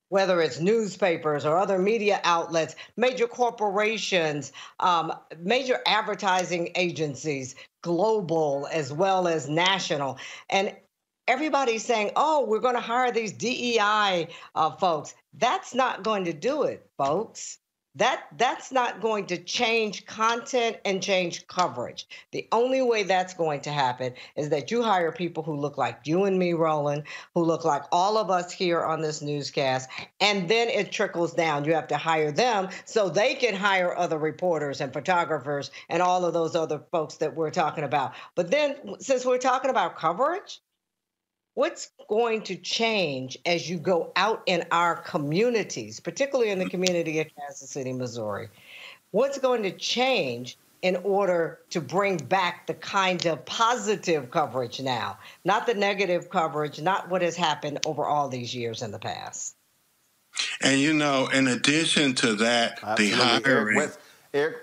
whether 0.10 0.42
it's 0.44 0.60
newspapers 0.60 1.44
or 1.44 1.58
other 1.58 1.80
media 1.80 2.22
outlets, 2.24 2.76
major 2.98 3.26
corporations, 3.26 4.52
um, 4.80 5.12
major 5.40 5.80
advertising 5.88 6.70
agencies, 6.76 7.56
global 7.82 8.68
as 8.72 8.94
well 8.94 9.28
as 9.28 9.50
national. 9.50 10.20
And 10.52 10.76
everybody's 11.28 11.86
saying, 11.86 12.12
oh, 12.16 12.46
we're 12.48 12.60
going 12.60 12.76
to 12.76 12.82
hire 12.82 13.12
these 13.12 13.32
DEI 13.32 14.28
uh, 14.56 14.72
folks. 14.72 15.16
That's 15.34 15.74
not 15.74 16.04
going 16.04 16.26
to 16.26 16.34
do 16.34 16.64
it, 16.64 16.90
folks. 16.98 17.60
That 17.96 18.24
that's 18.38 18.72
not 18.72 19.02
going 19.02 19.28
to 19.28 19.38
change 19.38 20.08
content 20.08 20.78
and 20.84 21.00
change 21.00 21.46
coverage. 21.46 22.08
The 22.32 22.48
only 22.52 22.82
way 22.82 23.04
that's 23.04 23.36
going 23.36 23.62
to 23.62 23.70
happen 23.70 24.14
is 24.36 24.50
that 24.50 24.72
you 24.72 24.82
hire 24.82 25.12
people 25.12 25.44
who 25.44 25.56
look 25.56 25.78
like 25.78 26.00
you 26.06 26.24
and 26.24 26.40
me, 26.40 26.54
Roland, 26.54 27.04
who 27.36 27.44
look 27.44 27.66
like 27.66 27.84
all 27.92 28.18
of 28.18 28.32
us 28.32 28.52
here 28.52 28.84
on 28.84 29.02
this 29.02 29.22
newscast, 29.22 29.92
and 30.20 30.50
then 30.50 30.70
it 30.70 30.92
trickles 30.92 31.34
down. 31.34 31.66
You 31.66 31.76
have 31.76 31.88
to 31.90 31.98
hire 31.98 32.32
them 32.32 32.70
so 32.86 33.10
they 33.10 33.36
can 33.36 33.54
hire 33.54 33.96
other 33.96 34.18
reporters 34.18 34.82
and 34.82 34.92
photographers 34.92 35.70
and 35.88 36.02
all 36.02 36.26
of 36.26 36.34
those 36.34 36.56
other 36.56 36.82
folks 36.92 37.18
that 37.18 37.36
we're 37.36 37.52
talking 37.52 37.84
about. 37.84 38.16
But 38.34 38.50
then, 38.50 38.76
since 39.02 39.24
we're 39.24 39.38
talking 39.38 39.70
about 39.70 39.98
coverage, 39.98 40.62
what's 41.54 41.92
going 42.08 42.42
to 42.44 42.56
change 42.56 43.38
as 43.46 43.70
you 43.70 43.78
go 43.78 44.12
out 44.16 44.44
in 44.46 44.66
our 44.72 44.96
communities, 44.96 46.00
particularly 46.00 46.52
in 46.52 46.60
the 46.60 46.70
community 46.70 47.20
of 47.20 47.28
Kansas 47.38 47.70
City, 47.70 47.94
Missouri? 47.94 48.50
What's 49.12 49.38
going 49.38 49.64
to 49.64 49.72
change 49.72 50.58
in 50.82 50.98
order 50.98 51.60
to 51.70 51.80
bring 51.80 52.18
back 52.18 52.68
the 52.68 52.74
kind 52.74 53.26
of 53.26 53.46
positive 53.46 54.30
coverage 54.30 54.82
now, 54.82 55.18
not 55.46 55.66
the 55.66 55.74
negative 55.74 56.30
coverage, 56.30 56.82
not 56.82 57.10
what 57.10 57.22
has 57.22 57.38
happened 57.38 57.80
over 57.86 58.06
all 58.06 58.28
these 58.28 58.54
years 58.54 58.82
in 58.82 58.92
the 58.92 59.00
past. 59.00 59.56
And 60.62 60.82
you 60.82 60.94
know, 60.94 61.30
in 61.30 61.48
addition 61.48 62.16
to 62.16 62.36
that, 62.36 62.80
Absolutely. 62.84 63.10
the 63.10 63.24
hiring. 63.24 63.46
Eric, 63.46 63.78
West, 63.78 64.00
Eric, 64.34 64.56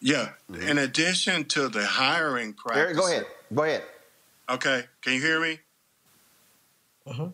yeah. 0.00 0.28
Mm-hmm. 0.50 0.68
In 0.68 0.78
addition 0.78 1.44
to 1.46 1.68
the 1.68 1.84
hiring 1.84 2.52
practice. 2.52 2.84
Eric, 2.84 2.96
go 2.96 3.06
ahead. 3.06 3.26
Go 3.52 3.62
ahead. 3.64 3.82
Okay. 4.50 4.84
Can 5.02 5.14
you 5.14 5.20
hear 5.20 5.40
me? 5.40 5.58
Mm-hmm. 7.10 7.26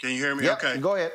Can 0.00 0.10
you 0.10 0.16
hear 0.16 0.34
me? 0.34 0.44
Yep, 0.44 0.64
okay. 0.64 0.78
Go 0.78 0.96
ahead. 0.96 1.12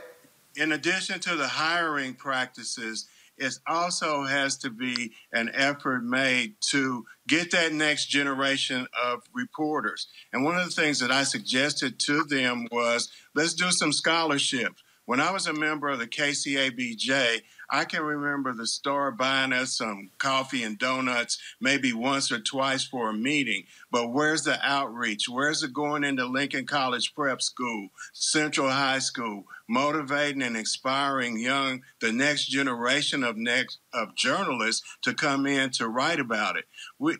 In 0.56 0.72
addition 0.72 1.20
to 1.22 1.36
the 1.36 1.48
hiring 1.48 2.14
practices, 2.14 3.08
it 3.38 3.54
also 3.66 4.24
has 4.24 4.58
to 4.58 4.70
be 4.70 5.14
an 5.32 5.50
effort 5.54 6.04
made 6.04 6.56
to 6.70 7.06
get 7.28 7.52
that 7.52 7.74
next 7.74 8.06
generation 8.06 8.88
of 9.04 9.24
reporters. 9.34 10.08
And 10.32 10.44
one 10.44 10.58
of 10.58 10.66
the 10.66 10.72
things 10.72 11.00
that 11.00 11.12
I 11.12 11.24
suggested 11.24 12.00
to 12.02 12.24
them 12.24 12.68
was 12.72 13.10
let's 13.34 13.54
do 13.54 13.72
some 13.72 13.92
scholarships. 13.92 14.84
When 15.06 15.20
I 15.20 15.32
was 15.32 15.48
a 15.48 15.54
member 15.54 15.90
of 15.90 16.00
the 16.00 16.08
KCABJ, 16.08 17.42
I 17.76 17.86
can 17.86 18.04
remember 18.04 18.54
the 18.54 18.68
store 18.68 19.10
buying 19.10 19.52
us 19.52 19.76
some 19.76 20.12
coffee 20.20 20.62
and 20.62 20.78
donuts 20.78 21.40
maybe 21.60 21.92
once 21.92 22.32
or 22.32 22.40
twice 22.40 22.84
for 22.84 23.10
a 23.10 23.14
meeting. 23.14 23.64
But 23.90 24.10
where's 24.10 24.44
the 24.44 24.60
outreach? 24.64 25.28
Where's 25.28 25.64
it 25.64 25.74
going 25.74 26.04
into 26.04 26.28
Lincoln 26.28 26.68
College 26.68 27.16
Prep 27.16 27.42
School, 27.42 27.88
Central 28.14 28.70
High 28.70 29.00
School, 29.00 29.46
motivating 29.68 30.44
and 30.44 30.56
inspiring 30.56 31.40
young, 31.40 31.82
the 32.00 32.12
next 32.12 32.46
generation 32.46 33.24
of 33.24 33.38
next 33.38 33.80
of 33.92 34.14
journalists 34.14 34.86
to 35.02 35.16
come 35.16 35.48
in 35.48 35.72
to 35.72 35.88
write 35.88 36.20
about 36.20 36.58
it? 36.58 36.66
We 37.00 37.18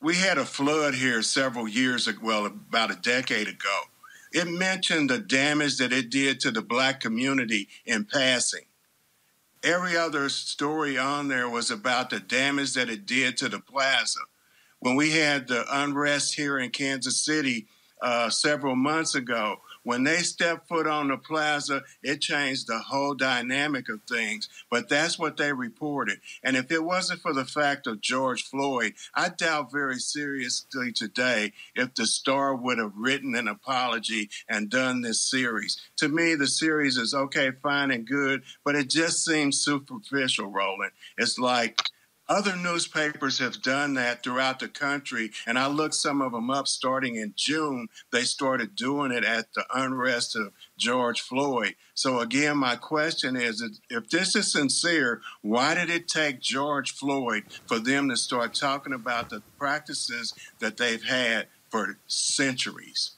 we 0.00 0.14
had 0.14 0.38
a 0.38 0.46
flood 0.46 0.94
here 0.94 1.20
several 1.20 1.68
years 1.68 2.08
ago, 2.08 2.20
well, 2.22 2.46
about 2.46 2.90
a 2.90 2.96
decade 2.96 3.48
ago. 3.48 3.80
It 4.32 4.48
mentioned 4.48 5.10
the 5.10 5.18
damage 5.18 5.76
that 5.76 5.92
it 5.92 6.08
did 6.08 6.40
to 6.40 6.50
the 6.50 6.62
black 6.62 7.00
community 7.00 7.68
in 7.84 8.06
passing 8.06 8.64
every 9.62 9.96
other 9.96 10.28
story 10.28 10.98
on 10.98 11.28
there 11.28 11.48
was 11.48 11.70
about 11.70 12.10
the 12.10 12.20
damage 12.20 12.74
that 12.74 12.88
it 12.88 13.06
did 13.06 13.36
to 13.38 13.48
the 13.48 13.60
plaza. 13.60 14.20
When 14.80 14.96
we 14.96 15.10
had 15.10 15.48
the 15.48 15.64
unrest 15.70 16.34
here 16.34 16.58
in 16.58 16.70
Kansas 16.70 17.22
City 17.24 17.66
uh, 18.00 18.30
several 18.30 18.76
months 18.76 19.14
ago, 19.14 19.56
when 19.82 20.04
they 20.04 20.18
stepped 20.18 20.68
foot 20.68 20.86
on 20.86 21.08
the 21.08 21.16
plaza, 21.16 21.82
it 22.02 22.20
changed 22.20 22.66
the 22.66 22.78
whole 22.78 23.14
dynamic 23.14 23.88
of 23.88 24.02
things. 24.02 24.48
But 24.70 24.88
that's 24.88 25.18
what 25.18 25.36
they 25.36 25.52
reported. 25.52 26.20
And 26.42 26.56
if 26.56 26.70
it 26.70 26.84
wasn't 26.84 27.20
for 27.20 27.32
the 27.32 27.44
fact 27.44 27.86
of 27.86 28.00
George 28.00 28.42
Floyd, 28.42 28.94
I 29.14 29.30
doubt 29.30 29.72
very 29.72 29.98
seriously 29.98 30.92
today 30.92 31.52
if 31.74 31.94
the 31.94 32.06
Star 32.06 32.54
would 32.54 32.78
have 32.78 32.92
written 32.96 33.34
an 33.34 33.48
apology 33.48 34.30
and 34.48 34.70
done 34.70 35.00
this 35.00 35.20
series. 35.20 35.80
To 35.96 36.08
me, 36.08 36.34
the 36.34 36.48
series 36.48 36.96
is 36.96 37.14
okay, 37.14 37.50
fine, 37.62 37.90
and 37.90 38.06
good, 38.06 38.42
but 38.64 38.76
it 38.76 38.88
just 38.90 39.24
seems 39.24 39.60
superficial, 39.60 40.46
Roland. 40.46 40.92
It's 41.16 41.38
like, 41.38 41.80
other 42.30 42.54
newspapers 42.54 43.40
have 43.40 43.60
done 43.60 43.94
that 43.94 44.22
throughout 44.22 44.60
the 44.60 44.68
country, 44.68 45.32
and 45.46 45.58
I 45.58 45.66
looked 45.66 45.96
some 45.96 46.22
of 46.22 46.30
them 46.30 46.48
up 46.48 46.68
starting 46.68 47.16
in 47.16 47.34
June. 47.36 47.88
They 48.12 48.22
started 48.22 48.76
doing 48.76 49.10
it 49.10 49.24
at 49.24 49.52
the 49.52 49.66
unrest 49.74 50.36
of 50.36 50.52
George 50.78 51.20
Floyd. 51.20 51.74
So, 51.94 52.20
again, 52.20 52.56
my 52.56 52.76
question 52.76 53.34
is 53.34 53.80
if 53.90 54.08
this 54.08 54.36
is 54.36 54.52
sincere, 54.52 55.20
why 55.42 55.74
did 55.74 55.90
it 55.90 56.06
take 56.06 56.40
George 56.40 56.92
Floyd 56.92 57.44
for 57.66 57.80
them 57.80 58.08
to 58.08 58.16
start 58.16 58.54
talking 58.54 58.92
about 58.92 59.28
the 59.28 59.42
practices 59.58 60.32
that 60.60 60.76
they've 60.76 61.02
had 61.02 61.48
for 61.68 61.98
centuries? 62.06 63.16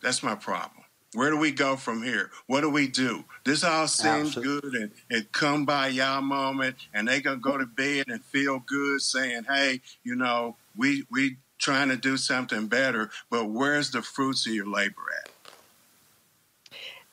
That's 0.00 0.22
my 0.22 0.36
problem. 0.36 0.79
Where 1.14 1.30
do 1.30 1.36
we 1.36 1.50
go 1.50 1.76
from 1.76 2.02
here? 2.02 2.30
What 2.46 2.60
do 2.60 2.70
we 2.70 2.86
do? 2.86 3.24
This 3.44 3.64
all 3.64 3.88
seems 3.88 4.36
Absolutely. 4.36 4.70
good 4.70 4.80
and 4.80 4.90
it 5.08 5.32
come 5.32 5.64
by 5.64 5.88
y'all 5.88 6.20
moment 6.20 6.76
and 6.94 7.08
they 7.08 7.20
gonna 7.20 7.38
go 7.38 7.58
to 7.58 7.66
bed 7.66 8.06
and 8.08 8.24
feel 8.24 8.60
good 8.60 9.00
saying, 9.00 9.44
Hey, 9.48 9.80
you 10.04 10.14
know, 10.14 10.56
we 10.76 11.04
we 11.10 11.36
trying 11.58 11.88
to 11.88 11.96
do 11.96 12.16
something 12.16 12.68
better, 12.68 13.10
but 13.28 13.46
where's 13.46 13.90
the 13.90 14.02
fruits 14.02 14.46
of 14.46 14.54
your 14.54 14.66
labor 14.66 15.02
at? 15.24 15.30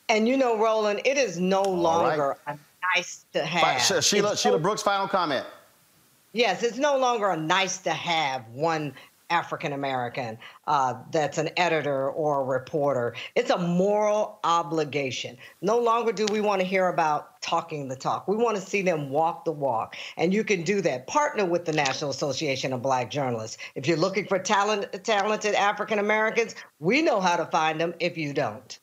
And 0.08 0.28
you 0.28 0.36
know, 0.36 0.58
Roland, 0.58 1.02
it 1.04 1.18
is 1.18 1.38
no 1.38 1.62
longer 1.62 2.36
a 2.46 2.56
nice 2.96 3.24
to 3.32 3.44
have. 3.44 4.02
Sheila, 4.04 4.36
Sheila 4.36 4.56
no- 4.56 4.62
Brooks, 4.62 4.80
final 4.80 5.08
comment. 5.08 5.44
Yes, 6.32 6.62
it's 6.62 6.78
no 6.78 6.96
longer 6.96 7.30
a 7.30 7.36
nice 7.36 7.78
to 7.78 7.90
have 7.90 8.46
one 8.52 8.92
African 9.30 9.72
American 9.72 10.38
uh, 10.66 10.94
that's 11.10 11.38
an 11.38 11.50
editor 11.56 12.10
or 12.10 12.40
a 12.40 12.44
reporter. 12.44 13.14
It's 13.34 13.50
a 13.50 13.58
moral 13.58 14.40
obligation. 14.44 15.36
No 15.60 15.78
longer 15.78 16.12
do 16.12 16.26
we 16.30 16.40
want 16.40 16.60
to 16.60 16.66
hear 16.66 16.88
about 16.88 17.40
talking 17.42 17.88
the 17.88 17.96
talk. 17.96 18.26
We 18.28 18.36
want 18.36 18.56
to 18.56 18.62
see 18.62 18.82
them 18.82 19.10
walk 19.10 19.44
the 19.44 19.52
walk. 19.52 19.96
And 20.16 20.32
you 20.32 20.44
can 20.44 20.62
do 20.62 20.80
that. 20.82 21.06
Partner 21.06 21.44
with 21.44 21.64
the 21.64 21.72
National 21.72 22.10
Association 22.10 22.72
of 22.72 22.82
Black 22.82 23.10
Journalists. 23.10 23.58
If 23.74 23.86
you're 23.86 23.96
looking 23.96 24.26
for 24.26 24.38
talent, 24.38 25.04
talented 25.04 25.54
African 25.54 25.98
Americans, 25.98 26.54
we 26.78 27.02
know 27.02 27.20
how 27.20 27.36
to 27.36 27.46
find 27.46 27.80
them 27.80 27.94
if 28.00 28.16
you 28.16 28.32
don't. 28.32 28.78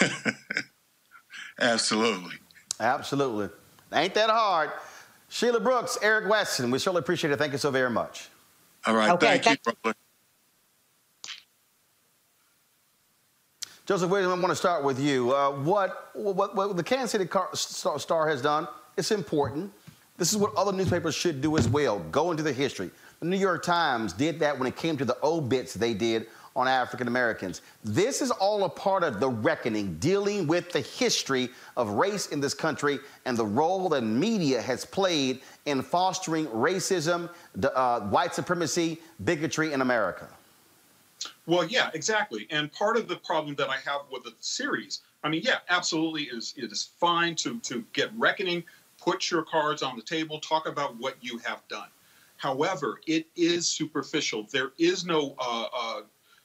Absolutely. 1.60 2.36
Absolutely. 2.80 3.48
Ain't 3.92 4.14
that 4.14 4.30
hard. 4.30 4.70
Sheila 5.28 5.60
Brooks, 5.60 5.96
Eric 6.02 6.28
Wesson, 6.28 6.70
we 6.70 6.78
certainly 6.78 7.00
appreciate 7.00 7.30
it. 7.30 7.38
Thank 7.38 7.52
you 7.52 7.58
so 7.58 7.70
very 7.70 7.90
much. 7.90 8.28
All 8.86 8.94
right, 8.94 9.10
Okay, 9.10 9.38
thank 9.38 9.60
you, 9.66 9.72
Roland. 9.84 9.96
Joseph 13.84 14.10
Williams, 14.10 14.32
I 14.32 14.34
want 14.34 14.50
to 14.50 14.56
start 14.56 14.84
with 14.84 15.00
you. 15.00 15.34
Uh, 15.34 15.50
what, 15.50 16.10
what, 16.14 16.54
what 16.54 16.76
the 16.76 16.82
Kansas 16.84 17.10
City 17.10 17.26
Car- 17.26 17.50
Star, 17.54 17.98
Star 17.98 18.28
has 18.28 18.40
done, 18.40 18.68
it's 18.96 19.10
important. 19.10 19.72
This 20.18 20.30
is 20.30 20.36
what 20.36 20.54
other 20.54 20.72
newspapers 20.72 21.14
should 21.14 21.40
do 21.40 21.56
as 21.56 21.68
well. 21.68 21.98
Go 22.10 22.30
into 22.30 22.42
the 22.42 22.52
history. 22.52 22.90
The 23.20 23.26
New 23.26 23.36
York 23.36 23.64
Times 23.64 24.12
did 24.12 24.38
that 24.40 24.56
when 24.58 24.68
it 24.68 24.76
came 24.76 24.96
to 24.98 25.04
the 25.04 25.16
obits 25.22 25.74
they 25.74 25.94
did 25.94 26.26
on 26.54 26.68
African 26.68 27.08
Americans. 27.08 27.62
This 27.84 28.20
is 28.20 28.30
all 28.30 28.64
a 28.64 28.68
part 28.68 29.02
of 29.02 29.20
the 29.20 29.28
reckoning, 29.28 29.96
dealing 29.98 30.46
with 30.46 30.70
the 30.70 30.80
history 30.80 31.48
of 31.76 31.90
race 31.90 32.28
in 32.28 32.40
this 32.40 32.54
country 32.54 32.98
and 33.24 33.36
the 33.36 33.44
role 33.44 33.88
that 33.90 34.02
media 34.02 34.60
has 34.60 34.84
played 34.84 35.40
in 35.66 35.82
fostering 35.82 36.46
racism, 36.48 37.30
uh, 37.74 38.00
white 38.00 38.34
supremacy, 38.34 38.98
bigotry 39.24 39.72
in 39.72 39.80
America. 39.80 40.28
Well, 41.46 41.64
yeah, 41.64 41.90
exactly. 41.94 42.46
And 42.50 42.72
part 42.72 42.96
of 42.96 43.08
the 43.08 43.16
problem 43.16 43.54
that 43.56 43.68
I 43.68 43.76
have 43.76 44.02
with 44.10 44.24
the 44.24 44.34
series, 44.40 45.02
I 45.24 45.28
mean, 45.28 45.42
yeah, 45.44 45.58
absolutely, 45.68 46.24
it 46.24 46.34
is 46.34 46.54
it 46.56 46.72
is 46.72 46.90
fine 46.98 47.34
to 47.36 47.58
to 47.60 47.84
get 47.92 48.10
reckoning, 48.16 48.64
put 48.98 49.30
your 49.30 49.42
cards 49.42 49.82
on 49.82 49.96
the 49.96 50.02
table, 50.02 50.40
talk 50.40 50.66
about 50.66 50.96
what 50.96 51.16
you 51.20 51.38
have 51.38 51.66
done. 51.68 51.88
However, 52.36 53.00
it 53.06 53.26
is 53.36 53.68
superficial. 53.68 54.48
There 54.50 54.72
is 54.78 55.04
no 55.04 55.36
uh, 55.38 55.66
uh, 55.72 56.00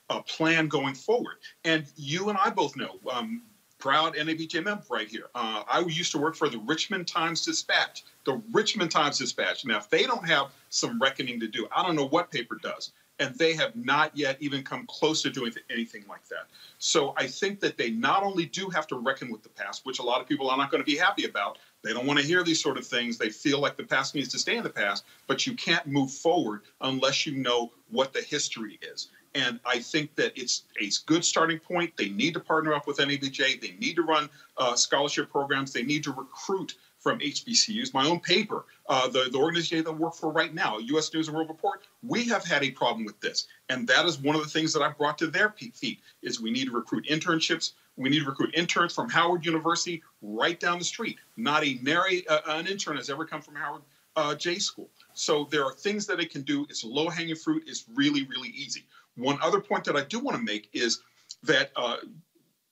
uh, 0.10 0.22
plan 0.22 0.68
going 0.68 0.96
forward. 0.96 1.38
And 1.64 1.86
you 1.96 2.30
and 2.30 2.38
I 2.38 2.50
both 2.50 2.76
know, 2.76 3.00
um, 3.12 3.42
proud 3.80 4.16
NABJ 4.16 4.64
member 4.64 4.84
right 4.90 5.08
here. 5.08 5.30
Uh, 5.36 5.64
I 5.70 5.80
used 5.80 6.12
to 6.12 6.18
work 6.18 6.36
for 6.36 6.50
the 6.50 6.60
Richmond 6.60 7.08
Times 7.08 7.46
Dispatch. 7.46 8.04
The 8.26 8.42
Richmond 8.52 8.92
Times 8.92 9.20
Dispatch. 9.20 9.66
Now, 9.66 9.78
if 9.78 9.90
they 9.90 10.04
don't 10.04 10.28
have 10.28 10.48
some 10.70 11.00
reckoning 11.00 11.40
to 11.40 11.48
do, 11.48 11.68
I 11.76 11.84
don't 11.84 11.96
know 11.96 12.08
what 12.08 12.32
paper 12.32 12.58
does. 12.62 12.92
And 13.20 13.34
they 13.36 13.54
have 13.54 13.76
not 13.76 14.16
yet 14.16 14.38
even 14.42 14.64
come 14.64 14.86
close 14.88 15.24
to 15.24 15.32
doing 15.32 15.52
anything 15.72 16.04
like 16.08 16.28
that. 16.28 16.48
So 16.78 17.16
I 17.18 17.26
think 17.26 17.60
that 17.62 17.76
they 17.76 17.90
not 17.90 18.22
only 18.22 18.46
do 18.46 18.70
have 18.70 18.86
to 18.88 18.96
reckon 18.96 19.32
with 19.32 19.42
the 19.42 19.50
past, 19.50 19.86
which 19.88 19.98
a 19.98 20.04
lot 20.04 20.22
of 20.22 20.28
people 20.28 20.52
are 20.52 20.58
not 20.58 20.70
going 20.70 20.82
to 20.82 20.86
be 20.86 20.98
happy 20.98 21.26
about. 21.26 21.58
They 21.84 21.94
don't 21.94 22.06
want 22.06 22.20
to 22.20 22.26
hear 22.26 22.44
these 22.44 22.62
sort 22.62 22.78
of 22.78 22.86
things. 22.86 23.18
They 23.18 23.30
feel 23.30 23.60
like 23.60 23.76
the 23.76 23.84
past 23.84 24.14
needs 24.14 24.30
to 24.30 24.40
stay 24.40 24.58
in 24.58 24.64
the 24.64 24.70
past, 24.70 25.06
but 25.26 25.48
you 25.48 25.54
can't 25.56 25.88
move 25.88 26.12
forward 26.12 26.62
unless 26.82 27.26
you 27.26 27.36
know 27.38 27.72
what 27.90 28.14
the 28.14 28.22
history 28.22 28.78
is. 28.82 29.10
And 29.38 29.60
I 29.66 29.78
think 29.78 30.16
that 30.16 30.34
it's 30.36 30.64
a 30.82 30.90
good 31.06 31.24
starting 31.24 31.60
point. 31.60 31.96
They 31.96 32.10
need 32.10 32.34
to 32.34 32.40
partner 32.40 32.74
up 32.74 32.88
with 32.88 32.98
NABJ. 32.98 33.62
They 33.62 33.76
need 33.80 33.96
to 33.96 34.02
run 34.02 34.30
uh, 34.58 34.76
scholarship 34.76 35.30
programs. 35.30 35.72
They 35.72 35.84
need 35.84 36.04
to 36.06 36.12
recruit 36.12 36.74
from 36.98 37.20
HBCUs. 37.20 37.94
My 37.94 38.08
own 38.08 38.20
paper, 38.20 38.66
uh, 38.90 39.08
the, 39.08 39.30
the 39.32 39.38
organization 39.38 39.84
that 39.84 39.90
I 39.92 39.94
work 39.94 40.16
for 40.16 40.32
right 40.32 40.52
now, 40.52 40.80
U.S. 40.80 41.14
News 41.14 41.28
and 41.28 41.38
World 41.38 41.50
Report, 41.50 41.84
we 42.02 42.26
have 42.26 42.44
had 42.44 42.64
a 42.64 42.72
problem 42.72 43.06
with 43.06 43.20
this. 43.22 43.46
And 43.70 43.88
that 43.88 44.08
is 44.08 44.18
one 44.18 44.36
of 44.36 44.42
the 44.42 44.50
things 44.50 44.74
that 44.74 44.82
I've 44.82 44.98
brought 44.98 45.20
to 45.20 45.28
their 45.28 45.52
feet 45.52 46.00
is 46.24 46.42
we 46.42 46.50
need 46.50 46.66
to 46.66 46.72
recruit 46.72 47.06
internships. 47.06 47.74
We 47.96 48.10
need 48.10 48.22
to 48.22 48.26
recruit 48.26 48.56
interns 48.56 48.96
from 48.96 49.08
Howard 49.08 49.46
University 49.46 50.02
right 50.24 50.60
down 50.60 50.80
the 50.80 50.86
street. 50.86 51.20
Not 51.36 51.64
a 51.64 51.78
nary 51.84 52.28
uh, 52.28 52.40
an 52.48 52.66
intern 52.66 52.98
has 52.98 53.12
ever 53.12 53.24
come 53.24 53.42
from 53.42 53.56
Howard 53.56 53.84
uh, 54.16 54.34
J 54.34 54.58
School. 54.58 54.90
So 55.14 55.48
there 55.52 55.64
are 55.64 55.74
things 55.74 56.08
that 56.08 56.20
it 56.20 56.32
can 56.32 56.42
do. 56.42 56.66
It's 56.70 56.84
low 56.84 57.08
hanging 57.08 57.36
fruit. 57.36 57.64
It's 57.68 57.86
really, 57.94 58.26
really 58.26 58.50
easy. 58.50 58.84
One 59.18 59.40
other 59.42 59.60
point 59.60 59.84
that 59.86 59.96
I 59.96 60.04
do 60.04 60.20
want 60.20 60.38
to 60.38 60.44
make 60.44 60.70
is 60.74 61.02
that 61.44 61.72
uh, 61.76 61.98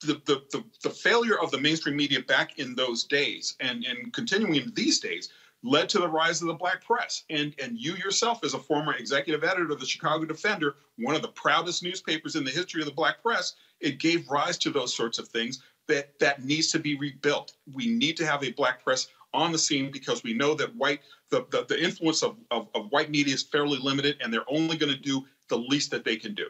the, 0.02 0.22
the, 0.26 0.44
the, 0.52 0.64
the 0.84 0.90
failure 0.90 1.40
of 1.40 1.52
the 1.52 1.60
mainstream 1.60 1.96
media 1.96 2.22
back 2.22 2.60
in 2.60 2.76
those 2.76 3.04
days 3.04 3.56
and, 3.60 3.84
and 3.84 4.14
continuing 4.14 4.56
in 4.56 4.72
these 4.76 5.00
days 5.00 5.30
led 5.64 5.90
to 5.90 6.00
the 6.00 6.08
rise 6.08 6.42
of 6.42 6.48
the 6.48 6.54
black 6.54 6.84
press. 6.86 7.24
And, 7.30 7.56
and 7.62 7.78
you 7.78 7.96
yourself, 7.96 8.44
as 8.44 8.54
a 8.54 8.60
former 8.60 8.94
executive 8.94 9.44
editor 9.44 9.72
of 9.72 9.80
the 9.80 9.86
Chicago 9.86 10.26
Defender, 10.26 10.76
one 10.98 11.16
of 11.16 11.24
the 11.24 11.30
proudest 11.30 11.82
newspapers 11.82 12.36
in 12.36 12.44
the 12.44 12.52
history 12.52 12.82
of 12.82 12.88
the 12.88 12.94
black 12.94 13.22
press, 13.24 13.56
it 13.80 13.98
gave 13.98 14.30
rise 14.30 14.58
to 14.60 14.70
those 14.70 14.94
sorts 14.94 15.18
of 15.18 15.28
things 15.30 15.64
that, 15.88 16.18
that 16.20 16.44
needs 16.44 16.72
to 16.72 16.80
be 16.80 16.96
rebuilt. 16.98 17.54
We 17.74 17.88
need 17.88 18.16
to 18.18 18.26
have 18.26 18.44
a 18.44 18.52
black 18.52 18.84
press 18.84 19.08
on 19.34 19.52
the 19.52 19.58
scene 19.58 19.92
because 19.92 20.24
we 20.24 20.34
know 20.34 20.54
that 20.56 20.74
white 20.76 21.02
the, 21.30 21.46
the, 21.50 21.66
the 21.66 21.84
influence 21.84 22.24
of, 22.24 22.38
of, 22.52 22.70
of 22.76 22.92
white 22.92 23.10
media 23.10 23.34
is 23.34 23.44
fairly 23.44 23.78
limited 23.80 24.18
and 24.22 24.34
they're 24.34 24.50
only 24.50 24.78
going 24.78 24.94
to 24.94 25.00
do 25.00 25.26
the 25.48 25.58
least 25.58 25.92
that 25.92 26.04
they 26.04 26.16
can 26.16 26.34
do. 26.34 26.48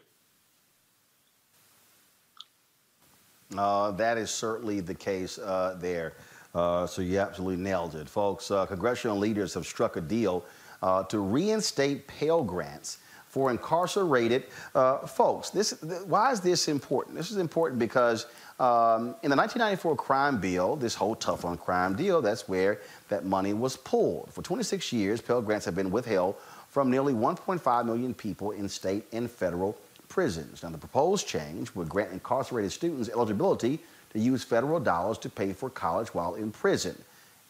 Uh, 3.58 3.92
that 3.92 4.18
is 4.18 4.32
certainly 4.32 4.80
the 4.80 4.96
case 4.96 5.38
uh, 5.38 5.78
there. 5.80 6.14
Uh, 6.54 6.88
so 6.88 7.02
you 7.02 7.20
absolutely 7.20 7.62
nailed 7.62 7.96
it, 7.96 8.08
folks. 8.08 8.50
Uh, 8.50 8.66
congressional 8.66 9.18
leaders 9.18 9.54
have 9.54 9.66
struck 9.66 9.98
a 9.98 10.02
deal 10.02 10.46
uh, 10.82 11.04
to 11.04 11.20
reinstate 11.20 12.08
Pell 12.08 12.44
Grants 12.44 13.00
for 13.28 13.52
incarcerated 13.52 14.46
uh, 14.74 15.00
folks. 15.00 15.50
This, 15.50 15.78
th- 15.82 16.04
why 16.04 16.32
is 16.32 16.40
this 16.40 16.70
important? 16.70 17.18
This 17.18 17.32
is 17.32 17.38
important 17.38 17.80
because 17.80 18.28
um, 18.60 19.16
in 19.24 19.30
the 19.30 19.36
1994 19.36 19.98
crime 19.98 20.40
bill, 20.40 20.78
this 20.78 20.96
whole 20.96 21.16
tough 21.16 21.44
on 21.44 21.58
crime 21.58 21.96
deal, 21.96 22.22
that's 22.22 22.48
where 22.48 22.80
that 23.10 23.26
money 23.26 23.52
was 23.52 23.76
pulled. 23.76 24.32
For 24.32 24.42
26 24.42 24.94
years, 24.94 25.20
Pell 25.20 25.42
Grants 25.42 25.66
have 25.66 25.76
been 25.76 25.92
withheld 25.92 26.36
from 26.76 26.92
nearly 26.92 27.14
1.5 27.14 27.86
million 27.86 28.14
people 28.14 28.52
in 28.52 28.68
state 28.68 29.06
and 29.14 29.32
federal 29.32 29.78
prisons. 30.10 30.62
Now, 30.62 30.72
the 30.72 30.78
proposed 30.78 31.26
change 31.26 31.74
would 31.74 31.88
grant 31.88 32.12
incarcerated 32.12 32.70
students 32.70 33.08
eligibility 33.08 33.80
to 34.12 34.20
use 34.20 34.44
federal 34.44 34.82
dollars 34.82 35.18
to 35.20 35.30
pay 35.30 35.54
for 35.54 35.70
college 35.70 36.14
while 36.14 36.36
in 36.36 36.52
prison. 36.52 37.02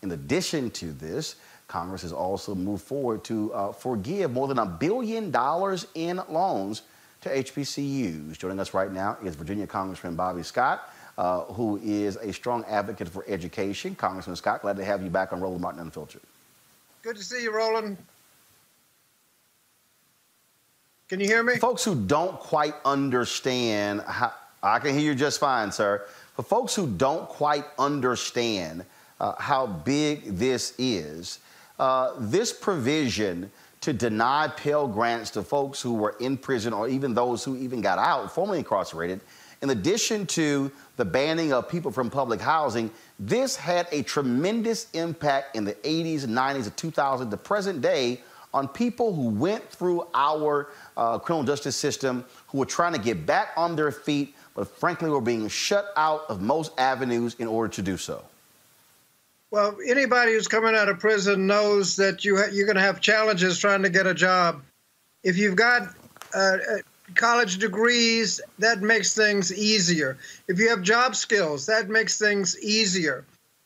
In 0.03 0.11
addition 0.11 0.69
to 0.69 0.91
this, 0.91 1.37
Congress 1.67 2.03
has 2.03 2.13
also 2.13 2.53
moved 2.53 2.83
forward 2.83 3.23
to 3.23 3.51
uh, 3.51 3.71
forgive 3.71 4.31
more 4.31 4.47
than 4.47 4.59
a 4.59 4.65
billion 4.67 5.31
dollars 5.31 5.87
in 5.95 6.21
loans 6.29 6.83
to 7.21 7.29
HBCUs. 7.29 8.37
Joining 8.37 8.59
us 8.59 8.75
right 8.75 8.91
now 8.91 9.17
is 9.23 9.33
Virginia 9.33 9.65
Congressman 9.65 10.15
Bobby 10.15 10.43
Scott, 10.43 10.93
uh, 11.17 11.45
who 11.45 11.79
is 11.83 12.15
a 12.17 12.31
strong 12.31 12.63
advocate 12.65 13.09
for 13.09 13.25
education. 13.27 13.95
Congressman 13.95 14.35
Scott, 14.35 14.61
glad 14.61 14.77
to 14.77 14.85
have 14.85 15.01
you 15.01 15.09
back 15.09 15.33
on 15.33 15.41
Roland 15.41 15.63
Martin 15.63 15.81
Unfiltered. 15.81 16.21
Good 17.01 17.15
to 17.15 17.23
see 17.23 17.41
you, 17.41 17.51
Roland. 17.51 17.97
Can 21.07 21.19
you 21.19 21.27
hear 21.27 21.43
me? 21.43 21.57
Folks 21.57 21.83
who 21.83 21.93
don't 21.93 22.39
quite 22.39 22.73
understand 22.83 24.01
how, 24.07 24.33
I 24.63 24.79
can 24.79 24.97
hear 24.97 25.11
you 25.11 25.13
just 25.13 25.39
fine, 25.39 25.71
sir. 25.71 26.03
For 26.35 26.41
folks 26.41 26.73
who 26.73 26.87
don't 26.87 27.29
quite 27.29 27.65
understand 27.77 28.83
uh, 29.19 29.33
how 29.37 29.67
big 29.67 30.35
this 30.35 30.73
is, 30.79 31.41
uh, 31.77 32.13
this 32.17 32.51
provision 32.51 33.51
to 33.81 33.93
deny 33.93 34.47
Pell 34.47 34.87
Grants 34.87 35.29
to 35.31 35.43
folks 35.43 35.79
who 35.79 35.93
were 35.93 36.15
in 36.19 36.37
prison 36.37 36.73
or 36.73 36.89
even 36.89 37.13
those 37.13 37.43
who 37.43 37.55
even 37.55 37.81
got 37.81 37.99
out, 37.99 38.33
formerly 38.33 38.57
incarcerated, 38.57 39.21
in 39.61 39.69
addition 39.69 40.25
to 40.25 40.71
the 40.97 41.05
banning 41.05 41.53
of 41.53 41.69
people 41.69 41.91
from 41.91 42.09
public 42.09 42.41
housing, 42.41 42.89
this 43.19 43.55
had 43.55 43.87
a 43.91 44.01
tremendous 44.01 44.87
impact 44.93 45.55
in 45.55 45.65
the 45.65 45.73
80s, 45.73 46.21
90s, 46.21 46.63
and 46.63 46.75
2000s, 46.75 47.29
the 47.29 47.37
present 47.37 47.81
day, 47.81 48.21
on 48.55 48.69
people 48.69 49.13
who 49.13 49.27
went 49.27 49.69
through 49.69 50.07
our 50.13 50.69
uh, 50.95 51.19
criminal 51.19 51.43
justice 51.43 51.75
system, 51.75 52.23
who 52.47 52.57
were 52.57 52.65
trying 52.65 52.93
to 52.93 52.99
get 52.99 53.25
back 53.25 53.49
on 53.57 53.75
their 53.75 53.91
feet, 53.91 54.33
but 54.55 54.65
frankly 54.65 55.09
were 55.09 55.19
being 55.19 55.49
shut 55.49 55.91
out 55.97 56.23
of 56.29 56.41
most 56.41 56.71
avenues 56.77 57.35
in 57.37 57.47
order 57.47 57.71
to 57.73 57.81
do 57.81 57.97
so. 57.97 58.23
Well, 59.51 59.77
anybody 59.85 60.31
who's 60.31 60.47
coming 60.47 60.73
out 60.73 60.87
of 60.87 60.99
prison 60.99 61.45
knows 61.47 61.97
that 61.97 62.23
you 62.23 62.37
you're 62.51 62.65
going 62.65 62.77
to 62.77 62.81
have 62.81 63.01
challenges 63.01 63.59
trying 63.59 63.83
to 63.83 63.89
get 63.89 64.07
a 64.07 64.13
job. 64.13 64.63
If 65.21 65.37
you've 65.37 65.57
got 65.57 65.93
uh, 66.33 66.37
uh, 66.37 66.57
college 67.13 67.57
degrees, 67.57 68.39
that 68.59 68.81
makes 68.81 69.13
things 69.13 69.53
easier. 69.53 70.17
If 70.47 70.59
you 70.59 70.69
have 70.69 70.81
job 70.81 71.15
skills, 71.15 71.65
that 71.65 71.89
makes 71.89 72.17
things 72.17 72.57
easier. 72.59 73.25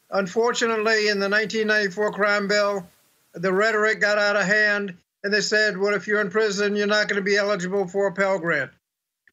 Unfortunately, 0.10 1.10
in 1.10 1.20
the 1.20 1.30
1994 1.30 2.12
crime 2.12 2.48
bill, 2.48 2.88
the 3.34 3.54
rhetoric 3.54 4.00
got 4.00 4.18
out 4.18 4.36
of 4.36 4.46
hand, 4.46 4.98
and 5.24 5.34
they 5.34 5.42
said, 5.42 5.78
"Well, 5.78 5.94
if 5.94 6.08
you're 6.08 6.22
in 6.22 6.30
prison, 6.30 6.76
you're 6.76 6.88
not 6.88 7.08
going 7.08 7.22
to 7.22 7.26
be 7.26 7.38
eligible 7.38 7.88
for 7.88 8.08
a 8.08 8.14
Pell 8.14 8.40
Grant." 8.40 8.72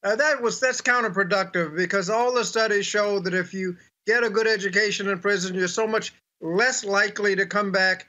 Uh, 0.03 0.17
that 0.17 0.41
was 0.41 0.61
that's 0.61 0.81
counterproductive 0.81 1.77
because 1.77 2.11
all 2.11 2.33
the 2.33 2.45
studies 2.45 2.87
show 2.87 3.19
that 3.21 3.35
if 3.35 3.53
you 3.53 3.77
get 4.07 4.25
a 4.25 4.31
good 4.31 4.47
education 4.47 5.09
in 5.09 5.19
prison, 5.19 5.55
you're 5.55 5.69
so 5.69 5.87
much 5.87 6.15
less 6.41 6.85
likely 6.85 7.37
to 7.37 7.47
come 7.47 7.73
back. 7.73 8.09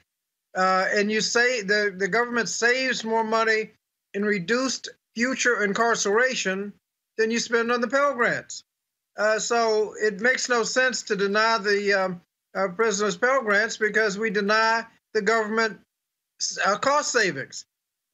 Uh, 0.56 0.88
and 0.94 1.12
you 1.12 1.22
say 1.22 1.62
the, 1.62 1.94
the 1.96 2.08
government 2.08 2.50
saves 2.50 3.04
more 3.04 3.24
money 3.24 3.72
in 4.14 4.24
reduced 4.24 4.90
future 5.16 5.64
incarceration 5.64 6.74
than 7.18 7.32
you 7.32 7.40
spend 7.40 7.72
on 7.72 7.82
the 7.82 7.88
Pell 7.88 8.14
Grants. 8.14 8.64
Uh, 9.18 9.40
so 9.40 9.94
it 10.00 10.22
makes 10.22 10.50
no 10.50 10.64
sense 10.64 11.02
to 11.04 11.16
deny 11.16 11.58
the 11.58 11.94
um, 11.94 12.22
uh, 12.56 12.68
prisoners 12.70 13.18
Pell 13.18 13.42
Grants 13.42 13.78
because 13.78 14.18
we 14.18 14.30
deny 14.30 14.86
the 15.14 15.22
government 15.22 15.80
uh, 16.66 16.78
cost 16.78 17.12
savings. 17.12 17.66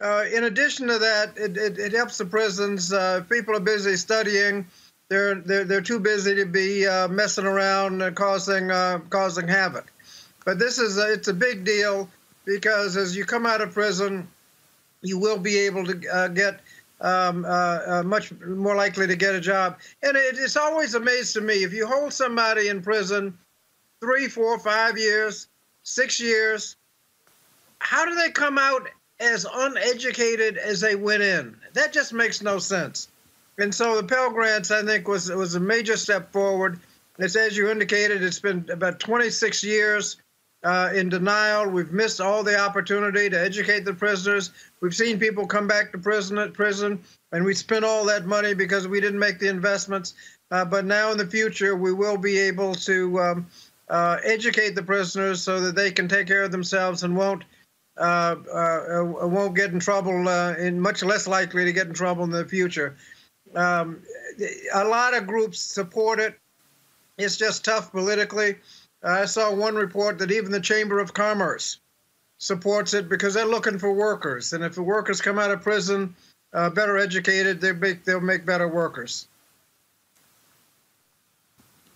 Uh, 0.01 0.25
in 0.33 0.45
addition 0.45 0.87
to 0.87 0.99
that, 0.99 1.37
it, 1.37 1.55
it, 1.57 1.79
it 1.79 1.91
helps 1.93 2.17
the 2.17 2.25
prisons. 2.25 2.91
Uh, 2.91 3.23
people 3.29 3.55
are 3.55 3.59
busy 3.59 3.95
studying. 3.95 4.65
They're, 5.09 5.35
they're, 5.35 5.63
they're 5.63 5.81
too 5.81 5.99
busy 5.99 6.35
to 6.35 6.45
be 6.45 6.87
uh, 6.87 7.07
messing 7.07 7.45
around 7.45 8.01
and 8.01 8.15
causing, 8.15 8.71
uh, 8.71 8.99
causing 9.09 9.47
havoc. 9.47 9.91
But 10.45 10.59
this 10.59 10.77
is 10.79 10.97
a, 10.97 11.13
it's 11.13 11.27
a 11.27 11.33
big 11.33 11.63
deal 11.63 12.09
because 12.45 12.97
as 12.97 13.15
you 13.15 13.23
come 13.23 13.45
out 13.45 13.61
of 13.61 13.73
prison, 13.73 14.27
you 15.01 15.17
will 15.17 15.37
be 15.37 15.57
able 15.59 15.85
to 15.85 16.09
uh, 16.09 16.27
get 16.29 16.59
um, 16.99 17.41
much 18.07 18.33
more 18.41 18.75
likely 18.75 19.07
to 19.07 19.15
get 19.15 19.35
a 19.35 19.41
job. 19.41 19.77
And 20.01 20.17
it, 20.17 20.35
it's 20.37 20.57
always 20.57 20.95
amazed 20.95 21.33
to 21.33 21.41
me 21.41 21.63
if 21.63 21.73
you 21.73 21.85
hold 21.87 22.11
somebody 22.11 22.67
in 22.69 22.81
prison 22.81 23.37
three, 24.01 24.27
four, 24.27 24.59
five 24.59 24.97
years, 24.97 25.47
six 25.83 26.19
years, 26.19 26.75
how 27.83 28.05
do 28.05 28.15
they 28.15 28.31
come 28.31 28.57
out 28.57 28.89
as 29.19 29.45
uneducated 29.51 30.57
as 30.57 30.81
they 30.81 30.95
went 30.95 31.21
in? 31.21 31.55
That 31.73 31.93
just 31.93 32.13
makes 32.13 32.41
no 32.41 32.57
sense. 32.59 33.09
And 33.57 33.73
so 33.73 33.95
the 33.95 34.07
Pell 34.07 34.31
Grants, 34.31 34.71
I 34.71 34.83
think, 34.83 35.07
was 35.07 35.29
was 35.29 35.55
a 35.55 35.59
major 35.59 35.97
step 35.97 36.31
forward. 36.31 36.79
It's 37.19 37.35
as 37.35 37.55
you 37.55 37.69
indicated, 37.69 38.23
it's 38.23 38.39
been 38.39 38.67
about 38.71 38.99
26 38.99 39.63
years 39.63 40.17
uh, 40.63 40.91
in 40.95 41.09
denial. 41.09 41.69
We've 41.69 41.91
missed 41.91 42.19
all 42.19 42.41
the 42.41 42.57
opportunity 42.57 43.29
to 43.29 43.39
educate 43.39 43.85
the 43.85 43.93
prisoners. 43.93 44.51
We've 44.81 44.95
seen 44.95 45.19
people 45.19 45.45
come 45.45 45.67
back 45.67 45.91
to 45.91 45.99
prison 45.99 46.39
at 46.39 46.53
prison, 46.53 47.03
and 47.31 47.45
we 47.45 47.53
spent 47.53 47.85
all 47.85 48.05
that 48.05 48.25
money 48.25 48.55
because 48.55 48.87
we 48.87 48.99
didn't 48.99 49.19
make 49.19 49.37
the 49.37 49.49
investments. 49.49 50.15
Uh, 50.49 50.65
but 50.65 50.85
now 50.85 51.11
in 51.11 51.17
the 51.17 51.27
future, 51.27 51.75
we 51.75 51.93
will 51.93 52.17
be 52.17 52.39
able 52.39 52.73
to 52.75 53.19
um, 53.19 53.47
uh, 53.89 54.17
educate 54.23 54.73
the 54.73 54.83
prisoners 54.83 55.41
so 55.41 55.59
that 55.59 55.75
they 55.75 55.91
can 55.91 56.07
take 56.07 56.27
care 56.27 56.43
of 56.43 56.51
themselves 56.51 57.03
and 57.03 57.15
won't 57.15 57.43
uh, 57.97 58.35
uh, 58.53 59.27
won't 59.27 59.55
get 59.55 59.71
in 59.71 59.79
trouble 59.79 60.27
uh, 60.27 60.53
and 60.53 60.81
much 60.81 61.03
less 61.03 61.27
likely 61.27 61.65
to 61.65 61.71
get 61.71 61.87
in 61.87 61.93
trouble 61.93 62.23
in 62.23 62.31
the 62.31 62.45
future. 62.45 62.95
Um, 63.55 64.01
a 64.73 64.83
lot 64.83 65.13
of 65.13 65.27
groups 65.27 65.59
support 65.59 66.19
it. 66.19 66.39
It's 67.17 67.37
just 67.37 67.63
tough 67.63 67.91
politically. 67.91 68.55
I 69.03 69.25
saw 69.25 69.53
one 69.53 69.75
report 69.75 70.17
that 70.19 70.31
even 70.31 70.51
the 70.51 70.59
Chamber 70.59 70.99
of 70.99 71.13
Commerce 71.13 71.79
supports 72.39 72.93
it 72.93 73.09
because 73.09 73.33
they're 73.33 73.45
looking 73.45 73.77
for 73.77 73.93
workers, 73.93 74.53
and 74.53 74.63
if 74.63 74.75
the 74.75 74.81
workers 74.83 75.21
come 75.21 75.37
out 75.37 75.51
of 75.51 75.61
prison 75.61 76.15
uh, 76.53 76.69
better 76.69 76.97
educated, 76.97 77.61
they 77.61 77.73
make, 77.73 78.03
they'll 78.05 78.21
make 78.21 78.45
better 78.45 78.67
workers. 78.67 79.27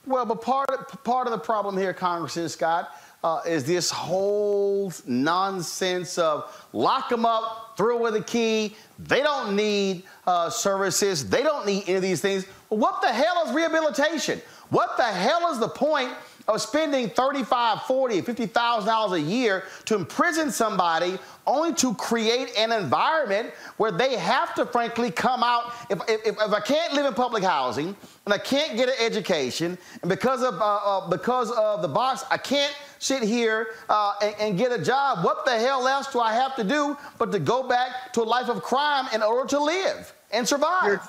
Well, 0.06 0.26
but 0.26 0.42
part 0.42 0.70
of, 0.70 1.04
part 1.04 1.28
of 1.28 1.32
the 1.32 1.40
problem 1.40 1.78
here, 1.78 1.94
Congressman 1.94 2.50
Scott, 2.50 2.96
uh, 3.24 3.42
is 3.46 3.64
this 3.64 3.90
whole 3.90 4.92
nonsense 5.06 6.18
of 6.18 6.68
lock 6.72 7.10
them 7.10 7.26
up, 7.26 7.76
throw 7.78 7.98
away 7.98 8.12
the 8.12 8.24
key. 8.24 8.76
They 9.00 9.22
don't 9.22 9.56
need 9.56 10.04
uh, 10.26 10.50
services. 10.50 11.30
They 11.30 11.44
don't 11.44 11.66
need 11.66 11.84
any 11.88 11.96
of 11.96 12.02
these 12.02 12.22
things. 12.22 12.46
Well, 12.70 12.80
what 12.80 13.02
the 13.02 13.10
hell 13.12 13.44
is 13.46 13.54
rehabilitation? 13.54 14.42
What 14.70 14.98
the 14.98 15.04
hell 15.04 15.52
is 15.52 15.60
the 15.60 15.70
point 15.70 16.14
of 16.48 16.62
spending 16.62 17.10
35, 17.10 17.84
40, 17.84 18.22
50,000 18.22 18.88
dollars 18.88 19.12
a 19.14 19.22
year 19.22 19.64
to 19.86 19.96
imprison 19.96 20.50
somebody 20.50 21.18
only 21.46 21.74
to 21.74 21.94
create 21.96 22.58
an 22.58 22.72
environment 22.72 23.52
where 23.78 23.92
they 23.92 24.16
have 24.16 24.56
to 24.56 24.66
frankly 24.66 25.12
come 25.12 25.44
out 25.44 25.74
if, 25.90 26.00
if, 26.08 26.26
if 26.26 26.54
I 26.54 26.60
can't 26.62 26.94
live 26.94 27.06
in 27.06 27.14
public 27.14 27.44
housing 27.44 27.96
and 28.26 28.34
I 28.34 28.38
can't 28.38 28.78
get 28.78 28.88
an 28.88 28.96
education 29.00 29.78
and 30.02 30.10
because 30.10 30.42
of 30.42 30.56
uh, 30.56 30.76
uh, 30.78 31.10
because 31.10 31.52
of 31.52 31.82
the 31.82 31.88
box 31.88 32.24
I 32.32 32.38
can't 32.38 32.76
sit 33.00 33.24
here 33.24 33.68
uh, 33.90 34.14
and, 34.22 34.36
and, 34.40 34.58
get 34.58 34.72
a 34.72 34.84
job 34.84 35.24
what 35.24 35.46
the 35.46 35.58
hell 35.58 35.88
else 35.88 36.12
do 36.12 36.20
I 36.20 36.34
have 36.34 36.56
to 36.56 36.64
do 36.64 36.98
but 37.18 37.32
to 37.32 37.40
go 37.40 37.68
back 37.68 38.14
to 38.14 38.22
a 38.22 38.24
life 38.24 38.50
of 38.50 38.64
crime 38.64 39.08
in 39.14 39.22
order 39.22 39.48
to 39.50 39.60
live 39.60 40.14
and 40.32 40.48
survive 40.48 40.86
You're- 40.86 41.00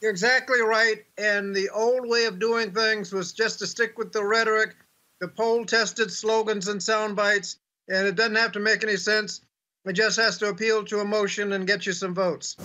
you're 0.00 0.10
exactly 0.10 0.60
right. 0.60 1.04
And 1.18 1.54
the 1.54 1.68
old 1.70 2.08
way 2.08 2.26
of 2.26 2.38
doing 2.38 2.72
things 2.72 3.12
was 3.12 3.32
just 3.32 3.58
to 3.60 3.66
stick 3.66 3.98
with 3.98 4.12
the 4.12 4.24
rhetoric, 4.24 4.76
the 5.20 5.28
poll 5.28 5.64
tested 5.64 6.12
slogans 6.12 6.68
and 6.68 6.82
sound 6.82 7.16
bites. 7.16 7.58
and 7.88 8.04
it 8.06 8.16
doesn't 8.16 8.34
have 8.34 8.50
to 8.50 8.58
make 8.58 8.82
any 8.82 8.96
sense. 8.96 9.42
It 9.84 9.92
just 9.92 10.16
has 10.16 10.38
to 10.38 10.48
appeal 10.48 10.84
to 10.86 11.00
emotion 11.00 11.52
and 11.52 11.68
get 11.68 11.86
you 11.86 11.92
some 11.92 12.14
votes. 12.14 12.56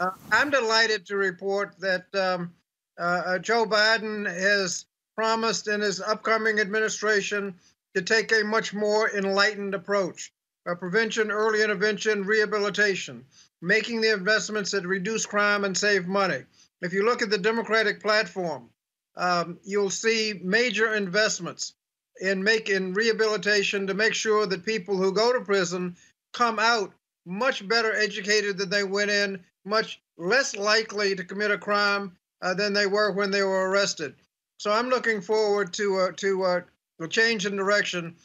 Uh, 0.00 0.10
I'm 0.32 0.48
delighted 0.48 1.04
to 1.06 1.16
report 1.16 1.74
that 1.80 2.06
um, 2.14 2.52
uh, 2.98 3.22
uh 3.26 3.38
Joe 3.38 3.66
Biden 3.66 4.24
has 4.26 4.86
promised 5.14 5.68
in 5.68 5.82
his 5.82 6.00
upcoming 6.00 6.60
administration 6.60 7.54
to 7.94 8.02
take 8.02 8.32
a 8.32 8.44
much 8.44 8.74
more 8.74 9.10
enlightened 9.10 9.74
approach 9.74 10.32
uh, 10.66 10.74
prevention, 10.74 11.30
early 11.30 11.62
intervention, 11.62 12.24
rehabilitation, 12.24 13.24
making 13.60 14.00
the 14.00 14.12
investments 14.12 14.70
that 14.70 14.86
reduce 14.86 15.26
crime 15.26 15.64
and 15.64 15.76
save 15.76 16.06
money. 16.06 16.42
If 16.80 16.92
you 16.92 17.04
look 17.04 17.22
at 17.22 17.30
the 17.30 17.38
Democratic 17.38 18.00
platform, 18.00 18.70
um, 19.16 19.58
you'll 19.62 19.90
see 19.90 20.40
major 20.42 20.94
investments 20.94 21.74
in 22.20 22.42
making 22.42 22.94
rehabilitation 22.94 23.86
to 23.86 23.94
make 23.94 24.14
sure 24.14 24.46
that 24.46 24.64
people 24.64 24.96
who 24.96 25.12
go 25.12 25.32
to 25.32 25.40
prison 25.44 25.96
come 26.32 26.58
out 26.58 26.92
much 27.26 27.66
better 27.66 27.94
educated 27.94 28.58
than 28.58 28.70
they 28.70 28.84
went 28.84 29.10
in, 29.10 29.42
much 29.64 30.00
less 30.16 30.54
likely 30.56 31.14
to 31.14 31.24
commit 31.24 31.50
a 31.50 31.58
crime 31.58 32.16
uh, 32.42 32.54
than 32.54 32.72
they 32.72 32.86
were 32.86 33.12
when 33.12 33.30
they 33.30 33.42
were 33.42 33.70
arrested. 33.70 34.14
So 34.58 34.70
I'm 34.70 34.88
looking 34.88 35.20
forward 35.20 35.72
to 35.74 35.98
uh, 35.98 36.12
to 36.16 36.44
uh, 36.44 36.60
a 37.04 37.08
change 37.08 37.46
in 37.46 37.56
direction. 37.56 38.16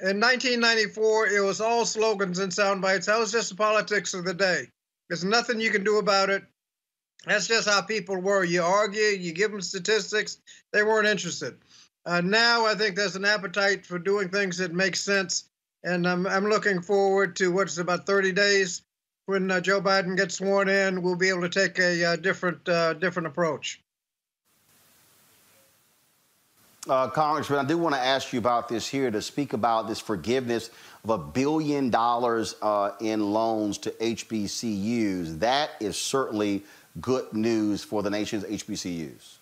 In 0.00 0.20
1994, 0.20 1.28
it 1.28 1.40
was 1.40 1.60
all 1.60 1.84
slogans 1.84 2.38
and 2.38 2.52
sound 2.52 2.80
bites. 2.80 3.06
That 3.06 3.18
was 3.18 3.32
just 3.32 3.50
the 3.50 3.56
politics 3.56 4.14
of 4.14 4.24
the 4.24 4.34
day. 4.34 4.68
There's 5.08 5.24
nothing 5.24 5.60
you 5.60 5.70
can 5.70 5.84
do 5.84 5.98
about 5.98 6.30
it. 6.30 6.44
That's 7.26 7.48
just 7.48 7.68
how 7.68 7.82
people 7.82 8.16
were. 8.16 8.44
You 8.44 8.62
argue, 8.62 9.02
you 9.02 9.32
give 9.32 9.50
them 9.50 9.60
statistics. 9.60 10.38
They 10.72 10.82
weren't 10.82 11.08
interested. 11.08 11.58
Uh, 12.06 12.20
now 12.20 12.64
I 12.64 12.74
think 12.74 12.96
there's 12.96 13.16
an 13.16 13.24
appetite 13.24 13.84
for 13.84 13.98
doing 13.98 14.28
things 14.28 14.56
that 14.58 14.72
make 14.72 14.96
sense, 14.96 15.50
and 15.84 16.06
I'm 16.06 16.26
I'm 16.26 16.48
looking 16.48 16.80
forward 16.80 17.36
to 17.36 17.52
what's 17.52 17.76
about 17.78 18.06
30 18.06 18.32
days 18.32 18.82
when 19.26 19.50
uh, 19.50 19.60
Joe 19.60 19.82
Biden 19.82 20.16
gets 20.16 20.36
sworn 20.36 20.68
in. 20.68 21.02
We'll 21.02 21.16
be 21.16 21.28
able 21.28 21.42
to 21.42 21.48
take 21.48 21.78
a 21.78 22.04
uh, 22.04 22.16
different 22.16 22.66
uh, 22.68 22.94
different 22.94 23.26
approach. 23.26 23.82
Uh, 26.88 27.06
Congressman, 27.06 27.58
I 27.58 27.68
do 27.68 27.76
want 27.76 27.94
to 27.94 28.00
ask 28.00 28.32
you 28.32 28.38
about 28.38 28.68
this 28.68 28.88
here 28.88 29.10
to 29.10 29.20
speak 29.20 29.52
about 29.52 29.88
this 29.88 30.00
forgiveness 30.00 30.70
of 31.04 31.10
a 31.10 31.18
billion 31.18 31.90
dollars 31.90 32.54
uh, 32.62 32.92
in 33.00 33.32
loans 33.32 33.76
to 33.78 33.90
HBCUs. 33.90 35.38
That 35.38 35.70
is 35.80 35.98
certainly 35.98 36.64
good 37.02 37.30
news 37.34 37.84
for 37.84 38.02
the 38.02 38.08
nation's 38.08 38.44
HBCUs. 38.44 39.36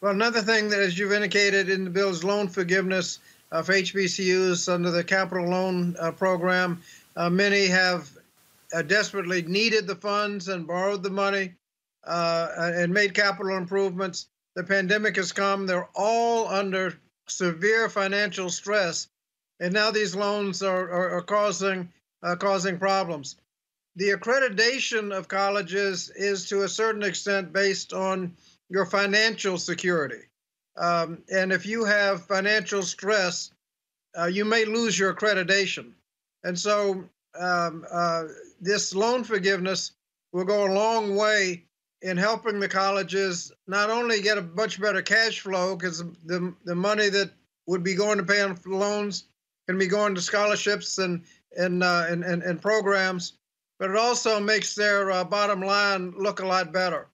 Well, 0.00 0.12
another 0.12 0.40
thing 0.40 0.70
that, 0.70 0.80
as 0.80 0.98
you've 0.98 1.12
indicated 1.12 1.68
in 1.68 1.84
the 1.84 1.90
bill, 1.90 2.08
is 2.08 2.24
loan 2.24 2.48
forgiveness 2.48 3.18
for 3.50 3.74
HBCUs 3.74 4.72
under 4.72 4.90
the 4.90 5.04
capital 5.04 5.48
loan 5.48 5.96
uh, 6.00 6.12
program. 6.12 6.80
Uh, 7.14 7.28
many 7.28 7.66
have 7.66 8.10
uh, 8.72 8.80
desperately 8.80 9.42
needed 9.42 9.86
the 9.86 9.96
funds 9.96 10.48
and 10.48 10.66
borrowed 10.66 11.02
the 11.02 11.10
money 11.10 11.52
uh, 12.04 12.48
and 12.56 12.92
made 12.92 13.12
capital 13.12 13.56
improvements. 13.56 14.28
The 14.56 14.64
pandemic 14.64 15.16
has 15.16 15.32
come. 15.32 15.66
They're 15.66 15.88
all 15.94 16.48
under 16.48 16.98
severe 17.28 17.90
financial 17.90 18.48
stress, 18.48 19.06
and 19.60 19.72
now 19.72 19.90
these 19.90 20.16
loans 20.16 20.62
are, 20.62 20.90
are, 20.90 21.10
are 21.18 21.22
causing 21.22 21.92
uh, 22.22 22.36
causing 22.36 22.78
problems. 22.78 23.36
The 23.96 24.10
accreditation 24.10 25.16
of 25.16 25.28
colleges 25.28 26.10
is 26.10 26.48
to 26.48 26.62
a 26.62 26.68
certain 26.68 27.02
extent 27.02 27.52
based 27.52 27.92
on 27.92 28.34
your 28.70 28.86
financial 28.86 29.58
security. 29.58 30.22
Um, 30.76 31.22
and 31.30 31.52
if 31.52 31.66
you 31.66 31.84
have 31.84 32.26
financial 32.26 32.82
stress, 32.82 33.50
uh, 34.18 34.26
you 34.26 34.46
may 34.46 34.64
lose 34.64 34.98
your 34.98 35.14
accreditation. 35.14 35.92
And 36.44 36.58
so 36.58 37.04
um, 37.38 37.84
uh, 37.90 38.24
this 38.60 38.94
loan 38.94 39.22
forgiveness 39.22 39.92
will 40.32 40.44
go 40.44 40.66
a 40.66 40.72
long 40.72 41.14
way 41.14 41.65
in 42.02 42.16
helping 42.16 42.60
the 42.60 42.68
colleges 42.68 43.52
not 43.66 43.90
only 43.90 44.20
get 44.20 44.38
a 44.38 44.42
much 44.42 44.80
better 44.80 45.02
cash 45.02 45.40
flow 45.40 45.76
because 45.76 46.04
the, 46.24 46.54
the 46.64 46.74
money 46.74 47.08
that 47.08 47.30
would 47.66 47.82
be 47.82 47.94
going 47.94 48.18
to 48.18 48.24
pay 48.24 48.42
on 48.42 48.58
loans 48.66 49.24
can 49.66 49.78
be 49.78 49.86
going 49.86 50.14
to 50.14 50.20
scholarships 50.20 50.98
and 50.98 51.22
and, 51.56 51.82
uh, 51.82 52.04
and, 52.08 52.22
and, 52.22 52.42
and 52.42 52.60
programs, 52.60 53.32
but 53.78 53.88
it 53.88 53.96
also 53.96 54.38
makes 54.38 54.74
their 54.74 55.10
uh, 55.10 55.24
bottom 55.24 55.62
line 55.62 56.12
look 56.18 56.40
a 56.40 56.46
lot 56.46 56.72
better. 56.72 57.08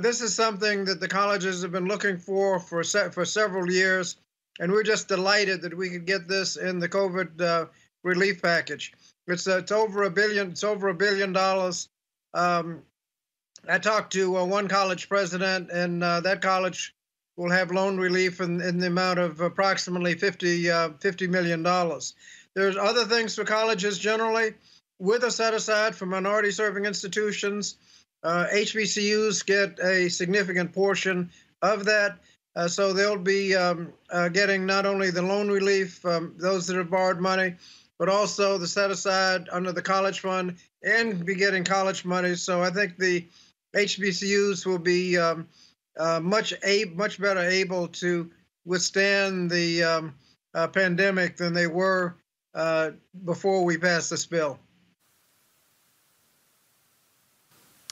This 0.00 0.20
is 0.20 0.34
something 0.34 0.84
that 0.86 0.98
the 0.98 1.06
colleges 1.06 1.62
have 1.62 1.70
been 1.70 1.86
looking 1.86 2.18
for 2.18 2.58
for 2.58 2.82
se- 2.82 3.10
for 3.10 3.24
several 3.24 3.70
years, 3.70 4.16
and 4.58 4.72
we're 4.72 4.82
just 4.82 5.06
delighted 5.06 5.62
that 5.62 5.76
we 5.76 5.90
could 5.90 6.06
get 6.06 6.26
this 6.26 6.56
in 6.56 6.80
the 6.80 6.88
COVID 6.88 7.40
uh, 7.40 7.66
relief 8.02 8.42
package. 8.42 8.92
It's 9.28 9.46
uh, 9.46 9.58
it's 9.58 9.70
over 9.70 10.02
a 10.02 10.10
billion. 10.10 10.50
It's 10.50 10.64
over 10.64 10.88
a 10.88 10.94
billion 10.94 11.32
dollars. 11.32 11.88
Um, 12.34 12.82
I 13.68 13.78
talked 13.78 14.12
to 14.14 14.36
uh, 14.36 14.44
one 14.44 14.68
college 14.68 15.08
president, 15.08 15.70
and 15.70 16.02
uh, 16.02 16.20
that 16.20 16.42
college 16.42 16.94
will 17.36 17.50
have 17.50 17.70
loan 17.70 17.98
relief 17.98 18.40
in, 18.40 18.60
in 18.60 18.78
the 18.78 18.86
amount 18.86 19.18
of 19.18 19.40
approximately 19.40 20.14
50, 20.14 20.70
uh, 20.70 20.88
$50 20.90 21.28
million. 21.28 21.62
There's 22.54 22.76
other 22.76 23.04
things 23.04 23.34
for 23.34 23.44
colleges 23.44 23.98
generally 23.98 24.54
with 24.98 25.24
a 25.24 25.30
set 25.30 25.52
aside 25.52 25.94
for 25.94 26.06
minority 26.06 26.50
serving 26.50 26.86
institutions 26.86 27.76
uh, 28.26 28.46
HBCUs 28.52 29.46
get 29.46 29.78
a 29.78 30.08
significant 30.08 30.72
portion 30.72 31.30
of 31.62 31.84
that. 31.84 32.18
Uh, 32.56 32.66
so 32.66 32.92
they'll 32.92 33.16
be 33.16 33.54
um, 33.54 33.92
uh, 34.10 34.28
getting 34.28 34.66
not 34.66 34.84
only 34.84 35.10
the 35.10 35.22
loan 35.22 35.48
relief, 35.48 36.04
um, 36.04 36.34
those 36.36 36.66
that 36.66 36.76
have 36.76 36.90
borrowed 36.90 37.20
money, 37.20 37.54
but 37.98 38.08
also 38.08 38.58
the 38.58 38.66
set 38.66 38.90
aside 38.90 39.48
under 39.52 39.70
the 39.70 39.82
college 39.82 40.20
fund 40.20 40.56
and 40.82 41.24
be 41.24 41.36
getting 41.36 41.62
college 41.62 42.04
money. 42.04 42.34
So 42.34 42.62
I 42.62 42.70
think 42.70 42.96
the 42.96 43.24
HBCUs 43.76 44.64
will 44.64 44.78
be 44.78 45.18
um, 45.18 45.46
uh, 45.98 46.18
much 46.20 46.54
a- 46.64 46.86
much 46.94 47.20
better 47.20 47.40
able 47.40 47.86
to 47.88 48.30
withstand 48.64 49.50
the 49.50 49.84
um, 49.84 50.14
uh, 50.54 50.66
pandemic 50.66 51.36
than 51.36 51.52
they 51.52 51.66
were 51.66 52.16
uh, 52.54 52.90
before 53.24 53.64
we 53.64 53.76
passed 53.76 54.10
this 54.10 54.26
bill. 54.26 54.58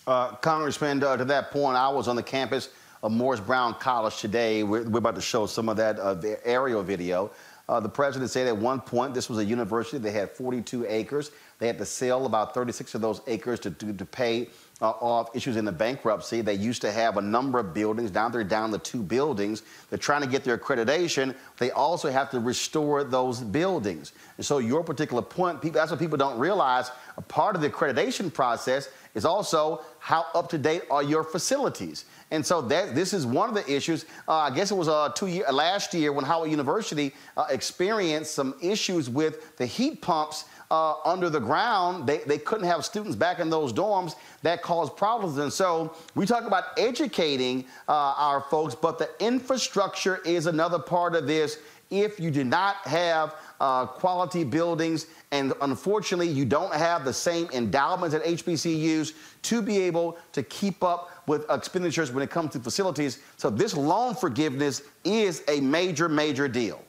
Uh, 0.07 0.33
Congressman, 0.37 1.03
uh, 1.03 1.17
to 1.17 1.25
that 1.25 1.51
point, 1.51 1.77
I 1.77 1.89
was 1.89 2.09
on 2.09 2.17
the 2.17 2.23
campus 2.23 2.71
of 3.03 3.13
Morris 3.13 3.41
Brown 3.41 3.75
College 3.75 4.19
today. 4.19 4.63
We're, 4.63 4.89
we're 4.89 4.99
about 4.99 5.15
to 5.15 5.21
show 5.21 5.47
some 5.47 5.69
of 5.69 5.77
that 5.77 5.99
uh, 5.99 6.17
aerial 6.45 6.83
video. 6.83 7.31
The 7.67 7.89
president 7.89 8.31
said 8.31 8.47
at 8.47 8.57
one 8.57 8.81
point 8.81 9.15
this 9.15 9.31
was 9.31 9.39
a 9.39 9.45
university 9.45 9.97
They 9.97 10.11
had 10.11 10.31
42 10.31 10.85
acres. 10.87 11.31
They 11.59 11.67
had 11.67 11.79
to 11.79 11.87
sell 11.87 12.27
about 12.27 12.53
36 12.53 12.95
of 12.95 13.01
those 13.01 13.23
acres 13.27 13.59
to, 13.61 13.71
to, 13.71 13.93
to 13.95 14.05
pay 14.05 14.49
uh, 14.93 15.25
issues 15.35 15.57
in 15.57 15.65
the 15.65 15.73
bankruptcy. 15.73 16.41
They 16.41 16.55
used 16.55 16.83
to 16.83 16.93
have 16.93 17.17
a 17.17 17.23
number 17.23 17.59
of 17.59 17.73
buildings. 17.73 18.13
Now 18.13 18.29
they're 18.29 18.45
down 18.45 18.71
to 18.73 18.79
two 18.79 19.03
buildings. 19.03 19.63
They're 19.91 19.99
trying 19.99 20.23
to 20.23 20.29
get 20.29 20.45
their 20.45 20.59
accreditation. 20.59 21.35
They 21.59 21.71
also 21.71 22.11
have 22.11 22.31
to 22.31 22.41
restore 22.41 23.05
those 23.05 23.41
buildings. 23.41 24.13
And 24.37 24.45
so 24.45 24.59
your 24.59 24.83
particular 24.83 25.23
point, 25.23 25.63
people, 25.63 25.81
that's 25.81 25.91
what 25.91 26.01
people 26.01 26.19
don't 26.19 26.39
realize. 26.39 26.91
A 27.17 27.23
part 27.23 27.57
of 27.57 27.63
the 27.63 27.71
accreditation 27.71 28.33
process 28.33 28.89
is 29.15 29.25
also 29.25 29.83
how 30.01 30.27
up 30.35 30.49
to 30.51 30.59
date 30.59 30.83
are 30.91 31.03
your 31.03 31.23
facilities. 31.23 32.05
And 32.31 32.45
so 32.45 32.61
that 32.63 32.95
this 32.95 33.13
is 33.13 33.27
one 33.27 33.49
of 33.49 33.55
the 33.55 33.73
issues. 33.73 34.07
Uh, 34.27 34.39
I 34.39 34.51
guess 34.51 34.71
it 34.71 34.75
was 34.75 34.89
uh, 34.89 35.11
two 35.11 35.29
year, 35.29 35.45
last 35.53 35.95
year 35.95 36.13
when 36.13 36.25
Howard 36.25 36.51
University 36.51 37.15
uh, 37.37 37.47
experienced 37.49 38.35
some 38.35 38.55
issues 38.61 39.09
with 39.09 39.57
the 39.57 39.67
heat 39.67 40.03
pumps 40.03 40.47
uh, 40.71 40.95
under 41.05 41.31
the 41.31 41.41
ground. 41.41 42.07
They, 42.07 42.19
they 42.19 42.39
couldn't 42.39 42.67
have 42.67 42.85
students 42.85 43.17
back 43.17 43.39
in 43.39 43.51
those 43.51 43.73
dorms. 43.73 44.15
That 44.43 44.63
caused 44.63 44.97
problems. 44.97 45.39
And 45.39 45.53
so 45.53 45.95
we 46.15 46.27
talk 46.27 46.45
about 46.45 46.65
educating 46.79 47.65
uh, 47.89 48.15
our 48.17 48.41
folks, 48.41 48.75
but 48.75 48.99
the 48.99 49.11
infrastructure 49.21 50.19
is 50.25 50.47
another 50.47 50.79
part 50.79 51.15
of 51.15 51.27
this. 51.27 51.59
If 51.91 52.19
you 52.19 52.31
do 52.31 52.45
not 52.45 52.77
have 52.87 53.37
uh, 53.61 53.87
quality 53.87 54.43
buildings, 54.43 55.07
and 55.31 55.53
unfortunately, 55.61 56.29
you 56.29 56.45
don't 56.45 56.75
have 56.75 57.05
the 57.05 57.13
same 57.13 57.49
endowments 57.53 58.15
at 58.15 58.25
HBCUs 58.25 59.13
to 59.43 59.63
be 59.63 59.79
able 59.79 60.19
to 60.33 60.43
keep 60.43 60.83
up 60.83 61.11
with 61.27 61.49
expenditures 61.51 62.11
when 62.13 62.23
it 62.23 62.31
comes 62.31 62.53
to 62.53 62.61
facilities. 62.61 63.21
So 63.37 63.51
this 63.51 63.77
loan 63.77 64.15
forgiveness 64.15 64.83
is 65.05 65.43
a 65.49 65.61
major, 65.61 66.09
major 66.09 66.49
deal. 66.49 66.84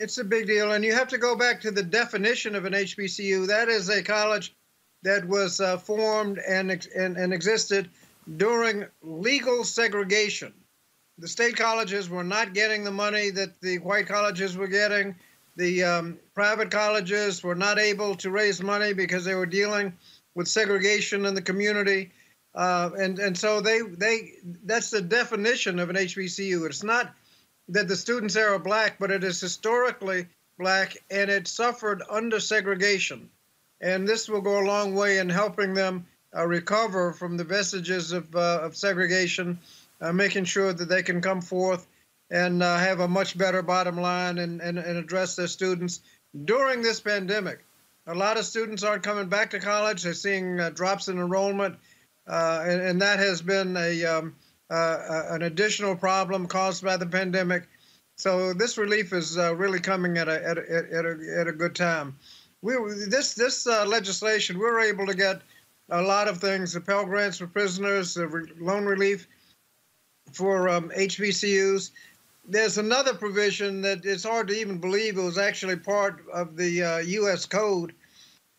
It's 0.00 0.18
a 0.18 0.24
big 0.24 0.46
deal, 0.46 0.72
and 0.72 0.84
you 0.84 0.94
have 0.94 1.08
to 1.08 1.18
go 1.18 1.34
back 1.34 1.60
to 1.62 1.72
the 1.72 1.82
definition 1.82 2.54
of 2.54 2.64
an 2.64 2.72
HBCU. 2.72 3.48
That 3.48 3.68
is 3.68 3.88
a 3.88 4.02
college 4.02 4.54
that 5.02 5.26
was 5.26 5.60
uh, 5.60 5.76
formed 5.76 6.38
and, 6.38 6.70
and, 6.94 7.16
and 7.16 7.32
existed 7.32 7.90
during 8.36 8.86
legal 9.02 9.64
segregation. 9.64 10.52
The 11.18 11.26
state 11.26 11.56
colleges 11.56 12.08
were 12.08 12.24
not 12.24 12.54
getting 12.54 12.84
the 12.84 12.92
money 12.92 13.30
that 13.30 13.60
the 13.60 13.78
white 13.78 14.06
colleges 14.06 14.56
were 14.56 14.68
getting. 14.68 15.16
The 15.56 15.82
um, 15.82 16.18
private 16.34 16.70
colleges 16.70 17.42
were 17.42 17.56
not 17.56 17.80
able 17.80 18.14
to 18.16 18.30
raise 18.30 18.62
money 18.62 18.92
because 18.92 19.24
they 19.24 19.34
were 19.34 19.46
dealing 19.46 19.92
with 20.36 20.46
segregation 20.46 21.26
in 21.26 21.34
the 21.34 21.42
community. 21.42 22.12
Uh, 22.54 22.90
and 22.96 23.18
and 23.18 23.36
so 23.36 23.60
they 23.60 23.80
they 23.80 24.34
that's 24.64 24.90
the 24.90 25.02
definition 25.02 25.80
of 25.80 25.90
an 25.90 25.96
HBCU. 25.96 26.66
It's 26.66 26.84
not 26.84 27.12
that 27.68 27.88
the 27.88 27.96
students 27.96 28.34
there 28.34 28.54
are 28.54 28.58
black, 28.58 28.98
but 28.98 29.10
it 29.10 29.24
is 29.24 29.40
historically 29.40 30.26
black, 30.58 30.96
and 31.10 31.30
it 31.30 31.46
suffered 31.46 32.02
under 32.10 32.40
segregation. 32.40 33.28
And 33.80 34.08
this 34.08 34.28
will 34.28 34.40
go 34.40 34.60
a 34.60 34.66
long 34.66 34.94
way 34.94 35.18
in 35.18 35.28
helping 35.28 35.74
them 35.74 36.06
uh, 36.36 36.46
recover 36.46 37.12
from 37.12 37.36
the 37.36 37.44
vestiges 37.44 38.12
of, 38.12 38.34
uh, 38.34 38.60
of 38.62 38.76
segregation, 38.76 39.58
uh, 40.00 40.12
making 40.12 40.44
sure 40.44 40.72
that 40.72 40.88
they 40.88 41.02
can 41.02 41.20
come 41.20 41.40
forth 41.40 41.86
and 42.30 42.62
uh, 42.62 42.76
have 42.76 43.00
a 43.00 43.08
much 43.08 43.38
better 43.38 43.62
bottom 43.62 43.96
line 43.96 44.38
and, 44.38 44.60
and, 44.60 44.78
and 44.78 44.98
address 44.98 45.36
their 45.36 45.46
students 45.46 46.00
during 46.44 46.82
this 46.82 47.00
pandemic. 47.00 47.64
A 48.06 48.14
lot 48.14 48.38
of 48.38 48.44
students 48.44 48.82
aren't 48.82 49.02
coming 49.02 49.28
back 49.28 49.50
to 49.50 49.60
college. 49.60 50.02
They're 50.02 50.14
seeing 50.14 50.60
uh, 50.60 50.70
drops 50.70 51.08
in 51.08 51.18
enrollment, 51.18 51.76
uh, 52.26 52.64
and, 52.66 52.80
and, 52.80 53.02
that 53.02 53.18
has 53.18 53.40
been 53.42 53.76
a 53.76 54.04
um, 54.04 54.34
an 54.70 55.42
additional 55.42 55.96
problem 55.96 56.46
caused 56.46 56.84
by 56.84 56.96
the 56.96 57.06
pandemic. 57.06 57.68
So 58.16 58.52
this 58.52 58.76
relief 58.76 59.12
is 59.12 59.36
really 59.36 59.80
coming 59.80 60.18
at 60.18 60.28
a, 60.28 60.44
at 60.44 60.58
a, 60.58 60.62
at 60.92 61.04
a, 61.04 61.36
at 61.40 61.48
a 61.48 61.52
good 61.52 61.74
time. 61.74 62.16
We, 62.60 62.74
this 63.08 63.34
this 63.34 63.66
legislation, 63.66 64.58
we 64.58 64.64
were 64.64 64.80
able 64.80 65.06
to 65.06 65.14
get 65.14 65.42
a 65.90 66.02
lot 66.02 66.28
of 66.28 66.38
things: 66.38 66.72
the 66.72 66.80
Pell 66.80 67.04
Grants 67.04 67.38
for 67.38 67.46
prisoners, 67.46 68.14
the 68.14 68.26
re- 68.26 68.52
loan 68.58 68.84
relief 68.84 69.28
for 70.32 70.68
um, 70.68 70.90
HBCUs. 70.90 71.90
There's 72.46 72.78
another 72.78 73.14
provision 73.14 73.82
that 73.82 74.04
it's 74.04 74.24
hard 74.24 74.48
to 74.48 74.58
even 74.58 74.78
believe 74.78 75.18
it 75.18 75.22
was 75.22 75.38
actually 75.38 75.76
part 75.76 76.24
of 76.32 76.56
the 76.56 76.82
uh, 76.82 76.98
U.S. 76.98 77.44
Code, 77.44 77.94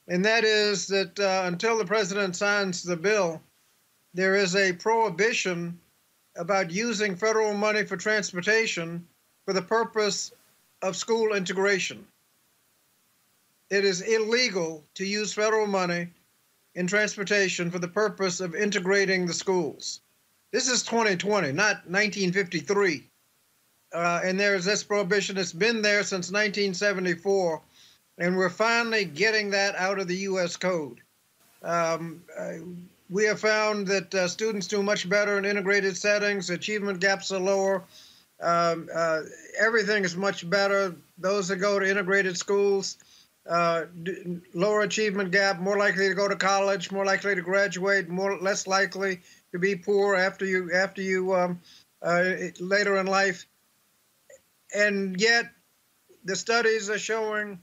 and 0.07 0.24
that 0.26 0.43
is 0.43 0.88
that 0.88 1.20
uh, 1.20 1.43
until 1.45 1.78
the 1.78 1.86
president 1.86 2.36
signs 2.36 2.84
the 2.84 2.95
bill, 2.95 3.41
there 4.14 4.36
is 4.36 4.55
a 4.55 4.74
prohibition 4.74 5.80
about 6.39 6.71
using 6.71 7.17
federal 7.17 7.53
money 7.53 7.83
for 7.83 7.97
transportation 7.97 9.05
for 9.45 9.53
the 9.53 9.61
purpose 9.61 10.31
of 10.81 10.95
school 10.95 11.35
integration. 11.35 12.07
It 13.69 13.83
is 13.83 14.01
illegal 14.01 14.83
to 14.95 15.05
use 15.05 15.33
federal 15.33 15.67
money 15.67 16.07
in 16.75 16.87
transportation 16.87 17.69
for 17.69 17.79
the 17.79 17.89
purpose 17.89 18.39
of 18.39 18.55
integrating 18.55 19.25
the 19.25 19.33
schools. 19.33 19.99
This 20.51 20.69
is 20.69 20.81
2020, 20.83 21.51
not 21.51 21.85
1953. 21.85 23.05
Uh, 23.93 24.21
and 24.23 24.39
there's 24.39 24.65
this 24.65 24.83
prohibition 24.83 25.37
It's 25.37 25.51
been 25.51 25.81
there 25.81 26.03
since 26.03 26.31
1974, 26.31 27.61
and 28.19 28.37
we're 28.37 28.49
finally 28.49 29.03
getting 29.03 29.49
that 29.49 29.75
out 29.75 29.99
of 29.99 30.07
the 30.07 30.15
U.S. 30.17 30.55
Code. 30.55 31.01
Um, 31.63 32.23
uh, 32.37 32.53
we 33.10 33.26
have 33.26 33.39
found 33.39 33.88
that 33.88 34.14
uh, 34.14 34.28
students 34.28 34.68
do 34.68 34.84
much 34.84 35.10
better 35.10 35.38
in 35.38 35.45
integrated 35.45 35.97
settings, 35.97 36.49
achievement 36.49 36.99
gaps 36.99 37.32
are 37.32 37.39
lower, 37.39 37.84
um, 38.41 38.88
uh, 38.93 39.22
everything 39.60 40.03
is 40.03 40.16
much 40.16 40.49
better. 40.49 40.95
Those 41.18 41.47
that 41.49 41.57
go 41.57 41.80
to 41.80 41.89
integrated 41.89 42.38
schools 42.38 42.97
uh, 43.49 43.86
lower 44.53 44.82
achievement 44.82 45.32
gap, 45.32 45.60
more 45.60 45.78
likely 45.78 46.07
to 46.07 46.14
go 46.14 46.28
to 46.28 46.36
college, 46.36 46.91
more 46.91 47.05
likely 47.05 47.36
to 47.36 47.41
graduate, 47.41 48.07
more 48.07 48.38
less 48.39 48.68
likely 48.68 49.22
to 49.51 49.60
be 49.60 49.76
poor 49.76 50.16
after 50.16 50.45
you 50.45 50.72
after 50.74 51.01
you 51.01 51.34
um, 51.34 51.60
uh, 52.01 52.24
later 52.60 52.97
in 52.97 53.07
life. 53.07 53.47
And 54.76 55.20
yet, 55.20 55.45
the 56.24 56.36
studies 56.36 56.89
are 56.89 56.99
showing 56.99 57.60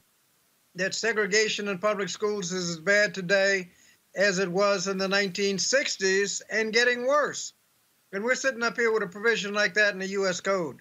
that 0.74 0.94
segregation 0.94 1.68
in 1.68 1.78
public 1.78 2.08
schools 2.08 2.52
is 2.52 2.70
as 2.70 2.80
bad 2.80 3.14
today 3.14 3.70
as 4.16 4.40
it 4.40 4.50
was 4.50 4.88
in 4.88 4.98
the 4.98 5.06
1960s 5.06 6.42
and 6.50 6.72
getting 6.72 7.06
worse. 7.06 7.52
And 8.12 8.24
we're 8.24 8.34
sitting 8.34 8.62
up 8.62 8.76
here 8.76 8.92
with 8.92 9.02
a 9.04 9.08
provision 9.08 9.54
like 9.54 9.74
that 9.74 9.92
in 9.92 10.00
the 10.00 10.08
U.S. 10.08 10.40
Code. 10.40 10.78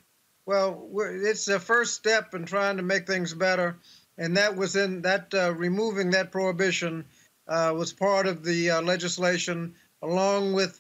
Well, 0.48 0.90
it's 0.98 1.46
the 1.46 1.60
first 1.60 1.96
step 1.96 2.34
in 2.34 2.46
trying 2.46 2.78
to 2.78 2.84
make 2.84 3.06
things 3.06 3.34
better 3.34 3.78
and 4.18 4.38
that 4.38 4.56
was 4.56 4.76
in 4.76 5.02
that 5.02 5.34
uh, 5.34 5.54
removing 5.54 6.12
that 6.12 6.32
prohibition 6.32 7.06
uh, 7.48 7.74
was 7.76 7.94
part 7.94 8.28
of 8.28 8.44
the 8.44 8.72
uh, 8.72 8.82
legislation, 8.82 9.76
along 10.02 10.54
with 10.54 10.80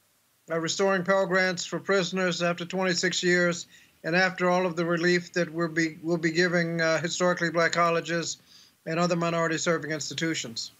uh, 0.50 0.60
restoring 0.60 1.04
Pell 1.04 1.26
Grants 1.26 1.66
for 1.66 1.80
prisoners 1.80 2.42
after 2.42 2.66
26 2.66 3.24
years, 3.24 3.68
and 4.04 4.16
after 4.16 4.50
all 4.50 4.66
of 4.66 4.76
the 4.76 4.86
relief 4.86 5.34
that 5.34 5.52
we'll 5.52 5.68
be 5.68 5.98
will 6.02 6.18
be 6.18 6.32
giving 6.32 6.82
uh, 6.82 7.00
historically 7.00 7.50
black 7.50 7.74
colleges 7.74 8.38
and 8.86 9.00
other 9.00 9.16
minority-serving 9.16 9.92
institutions. 9.92 10.72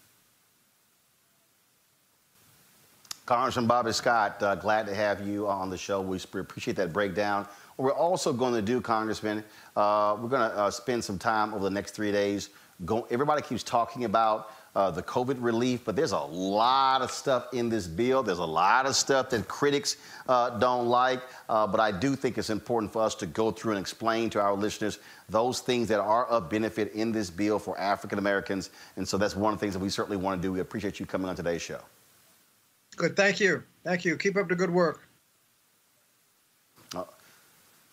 Congressman 3.26 3.66
Bobby 3.66 3.90
Scott, 3.90 4.40
uh, 4.40 4.54
glad 4.54 4.86
to 4.86 4.94
have 4.94 5.26
you 5.26 5.48
on 5.48 5.68
the 5.68 5.76
show. 5.76 6.00
We 6.00 6.16
appreciate 6.16 6.76
that 6.76 6.92
breakdown. 6.92 7.48
What 7.74 7.86
we're 7.86 7.92
also 7.92 8.32
going 8.32 8.54
to 8.54 8.62
do, 8.62 8.80
Congressman, 8.80 9.42
uh, 9.74 10.16
we're 10.20 10.28
going 10.28 10.48
to 10.48 10.56
uh, 10.56 10.70
spend 10.70 11.02
some 11.02 11.18
time 11.18 11.52
over 11.52 11.64
the 11.64 11.70
next 11.70 11.90
three 11.90 12.12
days. 12.12 12.50
Go, 12.84 13.04
everybody 13.10 13.42
keeps 13.42 13.64
talking 13.64 14.04
about 14.04 14.52
uh, 14.76 14.92
the 14.92 15.02
COVID 15.02 15.38
relief, 15.40 15.80
but 15.84 15.96
there's 15.96 16.12
a 16.12 16.18
lot 16.20 17.02
of 17.02 17.10
stuff 17.10 17.52
in 17.52 17.68
this 17.68 17.88
bill. 17.88 18.22
There's 18.22 18.38
a 18.38 18.44
lot 18.44 18.86
of 18.86 18.94
stuff 18.94 19.30
that 19.30 19.48
critics 19.48 19.96
uh, 20.28 20.50
don't 20.60 20.86
like, 20.86 21.20
uh, 21.48 21.66
but 21.66 21.80
I 21.80 21.90
do 21.90 22.14
think 22.14 22.38
it's 22.38 22.50
important 22.50 22.92
for 22.92 23.02
us 23.02 23.16
to 23.16 23.26
go 23.26 23.50
through 23.50 23.72
and 23.72 23.80
explain 23.80 24.30
to 24.30 24.40
our 24.40 24.54
listeners 24.54 25.00
those 25.28 25.58
things 25.58 25.88
that 25.88 25.98
are 25.98 26.26
of 26.26 26.48
benefit 26.48 26.92
in 26.92 27.10
this 27.10 27.28
bill 27.28 27.58
for 27.58 27.76
African 27.76 28.20
Americans. 28.20 28.70
And 28.94 29.08
so 29.08 29.18
that's 29.18 29.34
one 29.34 29.52
of 29.52 29.58
the 29.58 29.64
things 29.64 29.74
that 29.74 29.80
we 29.80 29.88
certainly 29.88 30.16
want 30.16 30.40
to 30.40 30.46
do. 30.46 30.52
We 30.52 30.60
appreciate 30.60 31.00
you 31.00 31.06
coming 31.06 31.28
on 31.28 31.34
today's 31.34 31.62
show. 31.62 31.80
Good. 32.96 33.14
Thank 33.14 33.40
you. 33.40 33.62
Thank 33.84 34.04
you. 34.04 34.16
Keep 34.16 34.36
up 34.36 34.48
the 34.48 34.56
good 34.56 34.70
work. 34.70 35.06
Oh. 36.94 37.06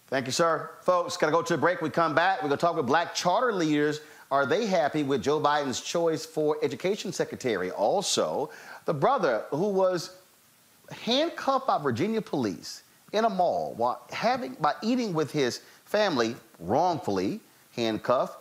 Thank 0.07 0.25
you, 0.25 0.31
sir. 0.31 0.71
Folks, 0.81 1.17
got 1.17 1.27
to 1.27 1.31
go 1.31 1.41
to 1.41 1.53
a 1.53 1.57
break. 1.57 1.81
We 1.81 1.89
come 1.89 2.15
back. 2.15 2.41
We're 2.41 2.47
going 2.47 2.57
to 2.57 2.65
talk 2.65 2.75
with 2.75 2.87
black 2.87 3.13
charter 3.13 3.51
leaders. 3.53 3.99
Are 4.31 4.45
they 4.45 4.65
happy 4.65 5.03
with 5.03 5.21
Joe 5.21 5.39
Biden's 5.39 5.81
choice 5.81 6.25
for 6.25 6.57
education 6.63 7.11
secretary? 7.11 7.69
Also, 7.69 8.49
the 8.85 8.93
brother 8.93 9.45
who 9.51 9.69
was 9.69 10.15
handcuffed 10.91 11.67
by 11.67 11.77
Virginia 11.77 12.21
police 12.21 12.83
in 13.11 13.25
a 13.25 13.29
mall 13.29 13.73
while 13.77 14.01
having 14.11 14.53
by 14.55 14.73
eating 14.81 15.13
with 15.13 15.31
his 15.31 15.61
family 15.85 16.35
wrongfully 16.59 17.39
handcuffed. 17.75 18.37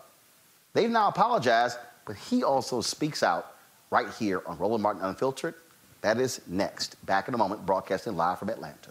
They've 0.73 0.91
now 0.91 1.09
apologized, 1.09 1.77
but 2.07 2.17
he 2.17 2.43
also 2.43 2.81
speaks 2.81 3.23
out 3.23 3.57
right 3.91 4.09
here 4.19 4.43
on 4.47 4.57
Roland 4.59 4.83
Martin 4.83 5.03
Unfiltered. 5.03 5.55
That 6.03 6.19
is 6.19 6.41
next. 6.47 7.05
Back 7.07 7.29
in 7.29 7.35
a 7.35 7.39
moment, 7.39 7.65
broadcasting 7.65 8.17
live 8.17 8.39
from 8.39 8.51
Atlanta. 8.51 8.91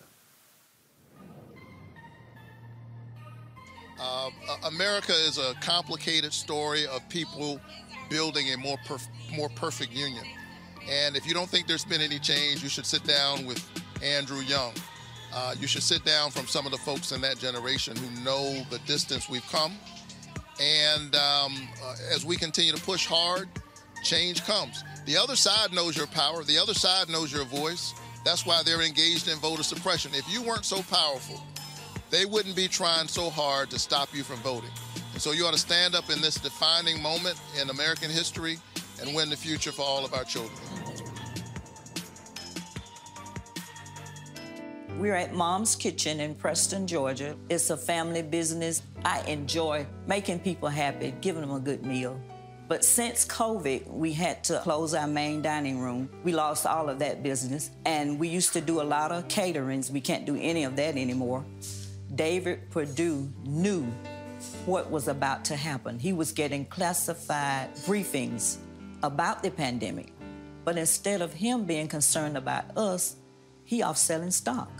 Uh, 4.00 4.30
America 4.66 5.12
is 5.12 5.38
a 5.38 5.54
complicated 5.62 6.34
story 6.34 6.88
of 6.88 7.08
people 7.10 7.60
building 8.10 8.52
a 8.52 8.58
more 8.58 8.78
perf- 8.88 9.08
more 9.36 9.50
perfect 9.50 9.92
union. 9.92 10.26
And 10.90 11.16
if 11.16 11.28
you 11.28 11.34
don't 11.34 11.50
think 11.50 11.68
there's 11.68 11.86
been 11.86 12.02
any 12.02 12.18
change, 12.18 12.64
you 12.64 12.70
should 12.70 12.86
sit 12.86 13.04
down 13.04 13.46
with 13.46 13.64
Andrew 14.02 14.40
Young. 14.40 14.74
Uh, 15.34 15.54
you 15.60 15.68
should 15.68 15.84
sit 15.84 16.04
down 16.04 16.32
from 16.32 16.48
some 16.48 16.66
of 16.66 16.72
the 16.72 16.78
folks 16.80 17.12
in 17.12 17.22
that 17.22 17.38
generation 17.38 17.96
who 17.96 18.24
know 18.24 18.64
the 18.70 18.80
distance 18.88 19.30
we've 19.30 19.48
come. 19.52 19.74
And 20.60 21.16
um, 21.16 21.70
uh, 21.84 21.96
as 22.14 22.26
we 22.26 22.36
continue 22.38 22.74
to 22.74 22.82
push 22.82 23.06
hard, 23.06 23.48
change 24.04 24.44
comes. 24.44 24.84
The 25.06 25.18
other 25.18 25.36
side 25.36 25.74
knows 25.74 25.98
your 25.98 26.08
power. 26.08 26.44
The 26.44 26.60
other 26.60 26.74
side 26.74 27.10
knows 27.10 27.34
your 27.34 27.46
voice. 27.46 27.94
That's 28.24 28.46
why 28.46 28.62
they're 28.64 28.82
engaged 28.82 29.28
in 29.28 29.38
voter 29.40 29.64
suppression. 29.64 30.12
If 30.14 30.32
you 30.32 30.44
weren't 30.44 30.66
so 30.66 30.84
powerful, 30.84 31.42
they 32.12 32.26
wouldn't 32.26 32.56
be 32.56 32.68
trying 32.68 33.08
so 33.08 33.30
hard 33.30 33.72
to 33.72 33.80
stop 33.80 34.14
you 34.14 34.24
from 34.24 34.38
voting. 34.38 34.70
And 35.14 35.22
so 35.22 35.32
you 35.32 35.46
ought 35.46 35.54
to 35.54 35.60
stand 35.60 35.96
up 35.96 36.10
in 36.12 36.22
this 36.22 36.36
defining 36.36 37.02
moment 37.02 37.40
in 37.60 37.70
American 37.70 38.12
history 38.12 38.58
and 39.02 39.16
win 39.16 39.30
the 39.30 39.36
future 39.36 39.72
for 39.72 39.82
all 39.82 40.06
of 40.06 40.14
our 40.14 40.24
children. 40.24 40.58
We're 45.00 45.16
at 45.16 45.34
Mom's 45.34 45.76
Kitchen 45.76 46.20
in 46.20 46.36
Preston, 46.36 46.86
Georgia. 46.86 47.36
It's 47.50 47.72
a 47.72 47.78
family 47.78 48.22
business. 48.22 48.84
I 49.04 49.22
enjoy 49.22 49.88
making 50.06 50.40
people 50.42 50.70
happy, 50.70 51.16
giving 51.22 51.42
them 51.42 51.52
a 51.52 51.60
good 51.60 51.84
meal. 51.84 52.22
But 52.72 52.86
since 52.86 53.26
COVID, 53.26 53.86
we 53.88 54.14
had 54.14 54.46
to 54.46 54.60
close 54.60 54.94
our 54.94 55.06
main 55.06 55.42
dining 55.42 55.78
room. 55.82 56.10
We 56.24 56.32
lost 56.32 56.66
all 56.66 56.88
of 56.88 57.00
that 57.00 57.22
business. 57.22 57.70
And 57.86 58.18
we 58.18 58.30
used 58.30 58.54
to 58.54 58.62
do 58.62 58.80
a 58.80 58.88
lot 58.98 59.12
of 59.12 59.28
caterings. 59.28 59.92
We 59.92 60.00
can't 60.00 60.26
do 60.26 60.38
any 60.38 60.64
of 60.64 60.78
that 60.78 60.96
anymore. 60.96 61.44
David 62.16 62.70
Perdue 62.70 63.30
knew 63.44 63.86
what 64.66 64.90
was 64.90 65.10
about 65.10 65.44
to 65.46 65.58
happen. 65.58 66.00
He 66.00 66.14
was 66.14 66.32
getting 66.32 66.64
classified 66.64 67.76
briefings 67.86 68.56
about 69.04 69.44
the 69.44 69.52
pandemic. 69.52 70.14
But 70.64 70.78
instead 70.78 71.22
of 71.22 71.34
him 71.34 71.66
being 71.66 71.90
concerned 71.90 72.38
about 72.38 72.78
us, 72.78 73.18
he 73.66 73.82
off 73.82 73.98
selling 73.98 74.32
stock. 74.32 74.72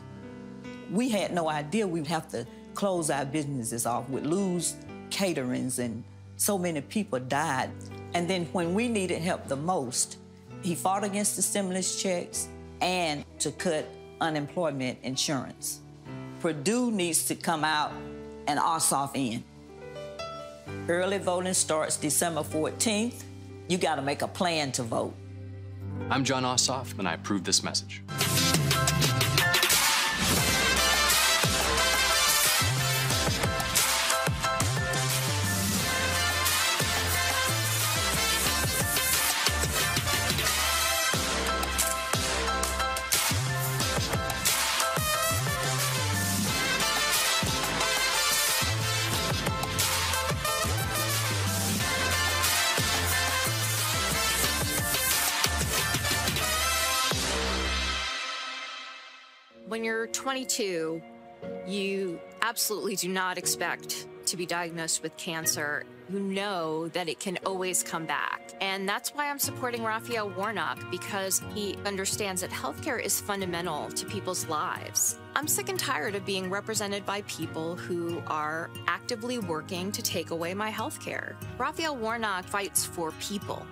We 0.90 1.10
had 1.10 1.34
no 1.34 1.50
idea 1.50 1.86
we'd 1.86 2.08
have 2.08 2.30
to 2.30 2.48
close 2.74 3.10
our 3.10 3.26
businesses 3.26 3.86
off. 3.86 4.10
We'd 4.10 4.26
lose 4.26 4.78
caterings 5.10 5.80
and 5.80 6.06
so 6.42 6.58
many 6.58 6.82
people 6.82 7.20
died. 7.20 7.70
And 8.16 8.28
then 8.28 8.46
when 8.46 8.74
we 8.74 8.88
needed 8.88 9.22
help 9.22 9.48
the 9.48 9.56
most, 9.56 10.18
he 10.64 10.74
fought 10.74 11.04
against 11.04 11.36
the 11.36 11.42
stimulus 11.44 12.02
checks 12.02 12.48
and 12.82 13.24
to 13.38 13.52
cut 13.52 13.88
unemployment 14.20 14.98
insurance. 15.04 15.82
Perdue 16.40 16.90
needs 16.90 17.28
to 17.28 17.36
come 17.36 17.64
out 17.64 17.94
and 18.48 18.60
Ossoff 18.60 19.12
in. 19.14 19.44
Early 20.90 21.20
voting 21.20 21.54
starts 21.54 21.96
December 21.96 22.42
14th. 22.42 23.22
You 23.68 23.78
got 23.78 23.96
to 23.98 24.02
make 24.02 24.24
a 24.24 24.28
plan 24.28 24.72
to 24.72 24.84
vote. 24.84 25.14
I'm 26.10 26.24
Jon 26.24 26.42
Ossoff, 26.42 26.98
and 26.98 27.08
I 27.08 27.14
approve 27.14 27.44
this 27.44 27.64
message. 27.64 28.02
22, 60.22 61.02
you 61.66 62.22
absolutely 62.44 62.96
do 62.96 63.10
not 63.10 63.40
expect 63.40 64.06
to 64.28 64.38
be 64.38 64.46
diagnosed 64.46 65.02
with 65.02 65.18
cancer. 65.18 65.84
You 66.12 66.20
know 66.20 66.90
that 66.90 67.10
it 67.10 67.20
can 67.20 67.40
always 67.44 67.82
come 67.82 68.06
back. 68.06 68.54
And 68.62 68.88
that's 68.88 69.16
why 69.16 69.32
I'm 69.32 69.40
supporting 69.40 69.84
Raphael 69.84 70.30
Warnock 70.30 70.78
because 70.92 71.42
he 71.56 71.76
understands 71.88 72.42
that 72.42 72.52
healthcare 72.52 73.04
is 73.04 73.20
fundamental 73.20 73.90
to 73.90 74.06
people's 74.06 74.48
lives. 74.48 75.18
I'm 75.36 75.48
sick 75.48 75.70
and 75.70 75.80
tired 75.80 76.14
of 76.14 76.24
being 76.24 76.52
represented 76.52 77.04
by 77.04 77.22
people 77.22 77.76
who 77.76 78.22
are 78.28 78.70
actively 78.86 79.40
working 79.40 79.92
to 79.92 80.04
take 80.04 80.30
away 80.30 80.54
my 80.54 80.70
healthcare. 80.70 81.34
Raphael 81.58 81.96
Warnock 81.96 82.46
fights 82.46 82.86
for 82.86 83.12
people. 83.14 83.66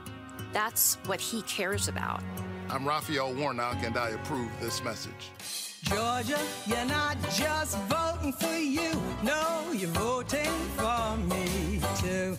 That's 0.52 0.96
what 1.06 1.22
he 1.22 1.44
cares 1.44 1.88
about. 1.88 2.24
I'm 2.72 2.88
Raphael 2.88 3.36
Warnock, 3.36 3.84
and 3.84 3.96
I 3.98 4.10
approve 4.10 4.50
this 4.60 4.84
message. 4.84 5.69
Georgia, 5.84 6.40
you're 6.68 6.86
not 6.86 7.18
just 7.32 7.78
voting 7.88 8.34
for 8.34 8.58
you. 8.58 8.92
No, 9.24 9.72
you're 9.74 9.90
voting 9.92 10.52
for 10.78 11.18
me 11.18 11.82
too. 11.98 12.38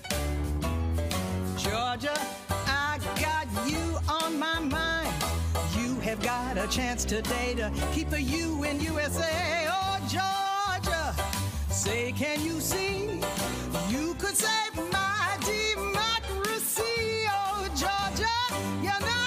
Georgia, 1.56 2.18
I 2.66 2.98
got 3.20 3.46
you 3.68 3.98
on 4.08 4.38
my 4.38 4.60
mind. 4.60 5.12
You 5.76 5.94
have 6.00 6.22
got 6.22 6.58
a 6.58 6.66
chance 6.68 7.04
today 7.04 7.54
to 7.54 7.72
keep 7.92 8.12
a 8.12 8.20
U 8.20 8.64
in 8.64 8.80
USA. 8.80 9.66
Oh, 9.68 9.98
Georgia, 10.08 11.14
say, 11.70 12.12
can 12.12 12.44
you 12.44 12.60
see? 12.60 13.20
You 13.88 14.14
could 14.18 14.36
save 14.36 14.74
my 14.92 15.38
democracy. 15.40 17.26
Oh, 17.28 17.66
Georgia, 17.74 18.28
you're 18.82 19.00
not 19.00 19.19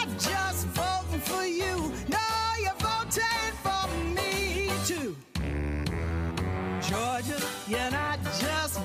Georgia, 6.94 7.42
you're 7.68 7.90
not 7.90 8.20
just 8.40 8.80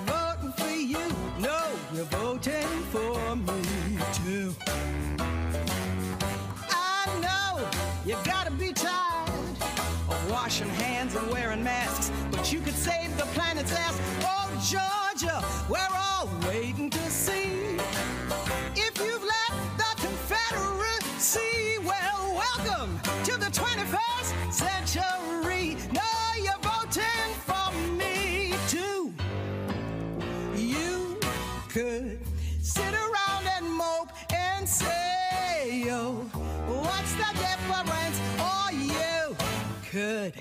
could 39.99 40.33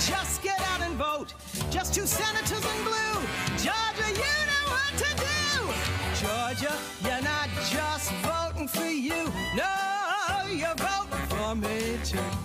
just 0.00 0.42
get 0.42 0.58
out 0.70 0.80
and 0.80 0.94
vote. 0.94 1.34
Just 1.70 1.94
two 1.94 2.06
senators 2.06 2.64
in 2.72 2.84
blue. 2.84 3.16
Georgia, 3.64 4.08
you 4.08 4.36
know 4.50 4.66
what 4.74 4.92
to 5.02 5.10
do. 5.28 5.52
Georgia, 6.22 6.74
you're 7.04 7.22
not 7.22 7.48
just 7.70 8.10
voting 8.26 8.68
for 8.68 8.86
you. 8.86 9.30
No, 9.54 10.46
you're 10.50 10.74
voting 10.76 11.26
for 11.28 11.54
me 11.54 11.98
too. 12.04 12.41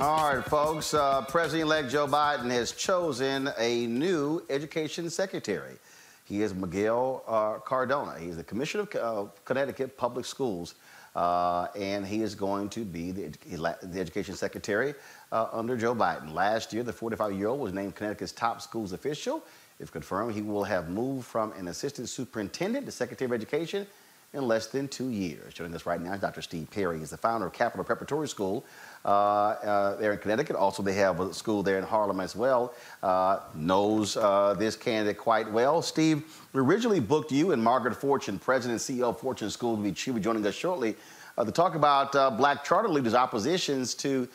All 0.00 0.34
right, 0.34 0.42
folks. 0.42 0.94
Uh, 0.94 1.20
President-elect 1.28 1.90
Joe 1.90 2.06
Biden 2.06 2.50
has 2.50 2.72
chosen 2.72 3.50
a 3.58 3.86
new 3.86 4.42
education 4.48 5.10
secretary. 5.10 5.74
He 6.24 6.40
is 6.40 6.54
Miguel 6.54 7.22
uh, 7.28 7.58
Cardona. 7.58 8.18
He's 8.18 8.38
the 8.38 8.42
Commissioner 8.42 8.84
of 8.94 9.28
uh, 9.28 9.30
Connecticut 9.44 9.98
Public 9.98 10.24
Schools, 10.24 10.76
uh, 11.14 11.66
and 11.78 12.06
he 12.06 12.22
is 12.22 12.34
going 12.34 12.70
to 12.70 12.86
be 12.86 13.10
the, 13.10 13.76
the 13.82 14.00
education 14.00 14.34
secretary 14.36 14.94
uh, 15.32 15.48
under 15.52 15.76
Joe 15.76 15.94
Biden. 15.94 16.32
Last 16.32 16.72
year, 16.72 16.82
the 16.82 16.94
45-year-old 16.94 17.60
was 17.60 17.74
named 17.74 17.94
Connecticut's 17.94 18.32
top 18.32 18.62
schools 18.62 18.94
official. 18.94 19.42
If 19.80 19.92
confirmed, 19.92 20.34
he 20.34 20.40
will 20.40 20.64
have 20.64 20.88
moved 20.88 21.26
from 21.26 21.52
an 21.52 21.68
assistant 21.68 22.08
superintendent 22.08 22.86
to 22.86 22.92
secretary 22.92 23.26
of 23.26 23.34
education 23.34 23.86
in 24.32 24.46
less 24.46 24.68
than 24.68 24.86
two 24.86 25.10
years. 25.10 25.54
Joining 25.54 25.74
us 25.74 25.86
right 25.86 26.00
now 26.00 26.12
is 26.12 26.20
Dr. 26.20 26.40
Steve 26.40 26.70
Perry. 26.70 27.00
He's 27.00 27.10
the 27.10 27.16
founder 27.16 27.46
of 27.46 27.52
Capital 27.52 27.82
Preparatory 27.82 28.28
School 28.28 28.64
uh, 29.04 29.08
uh, 29.08 29.96
there 29.96 30.12
in 30.12 30.18
Connecticut. 30.18 30.54
Also, 30.54 30.84
they 30.84 30.92
have 30.92 31.18
a 31.18 31.34
school 31.34 31.64
there 31.64 31.78
in 31.78 31.84
Harlem 31.84 32.20
as 32.20 32.36
well. 32.36 32.72
Uh, 33.02 33.40
knows 33.56 34.16
uh, 34.16 34.54
this 34.56 34.76
candidate 34.76 35.18
quite 35.18 35.50
well. 35.50 35.82
Steve, 35.82 36.22
we 36.52 36.60
originally 36.60 37.00
booked 37.00 37.32
you 37.32 37.50
and 37.50 37.62
Margaret 37.62 37.96
Fortune, 37.96 38.38
president 38.38 38.88
and 38.88 38.98
CEO 38.98 39.08
of 39.08 39.18
Fortune 39.18 39.50
School, 39.50 39.76
to 39.76 39.82
be, 39.82 39.92
she'll 39.94 40.14
be 40.14 40.20
joining 40.20 40.46
us 40.46 40.54
shortly 40.54 40.94
uh, 41.36 41.44
to 41.44 41.50
talk 41.50 41.74
about 41.74 42.14
uh, 42.14 42.30
black 42.30 42.62
charter 42.62 42.88
leaders' 42.88 43.14
oppositions 43.14 43.94
to 43.94 44.28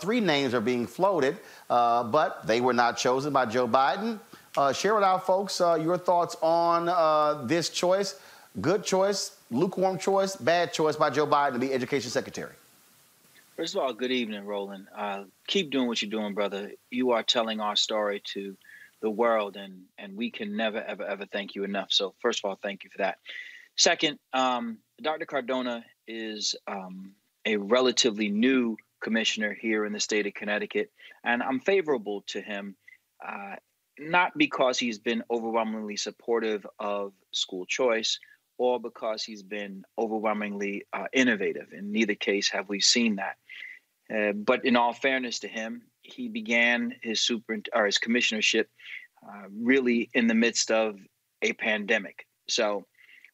three 0.00 0.20
names 0.20 0.54
are 0.54 0.60
being 0.60 0.86
floated, 0.86 1.36
but 1.68 2.46
they 2.46 2.60
were 2.60 2.74
not 2.74 2.96
chosen 2.96 3.32
by 3.32 3.46
Joe 3.46 3.66
Biden. 3.66 4.20
share 4.74 4.94
with 4.94 5.02
our 5.02 5.18
folks 5.18 5.58
your 5.58 5.98
thoughts 5.98 6.36
on 6.40 7.48
this 7.48 7.68
choice. 7.70 8.20
Good 8.60 8.82
choice, 8.82 9.36
lukewarm 9.50 9.98
choice, 9.98 10.36
bad 10.36 10.72
choice 10.72 10.96
by 10.96 11.10
Joe 11.10 11.26
Biden 11.26 11.54
to 11.54 11.58
be 11.58 11.72
education 11.72 12.10
secretary? 12.10 12.52
First 13.56 13.74
of 13.74 13.82
all, 13.82 13.92
good 13.92 14.12
evening, 14.12 14.46
Roland. 14.46 14.86
Uh, 14.96 15.24
keep 15.46 15.70
doing 15.70 15.86
what 15.86 16.00
you're 16.00 16.10
doing, 16.10 16.34
brother. 16.34 16.72
You 16.90 17.10
are 17.10 17.22
telling 17.22 17.60
our 17.60 17.76
story 17.76 18.22
to 18.32 18.56
the 19.02 19.10
world, 19.10 19.56
and 19.56 19.82
and 19.98 20.16
we 20.16 20.30
can 20.30 20.56
never, 20.56 20.82
ever, 20.82 21.04
ever 21.04 21.26
thank 21.26 21.54
you 21.54 21.64
enough. 21.64 21.92
So, 21.92 22.14
first 22.20 22.40
of 22.40 22.48
all, 22.48 22.58
thank 22.62 22.84
you 22.84 22.90
for 22.90 22.98
that. 22.98 23.18
Second, 23.76 24.18
um, 24.32 24.78
Dr. 25.02 25.26
Cardona 25.26 25.84
is 26.06 26.54
um, 26.66 27.12
a 27.44 27.56
relatively 27.56 28.28
new 28.28 28.76
commissioner 29.02 29.54
here 29.58 29.84
in 29.84 29.92
the 29.92 30.00
state 30.00 30.26
of 30.26 30.34
Connecticut, 30.34 30.90
and 31.22 31.42
I'm 31.42 31.60
favorable 31.60 32.22
to 32.28 32.40
him. 32.40 32.76
Uh, 33.24 33.56
not 33.98 34.32
because 34.38 34.78
he's 34.78 34.98
been 34.98 35.22
overwhelmingly 35.30 35.96
supportive 35.96 36.66
of 36.78 37.12
school 37.32 37.66
choice 37.66 38.18
or 38.60 38.78
because 38.78 39.24
he's 39.24 39.42
been 39.42 39.82
overwhelmingly 39.96 40.84
uh, 40.92 41.06
innovative. 41.14 41.68
In 41.72 41.92
neither 41.92 42.14
case 42.14 42.50
have 42.50 42.68
we 42.68 42.78
seen 42.78 43.16
that. 43.16 43.36
Uh, 44.14 44.32
but 44.32 44.66
in 44.66 44.76
all 44.76 44.92
fairness 44.92 45.38
to 45.38 45.48
him, 45.48 45.80
he 46.02 46.28
began 46.28 46.94
his 47.02 47.22
super 47.22 47.58
or 47.74 47.86
his 47.86 47.98
commissionership 47.98 48.66
uh, 49.26 49.44
really 49.50 50.10
in 50.12 50.26
the 50.26 50.34
midst 50.34 50.70
of 50.70 50.98
a 51.40 51.54
pandemic. 51.54 52.26
So 52.48 52.84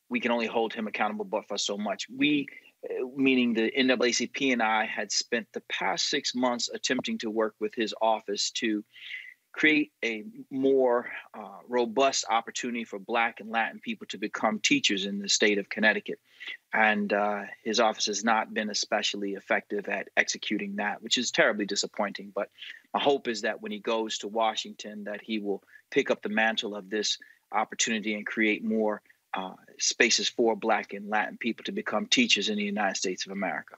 we 0.08 0.20
can 0.20 0.30
only 0.30 0.46
hold 0.46 0.72
him 0.72 0.86
accountable 0.86 1.24
but 1.24 1.48
for 1.48 1.58
so 1.58 1.76
much. 1.76 2.06
We, 2.08 2.46
uh, 2.88 3.06
meaning 3.16 3.52
the 3.52 3.72
NAACP 3.76 4.52
and 4.52 4.62
I, 4.62 4.84
had 4.84 5.10
spent 5.10 5.48
the 5.52 5.62
past 5.68 6.08
six 6.08 6.36
months 6.36 6.70
attempting 6.72 7.18
to 7.18 7.30
work 7.30 7.56
with 7.58 7.74
his 7.74 7.92
office 8.00 8.52
to 8.52 8.84
create 9.56 9.90
a 10.04 10.22
more 10.50 11.10
uh, 11.32 11.60
robust 11.66 12.26
opportunity 12.28 12.84
for 12.84 12.98
Black 12.98 13.40
and 13.40 13.50
Latin 13.50 13.80
people 13.80 14.06
to 14.08 14.18
become 14.18 14.60
teachers 14.60 15.06
in 15.06 15.18
the 15.18 15.30
state 15.30 15.56
of 15.56 15.70
Connecticut. 15.70 16.20
And 16.74 17.10
uh, 17.10 17.44
his 17.64 17.80
office 17.80 18.04
has 18.04 18.22
not 18.22 18.52
been 18.52 18.68
especially 18.68 19.32
effective 19.32 19.88
at 19.88 20.08
executing 20.14 20.76
that, 20.76 21.02
which 21.02 21.16
is 21.16 21.30
terribly 21.30 21.64
disappointing. 21.64 22.32
But 22.34 22.50
my 22.92 23.00
hope 23.00 23.28
is 23.28 23.40
that 23.42 23.62
when 23.62 23.72
he 23.72 23.78
goes 23.78 24.18
to 24.18 24.28
Washington, 24.28 25.04
that 25.04 25.22
he 25.22 25.38
will 25.38 25.62
pick 25.90 26.10
up 26.10 26.20
the 26.20 26.28
mantle 26.28 26.76
of 26.76 26.90
this 26.90 27.16
opportunity 27.50 28.12
and 28.12 28.26
create 28.26 28.62
more 28.62 29.00
uh, 29.32 29.54
spaces 29.78 30.28
for 30.28 30.54
Black 30.54 30.92
and 30.92 31.08
Latin 31.08 31.38
people 31.38 31.64
to 31.64 31.72
become 31.72 32.06
teachers 32.06 32.50
in 32.50 32.56
the 32.56 32.62
United 32.62 32.98
States 32.98 33.24
of 33.24 33.32
America. 33.32 33.76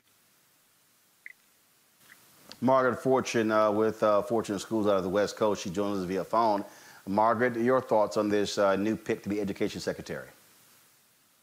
Margaret 2.61 3.01
Fortune 3.01 3.53
uh, 3.53 3.71
with 3.71 4.03
uh, 4.03 4.23
Fortune 4.23 4.59
Schools 4.59 4.87
out 4.87 4.97
of 4.97 5.05
the 5.05 5.09
West 5.09 5.37
Coast. 5.37 5.63
She 5.63 5.71
joins 5.71 5.99
us 6.01 6.05
via 6.05 6.25
phone. 6.25 6.65
Margaret, 7.07 7.57
your 7.57 7.81
thoughts 7.81 8.17
on 8.17 8.29
this 8.29 8.59
uh, 8.59 8.77
new 8.77 8.97
pick 8.97 9.23
to 9.23 9.29
be 9.29 9.41
Education 9.41 9.81
Secretary? 9.81 10.29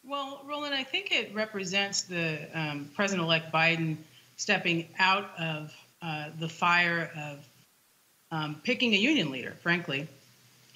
Well, 0.04 0.42
Roland, 0.46 0.76
I 0.76 0.84
think 0.84 1.12
it 1.12 1.34
represents 1.34 2.04
the 2.04 2.48
um, 2.54 2.90
President-elect 2.96 3.52
Biden 3.52 3.98
stepping 4.38 4.88
out 5.00 5.32
of 5.40 5.74
uh, 6.02 6.30
the 6.40 6.50
fire 6.50 7.12
of 7.18 7.46
um, 8.32 8.62
picking 8.64 8.94
a 8.94 8.98
union 8.98 9.32
leader. 9.32 9.56
Frankly, 9.64 10.08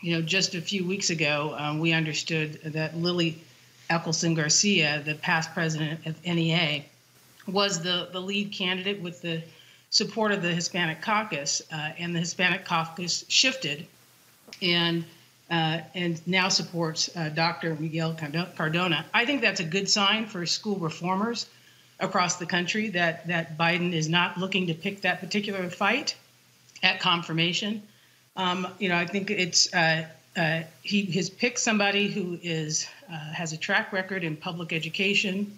you 0.02 0.16
know, 0.16 0.22
just 0.22 0.56
a 0.56 0.62
few 0.62 0.88
weeks 0.88 1.10
ago, 1.12 1.54
um, 1.58 1.80
we 1.80 1.92
understood 1.92 2.60
that 2.64 2.98
Lily 2.98 3.40
Eskelsen 3.90 4.36
Garcia, 4.36 5.04
the 5.06 5.16
past 5.16 5.54
president 5.54 6.06
of 6.06 6.24
NEA, 6.26 6.84
was 7.48 7.82
the 7.84 8.10
the 8.12 8.22
lead 8.22 8.52
candidate 8.52 9.02
with 9.02 9.22
the 9.22 9.42
support 9.90 10.32
of 10.32 10.42
the 10.42 10.54
Hispanic 10.54 11.02
caucus, 11.02 11.62
uh, 11.72 11.92
and 11.98 12.16
the 12.16 12.20
Hispanic 12.20 12.66
caucus 12.66 13.26
shifted 13.28 13.86
and 14.62 15.06
uh, 15.50 15.82
and 15.96 16.26
now 16.28 16.48
supports 16.48 17.10
uh, 17.16 17.30
Dr. 17.30 17.76
Miguel 17.80 18.16
Cardona. 18.56 19.04
I 19.16 19.26
think 19.26 19.42
that's 19.42 19.60
a 19.60 19.64
good 19.64 19.90
sign 19.90 20.28
for 20.28 20.46
school 20.46 20.78
reformers 20.78 21.48
across 22.00 22.36
the 22.36 22.46
country 22.46 22.90
that 22.90 23.26
that 23.28 23.58
Biden 23.58 23.94
is 23.94 24.08
not 24.08 24.38
looking 24.38 24.68
to 24.68 24.74
pick 24.74 25.02
that 25.02 25.20
particular 25.20 25.70
fight 25.70 26.16
at 26.84 27.00
confirmation. 27.00 27.82
Um, 28.36 28.68
you 28.80 28.90
know, 28.90 28.96
I 28.96 29.06
think 29.06 29.32
it's 29.32 29.74
uh, 29.74 30.06
uh, 30.38 30.62
he 30.84 31.06
has 31.06 31.30
picked 31.30 31.60
somebody 31.60 32.08
who 32.08 32.40
is 32.44 32.88
uh, 33.12 33.18
has 33.34 33.54
a 33.54 33.58
track 33.58 33.92
record 33.92 34.24
in 34.24 34.36
public 34.36 34.72
education, 34.72 35.58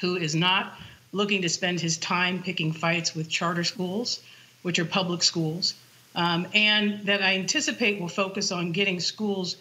who 0.00 0.16
is 0.16 0.34
not 0.34 0.78
looking 1.12 1.42
to 1.42 1.48
spend 1.48 1.80
his 1.80 1.96
time 1.98 2.42
picking 2.42 2.72
fights 2.72 3.14
with 3.14 3.28
charter 3.28 3.64
schools, 3.64 4.20
which 4.62 4.78
are 4.78 4.84
public 4.84 5.22
schools, 5.22 5.74
um, 6.14 6.46
and 6.54 7.06
that 7.06 7.22
I 7.22 7.34
anticipate 7.34 8.00
will 8.00 8.08
focus 8.08 8.52
on 8.52 8.72
getting 8.72 9.00
schools 9.00 9.56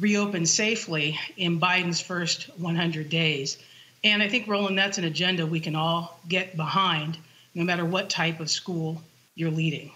reopened 0.00 0.48
safely 0.48 1.18
in 1.36 1.60
Biden's 1.60 2.00
first 2.00 2.44
100 2.58 3.08
days. 3.08 3.58
And 4.04 4.22
I 4.22 4.28
think, 4.28 4.48
Roland, 4.48 4.76
that's 4.76 4.98
an 4.98 5.04
agenda 5.04 5.46
we 5.46 5.60
can 5.60 5.76
all 5.76 6.18
get 6.28 6.56
behind, 6.56 7.18
no 7.54 7.62
matter 7.64 7.84
what 7.84 8.10
type 8.10 8.40
of 8.40 8.50
school 8.50 9.00
you're 9.34 9.50
leading. 9.50 9.92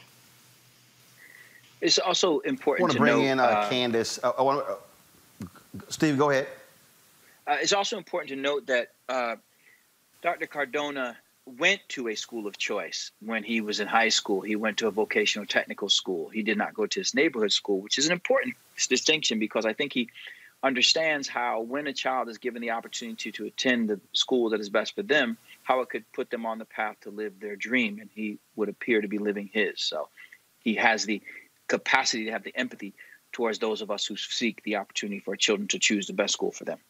It's 1.80 1.98
also 1.98 2.40
important 2.40 2.80
I 2.80 2.82
want 2.82 2.92
to, 2.92 2.98
to 2.98 3.02
bring 3.02 3.18
note, 3.18 3.32
in 3.32 3.40
uh, 3.40 3.42
uh, 3.42 3.68
Candace. 3.68 4.18
Uh, 4.22 4.32
I 4.38 4.42
want 4.42 4.66
uh, 4.66 5.46
Steve, 5.88 6.18
go 6.18 6.30
ahead. 6.30 6.46
Uh, 7.46 7.56
it's 7.60 7.72
also 7.72 7.96
important 7.96 8.30
to 8.30 8.36
note 8.36 8.66
that 8.66 8.92
uh, 9.08 9.36
Dr. 10.26 10.48
Cardona 10.48 11.16
went 11.56 11.80
to 11.90 12.08
a 12.08 12.16
school 12.16 12.48
of 12.48 12.58
choice 12.58 13.12
when 13.20 13.44
he 13.44 13.60
was 13.60 13.78
in 13.78 13.86
high 13.86 14.08
school. 14.08 14.40
He 14.40 14.56
went 14.56 14.78
to 14.78 14.88
a 14.88 14.90
vocational 14.90 15.46
technical 15.46 15.88
school. 15.88 16.28
He 16.30 16.42
did 16.42 16.58
not 16.58 16.74
go 16.74 16.84
to 16.84 16.98
his 16.98 17.14
neighborhood 17.14 17.52
school, 17.52 17.80
which 17.80 17.96
is 17.96 18.06
an 18.06 18.12
important 18.12 18.56
distinction 18.88 19.38
because 19.38 19.64
I 19.64 19.72
think 19.72 19.92
he 19.92 20.08
understands 20.64 21.28
how 21.28 21.60
when 21.60 21.86
a 21.86 21.92
child 21.92 22.28
is 22.28 22.38
given 22.38 22.60
the 22.60 22.72
opportunity 22.72 23.30
to, 23.30 23.44
attend 23.44 23.88
the 23.88 24.00
school 24.14 24.50
that 24.50 24.58
is 24.58 24.68
best 24.68 24.96
for 24.96 25.04
them, 25.04 25.38
how 25.62 25.78
it 25.78 25.90
could 25.90 26.04
put 26.12 26.28
them 26.28 26.44
on 26.44 26.58
the 26.58 26.64
path 26.64 26.96
to 27.02 27.10
live 27.10 27.38
their 27.38 27.54
dream. 27.54 28.00
And 28.00 28.10
he 28.12 28.40
would 28.56 28.68
appear 28.68 29.00
to 29.02 29.06
be 29.06 29.18
living 29.18 29.48
his. 29.52 29.80
So 29.80 30.08
he 30.58 30.74
has 30.74 31.04
the 31.04 31.22
capacity 31.68 32.24
to 32.24 32.32
have 32.32 32.42
the 32.42 32.56
empathy 32.56 32.94
towards 33.30 33.60
those 33.60 33.80
of 33.80 33.92
us 33.92 34.04
who 34.04 34.16
seek 34.16 34.60
the 34.64 34.74
opportunity 34.74 35.20
for 35.20 35.34
our 35.34 35.36
children 35.36 35.68
to 35.68 35.78
choose 35.78 36.08
the 36.08 36.14
best 36.14 36.32
school 36.32 36.50
for 36.50 36.64
them. 36.64 36.80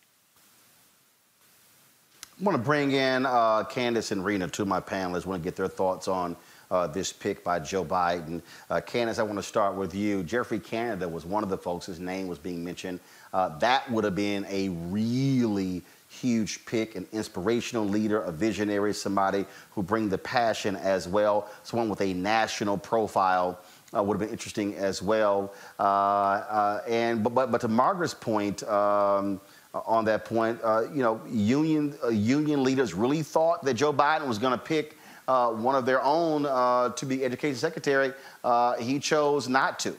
I 2.39 2.45
want 2.45 2.55
to 2.55 2.63
bring 2.63 2.93
in 2.93 3.25
uh, 3.25 3.65
Candace 3.65 4.13
and 4.13 4.23
Rena, 4.23 4.47
two 4.47 4.61
of 4.61 4.69
my 4.69 4.79
panelists. 4.79 5.25
I 5.25 5.31
want 5.31 5.43
to 5.43 5.45
get 5.45 5.57
their 5.57 5.69
thoughts 5.69 6.07
on 6.07 6.37
uh, 6.71 6.87
this 6.87 7.11
pick 7.11 7.43
by 7.43 7.59
Joe 7.59 7.83
Biden. 7.83 8.43
Uh, 8.69 8.79
Candace, 8.83 9.19
I 9.19 9.23
want 9.23 9.39
to 9.39 9.43
start 9.43 9.75
with 9.75 9.95
you. 9.95 10.23
Geoffrey 10.23 10.59
Canada 10.59 11.09
was 11.09 11.25
one 11.25 11.43
of 11.43 11.49
the 11.49 11.57
folks, 11.57 11.87
his 11.87 11.99
name 11.99 12.29
was 12.29 12.39
being 12.39 12.63
mentioned. 12.63 13.01
Uh, 13.33 13.57
that 13.61 13.91
would 13.91 14.05
have 14.05 14.15
been 14.15 14.45
a 14.51 14.69
really 14.69 15.83
huge 16.11 16.63
pick, 16.67 16.95
an 16.95 17.07
inspirational 17.11 17.87
leader, 17.87 18.21
a 18.21 18.33
visionary, 18.33 18.93
somebody 18.93 19.47
who 19.71 19.83
bring 19.83 20.11
the 20.11 20.19
passion 20.19 20.77
as 20.77 21.09
well, 21.09 21.49
someone 21.63 21.89
with 21.89 22.03
a 22.03 22.13
national 22.13 22.77
profile. 22.77 23.59
Uh, 23.97 24.03
would 24.03 24.15
have 24.15 24.21
been 24.21 24.31
interesting 24.31 24.75
as 24.75 25.01
well. 25.01 25.55
Uh, 25.79 25.83
uh, 25.83 26.83
and 26.89 27.23
but, 27.23 27.33
but 27.35 27.53
but 27.53 27.61
to 27.61 27.69
Margaret's 27.69 28.13
point, 28.13 28.63
um, 28.65 29.41
on 29.75 30.05
that 30.07 30.25
point. 30.25 30.59
Uh, 30.63 30.85
you 30.93 31.03
know, 31.03 31.21
union 31.29 31.95
uh, 32.03 32.09
union 32.09 32.63
leaders 32.63 32.95
really 32.95 33.23
thought 33.23 33.65
that 33.65 33.75
Joe 33.75 33.93
Biden 33.93 34.27
was 34.27 34.39
going 34.39 34.53
to 34.53 34.65
pick 34.65 34.97
uh, 35.29 35.51
one 35.51 35.75
of 35.75 35.87
their 35.87 36.03
own 36.03 36.47
uh, 36.47 36.91
to 36.91 37.07
be 37.07 37.25
education 37.25 37.57
secretary. 37.57 38.13
Uh, 38.45 38.75
he 38.77 38.99
chose 38.99 39.49
not 39.49 39.79
to. 39.81 39.97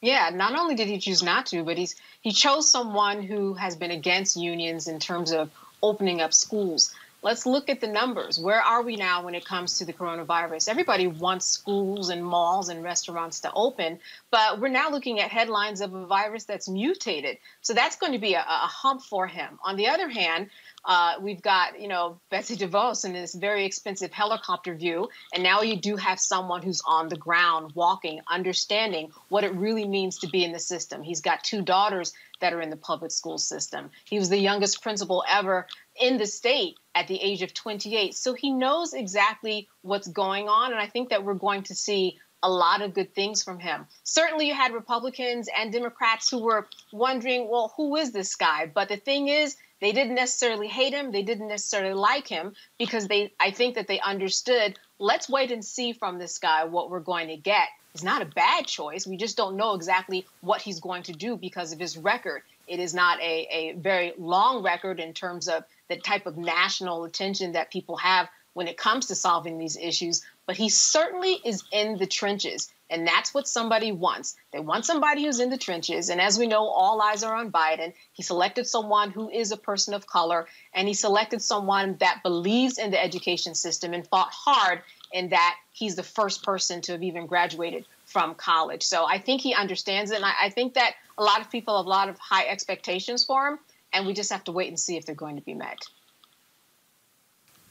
Yeah, 0.00 0.30
not 0.34 0.58
only 0.58 0.74
did 0.74 0.88
he 0.88 0.98
choose 0.98 1.22
not 1.22 1.46
to, 1.46 1.62
but 1.62 1.78
he's 1.78 1.94
he 2.20 2.32
chose 2.32 2.70
someone 2.70 3.22
who 3.22 3.54
has 3.54 3.76
been 3.76 3.92
against 3.92 4.36
unions 4.36 4.88
in 4.88 4.98
terms 4.98 5.32
of 5.32 5.50
opening 5.82 6.20
up 6.20 6.34
schools 6.34 6.92
let's 7.22 7.46
look 7.46 7.70
at 7.70 7.80
the 7.80 7.86
numbers. 7.86 8.38
Where 8.38 8.60
are 8.60 8.82
we 8.82 8.96
now 8.96 9.24
when 9.24 9.34
it 9.34 9.44
comes 9.44 9.78
to 9.78 9.84
the 9.84 9.92
coronavirus? 9.92 10.68
Everybody 10.68 11.06
wants 11.06 11.46
schools 11.46 12.08
and 12.10 12.24
malls 12.24 12.68
and 12.68 12.82
restaurants 12.82 13.40
to 13.40 13.52
open, 13.54 14.00
but 14.30 14.60
we're 14.60 14.68
now 14.68 14.90
looking 14.90 15.20
at 15.20 15.30
headlines 15.30 15.80
of 15.80 15.94
a 15.94 16.06
virus 16.06 16.44
that's 16.44 16.68
mutated. 16.68 17.38
So 17.60 17.74
that's 17.74 17.96
going 17.96 18.12
to 18.12 18.18
be 18.18 18.34
a, 18.34 18.40
a 18.40 18.66
hump 18.66 19.02
for 19.02 19.26
him. 19.26 19.58
On 19.64 19.76
the 19.76 19.88
other 19.88 20.08
hand, 20.08 20.50
uh, 20.84 21.14
we've 21.20 21.42
got, 21.42 21.80
you 21.80 21.88
know, 21.88 22.20
Betsy 22.30 22.56
DeVos 22.56 23.04
in 23.04 23.12
this 23.12 23.34
very 23.34 23.64
expensive 23.64 24.12
helicopter 24.12 24.74
view. 24.74 25.08
And 25.32 25.42
now 25.42 25.62
you 25.62 25.76
do 25.76 25.96
have 25.96 26.18
someone 26.18 26.62
who's 26.62 26.82
on 26.86 27.08
the 27.08 27.16
ground, 27.16 27.72
walking, 27.74 28.20
understanding 28.28 29.10
what 29.28 29.44
it 29.44 29.54
really 29.54 29.86
means 29.86 30.18
to 30.18 30.28
be 30.28 30.44
in 30.44 30.52
the 30.52 30.58
system. 30.58 31.02
He's 31.02 31.20
got 31.20 31.44
two 31.44 31.62
daughters 31.62 32.12
that 32.40 32.52
are 32.52 32.60
in 32.60 32.70
the 32.70 32.76
public 32.76 33.12
school 33.12 33.38
system. 33.38 33.90
He 34.04 34.18
was 34.18 34.28
the 34.28 34.38
youngest 34.38 34.82
principal 34.82 35.24
ever 35.28 35.66
in 36.00 36.18
the 36.18 36.26
state 36.26 36.76
at 36.94 37.06
the 37.06 37.20
age 37.20 37.42
of 37.42 37.54
28. 37.54 38.14
So 38.14 38.34
he 38.34 38.50
knows 38.50 38.92
exactly 38.92 39.68
what's 39.82 40.08
going 40.08 40.48
on. 40.48 40.72
And 40.72 40.80
I 40.80 40.88
think 40.88 41.10
that 41.10 41.24
we're 41.24 41.34
going 41.34 41.62
to 41.64 41.74
see 41.74 42.18
a 42.42 42.50
lot 42.50 42.82
of 42.82 42.92
good 42.92 43.14
things 43.14 43.42
from 43.42 43.60
him. 43.60 43.86
Certainly, 44.02 44.48
you 44.48 44.54
had 44.54 44.72
Republicans 44.72 45.48
and 45.56 45.72
Democrats 45.72 46.28
who 46.28 46.42
were 46.42 46.66
wondering, 46.92 47.48
well, 47.48 47.72
who 47.76 47.94
is 47.96 48.12
this 48.12 48.34
guy? 48.34 48.66
But 48.66 48.88
the 48.88 48.96
thing 48.96 49.28
is, 49.28 49.56
they 49.82 49.90
didn't 49.90 50.14
necessarily 50.14 50.68
hate 50.68 50.94
him. 50.94 51.10
They 51.10 51.24
didn't 51.24 51.48
necessarily 51.48 51.92
like 51.92 52.28
him 52.28 52.54
because 52.78 53.08
they, 53.08 53.32
I 53.40 53.50
think 53.50 53.74
that 53.74 53.88
they 53.88 53.98
understood. 53.98 54.78
Let's 55.00 55.28
wait 55.28 55.50
and 55.50 55.64
see 55.64 55.92
from 55.92 56.20
this 56.20 56.38
guy 56.38 56.64
what 56.64 56.88
we're 56.88 57.00
going 57.00 57.26
to 57.28 57.36
get. 57.36 57.66
It's 57.92 58.04
not 58.04 58.22
a 58.22 58.26
bad 58.26 58.68
choice. 58.68 59.08
We 59.08 59.16
just 59.16 59.36
don't 59.36 59.56
know 59.56 59.74
exactly 59.74 60.24
what 60.40 60.62
he's 60.62 60.78
going 60.78 61.02
to 61.04 61.12
do 61.12 61.36
because 61.36 61.72
of 61.72 61.80
his 61.80 61.98
record. 61.98 62.42
It 62.68 62.78
is 62.78 62.94
not 62.94 63.20
a, 63.20 63.48
a 63.50 63.72
very 63.72 64.12
long 64.16 64.62
record 64.62 65.00
in 65.00 65.14
terms 65.14 65.48
of 65.48 65.64
the 65.88 65.96
type 65.96 66.26
of 66.26 66.38
national 66.38 67.02
attention 67.02 67.52
that 67.52 67.72
people 67.72 67.96
have 67.96 68.28
when 68.54 68.68
it 68.68 68.76
comes 68.76 69.06
to 69.06 69.16
solving 69.16 69.58
these 69.58 69.76
issues, 69.76 70.22
but 70.52 70.58
he 70.58 70.68
certainly 70.68 71.40
is 71.46 71.64
in 71.72 71.96
the 71.96 72.06
trenches. 72.06 72.70
And 72.90 73.06
that's 73.06 73.32
what 73.32 73.48
somebody 73.48 73.90
wants. 73.90 74.36
They 74.52 74.60
want 74.60 74.84
somebody 74.84 75.24
who's 75.24 75.40
in 75.40 75.48
the 75.48 75.56
trenches. 75.56 76.10
And 76.10 76.20
as 76.20 76.38
we 76.38 76.46
know, 76.46 76.66
all 76.66 77.00
eyes 77.00 77.24
are 77.24 77.34
on 77.34 77.50
Biden. 77.50 77.94
He 78.12 78.22
selected 78.22 78.66
someone 78.66 79.12
who 79.12 79.30
is 79.30 79.50
a 79.50 79.56
person 79.56 79.94
of 79.94 80.06
color, 80.06 80.46
and 80.74 80.86
he 80.86 80.92
selected 80.92 81.40
someone 81.40 81.96
that 82.00 82.22
believes 82.22 82.76
in 82.76 82.90
the 82.90 83.02
education 83.02 83.54
system 83.54 83.94
and 83.94 84.06
fought 84.06 84.28
hard 84.30 84.82
in 85.10 85.30
that 85.30 85.56
he's 85.72 85.96
the 85.96 86.02
first 86.02 86.42
person 86.42 86.82
to 86.82 86.92
have 86.92 87.02
even 87.02 87.24
graduated 87.24 87.86
from 88.04 88.34
college. 88.34 88.82
So 88.82 89.06
I 89.06 89.16
think 89.16 89.40
he 89.40 89.54
understands 89.54 90.10
it. 90.10 90.16
And 90.16 90.24
I, 90.26 90.34
I 90.38 90.48
think 90.50 90.74
that 90.74 90.92
a 91.16 91.24
lot 91.24 91.40
of 91.40 91.50
people 91.50 91.78
have 91.78 91.86
a 91.86 91.88
lot 91.88 92.10
of 92.10 92.18
high 92.18 92.44
expectations 92.44 93.24
for 93.24 93.48
him, 93.48 93.58
and 93.94 94.06
we 94.06 94.12
just 94.12 94.30
have 94.30 94.44
to 94.44 94.52
wait 94.52 94.68
and 94.68 94.78
see 94.78 94.98
if 94.98 95.06
they're 95.06 95.14
going 95.14 95.36
to 95.36 95.42
be 95.42 95.54
met. 95.54 95.78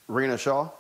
Rena 0.08 0.36
Shaw? 0.36 0.72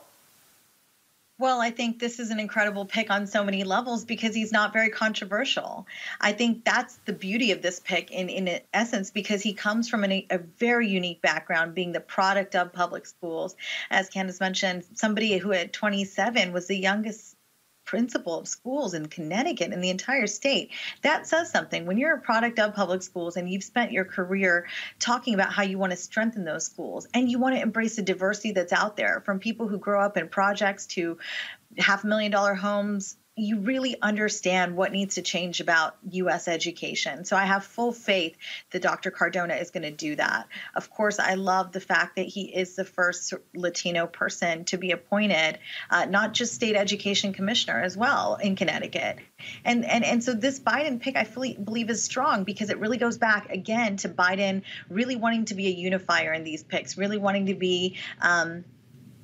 Well, 1.41 1.59
I 1.59 1.72
think 1.72 1.97
this 1.97 2.19
is 2.19 2.30
an 2.30 2.39
incredible 2.39 2.85
pick 2.85 3.09
on 3.09 3.26
so 3.26 3.43
many 3.43 3.63
levels 3.63 4.05
because 4.05 4.35
he's 4.35 4.51
not 4.51 4.73
very 4.73 4.91
controversial. 4.91 5.88
I 6.19 6.34
think 6.34 6.63
that's 6.63 6.99
the 7.05 7.13
beauty 7.13 7.51
of 7.51 7.63
this 7.63 7.80
pick 7.80 8.11
in, 8.11 8.30
in 8.30 8.59
essence 8.72 9.09
because 9.09 9.41
he 9.41 9.53
comes 9.53 9.89
from 9.89 10.03
an, 10.03 10.22
a 10.30 10.38
very 10.38 10.88
unique 10.88 11.19
background, 11.19 11.73
being 11.73 11.93
the 11.93 11.99
product 11.99 12.55
of 12.55 12.73
public 12.73 13.07
schools. 13.07 13.55
As 13.89 14.07
Candace 14.07 14.39
mentioned, 14.39 14.85
somebody 14.93 15.35
who 15.39 15.51
at 15.51 15.73
27 15.73 16.53
was 16.53 16.68
the 16.68 16.77
youngest 16.77 17.35
principal 17.85 18.39
of 18.39 18.47
schools 18.47 18.93
in 18.93 19.07
Connecticut 19.07 19.73
in 19.73 19.81
the 19.81 19.89
entire 19.89 20.27
state. 20.27 20.71
That 21.01 21.27
says 21.27 21.51
something. 21.51 21.85
When 21.85 21.97
you're 21.97 22.15
a 22.15 22.21
product 22.21 22.59
of 22.59 22.73
public 22.73 23.01
schools 23.01 23.37
and 23.37 23.49
you've 23.49 23.63
spent 23.63 23.91
your 23.91 24.05
career 24.05 24.67
talking 24.99 25.33
about 25.33 25.51
how 25.51 25.63
you 25.63 25.77
want 25.77 25.91
to 25.91 25.97
strengthen 25.97 26.45
those 26.45 26.65
schools 26.65 27.07
and 27.13 27.29
you 27.29 27.39
want 27.39 27.55
to 27.55 27.61
embrace 27.61 27.95
the 27.95 28.01
diversity 28.01 28.51
that's 28.51 28.73
out 28.73 28.97
there 28.97 29.21
from 29.25 29.39
people 29.39 29.67
who 29.67 29.77
grow 29.77 30.01
up 30.01 30.17
in 30.17 30.27
projects 30.27 30.85
to 30.87 31.17
half 31.77 32.03
a 32.03 32.07
million 32.07 32.31
dollar 32.31 32.53
homes 32.53 33.17
you 33.41 33.57
really 33.57 33.99
understand 34.03 34.76
what 34.76 34.91
needs 34.91 35.15
to 35.15 35.23
change 35.23 35.61
about 35.61 35.95
U.S. 36.11 36.47
education. 36.47 37.26
So 37.26 37.35
I 37.35 37.45
have 37.45 37.63
full 37.63 37.91
faith 37.91 38.38
that 38.69 38.84
Dr. 38.84 39.09
Cardona 39.09 39.55
is 39.55 39.72
going 39.72 39.81
to 39.81 39.91
do 39.91 40.15
that. 40.15 40.47
Of 40.76 40.91
course, 40.91 41.18
I 41.18 41.34
love 41.34 41.72
the 41.72 41.80
fact 41.80 42.18
that 42.18 42.27
he 42.27 42.43
is 42.43 42.76
the 42.76 42.85
first 42.85 43.34
Latino 43.55 44.05
person 44.05 44.65
to 44.65 44.77
be 44.77 44.91
appointed, 44.91 45.57
uh, 45.89 46.05
not 46.05 46.35
just 46.35 46.53
state 46.53 46.76
education 46.76 47.34
commissioner 47.34 47.81
as 47.81 47.97
well 47.97 48.35
in 48.35 48.55
Connecticut. 48.55 49.18
And 49.65 49.85
and 49.85 50.05
and 50.05 50.23
so 50.23 50.35
this 50.35 50.59
Biden 50.59 50.99
pick, 50.99 51.15
I 51.15 51.23
fully 51.23 51.55
believe, 51.55 51.89
is 51.89 52.03
strong 52.03 52.43
because 52.43 52.69
it 52.69 52.77
really 52.77 52.97
goes 52.97 53.18
back 53.18 53.49
again 53.49 53.97
to 53.97 54.09
Biden 54.09 54.61
really 54.88 55.15
wanting 55.15 55.45
to 55.45 55.55
be 55.55 55.65
a 55.65 55.72
unifier 55.72 56.31
in 56.31 56.43
these 56.43 56.61
picks, 56.61 56.95
really 56.95 57.18
wanting 57.18 57.47
to 57.47 57.55
be. 57.55 57.97
Um, 58.22 58.65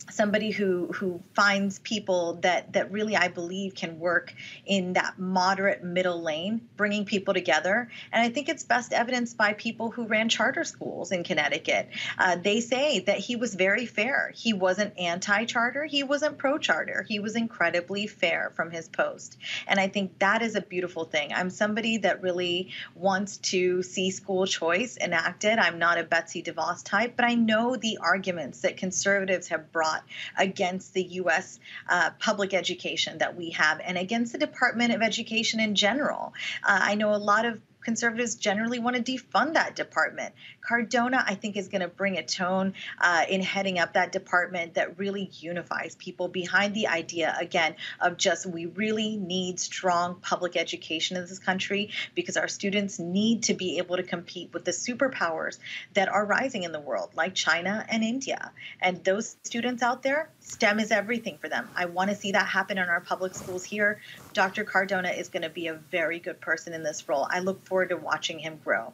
somebody 0.09 0.51
who 0.51 0.87
who 0.93 1.21
finds 1.33 1.79
people 1.79 2.39
that 2.41 2.73
that 2.73 2.91
really 2.91 3.15
I 3.15 3.27
believe 3.27 3.75
can 3.75 3.99
work 3.99 4.33
in 4.65 4.93
that 4.93 5.19
moderate 5.19 5.83
middle 5.83 6.21
lane, 6.21 6.61
bringing 6.77 7.05
people 7.05 7.33
together. 7.33 7.89
And 8.11 8.23
I 8.23 8.29
think 8.29 8.49
it's 8.49 8.63
best 8.63 8.93
evidenced 8.93 9.37
by 9.37 9.53
people 9.53 9.91
who 9.91 10.07
ran 10.07 10.29
charter 10.29 10.63
schools 10.63 11.11
in 11.11 11.23
Connecticut. 11.23 11.89
Uh, 12.17 12.35
they 12.35 12.61
say 12.61 12.99
that 13.01 13.17
he 13.17 13.35
was 13.35 13.55
very 13.55 13.85
fair. 13.85 14.31
He 14.35 14.53
wasn't 14.53 14.97
anti-charter. 14.97 15.85
He 15.85 16.03
wasn't 16.03 16.37
pro-charter. 16.37 17.05
He 17.07 17.19
was 17.19 17.35
incredibly 17.35 18.07
fair 18.07 18.51
from 18.55 18.71
his 18.71 18.87
post. 18.87 19.37
And 19.67 19.79
I 19.79 19.87
think 19.87 20.19
that 20.19 20.41
is 20.41 20.55
a 20.55 20.61
beautiful 20.61 21.05
thing. 21.05 21.33
I'm 21.33 21.49
somebody 21.49 21.97
that 21.97 22.21
really 22.21 22.71
wants 22.95 23.37
to 23.37 23.83
see 23.83 24.11
school 24.11 24.45
choice 24.45 24.97
enacted. 24.97 25.59
I'm 25.59 25.79
not 25.79 25.97
a 25.97 26.03
Betsy 26.03 26.41
DeVos 26.43 26.83
type, 26.83 27.15
but 27.15 27.25
I 27.25 27.35
know 27.35 27.75
the 27.75 27.99
arguments 28.01 28.61
that 28.61 28.77
conservatives 28.77 29.47
have 29.49 29.71
brought 29.71 29.96
against 30.37 30.93
the 30.93 31.03
U.S. 31.03 31.59
Uh, 31.89 32.11
public 32.19 32.53
education 32.53 33.17
that 33.19 33.35
we 33.35 33.51
have 33.51 33.79
and 33.83 33.97
against 33.97 34.31
the 34.33 34.39
Department 34.39 34.93
of 34.93 35.01
Education 35.01 35.59
in 35.59 35.75
general. 35.75 36.33
Uh, 36.63 36.79
I 36.81 36.95
know 36.95 37.13
a 37.13 37.17
lot 37.17 37.45
of 37.45 37.59
conservatives 37.87 38.35
generally 38.35 38.79
want 38.79 38.97
to 38.97 39.01
defund 39.01 39.53
that 39.53 39.73
department. 39.73 40.35
Cardona, 40.59 41.23
I 41.25 41.35
think, 41.35 41.55
is 41.55 41.69
going 41.69 41.79
to 41.79 41.87
bring 41.87 42.17
a 42.17 42.23
tone 42.23 42.73
uh, 42.99 43.23
in 43.29 43.41
heading 43.41 43.79
up 43.79 43.93
that 43.93 44.11
department 44.11 44.73
that 44.73 44.99
really 44.99 45.31
unifies 45.39 45.95
people 45.95 46.27
behind 46.27 46.73
the 46.73 46.87
idea, 46.87 47.33
again, 47.39 47.75
of 48.01 48.17
just 48.17 48.45
we 48.45 48.65
really 48.65 49.15
need 49.15 49.61
strong 49.61 50.15
public 50.15 50.57
education 50.57 51.15
in 51.15 51.23
this 51.23 51.39
country 51.39 51.91
because 52.13 52.35
our 52.35 52.49
students 52.49 52.99
need 52.99 53.43
to 53.43 53.53
be 53.53 53.77
able 53.77 53.95
to 53.95 54.03
compete 54.03 54.51
with 54.51 54.65
the 54.65 54.71
superpowers 54.71 55.57
that 55.93 56.09
are 56.09 56.25
rising 56.25 56.63
in 56.63 56.73
the 56.73 56.81
world, 56.81 57.11
like 57.15 57.35
China 57.35 57.85
and 57.87 58.03
India. 58.03 58.51
And 58.81 59.01
those 59.05 59.37
students 59.43 59.81
out 59.81 60.03
there, 60.03 60.29
STEM 60.41 60.81
is 60.81 60.91
everything 60.91 61.37
for 61.37 61.47
them. 61.47 61.69
I 61.73 61.85
want 61.85 62.09
to 62.09 62.17
see 62.17 62.33
that 62.33 62.47
happen 62.47 62.77
in 62.77 62.89
our 62.89 62.99
public 62.99 63.33
schools 63.33 63.63
here. 63.63 64.01
Dr. 64.33 64.65
Cardona 64.65 65.09
is 65.09 65.29
going 65.29 65.43
to 65.43 65.49
be 65.49 65.67
a 65.67 65.73
very 65.73 66.19
good 66.19 66.41
person 66.41 66.73
in 66.73 66.83
this 66.83 67.07
role. 67.07 67.25
I 67.29 67.39
look 67.39 67.65
forward 67.65 67.76
to 67.85 67.95
watching 67.95 68.39
him 68.39 68.59
grow. 68.63 68.93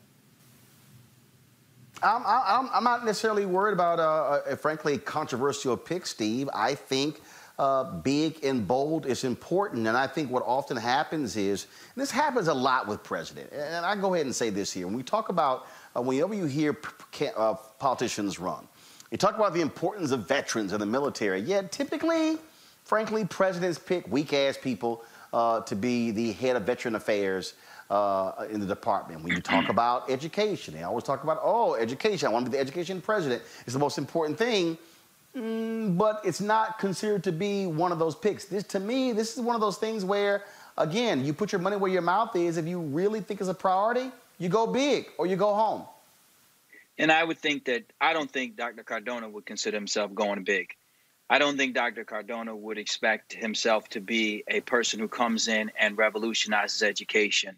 I'm, 2.01 2.23
I'm, 2.26 2.69
I'm 2.73 2.84
not 2.84 3.05
necessarily 3.05 3.45
worried 3.45 3.73
about, 3.73 3.99
uh, 3.99 4.41
a, 4.45 4.57
frankly, 4.57 4.97
controversial 4.97 5.77
pick, 5.77 6.05
Steve. 6.05 6.49
I 6.53 6.76
think 6.76 7.22
uh, 7.57 7.84
big 8.01 8.43
and 8.43 8.68
bold 8.68 9.05
is 9.05 9.23
important. 9.23 9.88
And 9.88 9.95
I 9.95 10.07
think 10.07 10.30
what 10.30 10.43
often 10.45 10.76
happens 10.76 11.38
is, 11.38 11.68
this 11.95 12.11
happens 12.11 12.47
a 12.47 12.53
lot 12.53 12.88
with 12.88 13.03
president, 13.03 13.53
and 13.53 13.85
I 13.85 13.95
go 13.95 14.14
ahead 14.15 14.26
and 14.26 14.35
say 14.35 14.49
this 14.49 14.73
here. 14.73 14.88
When 14.88 14.97
we 14.97 15.03
talk 15.03 15.30
about, 15.30 15.68
uh, 15.95 16.01
whenever 16.01 16.34
you 16.34 16.45
hear 16.45 16.77
uh, 17.38 17.53
politicians 17.80 18.39
run, 18.39 18.68
you 19.11 19.18
talk 19.18 19.35
about 19.35 19.53
the 19.53 19.61
importance 19.61 20.11
of 20.11 20.27
veterans 20.27 20.73
and 20.73 20.81
the 20.81 20.88
military. 20.88 21.39
Yet 21.39 21.72
typically, 21.72 22.39
frankly, 22.84 23.23
presidents 23.23 23.77
pick 23.77 24.11
weak-ass 24.11 24.57
people 24.57 25.05
uh, 25.31 25.61
to 25.61 25.76
be 25.76 26.11
the 26.11 26.34
head 26.34 26.55
of 26.55 26.64
veteran 26.64 26.95
affairs 26.95 27.53
uh, 27.89 28.45
in 28.49 28.60
the 28.60 28.65
department. 28.65 29.23
When 29.23 29.34
you 29.34 29.41
talk 29.41 29.69
about 29.69 30.10
education, 30.10 30.73
they 30.73 30.84
always 30.84 31.03
talk 31.03 31.23
about, 31.23 31.39
oh, 31.41 31.76
education. 31.76 32.27
I 32.27 32.31
want 32.31 32.45
to 32.45 32.51
be 32.51 32.57
the 32.57 32.61
education 32.61 33.01
president. 33.01 33.41
It's 33.65 33.73
the 33.73 33.80
most 33.80 33.97
important 33.97 34.38
thing. 34.38 34.77
Mm, 35.35 35.97
but 35.97 36.22
it's 36.23 36.41
not 36.41 36.77
considered 36.77 37.23
to 37.23 37.31
be 37.31 37.65
one 37.65 37.91
of 37.91 37.99
those 37.99 38.15
picks. 38.15 38.45
This, 38.45 38.64
to 38.65 38.80
me, 38.80 39.14
this 39.14 39.35
is 39.35 39.41
one 39.41 39.55
of 39.55 39.61
those 39.61 39.77
things 39.77 40.05
where, 40.05 40.43
again, 40.77 41.26
you 41.26 41.34
put 41.34 41.51
your 41.51 41.60
money 41.60 41.76
where 41.76 41.91
your 41.91 42.03
mouth 42.03 42.35
is. 42.35 42.57
If 42.57 42.68
you 42.68 42.80
really 42.80 43.19
think 43.22 43.41
it's 43.41 43.49
a 43.49 43.53
priority, 43.53 44.11
you 44.38 44.49
go 44.49 44.68
big 44.68 45.07
or 45.18 45.26
you 45.26 45.35
go 45.35 45.53
home. 45.55 45.84
And 46.99 47.11
I 47.11 47.23
would 47.23 47.39
think 47.39 47.65
that 47.65 47.84
I 47.99 48.14
don't 48.14 48.30
think 48.30 48.55
Dr. 48.55 48.84
Cardona 48.84 49.27
would 49.27 49.45
consider 49.45 49.76
himself 49.76 50.14
going 50.14 50.43
big. 50.43 50.76
I 51.30 51.39
don't 51.39 51.57
think 51.57 51.73
Dr. 51.73 52.03
Cardona 52.03 52.55
would 52.55 52.77
expect 52.77 53.34
himself 53.34 53.89
to 53.89 54.01
be 54.01 54.43
a 54.47 54.61
person 54.61 54.99
who 54.99 55.07
comes 55.07 55.47
in 55.47 55.72
and 55.80 55.97
revolutionizes 55.97 56.84
education 56.84 57.57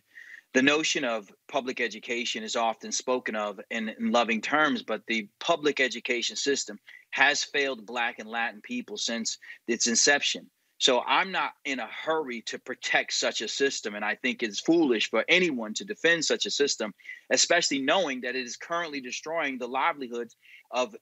the 0.56 0.62
notion 0.62 1.04
of 1.04 1.30
public 1.50 1.82
education 1.82 2.42
is 2.42 2.56
often 2.56 2.90
spoken 2.90 3.36
of 3.36 3.60
in, 3.70 3.90
in, 3.90 4.14
loving 4.14 4.40
terms, 4.40 4.82
but 4.84 5.02
the 5.06 5.28
public 5.38 5.82
education 5.82 6.38
system 6.38 6.80
has 7.12 7.44
failed 7.44 7.86
Black 7.86 8.20
and 8.20 8.30
Latin 8.30 8.62
people 8.62 8.96
since 8.96 9.38
its 9.68 9.88
inception. 9.88 10.50
So 10.78 11.02
I'm 11.02 11.34
not 11.34 11.52
in 11.66 11.82
a 11.82 11.88
hurry 11.88 12.42
to 12.44 12.58
protect 12.58 13.12
such 13.12 13.42
a 13.42 13.50
system. 13.50 13.96
And 13.96 14.06
I 14.06 14.16
think 14.16 14.44
it's 14.44 14.62
foolish 14.62 15.10
for 15.10 15.26
anyone 15.28 15.74
to 15.74 15.84
defend 15.84 16.24
such 16.24 16.46
a 16.46 16.52
system, 16.52 16.94
especially 17.30 17.82
knowing 17.82 18.22
that 18.22 18.38
it 18.38 18.46
is 18.46 18.56
currently 18.56 19.02
destroying 19.02 19.58
the 19.58 19.68
livelihoods 19.68 20.38
of 20.72 20.96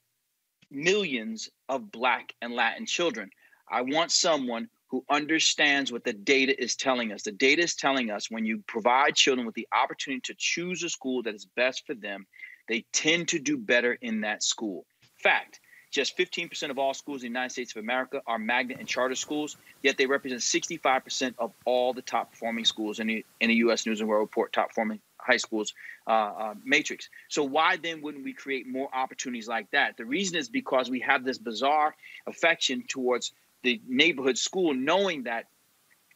millions 0.72 1.48
of 1.70 1.92
Black 1.92 2.34
and 2.42 2.56
Latin 2.56 2.88
children. 2.88 3.30
I 3.70 3.82
want 3.82 4.12
someone 4.12 4.70
who 4.94 5.04
understands 5.10 5.92
what 5.92 6.04
the 6.04 6.14
data 6.14 6.54
is 6.62 6.76
telling 6.76 7.12
us. 7.12 7.24
The 7.24 7.32
data 7.32 7.64
is 7.64 7.74
telling 7.74 8.12
us 8.12 8.30
when 8.30 8.46
you 8.46 8.64
provide 8.68 9.16
children 9.16 9.48
with 9.48 9.56
the 9.56 9.68
opportunity 9.74 10.22
to 10.26 10.36
choose 10.38 10.84
a 10.84 10.90
school 10.90 11.24
that 11.24 11.34
is 11.34 11.48
best 11.56 11.88
for 11.88 11.96
them, 11.96 12.28
they 12.70 12.86
tend 12.94 13.30
to 13.30 13.40
do 13.40 13.58
better 13.58 13.98
in 14.00 14.22
that 14.22 14.44
school. 14.44 14.86
Fact, 15.18 15.60
just 15.90 16.16
15% 16.16 16.70
of 16.70 16.78
all 16.78 16.94
schools 16.94 17.24
in 17.24 17.34
the 17.34 17.40
United 17.40 17.52
States 17.52 17.76
of 17.76 17.82
America 17.82 18.22
are 18.28 18.38
magnet 18.38 18.78
and 18.78 18.88
charter 18.88 19.16
schools, 19.16 19.58
yet 19.82 19.98
they 19.98 20.06
represent 20.06 20.42
65% 20.42 21.34
of 21.40 21.54
all 21.66 21.94
the 21.94 22.04
top 22.04 22.30
performing 22.30 22.66
schools 22.66 23.00
in 23.00 23.08
the, 23.08 23.26
in 23.40 23.50
the 23.50 23.56
U.S. 23.56 23.88
News 23.88 24.00
and 24.00 24.08
World 24.08 24.22
Report 24.22 24.54
top 24.54 24.68
performing 24.70 25.00
high 25.18 25.38
schools 25.38 25.74
uh, 26.06 26.12
uh, 26.12 26.54
matrix. 26.64 27.10
So 27.30 27.44
why 27.44 27.78
then 27.78 28.04
wouldn't 28.04 28.24
we 28.24 28.34
create 28.34 28.68
more 28.68 28.90
opportunities 28.94 29.48
like 29.48 29.72
that? 29.72 29.98
The 29.98 30.06
reason 30.06 30.38
is 30.38 30.50
because 30.50 30.92
we 30.92 31.00
have 31.00 31.24
this 31.24 31.40
bizarre 31.40 31.96
affection 32.28 32.84
towards 32.88 33.32
the 33.64 33.82
neighborhood 33.88 34.38
school, 34.38 34.74
knowing 34.74 35.24
that 35.24 35.46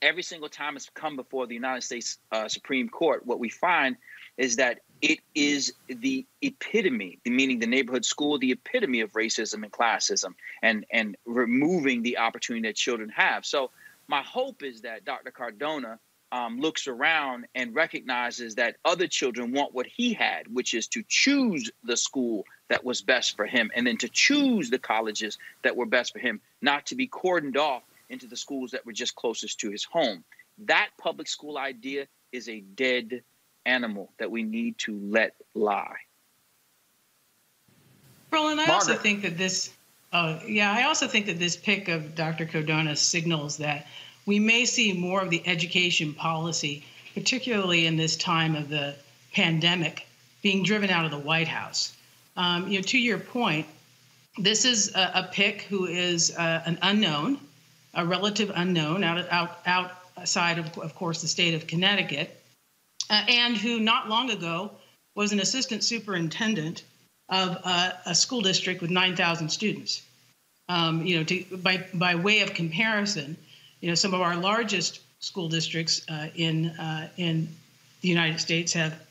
every 0.01 0.23
single 0.23 0.49
time 0.49 0.75
it's 0.75 0.89
come 0.93 1.15
before 1.15 1.47
the 1.47 1.53
United 1.53 1.81
States 1.81 2.19
uh, 2.31 2.47
Supreme 2.47 2.89
Court, 2.89 3.25
what 3.25 3.39
we 3.39 3.49
find 3.49 3.97
is 4.37 4.57
that 4.57 4.79
it 5.01 5.19
is 5.35 5.73
the 5.87 6.25
epitome, 6.41 7.19
meaning 7.25 7.59
the 7.59 7.67
neighborhood 7.67 8.05
school, 8.05 8.39
the 8.39 8.51
epitome 8.51 9.01
of 9.01 9.11
racism 9.13 9.63
and 9.63 9.71
classism, 9.71 10.33
and 10.61 10.85
and 10.91 11.17
removing 11.25 12.03
the 12.03 12.17
opportunity 12.17 12.67
that 12.67 12.75
children 12.75 13.09
have. 13.09 13.45
So 13.45 13.71
my 14.07 14.21
hope 14.21 14.63
is 14.63 14.81
that 14.81 15.05
Dr. 15.05 15.31
Cardona 15.31 15.99
um, 16.31 16.59
looks 16.59 16.87
around 16.87 17.47
and 17.55 17.75
recognizes 17.75 18.55
that 18.55 18.77
other 18.85 19.07
children 19.07 19.51
want 19.51 19.73
what 19.73 19.85
he 19.85 20.13
had, 20.13 20.47
which 20.47 20.73
is 20.73 20.87
to 20.89 21.03
choose 21.07 21.71
the 21.83 21.97
school 21.97 22.43
that 22.69 22.83
was 22.83 23.01
best 23.01 23.35
for 23.35 23.45
him 23.45 23.71
and 23.75 23.85
then 23.87 23.97
to 23.97 24.09
choose 24.09 24.69
the 24.69 24.79
colleges 24.79 25.37
that 25.63 25.75
were 25.75 25.85
best 25.85 26.13
for 26.13 26.19
him, 26.19 26.41
not 26.61 26.85
to 26.87 26.95
be 26.95 27.07
cordoned 27.07 27.57
off 27.57 27.83
into 28.09 28.27
the 28.27 28.35
schools 28.35 28.71
that 28.71 28.85
were 28.85 28.93
just 28.93 29.15
closest 29.15 29.59
to 29.59 29.69
his 29.69 29.83
home. 29.83 30.23
That 30.59 30.89
public 30.97 31.27
school 31.27 31.57
idea 31.57 32.07
is 32.31 32.49
a 32.49 32.61
dead 32.61 33.21
animal 33.65 34.11
that 34.17 34.31
we 34.31 34.43
need 34.43 34.77
to 34.79 34.97
let 35.09 35.35
lie. 35.53 35.97
Roland, 38.31 38.59
I 38.59 38.67
Margaret. 38.67 38.73
also 38.73 38.95
think 38.95 39.21
that 39.21 39.37
this, 39.37 39.71
uh, 40.11 40.39
yeah, 40.45 40.71
I 40.71 40.83
also 40.83 41.07
think 41.07 41.25
that 41.27 41.39
this 41.39 41.55
pick 41.55 41.87
of 41.87 42.15
Dr. 42.15 42.45
Cardona 42.45 42.95
signals 42.95 43.57
that 43.57 43.87
we 44.25 44.39
may 44.39 44.65
see 44.65 44.93
more 44.93 45.21
of 45.21 45.29
the 45.29 45.45
education 45.47 46.13
policy, 46.13 46.85
particularly 47.13 47.85
in 47.85 47.95
this 47.95 48.17
time 48.17 48.55
of 48.55 48.69
the 48.69 48.95
pandemic, 49.33 50.05
being 50.41 50.63
driven 50.63 50.89
out 50.89 51.05
of 51.05 51.11
the 51.11 51.17
White 51.17 51.47
House. 51.47 51.96
Um, 52.37 52.67
you 52.67 52.77
know, 52.77 52.83
to 52.83 52.97
your 52.97 53.17
point, 53.17 53.65
this 54.37 54.63
is 54.63 54.95
a, 54.95 55.11
a 55.15 55.29
pick 55.31 55.63
who 55.63 55.87
is 55.87 56.35
uh, 56.37 56.61
an 56.65 56.77
unknown, 56.81 57.39
a 57.93 58.05
relative 58.05 58.51
unknown 58.53 59.03
out, 59.03 59.25
out 59.31 59.57
outside 59.65 60.59
of, 60.59 60.77
of 60.77 60.95
course, 60.95 61.21
the 61.21 61.27
state 61.27 61.53
of 61.53 61.67
Connecticut, 61.67 62.39
uh, 63.09 63.23
and 63.27 63.57
who 63.57 63.79
not 63.79 64.09
long 64.09 64.29
ago 64.29 64.71
was 65.15 65.31
an 65.31 65.39
assistant 65.39 65.83
superintendent 65.83 66.83
of 67.29 67.57
uh, 67.63 67.91
a 68.05 68.15
school 68.15 68.41
district 68.41 68.81
with 68.81 68.91
9,000 68.91 69.49
students. 69.49 70.03
Um, 70.69 71.05
you 71.05 71.17
know, 71.17 71.23
to, 71.23 71.43
by 71.57 71.85
by 71.93 72.15
way 72.15 72.41
of 72.41 72.53
comparison, 72.53 73.37
you 73.79 73.87
know, 73.89 73.95
some 73.95 74.13
of 74.13 74.21
our 74.21 74.35
largest 74.35 74.99
school 75.19 75.47
districts 75.47 76.01
uh, 76.09 76.27
in 76.35 76.67
uh, 76.71 77.09
in 77.17 77.47
the 78.01 78.09
United 78.09 78.39
States 78.39 78.73
have 78.73 79.06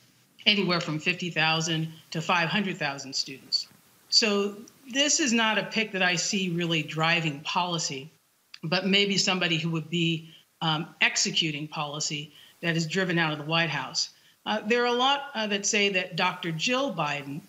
anywhere 0.47 0.81
from 0.81 0.99
50,000 0.99 1.93
to 2.13 2.23
500,000 2.23 3.15
students. 3.15 3.67
So 4.09 4.57
this 4.91 5.21
is 5.21 5.33
not 5.33 5.59
a 5.59 5.65
pick 5.65 5.93
that 5.93 6.03
I 6.03 6.15
see 6.15 6.51
really 6.51 6.83
driving 6.83 7.41
policy, 7.41 8.11
but 8.63 8.87
maybe 8.87 9.19
somebody 9.19 9.59
who 9.59 9.71
would 9.71 9.91
be 9.91 10.31
um, 10.63 10.87
executing 11.01 11.69
policy 11.69 12.33
that 12.63 12.77
is 12.77 12.87
driven 12.87 13.19
out 13.19 13.33
of 13.33 13.39
the 13.39 13.45
White 13.45 13.71
House. 13.71 14.11
Uh, 14.47 14.61
there 14.65 14.85
are 14.85 14.87
a 14.87 14.93
lot 14.93 15.25
uh, 15.35 15.47
that 15.49 15.67
say 15.67 15.91
that 15.91 16.17
Dr. 16.17 16.53
Jill 16.53 16.95
Biden, 16.95 17.41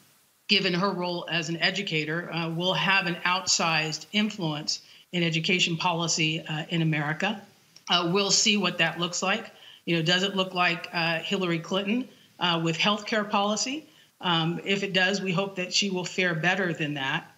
given 0.48 0.74
her 0.74 0.92
role 0.92 1.28
as 1.30 1.50
an 1.50 1.58
educator, 1.58 2.34
uh, 2.34 2.50
will 2.50 2.74
have 2.74 3.06
an 3.06 3.16
outsized 3.26 4.08
influence 4.12 4.82
in 5.12 5.24
education 5.24 5.78
policy 5.78 6.42
uh, 6.42 6.66
in 6.70 6.82
America. 6.82 7.42
Uh, 7.90 8.10
we'll 8.12 8.32
see 8.32 8.58
what 8.58 8.80
that 8.80 9.00
looks 9.00 9.22
like. 9.22 9.52
You 9.86 9.96
know, 9.96 10.02
does 10.02 10.24
it 10.24 10.36
look 10.36 10.54
like 10.54 10.90
uh, 10.92 11.20
Hillary 11.20 11.60
Clinton 11.60 12.10
with 12.64 12.78
healthcare 12.78 13.30
policy? 13.30 13.88
Um, 14.22 14.62
if 14.66 14.84
it 14.84 14.94
does, 14.94 15.22
we 15.22 15.32
hope 15.32 15.58
that 15.58 15.74
she 15.74 15.90
will 15.90 16.06
fare 16.06 16.34
better 16.34 16.74
than 16.74 16.96
that. 16.96 17.32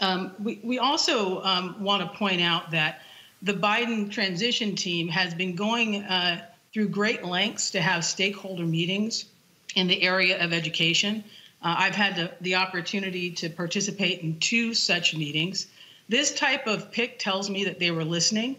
Um, 0.00 0.32
we, 0.38 0.60
we 0.62 0.78
also 0.78 1.42
um, 1.42 1.82
want 1.82 2.02
to 2.02 2.18
point 2.18 2.40
out 2.40 2.70
that 2.72 3.02
the 3.42 3.54
Biden 3.54 4.10
transition 4.10 4.74
team 4.74 5.08
has 5.08 5.34
been 5.34 5.54
going 5.54 6.02
uh, 6.02 6.44
through 6.72 6.88
great 6.88 7.24
lengths 7.24 7.70
to 7.72 7.80
have 7.80 8.04
stakeholder 8.04 8.64
meetings 8.64 9.26
in 9.74 9.86
the 9.86 10.02
area 10.02 10.42
of 10.44 10.52
education. 10.52 11.24
Uh, 11.62 11.74
I've 11.78 11.94
had 11.94 12.16
the, 12.16 12.32
the, 12.40 12.54
opportunity 12.56 13.30
to 13.32 13.48
participate 13.48 14.20
in 14.20 14.38
two 14.38 14.74
such 14.74 15.16
meetings. 15.16 15.66
This 16.08 16.34
type 16.34 16.66
of 16.66 16.90
pick 16.92 17.18
tells 17.18 17.50
me 17.50 17.64
that 17.64 17.78
they 17.78 17.90
were 17.90 18.04
listening. 18.04 18.56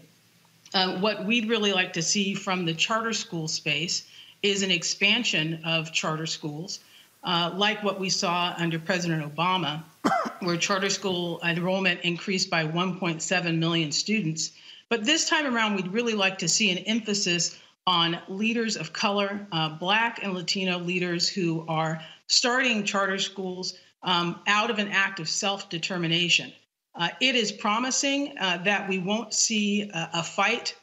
Uh, 0.73 0.97
what 0.99 1.26
we'd 1.26 1.49
really 1.49 1.73
like 1.73 1.93
to 1.93 2.01
see 2.01 2.34
from 2.34 2.65
the 2.65 2.73
charter 2.73 3.14
school 3.14 3.47
space 3.47 4.06
is 4.41 4.63
an 4.63 4.71
expansion 4.71 5.61
of 5.65 5.91
charter 5.91 6.25
schools 6.25 6.79
uh, 7.23 7.51
like 7.55 7.83
what 7.83 7.99
we 7.99 8.09
saw 8.09 8.53
under 8.57 8.79
President 8.79 9.35
Obama, 9.35 9.83
where 10.39 10.57
charter 10.57 10.89
school 10.89 11.39
enrollment 11.43 12.01
increased 12.01 12.49
by 12.49 12.65
1.7 12.65 13.57
million 13.57 13.91
students. 13.91 14.51
But 14.89 15.05
this 15.05 15.29
time 15.29 15.53
around, 15.53 15.75
we'd 15.75 15.89
really 15.89 16.13
like 16.13 16.37
to 16.39 16.47
see 16.47 16.71
an 16.71 16.79
emphasis 16.79 17.57
on 17.85 18.19
leaders 18.27 18.77
of 18.77 18.93
color, 18.93 19.47
uh, 19.51 19.69
Black 19.69 20.23
and 20.23 20.33
Latino 20.33 20.79
leaders 20.79 21.27
who 21.27 21.65
are 21.67 22.01
starting 22.27 22.83
charter 22.83 23.17
schools 23.17 23.73
um, 24.03 24.39
out 24.47 24.69
of 24.69 24.79
an 24.79 24.87
act 24.89 25.19
of 25.19 25.27
self 25.27 25.69
determination. 25.69 26.53
Uh, 26.95 27.09
it 27.19 27.35
is 27.35 27.51
promising 27.51 28.35
uh, 28.39 28.57
that 28.57 28.87
we 28.87 28.97
won't 28.97 29.33
see 29.33 29.89
a, 29.89 30.09
a 30.15 30.23
fight 30.23 30.75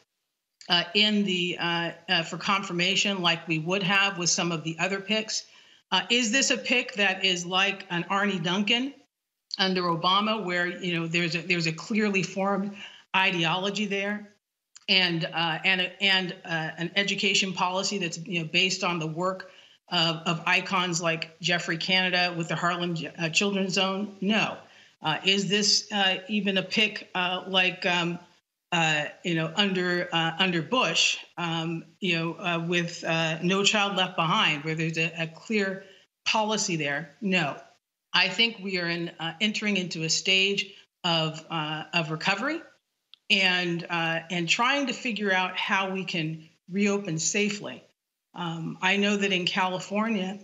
uh, 0.69 0.85
in 0.95 1.25
the 1.25 1.57
uh, 1.61 1.91
uh, 2.09 2.23
for 2.23 2.39
confirmation 2.39 3.23
like 3.23 3.47
we 3.47 3.59
would 3.59 3.83
have 3.83 4.19
with 4.19 4.31
some 4.31 4.53
of 4.53 4.65
the 4.65 4.77
other 4.79 5.01
picks. 5.01 5.45
Uh, 5.93 6.03
is 6.11 6.33
this 6.33 6.51
a 6.51 6.57
pick 6.57 6.95
that 6.95 7.25
is 7.25 7.47
like 7.47 7.87
an 7.91 8.05
Arne 8.11 8.43
Duncan 8.43 8.93
under 9.59 9.83
Obama, 9.83 10.45
where 10.45 10.67
you 10.67 10.95
know 10.95 11.07
there's 11.07 11.35
a 11.37 11.41
there's 11.41 11.67
a 11.67 11.73
clearly 11.73 12.23
formed 12.23 12.77
ideology 13.15 13.87
there, 13.87 14.33
and 14.89 15.25
uh, 15.33 15.59
and 15.65 15.91
and 16.01 16.35
uh, 16.45 16.71
an 16.79 16.91
education 16.97 17.53
policy 17.53 17.99
that's 17.99 18.19
you 18.19 18.41
know 18.41 18.49
based 18.53 18.83
on 18.83 18.99
the 18.99 19.07
work 19.07 19.51
of, 19.91 20.17
of 20.27 20.43
icons 20.47 21.01
like 21.01 21.39
Geoffrey 21.41 21.77
Canada 21.77 22.35
with 22.37 22.49
the 22.49 22.57
Harlem 22.57 22.97
uh, 23.19 23.29
Children's 23.29 23.75
Zone? 23.75 24.17
No. 24.21 24.57
Uh, 25.03 25.19
is 25.25 25.49
this 25.49 25.93
uh, 25.93 26.17
even 26.29 26.59
a 26.59 26.63
pick 26.63 27.09
like 27.47 27.87
um, 27.87 28.19
uh, 28.77 29.07
you 29.25 29.35
know, 29.35 29.51
under 29.57 30.07
uh, 30.13 30.33
under 30.39 30.61
Bush, 30.61 31.17
um, 31.39 31.83
you 31.99 32.15
know, 32.15 32.33
uh, 32.35 32.63
with 32.69 33.03
uh, 33.05 33.39
No 33.43 33.65
Child 33.65 33.97
Left 33.97 34.17
Behind, 34.17 34.65
where 34.65 34.75
there's 34.75 34.99
a, 34.99 35.11
a, 35.19 35.27
clear 35.27 35.83
policy 36.27 36.77
there. 36.77 37.17
No, 37.23 37.57
I 38.13 38.29
think 38.29 38.59
we 38.63 38.79
are 38.79 38.87
in, 38.87 39.13
uh, 39.19 39.33
entering 39.41 39.79
into 39.79 40.03
a 40.03 40.11
stage 40.11 40.75
of 41.05 41.43
uh, 41.49 41.85
of 41.95 42.11
recovery, 42.11 42.61
and 43.31 43.87
and 43.89 44.47
trying 44.47 44.89
to 44.89 44.93
figure 44.93 45.33
out 45.33 45.57
how 45.57 45.93
we 45.93 46.05
can 46.05 46.47
reopen 46.71 47.19
safely. 47.19 47.83
Um, 48.35 48.77
I 48.83 48.99
know 48.99 49.17
that 49.17 49.33
in 49.33 49.47
California, 49.47 50.39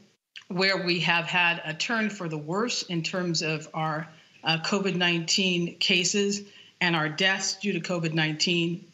where 0.49 0.87
we 0.87 1.01
have 1.01 1.27
had 1.27 1.61
a 1.67 1.75
turn 1.75 2.09
for 2.09 2.31
the 2.31 2.39
worse 2.39 2.83
in 2.83 3.03
terms 3.03 3.43
of 3.43 3.69
our 3.75 4.09
COVID 4.43 4.97
19 4.97 5.77
cases 5.81 6.41
and 6.83 6.97
our 6.97 7.09
deaths 7.09 7.55
due 7.55 7.73
to 7.73 7.81
COVID 7.81 8.13
19, 8.13 8.85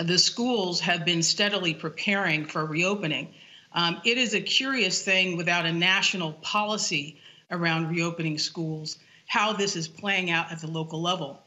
the 0.00 0.18
schools 0.18 0.80
have 0.80 1.04
been 1.04 1.22
steadily 1.22 1.72
preparing 1.72 2.44
for 2.44 2.66
reopening. 2.66 3.32
Um, 3.74 4.00
it 4.04 4.18
is 4.18 4.34
a 4.34 4.40
curious 4.40 5.02
thing 5.02 5.36
without 5.36 5.64
a 5.64 5.72
national 5.72 6.32
policy 6.32 7.20
around 7.52 7.90
reopening 7.90 8.38
schools, 8.38 8.98
how 9.28 9.52
this 9.52 9.76
is 9.76 9.86
playing 9.86 10.32
out 10.32 10.50
at 10.50 10.60
the 10.60 10.66
local 10.66 11.00
level. 11.00 11.40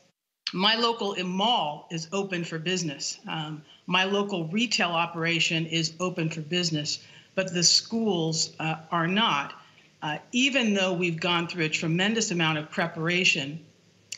My 0.53 0.75
local 0.75 1.13
mall 1.25 1.89
is 1.91 2.07
open 2.13 2.45
for 2.45 2.57
business. 2.57 3.19
Um, 3.27 3.61
my 3.85 4.05
local 4.05 4.47
retail 4.47 4.91
operation 4.91 5.65
is 5.65 5.91
open 5.99 6.29
for 6.29 6.39
business, 6.39 6.99
but 7.35 7.53
the 7.53 7.63
schools 7.63 8.55
uh, 8.61 8.77
are 8.91 9.07
not. 9.07 9.61
Uh, 10.01 10.19
even 10.31 10.73
though 10.73 10.93
we've 10.93 11.19
gone 11.19 11.49
through 11.49 11.65
a 11.65 11.69
tremendous 11.69 12.31
amount 12.31 12.59
of 12.59 12.71
preparation 12.71 13.64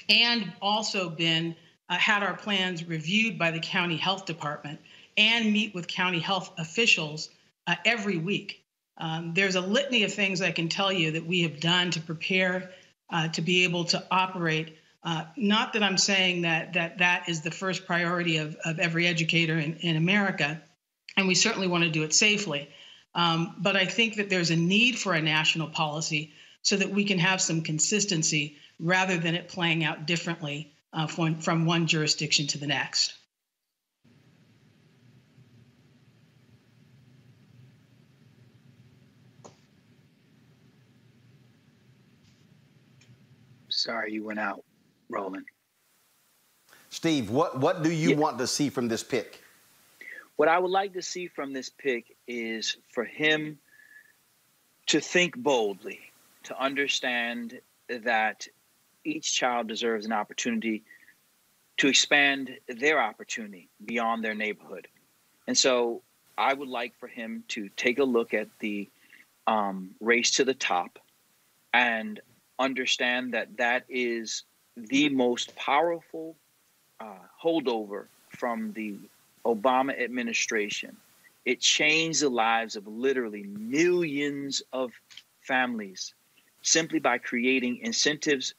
and 0.10 0.52
also 0.62 1.10
been 1.10 1.56
uh, 1.90 1.96
had 1.96 2.24
our 2.24 2.36
plans 2.36 2.84
reviewed 2.84 3.38
by 3.38 3.52
the 3.52 3.60
county 3.60 3.98
health 3.98 4.26
department 4.26 4.80
and 5.18 5.52
meet 5.52 5.74
with 5.74 5.88
county 5.88 6.20
health 6.20 6.52
officials 6.58 7.30
uh, 7.66 7.76
every 7.86 8.18
week. 8.18 8.64
Um, 8.98 9.34
there's 9.34 9.56
a 9.56 9.62
litany 9.62 10.04
of 10.04 10.14
things 10.14 10.42
I 10.42 10.52
can 10.52 10.70
tell 10.70 10.92
you 10.92 11.12
that 11.12 11.26
we 11.26 11.42
have 11.44 11.60
done 11.60 11.92
to 11.92 12.02
prepare 12.02 12.72
uh, 13.10 13.28
to 13.30 13.42
be 13.42 13.64
able 13.64 13.86
to 13.86 14.04
operate. 14.12 14.78
Uh, 15.04 15.26
not 15.36 15.74
that 15.74 15.84
I'm 15.84 15.98
saying 15.98 16.42
that 16.42 16.74
that 16.74 16.98
that 16.98 17.30
is 17.30 17.42
the 17.42 17.52
first 17.52 17.86
priority 17.86 18.38
of, 18.38 18.56
of 18.66 18.80
every 18.80 19.08
educator 19.08 19.58
in, 19.58 19.76
in 19.78 19.96
America, 19.96 20.62
and 21.16 21.28
we 21.28 21.36
certainly 21.36 21.68
want 21.68 21.84
to 21.84 21.90
do 21.90 22.04
it 22.04 22.14
safely. 22.14 22.70
Um, 23.16 23.56
but 23.60 23.76
I 23.76 23.86
think 23.86 24.16
that 24.16 24.30
there's 24.30 24.52
a 24.52 24.56
need 24.56 24.98
for 24.98 25.14
a 25.14 25.22
national 25.22 25.70
policy 25.70 26.34
so 26.62 26.76
that 26.76 26.90
we 26.90 27.06
can 27.06 27.18
have 27.20 27.42
some 27.42 27.62
consistency 27.62 28.58
rather 28.80 29.18
than 29.18 29.36
it 29.36 29.48
playing 29.48 29.84
out 29.84 30.06
differently 30.06 30.74
uh, 30.94 31.08
from, 31.08 31.40
from 31.40 31.66
one 31.66 31.88
jurisdiction 31.88 32.48
to 32.48 32.58
the 32.58 32.68
next. 32.68 33.14
Sorry, 43.70 44.12
you 44.12 44.24
went 44.24 44.40
out, 44.40 44.64
Roland. 45.08 45.46
Steve, 46.90 47.30
what, 47.30 47.60
what 47.60 47.84
do 47.84 47.92
you 47.92 48.10
yeah. 48.10 48.16
want 48.16 48.40
to 48.40 48.48
see 48.48 48.70
from 48.70 48.88
this 48.88 49.04
pick? 49.04 49.42
What 50.36 50.48
I 50.48 50.58
would 50.58 50.72
like 50.72 50.94
to 50.94 51.02
see 51.02 51.28
from 51.28 51.54
this 51.54 51.70
pick 51.70 52.16
is 52.28 52.78
for 52.92 53.04
him 53.04 53.60
to 54.88 55.00
think 55.00 55.38
boldly, 55.38 56.00
to 56.44 56.60
understand 56.60 57.60
that 57.88 58.48
each 59.08 59.34
child 59.34 59.68
deserves 59.68 60.06
an 60.06 60.12
opportunity 60.12 60.84
to 61.78 61.88
expand 61.88 62.58
their 62.68 63.02
opportunity 63.02 63.70
beyond 63.86 64.24
their 64.24 64.36
neighborhood. 64.36 64.88
And 65.48 65.58
so 65.58 66.02
I 66.38 66.54
would 66.54 66.68
like 66.68 66.94
for 67.00 67.08
him 67.08 67.44
to 67.50 67.70
take 67.70 68.00
a 68.00 68.04
look 68.04 68.34
at 68.34 68.48
the 68.60 68.90
um, 69.46 69.92
race 70.02 70.32
to 70.32 70.44
the 70.44 70.54
top 70.54 71.00
and 71.74 72.20
understand 72.60 73.34
that 73.34 73.58
that 73.58 73.86
is 73.88 74.44
the 74.76 75.10
most 75.10 75.56
powerful 75.56 76.36
uh, 77.00 77.26
holdover 77.42 78.08
from 78.30 78.74
the 78.74 78.98
Obama 79.46 80.00
administration. 80.00 80.98
It 81.46 81.62
changed 81.62 82.22
the 82.22 82.30
lives 82.30 82.76
of 82.76 82.88
literally 82.88 83.44
millions 83.44 84.62
of 84.74 84.92
families 85.42 86.14
simply 86.62 87.00
by 87.00 87.18
creating 87.18 87.78
incentives 87.78 88.54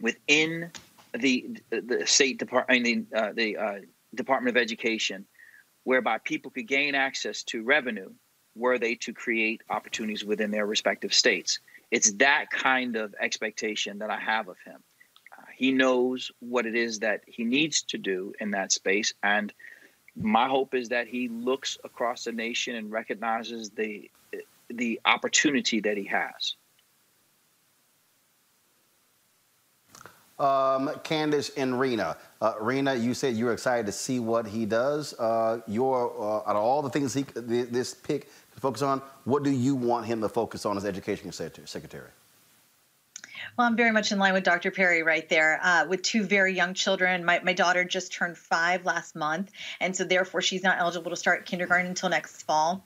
within 0.00 0.70
the 1.18 1.58
the 1.70 2.04
State 2.06 2.38
Department, 2.38 2.80
I 2.80 2.82
mean, 2.82 3.06
uh, 3.14 3.32
the 3.32 3.56
uh, 3.56 3.78
Department 4.14 4.56
of 4.56 4.60
Education, 4.60 5.26
whereby 5.84 6.18
people 6.18 6.50
could 6.50 6.68
gain 6.68 6.94
access 6.94 7.42
to 7.44 7.62
revenue 7.62 8.10
were 8.56 8.78
they 8.78 8.94
to 8.94 9.12
create 9.12 9.62
opportunities 9.68 10.24
within 10.24 10.50
their 10.50 10.66
respective 10.66 11.12
states. 11.12 11.58
It's 11.90 12.12
that 12.14 12.46
kind 12.50 12.96
of 12.96 13.14
expectation 13.20 13.98
that 13.98 14.10
I 14.10 14.18
have 14.18 14.48
of 14.48 14.56
him. 14.64 14.82
Uh, 15.36 15.44
he 15.56 15.72
knows 15.72 16.30
what 16.40 16.66
it 16.66 16.74
is 16.74 17.00
that 17.00 17.22
he 17.26 17.44
needs 17.44 17.82
to 17.82 17.98
do 17.98 18.32
in 18.40 18.52
that 18.52 18.72
space. 18.72 19.12
And 19.22 19.52
my 20.16 20.48
hope 20.48 20.74
is 20.74 20.90
that 20.90 21.08
he 21.08 21.28
looks 21.28 21.78
across 21.84 22.24
the 22.24 22.32
nation 22.32 22.76
and 22.76 22.90
recognizes 22.90 23.70
the 23.70 24.10
the 24.70 25.00
opportunity 25.04 25.80
that 25.80 25.96
he 25.96 26.04
has. 26.04 26.56
Um, 30.38 30.90
Candace 31.04 31.50
and 31.56 31.78
Rena. 31.78 32.16
Uh, 32.40 32.54
Rena, 32.60 32.94
you 32.94 33.14
said 33.14 33.36
you 33.36 33.44
were 33.44 33.52
excited 33.52 33.86
to 33.86 33.92
see 33.92 34.18
what 34.18 34.46
he 34.46 34.66
does. 34.66 35.14
Uh, 35.14 35.60
your 35.68 36.12
uh, 36.18 36.50
out 36.50 36.56
of 36.56 36.62
all 36.62 36.82
the 36.82 36.90
things 36.90 37.14
he 37.14 37.22
this 37.22 37.94
pick 37.94 38.28
to 38.54 38.60
focus 38.60 38.82
on, 38.82 39.00
what 39.24 39.44
do 39.44 39.50
you 39.50 39.76
want 39.76 40.06
him 40.06 40.20
to 40.20 40.28
focus 40.28 40.66
on 40.66 40.76
as 40.76 40.84
education 40.84 41.30
secretary? 41.30 42.10
Well, 43.56 43.66
I'm 43.66 43.76
very 43.76 43.92
much 43.92 44.10
in 44.10 44.18
line 44.18 44.32
with 44.32 44.44
Dr. 44.44 44.70
Perry 44.70 45.02
right 45.02 45.28
there. 45.28 45.60
Uh, 45.62 45.86
with 45.86 46.02
two 46.02 46.24
very 46.24 46.54
young 46.54 46.74
children, 46.74 47.24
my, 47.24 47.40
my 47.44 47.52
daughter 47.52 47.84
just 47.84 48.12
turned 48.12 48.36
five 48.36 48.84
last 48.84 49.14
month, 49.14 49.52
and 49.80 49.94
so 49.94 50.04
therefore 50.04 50.42
she's 50.42 50.62
not 50.62 50.78
eligible 50.78 51.10
to 51.10 51.16
start 51.16 51.46
kindergarten 51.46 51.86
until 51.86 52.08
next 52.08 52.42
fall. 52.42 52.84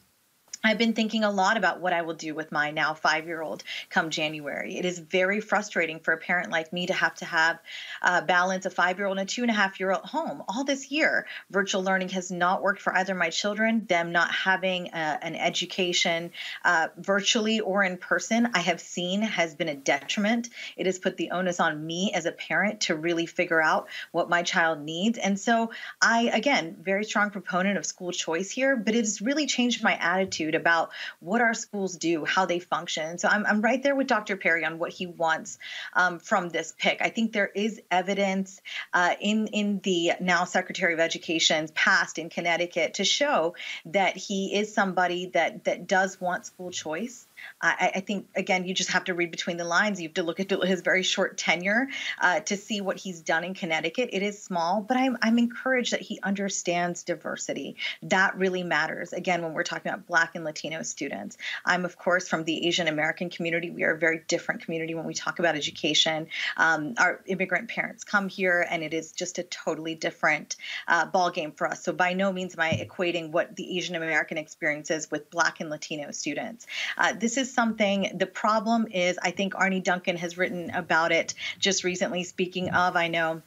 I've 0.64 0.78
been 0.78 0.92
thinking 0.92 1.22
a 1.22 1.30
lot 1.30 1.56
about 1.56 1.80
what 1.80 1.92
I 1.92 2.02
will 2.02 2.14
do 2.14 2.34
with 2.34 2.50
my 2.50 2.72
now 2.72 2.92
five 2.92 3.26
year 3.26 3.40
old 3.40 3.62
come 3.90 4.10
January. 4.10 4.76
It 4.76 4.84
is 4.84 4.98
very 4.98 5.40
frustrating 5.40 6.00
for 6.00 6.12
a 6.12 6.18
parent 6.18 6.50
like 6.50 6.72
me 6.72 6.86
to 6.86 6.92
have 6.92 7.14
to 7.16 7.24
have 7.24 7.60
uh, 8.02 8.22
balance 8.22 8.66
a 8.66 8.70
five 8.70 8.98
year 8.98 9.06
old 9.06 9.18
and 9.18 9.28
a 9.28 9.32
two 9.32 9.42
and 9.42 9.50
a 9.52 9.54
half 9.54 9.78
year 9.78 9.92
old 9.92 10.04
home 10.04 10.42
all 10.48 10.64
this 10.64 10.90
year. 10.90 11.26
Virtual 11.50 11.84
learning 11.84 12.08
has 12.10 12.32
not 12.32 12.60
worked 12.60 12.82
for 12.82 12.96
either 12.96 13.14
my 13.14 13.30
children, 13.30 13.86
them 13.88 14.10
not 14.10 14.32
having 14.32 14.90
uh, 14.90 15.18
an 15.22 15.36
education 15.36 16.32
uh, 16.64 16.88
virtually 16.96 17.60
or 17.60 17.84
in 17.84 17.96
person, 17.96 18.50
I 18.54 18.60
have 18.60 18.80
seen 18.80 19.22
has 19.22 19.54
been 19.54 19.68
a 19.68 19.76
detriment. 19.76 20.48
It 20.76 20.86
has 20.86 20.98
put 20.98 21.16
the 21.16 21.30
onus 21.30 21.60
on 21.60 21.86
me 21.86 22.12
as 22.14 22.26
a 22.26 22.32
parent 22.32 22.80
to 22.82 22.96
really 22.96 23.26
figure 23.26 23.62
out 23.62 23.88
what 24.10 24.28
my 24.28 24.42
child 24.42 24.80
needs. 24.80 25.18
And 25.18 25.38
so 25.38 25.70
I, 26.02 26.30
again, 26.32 26.76
very 26.80 27.04
strong 27.04 27.30
proponent 27.30 27.78
of 27.78 27.86
school 27.86 28.10
choice 28.10 28.50
here, 28.50 28.76
but 28.76 28.94
it 28.94 29.04
has 29.04 29.22
really 29.22 29.46
changed 29.46 29.84
my 29.84 29.94
attitude 29.94 30.47
attitude 30.48 30.60
about 30.60 30.90
what 31.20 31.40
our 31.40 31.54
schools 31.54 31.96
do, 31.96 32.24
how 32.24 32.46
they 32.46 32.58
function. 32.58 33.18
So 33.18 33.28
I'm, 33.28 33.46
I'm 33.46 33.60
right 33.60 33.82
there 33.82 33.94
with 33.94 34.06
Dr. 34.06 34.36
Perry 34.36 34.64
on 34.64 34.78
what 34.78 34.92
he 34.92 35.06
wants 35.06 35.58
um, 35.94 36.18
from 36.18 36.48
this 36.48 36.74
pick. 36.78 37.00
I 37.00 37.10
think 37.10 37.32
there 37.32 37.50
is 37.54 37.80
evidence 37.90 38.60
uh, 38.92 39.14
in 39.20 39.48
in 39.48 39.80
the 39.82 40.12
now 40.20 40.44
Secretary 40.44 40.94
of 40.94 41.00
Education's 41.00 41.70
past 41.72 42.18
in 42.18 42.30
Connecticut 42.30 42.94
to 42.94 43.04
show 43.04 43.54
that 43.86 44.16
he 44.16 44.54
is 44.54 44.74
somebody 44.74 45.30
that 45.34 45.64
that 45.64 45.86
does 45.86 46.20
want 46.20 46.46
school 46.46 46.70
choice. 46.70 47.27
I, 47.60 47.92
I, 47.96 48.00
think 48.00 48.28
again, 48.36 48.66
you 48.66 48.74
just 48.74 48.90
have 48.90 49.04
to 49.04 49.14
read 49.14 49.30
between 49.30 49.56
the 49.56 49.64
lines. 49.64 50.00
You 50.00 50.08
have 50.08 50.14
to 50.14 50.22
look 50.22 50.40
at 50.40 50.50
his 50.50 50.80
very 50.80 51.02
short 51.02 51.36
tenure 51.36 51.88
uh, 52.20 52.40
to 52.40 52.56
see 52.56 52.80
what 52.80 52.96
he's 52.96 53.20
done 53.20 53.44
in 53.44 53.54
Connecticut. 53.54 54.10
It 54.12 54.22
is 54.22 54.40
small, 54.40 54.80
but 54.80 54.96
I'm 54.96 55.16
I'm 55.22 55.38
encouraged 55.38 55.92
that 55.92 56.00
he 56.00 56.20
understands 56.22 57.02
diversity. 57.02 57.76
That 58.02 58.36
really 58.36 58.62
matters. 58.62 59.12
Again, 59.12 59.42
when 59.42 59.54
we're 59.54 59.64
talking 59.64 59.90
about 59.90 60.06
Black 60.06 60.34
and 60.34 60.44
Latino 60.44 60.82
students, 60.82 61.36
I'm 61.64 61.84
of 61.84 61.98
course 61.98 62.28
from 62.28 62.44
the 62.44 62.66
Asian 62.66 62.88
American 62.88 63.30
community. 63.30 63.70
We 63.70 63.84
are 63.84 63.94
a 63.94 63.98
very 63.98 64.22
different 64.28 64.62
community 64.62 64.94
when 64.94 65.04
we 65.04 65.14
talk 65.14 65.38
about 65.38 65.56
education. 65.56 66.28
Um, 66.56 66.94
our 66.98 67.20
immigrant 67.26 67.68
parents 67.68 68.04
come 68.04 68.28
here, 68.28 68.66
and 68.70 68.82
it 68.82 68.94
is 68.94 69.12
just 69.12 69.38
a 69.38 69.42
totally 69.42 69.94
different 69.94 70.56
uh, 70.86 71.06
ball 71.06 71.30
game 71.30 71.52
for 71.52 71.66
us. 71.66 71.82
So 71.82 71.92
by 71.92 72.12
no 72.12 72.32
means 72.32 72.54
am 72.54 72.60
I 72.60 72.72
equating 72.72 73.30
what 73.30 73.56
the 73.56 73.76
Asian 73.76 73.96
American 73.96 74.38
experience 74.38 74.90
is 74.90 75.10
with 75.10 75.30
Black 75.30 75.60
and 75.60 75.70
Latino 75.70 76.10
students. 76.12 76.66
Uh, 76.96 77.12
this 77.12 77.27
is 77.36 77.52
something, 77.52 78.12
the 78.14 78.26
problem 78.26 78.86
is, 78.90 79.18
I 79.22 79.30
think 79.32 79.54
Arne 79.54 79.82
Duncan 79.82 80.16
has 80.16 80.38
written 80.38 80.70
about 80.70 81.12
it 81.12 81.34
just 81.58 81.84
recently. 81.84 82.24
Speaking 82.24 82.70
of, 82.70 82.96
I 82.96 83.08
know 83.08 83.42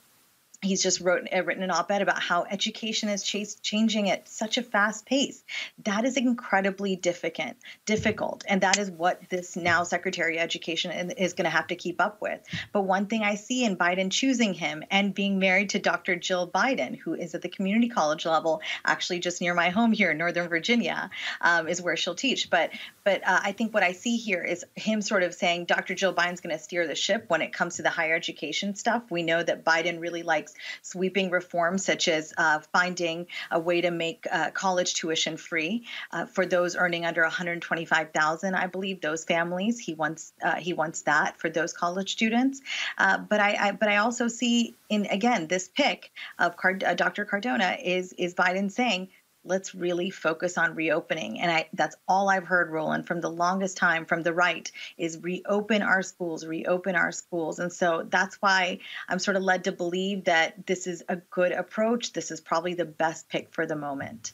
he's 0.62 0.84
just 0.84 1.02
wrote, 1.02 1.28
uh, 1.36 1.44
written 1.44 1.64
an 1.64 1.72
op-ed 1.72 2.02
about 2.02 2.22
how 2.22 2.44
education 2.44 3.10
is 3.10 3.24
changing 3.24 4.10
at 4.10 4.30
such 4.30 4.58
a 4.58 4.64
fast 4.64 5.06
pace. 5.06 5.44
That 5.84 6.06
is 6.06 6.18
incredibly 6.18 6.96
difficult 6.96 7.56
difficult 7.86 8.44
and 8.48 8.62
that 8.62 8.78
is 8.78 8.90
what 8.92 9.22
this 9.30 9.56
now 9.56 9.84
secretary 9.84 10.38
of 10.38 10.44
education 10.44 11.12
is 11.12 11.34
going 11.34 11.46
to 11.46 11.50
have 11.50 11.68
to 11.68 11.76
keep 11.76 12.00
up 12.00 12.22
with. 12.22 12.40
But 12.72 12.84
one 12.84 13.08
thing 13.08 13.24
i 13.24 13.36
see 13.36 13.64
in 13.64 13.76
biden 13.76 14.12
choosing 14.12 14.54
him 14.54 14.84
and 14.92 15.14
being 15.14 15.40
married 15.40 15.72
to 15.72 15.80
dr 15.80 16.16
jill 16.18 16.48
biden 16.48 16.98
who 16.98 17.14
is 17.14 17.34
at 17.36 17.42
the 17.42 17.50
community 17.50 17.90
college 17.90 18.26
level 18.26 18.62
actually 18.86 19.20
just 19.20 19.42
near 19.42 19.54
my 19.54 19.70
home 19.70 19.92
here 19.92 20.12
in 20.12 20.18
northern 20.18 20.50
virginia 20.50 21.10
um, 21.42 21.68
is 21.68 21.82
where 21.82 21.98
she'll 21.98 22.16
teach. 22.16 22.50
But 22.50 22.72
but 23.04 23.26
uh, 23.28 23.40
i 23.44 23.52
think 23.52 23.74
what 23.74 23.84
i 23.84 23.94
see 23.94 24.18
here 24.18 24.44
is 24.44 24.66
him 24.76 25.02
sort 25.02 25.24
of 25.24 25.34
saying 25.34 25.66
dr 25.66 25.94
jill 25.96 26.14
biden's 26.14 26.42
going 26.42 26.56
to 26.56 26.62
steer 26.62 26.88
the 26.88 26.96
ship 26.96 27.26
when 27.28 27.42
it 27.42 27.54
comes 27.54 27.78
to 27.78 27.84
the 27.84 27.90
higher 27.90 28.16
education 28.16 28.76
stuff. 28.76 29.04
We 29.10 29.24
know 29.24 29.42
that 29.42 29.66
biden 29.66 30.00
really 30.00 30.24
likes 30.24 30.51
sweeping 30.82 31.30
reforms 31.30 31.86
such 31.86 32.08
as 32.08 32.34
uh, 32.38 32.60
finding 32.72 33.28
a 33.52 33.60
way 33.60 33.82
to 33.82 33.92
make 33.92 34.28
uh, 34.32 34.52
college 34.52 34.94
tuition 34.94 35.38
free 35.38 35.86
uh, 36.12 36.26
for 36.26 36.46
those 36.46 36.76
earning 36.76 37.06
under 37.06 37.22
125,000. 37.22 38.56
I 38.56 38.68
believe 38.68 39.02
those 39.02 39.24
families. 39.24 39.80
He 39.80 39.94
wants 39.94 40.34
uh, 40.44 40.56
he 40.56 40.74
wants 40.74 41.04
that 41.04 41.40
for 41.40 41.50
those 41.50 41.74
college 41.74 42.12
students. 42.12 42.62
Uh, 42.98 43.18
but 43.18 43.40
I, 43.40 43.68
I, 43.68 43.72
but 43.72 43.90
I 43.90 43.98
also 43.98 44.28
see 44.28 44.76
in 44.90 45.06
again 45.08 45.48
this 45.48 45.68
pick 45.68 46.12
of 46.40 46.58
Card- 46.58 46.86
Dr. 46.96 47.26
Cardona 47.26 47.78
is 47.84 48.14
is 48.14 48.34
Biden 48.34 48.72
saying 48.72 49.10
let's 49.44 49.74
really 49.74 50.10
focus 50.10 50.58
on 50.58 50.76
reopening. 50.76 51.40
And 51.40 51.52
I, 51.52 51.68
that's 51.74 51.96
all 52.08 52.30
i've 52.30 52.46
heard 52.46 52.70
roland 52.70 53.08
from 53.08 53.22
the 53.22 53.30
longest 53.30 53.78
time 53.78 54.06
from 54.06 54.24
the 54.24 54.34
right 54.34 54.72
is 54.98 55.18
reopen 55.22 55.82
our 55.82 56.04
schools 56.04 56.46
reopen 56.46 56.96
our 56.96 57.12
schools. 57.12 57.60
And 57.60 57.72
so 57.72 58.06
that's 58.10 58.36
why 58.36 58.80
i'm 59.10 59.20
sort 59.20 59.38
of 59.38 59.44
led 59.44 59.64
to 59.66 59.72
believe 59.72 60.26
that 60.26 60.66
this 60.68 60.88
is 60.88 61.04
a 61.10 61.16
good 61.16 61.52
approach. 61.52 62.14
This 62.14 62.32
is 62.32 62.42
probably 62.42 62.74
the 62.74 62.86
best 62.86 63.30
pick 63.30 63.52
for 63.52 63.66
the 63.66 63.76
moment. 63.76 64.34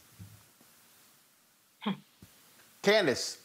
Candace 2.82 3.38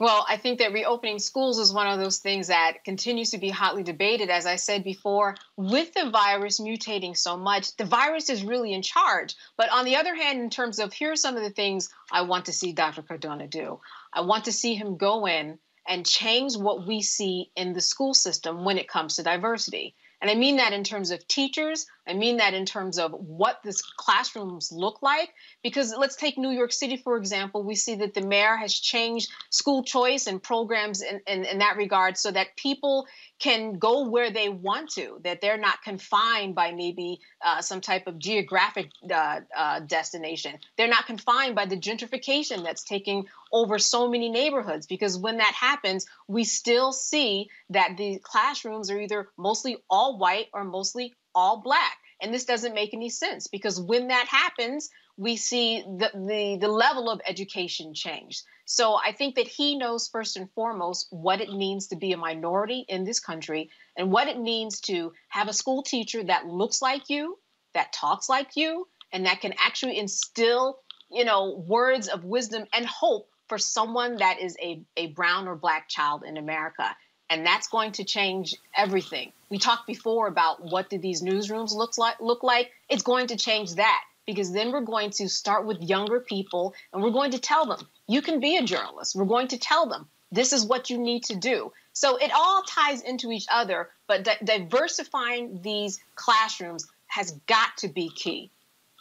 well, 0.00 0.26
I 0.28 0.36
think 0.36 0.58
that 0.58 0.72
reopening 0.72 1.20
schools 1.20 1.58
is 1.58 1.72
one 1.72 1.86
of 1.86 2.00
those 2.00 2.18
things 2.18 2.48
that 2.48 2.84
continues 2.84 3.30
to 3.30 3.38
be 3.38 3.48
hotly 3.48 3.84
debated. 3.84 4.28
As 4.28 4.44
I 4.44 4.56
said 4.56 4.82
before, 4.82 5.36
with 5.56 5.94
the 5.94 6.10
virus 6.10 6.60
mutating 6.60 7.16
so 7.16 7.36
much, 7.36 7.76
the 7.76 7.84
virus 7.84 8.28
is 8.28 8.42
really 8.42 8.72
in 8.72 8.82
charge. 8.82 9.36
But 9.56 9.70
on 9.70 9.84
the 9.84 9.96
other 9.96 10.14
hand, 10.14 10.40
in 10.40 10.50
terms 10.50 10.80
of 10.80 10.92
here 10.92 11.12
are 11.12 11.16
some 11.16 11.36
of 11.36 11.44
the 11.44 11.50
things 11.50 11.90
I 12.10 12.22
want 12.22 12.46
to 12.46 12.52
see 12.52 12.72
Dr. 12.72 13.02
Cardona 13.02 13.46
do, 13.46 13.80
I 14.12 14.22
want 14.22 14.46
to 14.46 14.52
see 14.52 14.74
him 14.74 14.96
go 14.96 15.26
in 15.26 15.58
and 15.86 16.06
change 16.06 16.56
what 16.56 16.86
we 16.86 17.00
see 17.00 17.50
in 17.54 17.72
the 17.72 17.80
school 17.80 18.14
system 18.14 18.64
when 18.64 18.78
it 18.78 18.88
comes 18.88 19.16
to 19.16 19.22
diversity. 19.22 19.94
And 20.20 20.30
I 20.30 20.34
mean 20.34 20.56
that 20.56 20.72
in 20.72 20.84
terms 20.84 21.10
of 21.10 21.28
teachers, 21.28 21.86
I 22.06 22.12
mean 22.12 22.36
that 22.36 22.54
in 22.54 22.66
terms 22.66 22.98
of 22.98 23.12
what 23.12 23.60
these 23.64 23.82
classrooms 23.82 24.70
look 24.70 25.02
like. 25.02 25.30
Because 25.62 25.94
let's 25.96 26.16
take 26.16 26.36
New 26.36 26.50
York 26.50 26.72
City, 26.72 26.96
for 26.96 27.16
example. 27.16 27.62
We 27.62 27.74
see 27.74 27.96
that 27.96 28.14
the 28.14 28.20
mayor 28.20 28.56
has 28.56 28.74
changed 28.74 29.30
school 29.50 29.82
choice 29.82 30.26
and 30.26 30.42
programs 30.42 31.02
in, 31.02 31.20
in, 31.26 31.44
in 31.44 31.58
that 31.58 31.76
regard 31.76 32.18
so 32.18 32.30
that 32.30 32.56
people 32.56 33.06
can 33.38 33.78
go 33.78 34.08
where 34.08 34.30
they 34.30 34.48
want 34.48 34.90
to, 34.90 35.20
that 35.24 35.40
they're 35.40 35.58
not 35.58 35.82
confined 35.82 36.54
by 36.54 36.72
maybe 36.72 37.20
uh, 37.44 37.60
some 37.60 37.80
type 37.80 38.06
of 38.06 38.18
geographic 38.18 38.90
uh, 39.10 39.40
uh, 39.56 39.80
destination. 39.80 40.58
They're 40.76 40.88
not 40.88 41.06
confined 41.06 41.54
by 41.54 41.66
the 41.66 41.76
gentrification 41.76 42.62
that's 42.62 42.84
taking 42.84 43.26
over 43.52 43.78
so 43.78 44.08
many 44.08 44.28
neighborhoods. 44.28 44.86
Because 44.86 45.16
when 45.18 45.38
that 45.38 45.54
happens, 45.54 46.06
we 46.28 46.44
still 46.44 46.92
see 46.92 47.48
that 47.70 47.96
the 47.96 48.18
classrooms 48.22 48.90
are 48.90 49.00
either 49.00 49.28
mostly 49.36 49.78
all 49.88 50.18
white 50.18 50.48
or 50.52 50.64
mostly 50.64 51.14
all 51.34 51.60
black. 51.60 51.98
And 52.20 52.32
this 52.32 52.44
doesn't 52.44 52.74
make 52.74 52.94
any 52.94 53.10
sense 53.10 53.48
because 53.48 53.80
when 53.80 54.08
that 54.08 54.26
happens, 54.28 54.88
we 55.16 55.36
see 55.36 55.82
the, 55.82 56.10
the, 56.14 56.58
the 56.60 56.68
level 56.68 57.10
of 57.10 57.20
education 57.26 57.94
change. 57.94 58.42
So 58.64 58.94
I 58.94 59.12
think 59.12 59.34
that 59.34 59.46
he 59.46 59.76
knows 59.76 60.08
first 60.08 60.36
and 60.36 60.50
foremost 60.52 61.08
what 61.10 61.40
it 61.40 61.52
means 61.52 61.88
to 61.88 61.96
be 61.96 62.12
a 62.12 62.16
minority 62.16 62.84
in 62.88 63.04
this 63.04 63.20
country 63.20 63.70
and 63.96 64.10
what 64.10 64.28
it 64.28 64.38
means 64.38 64.80
to 64.82 65.12
have 65.28 65.48
a 65.48 65.52
school 65.52 65.82
teacher 65.82 66.24
that 66.24 66.46
looks 66.46 66.80
like 66.80 67.10
you, 67.10 67.38
that 67.74 67.92
talks 67.92 68.28
like 68.28 68.56
you, 68.56 68.88
and 69.12 69.26
that 69.26 69.40
can 69.40 69.54
actually 69.58 69.98
instill, 69.98 70.78
you 71.10 71.24
know, 71.24 71.64
words 71.66 72.08
of 72.08 72.24
wisdom 72.24 72.64
and 72.72 72.86
hope 72.86 73.28
for 73.48 73.58
someone 73.58 74.16
that 74.16 74.40
is 74.40 74.56
a, 74.60 74.82
a 74.96 75.08
brown 75.08 75.46
or 75.46 75.54
black 75.54 75.88
child 75.88 76.24
in 76.26 76.36
America 76.36 76.96
and 77.30 77.44
that's 77.46 77.68
going 77.68 77.92
to 77.92 78.04
change 78.04 78.54
everything. 78.76 79.32
We 79.50 79.58
talked 79.58 79.86
before 79.86 80.26
about 80.26 80.62
what 80.64 80.90
did 80.90 81.02
these 81.02 81.22
newsrooms 81.22 81.74
look 81.74 81.96
like 81.98 82.20
look 82.20 82.42
like. 82.42 82.70
It's 82.88 83.02
going 83.02 83.28
to 83.28 83.36
change 83.36 83.74
that 83.74 84.02
because 84.26 84.52
then 84.52 84.72
we're 84.72 84.80
going 84.80 85.10
to 85.10 85.28
start 85.28 85.66
with 85.66 85.80
younger 85.82 86.20
people 86.20 86.74
and 86.92 87.02
we're 87.02 87.10
going 87.10 87.32
to 87.32 87.38
tell 87.38 87.66
them 87.66 87.86
you 88.06 88.22
can 88.22 88.40
be 88.40 88.56
a 88.56 88.62
journalist. 88.64 89.14
We're 89.14 89.24
going 89.24 89.48
to 89.48 89.58
tell 89.58 89.88
them 89.88 90.06
this 90.32 90.52
is 90.52 90.64
what 90.66 90.90
you 90.90 90.98
need 90.98 91.24
to 91.24 91.36
do. 91.36 91.72
So 91.92 92.16
it 92.16 92.32
all 92.34 92.62
ties 92.64 93.02
into 93.02 93.30
each 93.30 93.46
other, 93.52 93.88
but 94.08 94.24
di- 94.24 94.38
diversifying 94.44 95.60
these 95.62 96.00
classrooms 96.16 96.86
has 97.06 97.30
got 97.46 97.76
to 97.78 97.88
be 97.88 98.08
key. 98.10 98.50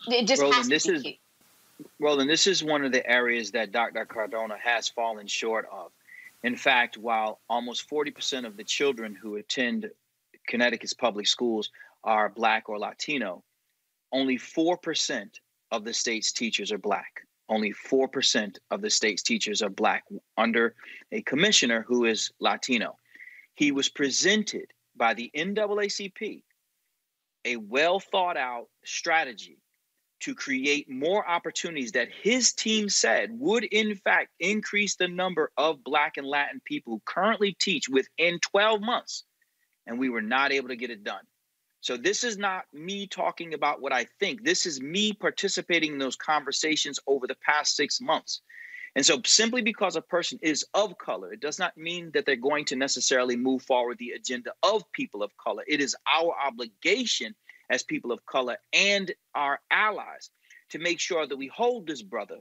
It 0.08 0.28
just 0.28 0.41
Roland, 0.41 0.58
has 0.58 0.68
to 0.68 0.70
this 0.70 0.88
be 0.88 0.94
is- 0.94 1.04
key. 1.04 1.20
Roland, 2.00 2.30
this 2.30 2.45
is 2.48 2.64
one 2.64 2.86
of 2.86 2.91
the 2.91 3.06
areas 3.10 3.52
that 3.52 3.72
Dr. 3.72 4.06
Cardona 4.06 4.56
has 4.64 4.88
fallen 4.90 5.26
short 5.28 5.68
of. 5.72 5.91
In 6.44 6.56
fact, 6.57 6.98
while 6.98 7.40
almost 7.49 7.90
40% 7.90 8.45
of 8.45 8.57
the 8.57 8.64
children 8.64 9.15
who 9.15 9.36
attend 9.38 9.90
Connecticut's 10.48 10.94
public 10.94 11.26
schools 11.26 11.72
are 12.03 12.30
Black 12.30 12.68
or 12.68 12.78
Latino, 12.78 13.44
only 14.11 14.38
4% 14.38 15.30
of 15.72 15.86
the 15.86 15.94
state's 15.94 16.34
teachers 16.34 16.72
are 16.72 16.78
Black. 16.78 17.26
Only 17.49 17.74
4% 17.74 18.57
of 18.72 18.82
the 18.82 18.90
state's 18.90 19.24
teachers 19.24 19.61
are 19.61 19.70
Black 19.70 20.03
under 20.38 20.76
a 21.11 21.22
commissioner 21.22 21.84
who 21.88 22.06
is 22.06 22.32
Latino. 22.40 22.98
He 23.56 23.72
was 23.72 23.90
presented 23.90 24.72
by 24.95 25.14
the 25.14 25.32
NAACP 25.36 26.44
a 27.45 27.57
well 27.57 27.99
thought 27.99 28.38
out 28.38 28.68
strategy 28.86 29.57
to 30.24 30.34
create 30.34 30.90
more 30.90 31.28
opportunities 31.28 31.91
that 31.91 32.08
his 32.22 32.54
team 32.54 32.88
said 32.88 33.30
would 33.38 33.66
in 33.66 33.94
fact 33.95 34.30
increase 34.40 34.95
the 34.95 35.08
number 35.08 35.52
of 35.58 35.84
black 35.84 36.16
and 36.16 36.26
latin 36.26 36.62
people 36.64 36.94
who 36.94 37.02
currently 37.06 37.56
teach 37.60 37.90
within 37.90 38.40
12 38.40 38.82
months 38.82 39.26
and 39.86 40.00
we 40.00 40.08
were 40.08 40.22
not 40.22 40.54
able 40.54 40.70
to 40.70 40.78
get 40.78 40.90
it 40.90 41.04
done. 41.04 41.24
So 41.82 41.98
this 41.98 42.24
is 42.24 42.38
not 42.38 42.64
me 42.72 43.08
talking 43.08 43.54
about 43.54 43.82
what 43.82 43.91
i 43.91 44.06
think. 44.22 44.45
This 44.45 44.66
is 44.66 44.82
me 44.82 45.12
participating 45.12 45.94
in 45.94 46.00
those 46.00 46.16
conversations 46.16 47.02
over 47.06 47.28
the 47.28 47.38
past 47.45 47.76
6 47.76 48.00
months. 48.00 48.41
And 48.95 49.06
so 49.06 49.20
simply 49.26 49.62
because 49.62 49.98
a 49.98 50.02
person 50.02 50.40
is 50.41 50.66
of 50.74 50.98
color 50.98 51.34
it 51.34 51.41
does 51.41 51.60
not 51.60 51.76
mean 51.76 52.12
that 52.14 52.26
they're 52.26 52.38
going 52.38 52.64
to 52.66 52.78
necessarily 52.78 53.36
move 53.36 53.64
forward 53.64 53.98
the 53.98 54.12
agenda 54.12 54.54
of 54.64 54.90
people 54.94 55.22
of 55.22 55.36
color. 55.36 55.64
It 55.68 55.82
is 55.82 55.98
our 56.08 56.34
obligation 56.48 57.36
as 57.69 57.84
people 57.84 58.11
of 58.11 58.26
color 58.26 58.57
and 58.72 59.11
our 59.35 59.60
allies 59.72 60.30
to 60.69 60.80
make 60.80 60.99
sure 60.99 61.27
that 61.27 61.38
we 61.38 61.48
hold 61.48 61.88
this 61.88 62.02
brother 62.02 62.38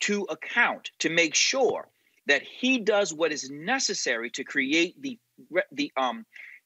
to 0.00 0.22
account 0.24 0.90
to 0.98 1.08
make 1.08 1.34
sure 1.34 1.88
that 2.26 2.42
he 2.42 2.78
does 2.78 3.12
what 3.14 3.32
is 3.32 3.50
necessary 3.50 4.30
to 4.30 4.44
create 4.44 5.00
the 5.00 5.18
the 5.72 5.92
um 5.96 6.24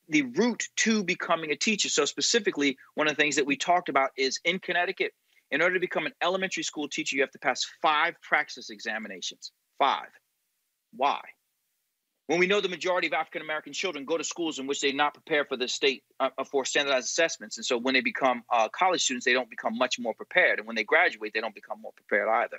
the 0.09 0.23
route 0.23 0.69
to 0.77 1.05
becoming 1.05 1.53
a 1.53 1.57
teacher. 1.57 1.89
So 1.89 2.05
specifically 2.05 2.77
one 2.95 3.07
of 3.07 3.17
the 3.17 3.23
things 3.23 3.37
that 3.37 3.47
we 3.47 3.57
talked 3.57 3.89
about 3.89 4.11
is 4.17 4.41
in 4.45 4.59
Connecticut 4.59 5.13
in 5.53 5.63
order 5.63 5.75
to 5.75 5.81
become 5.81 6.07
an 6.07 6.13
elementary 6.21 6.65
school 6.65 6.89
teacher 6.89 7.17
you 7.17 7.23
have 7.23 7.31
to 7.31 7.39
pass 7.39 7.65
5 7.83 8.15
praxis 8.23 8.71
examinations. 8.71 9.53
5 9.79 10.07
why 10.97 11.21
when 12.31 12.39
we 12.39 12.47
know 12.47 12.61
the 12.61 12.69
majority 12.69 13.09
of 13.09 13.13
African 13.13 13.43
American 13.43 13.73
children 13.73 14.05
go 14.05 14.17
to 14.17 14.23
schools 14.23 14.61
in 14.61 14.69
which 14.69 14.81
they're 14.81 14.93
not 14.93 15.15
prepared 15.15 15.49
for 15.49 15.57
the 15.57 15.67
state 15.67 16.05
uh, 16.21 16.29
for 16.49 16.65
standardized 16.65 17.07
assessments, 17.07 17.57
and 17.57 17.67
so 17.67 17.77
when 17.77 17.93
they 17.93 18.03
become 18.03 18.45
uh, 18.53 18.69
college 18.69 19.03
students, 19.03 19.25
they 19.25 19.33
don't 19.33 19.51
become 19.51 19.77
much 19.77 19.99
more 19.99 20.15
prepared, 20.15 20.61
and 20.61 20.67
when 20.69 20.77
they 20.77 20.85
graduate, 20.85 21.33
they 21.35 21.41
don't 21.41 21.57
become 21.57 21.81
more 21.81 21.91
prepared 21.97 22.29
either. 22.29 22.59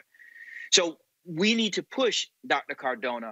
So 0.73 0.97
we 1.25 1.55
need 1.55 1.75
to 1.75 1.83
push 1.83 2.27
Dr. 2.45 2.75
Cardona 2.75 3.31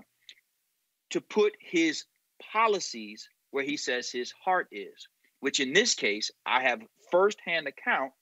to 1.09 1.19
put 1.19 1.57
his 1.59 2.05
policies 2.53 3.27
where 3.51 3.65
he 3.65 3.75
says 3.75 4.09
his 4.09 4.31
heart 4.31 4.69
is, 4.71 5.09
which 5.41 5.59
in 5.59 5.73
this 5.73 5.93
case, 5.93 6.31
I 6.45 6.61
have 6.61 6.79
firsthand 7.11 7.67
account 7.67 8.13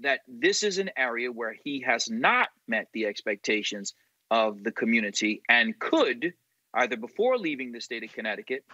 that 0.00 0.20
this 0.26 0.62
is 0.62 0.78
an 0.78 0.88
area 0.96 1.30
where 1.30 1.54
he 1.64 1.82
has 1.82 2.08
not 2.08 2.48
met 2.66 2.86
the 2.94 3.04
expectations 3.04 3.92
of 4.30 4.64
the 4.64 4.72
community 4.72 5.42
and 5.50 5.78
could 5.78 6.32
either 6.74 6.96
before 6.96 7.38
leaving 7.38 7.72
the 7.72 7.80
state 7.80 8.04
of 8.04 8.12
Connecticut 8.12 8.64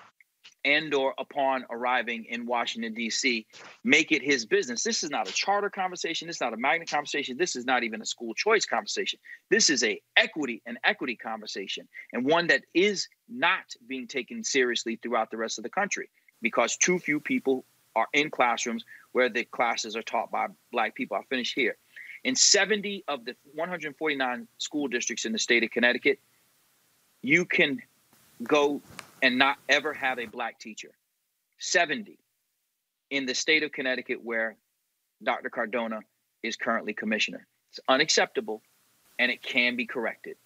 and 0.64 0.94
or 0.94 1.14
upon 1.18 1.64
arriving 1.70 2.24
in 2.28 2.46
Washington 2.46 2.94
D.C. 2.94 3.46
make 3.82 4.12
it 4.12 4.22
his 4.22 4.46
business. 4.46 4.82
This 4.82 5.02
is 5.02 5.10
not 5.10 5.28
a 5.28 5.32
charter 5.32 5.70
conversation, 5.70 6.26
this 6.26 6.36
is 6.36 6.40
not 6.40 6.54
a 6.54 6.56
magnet 6.56 6.90
conversation, 6.90 7.36
this 7.36 7.56
is 7.56 7.64
not 7.64 7.82
even 7.82 8.00
a 8.00 8.06
school 8.06 8.34
choice 8.34 8.64
conversation. 8.64 9.18
This 9.50 9.70
is 9.70 9.82
a 9.82 10.00
equity 10.16 10.62
and 10.66 10.78
equity 10.84 11.16
conversation 11.16 11.88
and 12.12 12.24
one 12.24 12.46
that 12.48 12.62
is 12.72 13.08
not 13.28 13.64
being 13.86 14.06
taken 14.06 14.44
seriously 14.44 14.98
throughout 15.02 15.30
the 15.30 15.36
rest 15.36 15.58
of 15.58 15.64
the 15.64 15.70
country 15.70 16.08
because 16.40 16.76
too 16.76 16.98
few 16.98 17.20
people 17.20 17.64
are 17.96 18.08
in 18.12 18.30
classrooms 18.30 18.84
where 19.12 19.28
the 19.28 19.44
classes 19.44 19.96
are 19.96 20.02
taught 20.02 20.30
by 20.30 20.46
black 20.72 20.94
people. 20.94 21.16
I'll 21.16 21.24
finish 21.24 21.54
here. 21.54 21.76
In 22.24 22.34
70 22.34 23.04
of 23.06 23.24
the 23.24 23.36
149 23.54 24.48
school 24.58 24.88
districts 24.88 25.26
in 25.26 25.32
the 25.32 25.38
state 25.38 25.62
of 25.62 25.70
Connecticut, 25.70 26.18
you 27.24 27.46
can 27.46 27.80
go 28.42 28.82
and 29.22 29.38
not 29.38 29.56
ever 29.68 29.94
have 29.94 30.18
a 30.18 30.26
black 30.26 30.60
teacher. 30.60 30.90
70 31.58 32.18
in 33.10 33.24
the 33.24 33.34
state 33.34 33.62
of 33.62 33.72
Connecticut, 33.72 34.22
where 34.22 34.56
Dr. 35.22 35.48
Cardona 35.48 36.00
is 36.42 36.56
currently 36.56 36.92
commissioner. 36.92 37.46
It's 37.70 37.80
unacceptable 37.88 38.60
and 39.18 39.30
it 39.30 39.42
can 39.42 39.74
be 39.74 39.86
corrected. 39.86 40.36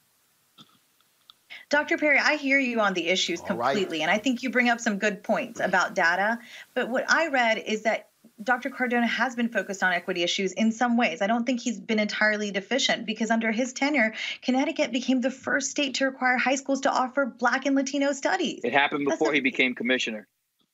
Dr. 1.68 1.98
Perry, 1.98 2.18
I 2.18 2.36
hear 2.36 2.60
you 2.60 2.80
on 2.80 2.94
the 2.94 3.08
issues 3.08 3.40
All 3.40 3.56
right. 3.56 3.72
completely, 3.72 4.02
and 4.02 4.10
I 4.10 4.18
think 4.18 4.42
you 4.42 4.50
bring 4.50 4.68
up 4.68 4.80
some 4.80 4.98
good 4.98 5.22
points 5.22 5.60
about 5.60 5.94
data. 5.94 6.38
But 6.74 6.88
what 6.88 7.10
I 7.10 7.28
read 7.28 7.58
is 7.58 7.82
that 7.82 8.07
Dr. 8.42 8.70
Cardona 8.70 9.06
has 9.06 9.34
been 9.34 9.48
focused 9.48 9.82
on 9.82 9.92
equity 9.92 10.22
issues 10.22 10.52
in 10.52 10.70
some 10.70 10.96
ways. 10.96 11.22
I 11.22 11.26
don't 11.26 11.44
think 11.44 11.60
he's 11.60 11.78
been 11.78 11.98
entirely 11.98 12.50
deficient 12.50 13.06
because 13.06 13.30
under 13.30 13.50
his 13.50 13.72
tenure, 13.72 14.14
Connecticut 14.42 14.92
became 14.92 15.20
the 15.20 15.30
first 15.30 15.70
state 15.70 15.94
to 15.94 16.04
require 16.04 16.36
high 16.36 16.54
schools 16.54 16.82
to 16.82 16.90
offer 16.90 17.26
Black 17.26 17.66
and 17.66 17.74
Latino 17.74 18.12
studies. 18.12 18.60
It 18.62 18.72
happened 18.72 19.06
before 19.06 19.32
he 19.32 19.40
became 19.40 19.74
commissioner 19.74 20.28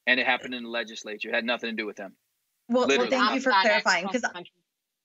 and 0.06 0.20
it 0.20 0.26
happened 0.26 0.54
in 0.54 0.64
the 0.64 0.68
legislature. 0.68 1.30
It 1.30 1.34
had 1.34 1.44
nothing 1.44 1.70
to 1.70 1.76
do 1.76 1.86
with 1.86 1.98
him. 1.98 2.14
Well, 2.68 2.86
well 2.86 3.06
thank 3.06 3.34
you 3.34 3.40
for 3.40 3.50
clarifying 3.50 4.06
because. 4.06 4.24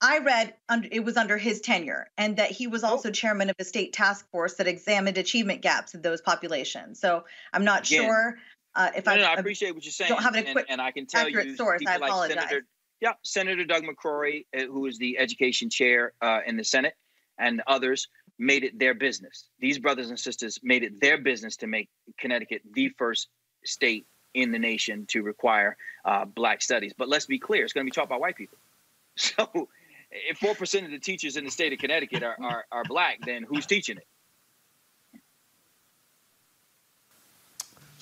I 0.01 0.19
read 0.19 0.53
under, 0.69 0.87
it 0.89 1.03
was 1.03 1.17
under 1.17 1.37
his 1.37 1.59
tenure 1.59 2.09
and 2.17 2.37
that 2.37 2.51
he 2.51 2.67
was 2.67 2.85
oh. 2.85 2.87
also 2.87 3.11
chairman 3.11 3.49
of 3.49 3.57
a 3.59 3.65
state 3.65 3.91
task 3.91 4.29
force 4.31 4.53
that 4.55 4.65
examined 4.65 5.17
achievement 5.17 5.61
gaps 5.61 5.93
in 5.93 6.01
those 6.01 6.21
populations. 6.21 7.01
So 7.01 7.25
I'm 7.51 7.65
not 7.65 7.85
Again, 7.85 8.05
sure 8.05 8.37
uh, 8.75 8.91
if 8.95 9.05
No, 9.05 9.13
I, 9.13 9.17
no, 9.17 9.23
I 9.23 9.33
appreciate 9.33 9.73
what 9.73 9.83
you're 9.83 9.91
saying. 9.91 10.09
don't 10.09 10.21
have 10.23 10.35
an 10.35 10.45
and, 10.45 10.57
equi- 10.57 10.69
and 10.69 10.81
I 10.81 10.91
can 10.91 11.05
tell 11.05 11.25
accurate 11.25 11.47
you, 11.47 11.55
source. 11.55 11.75
I 11.75 11.77
people 11.79 12.01
like 12.01 12.09
apologize. 12.09 12.37
Senator, 12.37 12.65
yeah, 13.01 13.13
Senator 13.23 13.65
Doug 13.65 13.83
McCrory, 13.83 14.45
uh, 14.57 14.63
who 14.63 14.85
is 14.85 14.97
the 14.97 15.17
education 15.17 15.69
chair 15.69 16.13
uh, 16.21 16.39
in 16.45 16.57
the 16.57 16.63
Senate, 16.63 16.93
and 17.37 17.61
others 17.67 18.07
made 18.37 18.63
it 18.63 18.77
their 18.79 18.93
business. 18.93 19.49
These 19.59 19.79
brothers 19.79 20.09
and 20.09 20.19
sisters 20.19 20.59
made 20.63 20.83
it 20.83 20.99
their 21.01 21.17
business 21.17 21.57
to 21.57 21.67
make 21.67 21.89
Connecticut 22.17 22.61
the 22.73 22.89
first 22.97 23.27
state 23.65 24.05
in 24.33 24.51
the 24.51 24.59
nation 24.59 25.05
to 25.07 25.23
require 25.23 25.75
uh, 26.05 26.25
black 26.25 26.61
studies. 26.61 26.93
But 26.97 27.09
let's 27.09 27.25
be 27.25 27.39
clear, 27.39 27.63
it's 27.63 27.73
going 27.73 27.85
to 27.85 27.91
be 27.91 27.93
taught 27.93 28.09
by 28.09 28.17
white 28.17 28.35
people. 28.35 28.57
So 29.15 29.67
if 30.11 30.37
four 30.37 30.55
percent 30.55 30.85
of 30.85 30.91
the 30.91 30.99
teachers 30.99 31.35
in 31.35 31.43
the 31.43 31.51
state 31.51 31.73
of 31.73 31.79
Connecticut 31.79 32.23
are, 32.23 32.37
are, 32.41 32.65
are 32.71 32.83
black, 32.85 33.19
then 33.25 33.43
who's 33.43 33.65
teaching 33.65 33.97
it? 33.97 34.07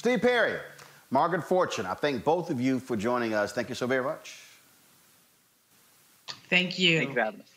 Steve 0.07 0.21
Perry, 0.21 0.57
Margaret 1.11 1.43
Fortune, 1.43 1.85
I 1.85 1.93
thank 1.93 2.23
both 2.23 2.49
of 2.49 2.61
you 2.61 2.79
for 2.79 2.95
joining 2.95 3.33
us. 3.33 3.51
Thank 3.51 3.67
you 3.67 3.75
so 3.75 3.87
very 3.87 4.05
much. 4.05 4.39
Thank 6.49 6.79
you. 6.79 6.99
Thank 6.99 7.09
you 7.09 7.13
for 7.13 7.23
having 7.25 7.41
us. 7.41 7.51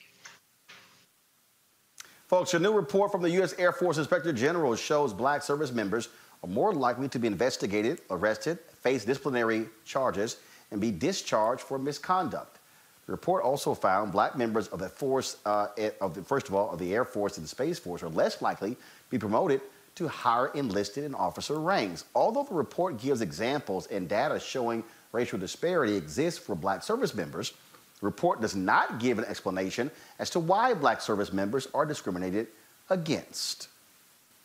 Folks, 2.27 2.53
a 2.55 2.59
new 2.59 2.73
report 2.73 3.13
from 3.13 3.23
the 3.23 3.31
U.S. 3.31 3.55
Air 3.57 3.71
Force 3.71 3.99
Inspector 3.99 4.33
General 4.33 4.75
shows 4.75 5.13
black 5.13 5.45
service 5.45 5.71
members 5.71 6.09
are 6.43 6.49
more 6.49 6.75
likely 6.75 7.09
to 7.11 7.21
be 7.21 7.29
investigated, 7.29 8.01
arrested, 8.11 8.59
face 8.83 9.05
disciplinary 9.05 9.67
charges, 9.85 10.39
and 10.73 10.81
be 10.81 10.91
discharged 10.91 11.63
for 11.63 11.79
misconduct. 11.79 12.59
The 13.07 13.13
report 13.13 13.45
also 13.45 13.75
found 13.75 14.11
black 14.11 14.37
members 14.37 14.67
of 14.67 14.81
the 14.81 14.89
force, 14.89 15.37
uh, 15.47 15.69
of 16.01 16.15
the, 16.17 16.23
first 16.25 16.49
of 16.49 16.57
all, 16.57 16.73
of 16.73 16.81
the 16.81 16.97
Air 16.97 17.05
Force 17.05 17.37
and 17.37 17.45
the 17.45 17.49
Space 17.49 17.79
Force 17.79 18.03
are 18.03 18.09
less 18.09 18.43
likely 18.43 18.75
to 18.75 18.81
be 19.09 19.19
promoted 19.19 19.61
to 19.97 20.09
higher 20.09 20.49
enlisted 20.55 21.05
and 21.05 21.15
officer 21.15 21.59
ranks. 21.61 22.05
Although 22.15 22.45
the 22.45 22.55
report 22.55 22.99
gives 22.99 23.21
examples 23.21 23.87
and 23.89 24.09
data 24.09 24.41
showing 24.41 24.85
racial 25.13 25.39
disparity 25.39 25.97
exists 25.97 26.39
for 26.39 26.55
black 26.55 26.83
service 26.83 27.15
members, 27.15 27.53
the 28.01 28.07
report 28.07 28.41
does 28.41 28.57
not 28.57 28.99
give 28.99 29.19
an 29.19 29.25
explanation 29.27 29.91
as 30.19 30.31
to 30.31 30.41
why 30.41 30.73
black 30.75 31.01
service 31.01 31.33
members 31.33 31.69
are 31.75 31.85
discriminated 31.85 32.47
against. 32.89 33.69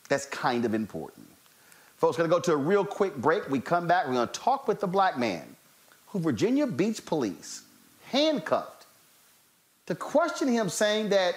That's 0.09 0.25
kind 0.25 0.65
of 0.65 0.73
important. 0.73 1.27
Folks, 1.97 2.17
to 2.17 2.27
go 2.27 2.39
to 2.39 2.53
a 2.53 2.57
real 2.57 2.83
quick 2.83 3.15
break. 3.15 3.49
We 3.49 3.59
come 3.59 3.87
back, 3.87 4.07
we're 4.07 4.25
to 4.25 4.31
talk 4.31 4.67
with 4.67 4.79
the 4.79 4.87
black 4.87 5.17
man 5.17 5.55
who 6.07 6.19
Virginia 6.19 6.67
Beach 6.67 7.05
police 7.05 7.63
handcuffed 8.11 8.85
to 9.87 9.95
question 9.95 10.47
him, 10.47 10.69
saying 10.69 11.09
that 11.09 11.35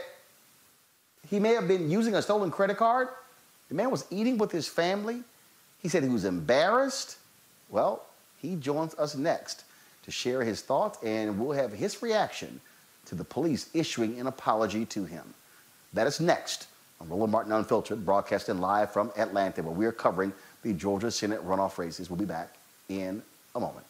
he 1.29 1.39
may 1.39 1.55
have 1.55 1.69
been 1.69 1.91
using 1.91 2.15
a 2.15 2.23
stolen 2.23 2.51
credit 2.51 2.77
card. 2.77 3.09
The 3.69 3.75
man 3.75 3.91
was 3.91 4.05
eating 4.11 4.39
with 4.39 4.51
his 4.51 4.67
family. 4.67 5.23
He 5.81 5.89
said 5.89 6.03
he 6.03 6.09
was 6.09 6.25
embarrassed. 6.25 7.19
Well, 7.69 8.05
he 8.39 8.57
joins 8.57 8.95
us 8.95 9.15
next 9.15 9.65
to 10.05 10.11
share 10.11 10.43
his 10.43 10.63
thoughts, 10.63 10.99
and 11.05 11.39
we'll 11.39 11.57
have 11.57 11.73
his 11.73 12.03
reaction 12.03 12.61
to 13.07 13.15
the 13.15 13.25
police 13.25 13.69
issuing 13.75 14.19
an 14.19 14.27
apology 14.27 14.85
to 14.87 15.05
him. 15.05 15.35
That 15.93 16.07
is 16.07 16.21
next 16.21 16.67
on 17.01 17.09
Roland 17.09 17.33
Martin 17.33 17.53
Unfiltered, 17.53 18.05
broadcasting 18.05 18.59
live 18.59 18.93
from 18.93 19.13
Atlanta, 19.17 19.63
where 19.63 19.75
we 19.75 19.87
are 19.87 19.93
covering 19.93 20.33
the 20.63 20.73
Georgia 20.73 21.11
Senate 21.11 21.47
runoff 21.47 21.79
races. 21.79 22.11
We'll 22.11 22.19
be 22.19 22.25
back 22.25 22.55
in 22.89 23.23
a 23.55 23.61
moment. 23.61 23.87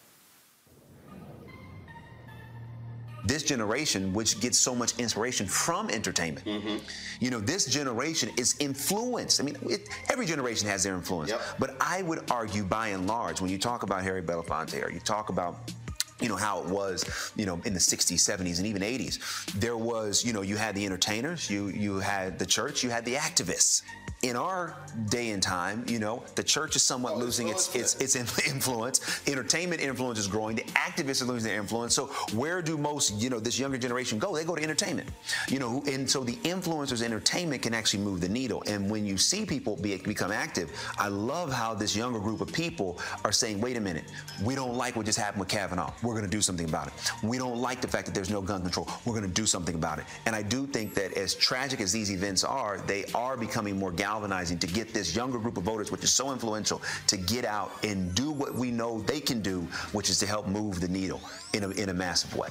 This 3.29 3.43
generation, 3.43 4.13
which 4.13 4.41
gets 4.41 4.59
so 4.59 4.75
much 4.75 4.99
inspiration 4.99 5.47
from 5.47 5.91
entertainment. 5.91 6.47
Mm-hmm. 6.47 6.79
You 7.21 7.31
know, 7.31 7.41
this 7.41 7.67
generation 7.67 8.31
is 8.39 8.57
influenced. 8.59 9.41
I 9.41 9.45
mean, 9.45 9.57
it, 9.63 9.89
every 10.09 10.27
generation 10.27 10.67
has 10.69 10.83
their 10.83 10.95
influence. 10.95 11.31
But 11.59 11.77
I 11.81 12.03
would 12.03 12.31
argue, 12.31 12.65
by 12.65 12.89
and 12.89 13.07
large, 13.07 13.41
when 13.41 13.51
you 13.51 13.59
talk 13.59 13.83
about 13.83 14.03
Harry 14.03 14.23
Belafonte 14.23 14.85
or 14.85 14.91
you 14.91 15.01
talk 15.01 15.29
about 15.29 15.71
you 16.21 16.29
know 16.29 16.37
how 16.37 16.61
it 16.61 16.67
was 16.67 17.33
you 17.37 17.47
know 17.47 17.61
in 17.65 17.73
the 17.73 17.81
60s 17.81 18.15
70s 18.15 18.59
and 18.59 18.67
even 18.67 18.83
80s 18.83 19.19
there 19.53 19.77
was 19.77 20.25
you 20.25 20.33
know 20.33 20.43
you 20.43 20.57
had 20.57 20.75
the 20.75 20.85
entertainers 20.85 21.49
you 21.51 21.69
you 21.69 21.99
had 21.99 22.39
the 22.39 22.47
church 22.47 22.83
you 22.83 22.91
had 22.91 23.05
the 23.05 23.15
activists 23.15 23.83
in 24.23 24.35
our 24.35 24.75
day 25.11 25.31
and 25.31 25.43
time, 25.43 25.85
you 25.87 25.99
know, 25.99 26.25
the 26.35 26.43
church 26.43 26.75
is 26.75 26.83
somewhat 26.83 27.19
losing 27.19 27.49
its, 27.49 27.75
its 27.75 27.95
its 27.97 28.17
influence. 28.49 29.23
Entertainment 29.29 29.81
influence 29.81 30.19
is 30.19 30.27
growing. 30.27 30.57
The 30.57 30.65
activists 30.75 31.23
are 31.23 31.27
losing 31.27 31.51
their 31.51 31.61
influence. 31.61 31.95
So 31.95 32.07
where 32.35 32.61
do 32.61 32.77
most, 32.77 33.15
you 33.15 33.31
know, 33.31 33.39
this 33.39 33.59
younger 33.59 33.79
generation 33.79 34.19
go? 34.19 34.35
They 34.35 34.45
go 34.45 34.57
to 34.57 34.63
entertainment. 34.63 35.09
You 35.49 35.61
know, 35.61 35.85
and 35.87 36.11
so 36.11 36.25
the 36.25 36.35
influencers 36.37 37.03
entertainment 37.03 37.63
can 37.63 37.75
actually 37.75 38.03
move 38.03 38.21
the 38.21 38.29
needle. 38.29 38.63
And 38.67 38.91
when 38.91 39.07
you 39.07 39.17
see 39.19 39.47
people 39.47 39.77
be, 39.77 39.97
become 39.99 40.33
active, 40.33 40.73
I 40.99 41.09
love 41.09 41.53
how 41.53 41.75
this 41.75 41.95
younger 41.95 42.19
group 42.19 42.41
of 42.41 42.53
people 42.53 42.99
are 43.25 43.33
saying, 43.33 43.61
wait 43.61 43.77
a 43.77 43.81
minute, 43.81 44.05
we 44.43 44.57
don't 44.57 44.75
like 44.75 44.97
what 44.97 45.07
just 45.07 45.19
happened 45.19 45.41
with 45.41 45.49
Kavanaugh. 45.49 45.93
We're 46.09 46.15
going 46.15 46.25
to 46.25 46.31
do 46.31 46.41
something 46.41 46.67
about 46.67 46.87
it. 46.87 46.95
We 47.23 47.37
don't 47.37 47.59
like 47.59 47.83
the 47.83 47.87
fact 47.87 48.07
that 48.07 48.15
there's 48.15 48.31
no 48.31 48.41
gun 48.41 48.63
control. 48.63 48.89
We're 49.05 49.13
going 49.13 49.29
to 49.29 49.35
do 49.35 49.45
something 49.45 49.75
about 49.75 49.99
it. 49.99 50.07
And 50.25 50.35
I 50.35 50.41
do 50.41 50.67
think 50.67 50.95
that 50.95 51.13
as 51.19 51.35
tragic 51.35 51.83
as 51.83 51.93
these 51.93 52.11
events 52.11 52.45
are, 52.45 52.79
they 52.87 53.05
are 53.15 53.37
becoming 53.37 53.79
more 53.79 53.93
galvanizing 53.93 54.59
to 54.61 54.67
get 54.67 54.95
this 54.95 55.15
younger 55.15 55.39
group 55.39 55.59
of 55.59 55.65
voters, 55.65 55.93
which 55.93 56.03
is 56.03 56.11
so 56.11 56.33
influential, 56.33 56.81
to 57.09 57.19
get 57.19 57.45
out 57.45 57.73
and 57.85 58.15
do 58.15 58.31
what 58.31 58.55
we 58.55 58.71
know 58.71 59.03
they 59.03 59.21
can 59.21 59.43
do, 59.43 59.61
which 59.93 60.09
is 60.09 60.19
to 60.21 60.27
help 60.27 60.47
move 60.47 60.81
the 60.81 60.89
needle 60.89 61.21
in 61.53 61.65
a, 61.65 61.69
in 61.73 61.91
a 61.91 61.95
massive 61.95 62.35
way. 62.35 62.49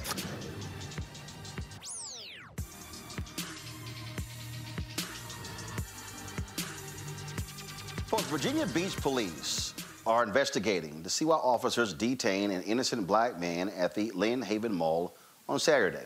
Folks, 8.06 8.22
Virginia 8.26 8.68
Beach 8.68 8.96
Police 8.98 9.67
are 10.08 10.22
investigating 10.22 11.02
to 11.02 11.10
see 11.10 11.26
why 11.26 11.36
officers 11.36 11.92
detained 11.92 12.50
an 12.50 12.62
innocent 12.62 13.06
black 13.06 13.38
man 13.38 13.68
at 13.68 13.94
the 13.94 14.10
Lynnhaven 14.12 14.70
Mall 14.70 15.14
on 15.46 15.60
Saturday. 15.60 16.02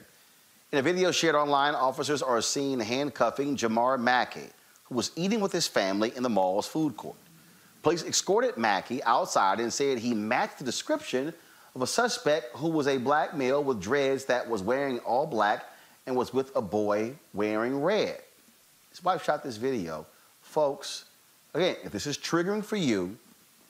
In 0.73 0.79
a 0.81 0.83
video 0.83 1.13
shared 1.13 1.37
online, 1.37 1.77
officers 1.77 2.21
are 2.21 2.41
seen 2.43 2.81
handcuffing 2.81 3.57
Jamar 3.57 4.01
Mackey, 4.01 4.49
who 4.85 4.97
was 4.97 5.13
eating 5.15 5.39
with 5.39 5.53
his 5.53 5.69
family 5.69 6.13
in 6.17 6.25
the 6.25 6.29
mall's 6.29 6.67
food 6.67 6.97
court. 6.97 7.15
Police 7.85 8.03
escorted 8.03 8.57
Mackey 8.57 9.03
outside 9.05 9.61
and 9.61 9.73
said 9.73 9.99
he 9.99 10.15
matched 10.15 10.59
the 10.59 10.65
description 10.65 11.33
of 11.77 11.83
a 11.83 11.87
suspect 11.87 12.57
who 12.57 12.71
was 12.71 12.89
a 12.89 12.99
black 12.99 13.37
male 13.37 13.63
with 13.63 13.81
dreads 13.81 14.25
that 14.25 14.49
was 14.49 14.63
wearing 14.63 14.99
all 15.01 15.29
black 15.29 15.65
and 16.07 16.17
was 16.17 16.35
with 16.35 16.55
a 16.57 16.63
boy 16.63 17.15
wearing 17.35 17.81
red. 17.81 18.19
His 18.91 19.03
wife 19.05 19.23
shot 19.23 19.45
this 19.45 19.59
video. 19.59 20.07
Folks, 20.41 21.05
again, 21.55 21.77
if 21.85 21.93
this 21.93 22.09
is 22.09 22.19
triggering 22.19 22.65
for 22.65 22.77
you, 22.77 23.17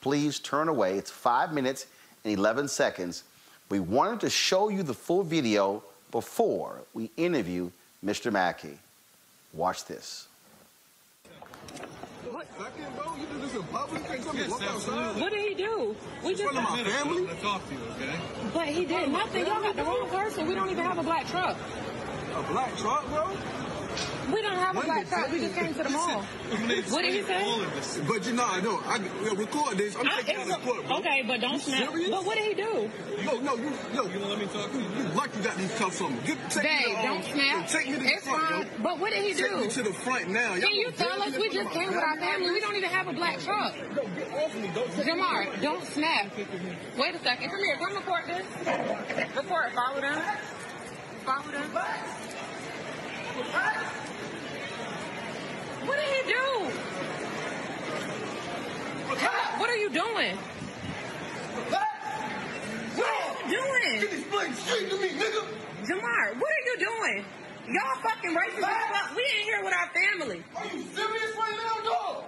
please 0.03 0.37
turn 0.37 0.67
away. 0.67 0.97
It's 0.97 1.09
five 1.09 1.53
minutes 1.53 1.87
and 2.25 2.37
11 2.37 2.67
seconds. 2.67 3.23
We 3.69 3.79
wanted 3.79 4.19
to 4.19 4.29
show 4.29 4.67
you 4.67 4.83
the 4.83 4.93
full 4.93 5.23
video 5.23 5.81
before 6.11 6.81
we 6.93 7.09
interview 7.15 7.71
Mr. 8.05 8.29
Mackey. 8.31 8.77
Watch 9.53 9.85
this. 9.85 10.27
What 15.13 15.31
did 15.31 15.47
he 15.47 15.55
do? 15.55 15.95
We 16.23 16.35
just 16.35 16.51
front 16.51 16.57
of 16.57 16.63
my 16.63 16.83
family? 16.83 17.27
to 17.27 17.35
talk 17.35 17.65
to 17.69 17.73
you, 17.73 17.79
okay? 17.95 18.19
But 18.53 18.67
he 18.67 18.83
did 18.83 19.09
nothing. 19.09 19.45
Y'all 19.45 19.61
got 19.61 19.77
the 19.77 19.83
wrong 19.83 20.09
person. 20.09 20.47
We 20.47 20.55
don't 20.55 20.69
even 20.69 20.83
have 20.83 20.97
a 20.97 21.03
black 21.03 21.27
truck. 21.27 21.55
A 22.35 22.43
black 22.51 22.75
truck, 22.75 23.07
bro? 23.07 23.31
We 24.33 24.41
don't 24.41 24.55
have 24.55 24.77
a 24.77 24.81
black 24.81 24.99
did 25.05 25.09
truck. 25.09 25.31
We 25.31 25.39
just 25.39 25.55
came 25.55 25.73
to 25.75 25.83
the 25.83 25.89
mall. 25.89 26.21
What 26.21 27.01
did 27.03 27.13
he 27.13 27.21
say? 27.23 28.01
But 28.07 28.25
you 28.25 28.33
know, 28.33 28.45
I 28.45 28.61
know. 28.61 28.79
I 28.85 28.97
will 29.23 29.35
record 29.35 29.77
this. 29.77 29.95
I'm 29.95 30.05
taking 30.05 30.35
it 30.41 30.47
it's 30.47 30.55
to 30.55 30.61
court, 30.61 30.87
bro. 30.87 30.97
okay, 30.97 31.23
but 31.27 31.41
don't 31.41 31.53
You 31.53 31.59
snap. 31.59 31.89
serious? 31.91 32.09
But 32.09 32.25
what 32.25 32.37
did 32.37 32.45
he 32.45 32.53
do? 32.61 32.89
Yo, 33.23 33.39
no, 33.41 33.55
you, 33.55 33.71
yo, 33.93 34.05
you 34.07 34.19
let 34.19 34.39
me 34.39 34.45
talk 34.47 34.73
you. 34.73 34.79
You 34.81 35.03
lucky 35.15 35.37
you 35.37 35.43
got 35.43 35.57
these 35.57 35.73
cuffs 35.77 36.01
on 36.01 36.13
me. 36.13 36.19
Get, 36.25 36.37
take 36.49 36.63
me 36.63 36.69
Babe, 36.69 36.83
to, 36.83 36.97
um, 36.99 37.03
don't 37.05 37.23
snap. 37.25 37.61
yo, 37.61 37.67
Take 37.79 37.87
me 37.87 37.93
to 37.93 37.99
the 37.99 38.05
It's 38.13 38.23
front, 38.27 38.43
fine. 38.43 38.61
yo. 38.61 38.67
But 38.83 38.99
what 38.99 39.11
did 39.13 39.23
he 39.23 39.33
do? 39.33 39.43
Take 39.43 39.51
do? 39.51 39.57
me 39.61 39.67
to 39.69 39.83
the 39.83 39.93
front 39.93 40.29
now. 40.29 40.53
Y'all 40.53 40.61
Can 40.61 40.75
you 40.75 40.91
tell 40.91 41.09
tell 41.09 41.21
us 41.23 41.37
we 41.37 41.49
just 41.49 41.69
came 41.71 41.87
with 41.89 41.97
our 41.97 42.17
family? 42.17 42.27
family? 42.27 42.51
We 42.53 42.59
don't 42.61 42.75
even 42.75 42.89
have 42.89 43.07
a 43.07 43.13
black 43.13 43.39
truck. 43.39 43.75
Yo, 43.77 43.85
get 44.15 44.33
off 44.33 44.55
me. 44.55 44.71
Don't 44.73 44.91
take 44.93 45.05
Jamar, 45.07 45.61
don't 45.61 45.85
snap. 45.85 46.31
Wait 46.97 47.15
a 47.15 47.19
second. 47.19 47.49
Come 47.49 47.59
here. 47.59 47.77
Come 47.77 47.93
report 47.95 48.23
this. 48.27 48.45
Report. 49.35 49.71
Follow 49.73 50.01
them. 50.01 50.21
Follow 51.25 51.51
them. 51.51 51.69
What 55.85 55.97
did 55.97 56.07
he 56.07 56.21
do? 56.31 56.45
What 59.59 59.69
are 59.69 59.77
you 59.77 59.89
doing? 59.89 60.37
What 62.95 63.07
are 63.07 63.49
you 63.49 63.57
doing? 63.57 64.01
Get 64.01 64.11
this 64.11 64.23
blade 64.31 64.55
straight 64.55 64.89
to 64.89 64.97
me, 64.97 65.09
nigga. 65.09 65.43
Jamar, 65.85 66.35
what 66.39 66.51
are 66.51 66.65
you 66.65 66.77
doing? 66.79 67.25
Y'all 67.67 68.01
fucking 68.01 68.31
racist 68.31 68.63
as 68.63 68.91
fuck. 68.91 69.15
We 69.15 69.23
ain't 69.23 69.43
here 69.45 69.63
with 69.63 69.73
our 69.73 69.89
family. 69.89 70.43
Are 70.55 70.65
you 70.65 70.83
serious 70.93 71.35
right 71.37 71.55
now, 71.57 71.83
dog? 71.89 72.23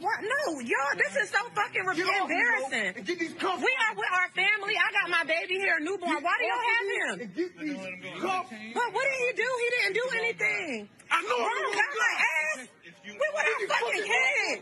What? 0.00 0.18
No, 0.22 0.60
y'all, 0.60 0.96
this 0.98 1.16
is 1.16 1.30
so 1.30 1.38
fucking 1.54 1.82
Get 1.96 2.06
off 2.06 2.30
embarrassing. 2.30 2.70
bro, 2.70 2.92
and 2.96 3.06
get 3.06 3.18
these 3.18 3.34
cuffs 3.34 3.62
we 3.62 3.74
with 3.98 4.12
our 4.14 4.28
family. 4.32 4.74
I 4.78 4.88
got 4.94 5.06
my 5.10 5.24
baby 5.26 5.58
here, 5.58 5.76
newborn. 5.82 6.22
Why 6.22 6.34
do 6.38 6.44
y'all 6.46 6.66
have 6.70 6.86
him? 6.94 7.14
And 7.26 7.34
get 7.34 7.50
these 7.58 7.82
cuffs. 8.22 8.50
But 8.74 8.88
what 8.94 9.04
did 9.04 9.18
he 9.26 9.30
do? 9.34 9.48
He 9.48 9.66
didn't 9.74 9.94
do 9.98 10.06
anything. 10.22 10.88
I 11.10 11.18
know 11.26 11.38
Bro, 11.42 11.50
you 11.50 11.74
got 11.74 11.90
don't 11.90 11.98
my 11.98 12.14
ass. 12.22 12.60
We 13.08 13.16
with 13.16 13.46
our 13.48 13.60
fucking 13.72 14.04
kids. 14.04 14.60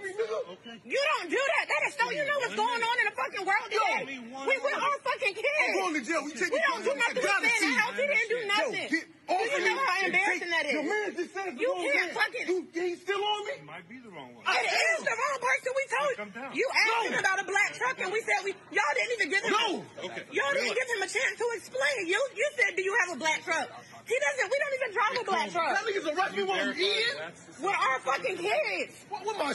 You 0.87 1.01
don't 1.03 1.29
do 1.31 1.43
that. 1.43 1.65
That 1.67 1.83
is 1.91 1.95
so. 1.99 2.05
You 2.15 2.25
know 2.25 2.39
what's 2.41 2.55
going 2.55 2.83
on 2.83 2.95
in 3.03 3.07
the 3.11 3.17
fucking 3.19 3.45
world 3.45 3.67
today. 3.69 4.23
We 4.23 4.55
with 4.63 4.79
our 4.79 4.97
fucking 5.03 5.35
kids. 5.35 5.67
I'm 5.67 5.75
going 5.83 5.95
to 5.99 6.03
jail. 6.07 6.23
We 6.25 6.31
take 6.33 6.53
We 6.55 6.63
these 6.63 6.63
don't 6.63 6.85
do 6.87 6.95
nothing. 6.95 7.21
We 7.21 7.27
gotta 7.27 7.43
stay 7.43 7.51
in 7.51 7.61
see 7.61 7.67
the 7.67 7.75
you. 7.75 7.79
house. 7.83 7.97
He 7.99 8.07
didn't 8.07 8.31
do 8.31 8.41
nothing. 8.47 9.16
Get 9.27 9.51
Do 9.51 9.63
you 9.63 9.75
know 9.75 9.83
how 9.83 10.07
embarrassing 10.07 10.51
that 10.55 10.65
is? 10.67 10.73
Your 10.73 10.87
man 10.87 11.07
just 11.19 11.31
said 11.35 11.47
it's 11.51 11.59
the 11.59 11.63
You 11.63 11.71
wrong 11.75 11.83
can't 11.91 12.07
man. 12.07 12.15
fucking- 12.15 12.47
You, 12.47 12.59
he's 12.73 13.01
still 13.03 13.23
on 13.23 13.41
me? 13.47 13.55
Might 13.67 13.87
be 13.91 13.99
the 13.99 14.11
wrong 14.15 14.31
one. 14.35 14.43
It 14.47 14.67
is 14.71 15.01
the 15.03 15.15
wrong 15.17 15.39
person. 15.43 15.71
We 15.77 15.85
told 15.91 16.11
you 16.55 16.63
You 16.63 16.67
asked 16.71 17.07
him 17.11 17.19
about 17.19 17.39
a 17.43 17.47
black 17.47 17.71
truck, 17.75 17.97
and 18.01 18.11
we 18.15 18.21
said 18.23 18.39
we 18.47 18.53
y'all 18.71 18.95
didn't 18.95 19.13
even 19.19 19.29
give 19.35 19.43
him. 19.43 19.53
No. 19.53 19.67
Okay. 20.07 20.23
Y'all 20.31 20.53
didn't 20.55 20.75
give 20.79 20.89
him 20.95 21.01
a 21.03 21.11
chance 21.11 21.35
to 21.39 21.47
explain. 21.59 21.99
You 22.07 22.19
you 22.37 22.47
said, 22.57 22.77
do 22.77 22.83
you 22.83 22.95
have 23.05 23.17
a 23.17 23.19
black 23.19 23.43
truck? 23.43 23.67
He 24.07 24.15
doesn't. 24.15 24.47
We 24.47 24.57
don't 24.63 24.75
even 24.79 24.91
drive 24.95 25.15
a 25.19 25.25
black 25.27 25.49
truck. 25.51 25.71
That 25.75 25.83
nigga's 25.83 26.07
arrest 26.07 26.37
me 26.37 26.43
while 26.47 26.61
I'm 26.63 26.79
eating? 26.79 27.19
We're 27.59 27.75
our 27.75 27.99
fucking 28.07 28.37
kids. 28.39 28.95
What, 29.09 29.27
what 29.27 29.37
my... 29.39 29.55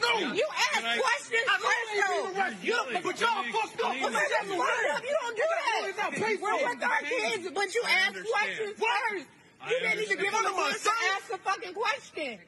No. 0.00 0.32
You 0.32 0.46
ask 0.74 0.84
I- 0.84 0.98
questions 0.98 1.44
first, 1.48 1.94
you 1.94 2.02
though. 2.06 2.28
ain't 2.28 2.38
arrest 2.38 2.56
You, 2.62 2.78
but 3.02 3.20
y'all 3.20 3.44
fucked 3.50 3.80
up. 3.82 3.94
But 4.02 4.12
that's 4.12 4.48
fucked 4.48 4.90
up. 4.94 5.02
You 5.02 5.16
don't 5.20 5.36
do 5.36 5.42
that. 5.42 6.38
We're 6.40 6.54
with 6.68 6.82
our 6.82 7.00
kids, 7.02 7.48
but 7.54 7.74
you 7.74 7.82
ask 7.86 8.12
questions 8.12 8.74
first. 8.78 9.26
You 9.68 9.80
didn't 9.80 10.02
even 10.04 10.18
give 10.18 10.32
them 10.32 10.44
a 10.46 10.54
chance 10.54 10.82
to 10.84 10.90
ask 11.14 11.32
a 11.32 11.38
fucking 11.38 11.74
question. 11.74 12.38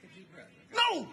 No. 0.73 1.09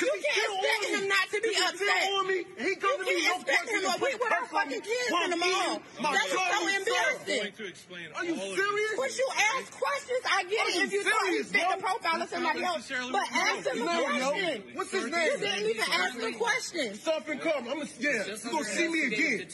You 0.00 0.12
can't 0.24 0.52
expect 0.56 0.84
him 0.96 1.08
not 1.08 1.26
to 1.30 1.38
be 1.40 1.52
upset. 1.60 1.76
still 1.76 2.16
on 2.20 2.26
me. 2.28 2.38
He 2.58 2.68
You 2.70 2.76
coming 2.76 3.06
to 3.06 3.14
me. 3.14 3.22
can't 3.22 3.40
expect 3.42 3.68
him. 3.70 3.80
to- 3.82 3.98
We 4.00 4.14
with 4.16 4.32
our 4.32 4.46
fucking 4.46 4.80
kids 4.80 5.12
in 5.24 5.30
the 5.30 5.36
mall. 5.36 5.82
That 6.00 6.26
is 6.26 6.32
so 6.32 6.68
embarrassing. 6.80 7.52
to 7.52 7.64
explain 7.68 8.08
Are 8.16 8.24
you 8.24 8.34
serious? 8.36 8.92
But 8.96 9.12
you 9.18 9.28
ask 9.56 9.66
questions, 9.72 10.22
I 10.30 10.42
get 10.44 10.68
it 10.68 10.74
you 10.74 10.82
if 10.82 10.92
you 10.92 11.02
thought 11.04 11.26
you 11.26 11.44
serious, 11.44 11.52
fit 11.52 11.66
the 11.76 11.82
profile 11.82 12.22
of 12.22 12.28
somebody 12.30 12.64
else. 12.64 12.88
But 12.88 13.26
ask 13.32 13.66
him 13.68 13.82
a 13.88 14.02
question. 14.02 14.62
What's 14.74 14.90
his 14.90 15.04
You 15.04 15.10
name? 15.10 15.38
didn't 15.40 15.68
even 15.70 15.84
ask 15.92 16.18
the 16.18 16.32
question. 16.32 16.94
Stop 16.94 17.28
and 17.28 17.40
come. 17.40 17.68
I'm 17.68 17.82
a, 17.82 17.86
yeah. 17.98 18.24
You 18.24 18.50
gonna 18.50 18.64
see 18.64 18.88
me 18.88 19.00
again. 19.06 19.48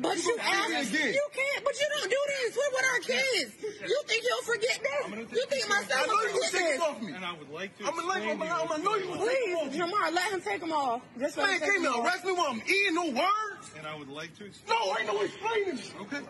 But 0.00 0.16
You 0.16 0.22
you 0.22 0.36
me 0.36 0.42
ask, 0.42 0.92
you 0.92 1.26
can't, 1.34 1.64
but 1.64 1.74
you 1.80 1.86
don't 1.92 2.10
do 2.10 2.20
this. 2.28 2.56
We're 2.56 2.72
with 2.72 2.86
our 2.92 3.00
kids. 3.00 3.50
You 3.90 3.98
think 4.06 4.22
he'll 4.24 4.42
forget 4.42 4.78
this? 4.82 5.36
You 5.36 5.44
think 5.48 5.68
my 5.68 5.82
I 5.92 6.06
know 6.06 6.14
will 6.14 6.22
you 6.22 6.28
gonna 6.28 6.44
forget 6.46 6.52
take 6.52 6.74
it 6.74 6.80
off 6.80 7.00
me. 7.02 7.12
And 7.12 7.24
I 7.24 7.32
would 7.32 7.50
like 7.50 7.76
to 7.78 7.84
I'm 7.86 7.94
gonna 7.96 8.06
like, 8.06 8.22
I'm 8.22 8.28
explain 8.30 8.48
gonna, 8.48 8.50
to 8.50 8.62
I'm 8.62 8.68
gonna 8.68 8.82
know 8.82 8.96
you 8.96 9.10
gonna 9.50 9.70
take 9.70 9.74
it 9.74 9.82
off 9.82 9.90
Please. 9.90 9.92
Jamar, 9.92 10.14
let 10.14 10.32
him 10.32 10.40
take 10.40 10.60
them 10.60 10.72
off. 10.72 11.02
Just 11.18 11.36
let 11.36 11.46
Man 11.46 11.54
him 11.54 11.60
take 11.60 11.70
came 11.72 11.82
them 11.82 11.92
to 11.92 11.98
off. 11.98 12.04
arrest 12.06 12.24
me 12.24 12.32
while 12.32 12.46
I'm 12.50 12.62
eating 12.62 12.94
no 12.94 13.04
words. 13.06 13.70
And 13.78 13.86
I 13.86 13.96
would 13.96 14.08
like 14.08 14.36
to 14.38 14.44
explain. 14.46 14.78
No, 14.78 14.96
ain't 14.98 15.06
no 15.06 15.22
explaining. 15.22 15.78
Okay. 16.02 16.20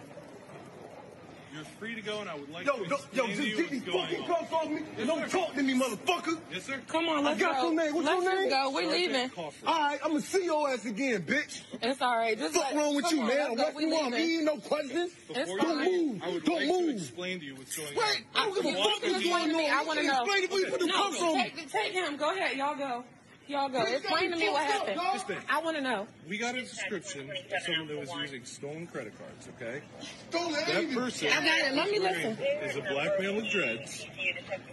You're 1.54 1.64
free 1.78 1.94
to 1.94 2.00
go, 2.00 2.20
and 2.20 2.30
I 2.30 2.34
would 2.34 2.48
like 2.50 2.64
Yo, 2.64 2.72
to 2.78 2.88
yo, 2.88 2.96
yo, 3.12 3.26
just 3.26 3.36
to 3.38 3.46
you 3.46 3.56
get 3.56 3.70
these 3.70 3.82
fucking 3.84 4.24
cuffs 4.24 4.52
off 4.52 4.68
me 4.70 4.80
and 4.96 5.06
don't 5.06 5.30
talk 5.30 5.54
to 5.54 5.62
me, 5.62 5.78
motherfucker. 5.78 6.38
Yes, 6.50 6.64
sir. 6.64 6.80
Come 6.88 7.08
on, 7.08 7.24
let's 7.24 7.36
I 7.36 7.40
got 7.40 7.56
go. 7.56 7.70
your 7.72 7.74
name. 7.84 7.94
What's 7.94 8.06
let's 8.06 8.22
your 8.24 8.34
name? 8.34 8.50
just 8.50 8.64
go. 8.64 8.70
We're 8.74 8.90
leaving. 8.90 9.30
All 9.36 9.52
right, 9.66 9.98
I'm 10.02 10.10
gonna 10.12 10.20
see 10.22 10.44
your 10.46 10.70
ass 10.70 10.86
again, 10.86 11.22
bitch. 11.22 11.60
It's 11.82 12.00
all 12.00 12.16
right. 12.16 12.38
Just 12.38 12.54
Fuck 12.54 12.64
let, 12.64 12.74
wrong 12.76 12.96
with 12.96 13.04
come 13.04 13.16
you, 13.16 13.22
on, 13.22 13.28
man? 13.28 13.36
let's 13.36 13.56
go. 13.56 13.62
Arrest 13.64 13.76
We 13.76 13.84
me 13.86 13.92
while 13.92 14.04
I'm 14.06 14.12
leaving. 14.12 14.30
eating, 14.30 14.44
no 14.46 14.56
questions. 14.56 15.12
It's 15.28 15.38
Before 15.38 15.58
Don't 15.58 15.68
you 15.68 15.90
leave, 15.90 16.12
move. 16.14 16.22
I 16.22 16.28
would 16.32 16.44
Don't 16.44 16.56
like 16.56 16.68
move. 16.68 16.86
to 16.86 16.92
explain 16.96 17.38
to 17.40 17.44
you 17.44 17.54
what's 17.56 17.76
going 17.76 17.88
Wait, 17.90 17.98
on. 17.98 18.02
Wait, 18.08 18.24
I 18.34 18.44
don't 18.46 18.54
give 18.54 18.64
a 18.64 18.76
fuck 18.78 18.84
what's 19.02 19.02
going 19.24 19.48
to 19.50 19.54
on. 19.56 19.70
I 19.70 19.84
want 19.84 19.98
to 20.00 20.06
know. 20.06 20.22
Explain 20.22 20.44
it 20.44 20.50
you 20.52 20.66
put 20.70 20.80
the 20.80 20.86
no, 20.86 20.94
cuffs 20.94 21.20
on 21.20 21.34
me. 21.36 21.42
take, 21.42 21.70
take 21.70 21.92
him. 21.92 22.16
Go 22.16 22.30
ahead. 22.34 22.56
Y'all 22.56 22.76
go. 22.76 23.04
Y'all 23.52 23.68
go. 23.68 23.82
Explain 23.82 24.30
to 24.32 24.36
me 24.36 24.48
what 24.48 24.62
happened. 24.62 25.00
Listen. 25.12 25.36
I 25.48 25.60
want 25.60 25.76
to 25.76 25.82
know. 25.82 26.06
We 26.28 26.38
got 26.38 26.54
a 26.54 26.62
description 26.62 27.30
of 27.30 27.62
someone 27.62 27.88
that 27.88 27.98
was 27.98 28.12
using 28.16 28.44
stolen 28.44 28.86
credit 28.86 29.12
cards, 29.18 29.48
okay? 29.56 29.82
Stolen? 30.30 30.52
That 30.52 30.94
person 30.94 31.28
I 31.28 31.44
got 31.44 31.58
it. 31.58 31.74
Let 31.74 31.90
me 31.90 31.98
listen. 31.98 32.38
is 32.62 32.76
a 32.76 32.80
black 32.80 33.20
male 33.20 33.36
with 33.36 33.50
dreads 33.50 34.06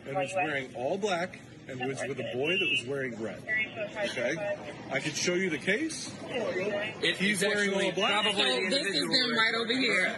and 0.07 0.15
was 0.15 0.31
wearing 0.35 0.69
all 0.75 0.97
black 0.97 1.39
and 1.67 1.85
was 1.85 2.01
with 2.07 2.19
a 2.19 2.33
boy 2.33 2.57
that 2.57 2.67
was 2.69 2.85
wearing 2.87 3.21
red. 3.21 3.41
Okay? 4.05 4.35
I 4.91 4.99
could 4.99 5.15
show 5.15 5.35
you 5.35 5.49
the 5.49 5.57
case. 5.57 6.11
If 6.29 7.19
he's 7.19 7.41
wearing 7.41 7.73
all 7.73 7.91
black. 7.91 8.25
So 8.25 8.31
this 8.31 8.87
is 8.87 9.01
them 9.01 9.37
right 9.37 9.53
over 9.55 9.73
here. 9.73 10.15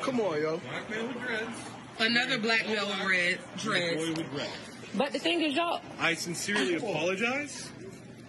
Come 0.00 0.20
on, 0.20 0.42
yo. 0.42 0.58
Black 0.58 0.90
man 0.90 1.08
with 1.08 1.22
dreads. 1.22 1.58
Another 1.98 2.38
black 2.38 2.66
male 2.66 2.86
with 2.86 3.08
red 3.08 3.38
dreads. 3.56 4.04
Boy 4.04 4.22
with 4.22 4.32
red. 4.34 4.50
But 4.96 5.12
the 5.12 5.18
thing 5.18 5.40
is, 5.40 5.54
y'all. 5.54 5.80
I 5.98 6.14
sincerely 6.14 6.74
apologize. 6.74 7.70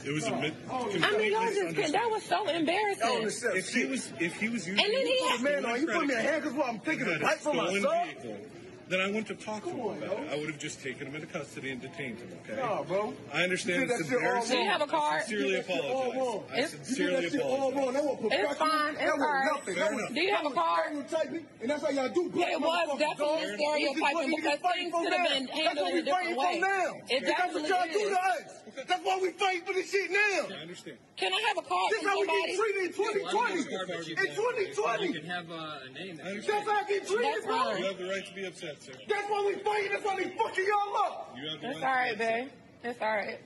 It 0.05 0.13
was 0.13 0.25
a 0.27 0.35
mi- 0.35 0.53
oh, 0.69 0.87
I 1.01 1.17
mean, 1.17 1.31
y'all 1.31 1.45
just 1.47 1.75
can't. 1.75 1.91
That 1.93 2.09
was 2.11 2.23
so 2.23 2.47
embarrassing. 2.47 3.01
Oh, 3.03 3.25
if 3.55 3.69
he 3.69 3.85
was, 3.85 4.13
if 4.19 4.35
he 4.39 4.49
was 4.49 4.67
using, 4.67 4.83
And 4.85 4.93
then 4.93 5.05
he 5.07 5.19
a 5.25 5.29
had- 5.31 5.41
Man, 5.41 5.65
are 5.65 5.77
you 5.79 5.87
putting 5.87 6.07
me 6.07 6.13
in 6.13 6.21
credit 6.21 6.31
handcuffs 6.31 6.55
while 6.55 6.69
I'm 6.69 6.79
thinking, 6.79 7.05
card 7.07 7.21
a 7.21 7.23
bite 7.25 7.39
from 7.39 7.57
my 7.57 7.63
stolen 7.65 7.81
son? 7.81 8.07
vehicle, 8.21 8.37
Then 8.87 9.01
I 9.01 9.09
went 9.09 9.25
to 9.27 9.35
talk 9.35 9.63
to 9.63 9.69
him 9.71 9.79
about 9.79 10.19
it. 10.19 10.29
I 10.31 10.35
would 10.37 10.45
have 10.45 10.59
just 10.59 10.79
taken 10.83 11.07
him 11.07 11.15
into 11.15 11.25
custody 11.25 11.71
and 11.71 11.81
detained 11.81 12.19
him. 12.19 12.29
Okay? 12.45 12.61
Nah, 12.61 12.83
bro. 12.83 13.15
I 13.33 13.41
understand 13.41 13.81
You 13.81 13.87
did 13.87 13.99
it's 13.99 14.09
that 14.09 14.13
shit 14.13 14.13
all 14.13 14.29
embarrassing. 14.29 14.57
Do 14.57 14.63
you 14.63 14.69
have 14.69 14.81
a 14.81 14.85
card? 14.87 15.15
I 15.15 15.25
sincerely 15.25 15.45
You 15.45 15.55
did 15.55 15.65
that 15.65 15.73
shit 15.73 15.81
all 15.81 15.89
apologize. 15.89 16.19
wrong. 16.21 16.43
I 16.45 16.53
It's- 16.53 16.71
You 16.71 16.77
did 16.77 16.85
sincerely 16.85 17.15
that 17.25 17.31
shit 17.31 17.41
all 17.41 17.49
apologize. 17.55 17.75
wrong. 17.81 17.93
That 17.95 18.03
was 18.05 18.13
It's 18.13 18.21
professional. 18.21 18.55
fine. 18.55 18.93
It's 18.93 18.99
That 19.01 19.13
was 19.17 19.21
alright. 19.25 19.45
nothing. 19.45 19.65
Fair 19.65 19.73
That 19.75 19.89
was 19.89 19.99
enough. 20.05 20.13
Do 20.13 20.21
you 20.21 20.33
have 20.35 20.45
a 20.45 20.51
card? 20.53 20.85
stereotyping, 20.85 21.45
and 21.61 21.69
that's 21.71 21.81
how 21.81 21.89
y'all 21.89 22.09
do 22.09 22.23
black 22.29 22.51
it 22.51 22.61
was 22.61 22.69
motherfuckers, 22.69 22.99
definitely 22.99 23.25
dog. 23.25 23.41
This 23.41 23.49
is 23.49 23.55
stereotyping 23.57 24.29
we 24.29 24.35
because 24.35 24.59
fighting 24.61 24.81
things 24.85 24.91
for 24.93 25.01
could 25.01 25.13
have 25.17 25.25
now. 25.25 25.33
been 25.33 25.45
That's 25.45 25.57
handled 25.65 25.81
what 25.81 25.89
in 25.89 25.95
we 25.95 25.99
a 25.99 26.05
different 26.05 26.35
fighting 26.37 26.61
for 26.61 26.69
now. 26.69 26.89
It 27.09 27.17
And 27.17 27.25
that's 27.25 27.53
what 27.57 27.63
y'all 27.65 27.89
do 27.89 27.99
is. 28.05 28.13
to 28.13 28.21
us. 28.21 28.43
That's 28.85 29.01
why 29.05 29.15
we 29.17 29.29
fighting 29.31 29.63
for 29.65 29.73
this 29.73 29.89
shit 29.89 30.11
now. 30.11 30.41
I 30.45 30.61
understand. 30.61 30.97
Can 31.17 31.31
I 31.33 31.39
have 31.47 31.57
a 31.57 31.61
card 31.65 31.89
This 31.89 31.99
from 32.03 32.09
how 32.11 32.19
we 32.19 32.27
somebody? 32.27 32.45
get 32.45 32.59
treated 32.59 32.83
in 32.85 32.93
2020. 32.93 33.55
In 33.55 34.35
2020. 34.35 35.07
You 35.07 35.13
can 35.13 35.25
have 35.31 35.47
uh, 35.49 35.79
a 35.87 35.89
name. 35.95 36.17
That's 36.21 36.45
how 36.67 36.71
I 36.75 36.83
get 36.83 37.07
treated, 37.07 37.25
That's 37.33 37.45
bro. 37.45 37.71
You 37.77 37.85
have 37.85 37.97
the 37.97 38.05
right 38.09 38.25
to 38.25 38.33
be 38.35 38.45
upset, 38.45 38.74
sir. 38.83 38.93
That's 39.07 39.29
why 39.29 39.43
we 39.47 39.61
fighting. 39.63 39.91
That's 39.91 40.05
why 40.05 40.15
they 40.17 40.29
fucking 40.37 40.65
y'all 40.65 40.97
up. 41.05 41.35
You 41.37 41.49
have 41.49 41.61
the 41.61 41.69
It's 41.69 41.81
right 41.81 41.85
all 41.85 41.93
to 41.93 41.99
right, 41.99 42.17
be 42.17 42.23
upset. 42.23 42.43
babe. 42.43 42.51
It's 42.83 43.01
all 43.01 43.15
right. 43.15 43.39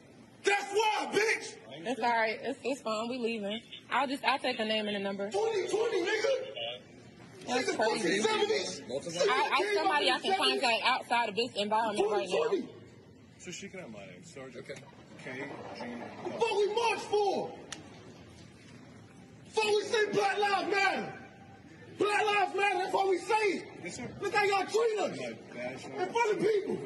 That's 0.44 0.74
why, 0.74 1.06
bitch. 1.12 1.56
It's 1.88 2.00
all 2.02 2.10
right. 2.10 2.40
It's, 2.42 2.60
it's 2.64 2.82
fine. 2.82 3.10
We 3.10 3.18
leaving. 3.18 3.62
I'll 3.92 4.08
just 4.08 4.24
I'll 4.26 4.40
take 4.40 4.60
a 4.60 4.66
name 4.66 4.88
and 4.88 4.98
a 4.98 5.00
number. 5.00 5.30
2020, 5.32 6.02
nigga. 6.02 6.08
That's 7.48 7.72
Nigga, 7.72 7.78
crazy. 7.78 8.22
70s. 8.22 9.28
I, 9.28 9.50
I 9.54 9.74
somebody 9.76 10.12
I 10.12 10.20
can 10.20 10.38
contact 10.38 10.82
outside 10.86 11.30
of 11.30 11.36
this 11.36 11.52
environment 11.56 12.12
right 12.12 12.28
now. 12.30 12.36
2020. 12.36 12.70
So 13.40 13.52
she 13.52 13.70
can 13.70 13.80
have 13.80 13.90
my 13.92 14.00
name, 14.00 14.24
Sergeant. 14.24 14.66
Okay. 14.70 14.82
K 15.24 15.32
G. 15.34 15.84
What 16.30 16.58
we 16.58 16.74
march 16.76 17.00
for? 17.00 17.52
What 19.56 19.66
we 19.68 19.84
say 19.84 20.12
Black 20.12 20.38
Lives 20.38 20.72
Matter. 20.72 21.14
Black 22.00 22.24
Lives 22.26 22.56
Matter, 22.56 22.78
that's 22.80 22.94
what 22.94 23.10
we 23.10 23.18
say. 23.18 23.64
Yes, 23.84 23.96
sir. 23.98 24.08
Look 24.22 24.34
how 24.34 24.44
y'all 24.46 24.66
treat 24.66 25.00
us. 25.00 25.18
My 25.20 25.34
badge 25.54 25.84
In 25.86 25.92
front 26.14 26.32
of 26.32 26.40
people. 26.40 26.78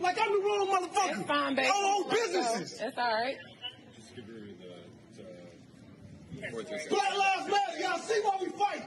Like 0.00 0.18
I'm 0.20 0.30
the 0.32 0.38
wrong 0.46 0.68
motherfucker. 0.68 1.18
It's 1.18 1.26
fine, 1.26 1.54
babe. 1.54 1.70
I 1.72 1.94
own 1.96 2.04
businesses. 2.10 2.78
It's 2.80 2.98
all 2.98 3.10
right. 3.10 3.36
Just 3.96 4.14
give 4.14 4.26
her 4.26 4.32
the. 4.34 4.42
four, 6.50 6.62
three, 6.62 6.78
seven. 6.78 6.98
Black 6.98 7.16
Lives 7.16 7.46
Matter. 7.50 7.78
Y'all 7.80 7.98
see 7.98 8.20
why 8.22 8.36
we 8.40 8.48
fight. 8.50 8.84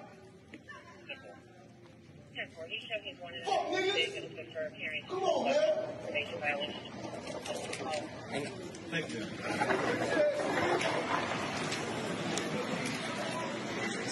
Fuck 3.45 3.67
niggas. 3.71 5.07
Come 5.09 5.23
on, 5.23 5.45
man. 5.45 5.55
Thank 8.91 9.13
you. 9.13 9.21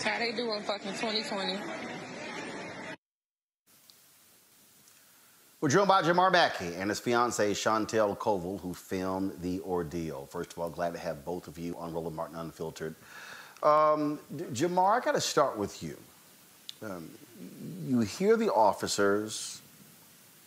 How 0.03 0.17
they 0.17 0.31
do 0.31 0.53
in 0.53 0.63
fucking 0.63 0.93
2020. 0.93 1.57
We're 5.59 5.67
joined 5.67 5.89
by 5.89 6.01
Jamar 6.03 6.31
Mackey 6.31 6.73
and 6.75 6.89
his 6.89 7.01
fiancee, 7.01 7.51
Chantel 7.51 8.17
Koval, 8.17 8.61
who 8.61 8.73
filmed 8.73 9.41
the 9.41 9.59
ordeal. 9.59 10.25
First 10.31 10.53
of 10.53 10.59
all, 10.59 10.69
glad 10.69 10.93
to 10.93 10.99
have 10.99 11.25
both 11.25 11.49
of 11.49 11.59
you 11.59 11.75
on 11.77 11.93
Roland 11.93 12.15
Martin 12.15 12.37
Unfiltered. 12.37 12.95
Um, 13.61 14.19
Jamar, 14.53 15.01
I 15.01 15.03
got 15.03 15.15
to 15.15 15.21
start 15.21 15.57
with 15.57 15.83
you. 15.83 15.97
Um, 16.81 17.09
you 17.85 17.99
hear 17.99 18.37
the 18.37 18.53
officers. 18.53 19.61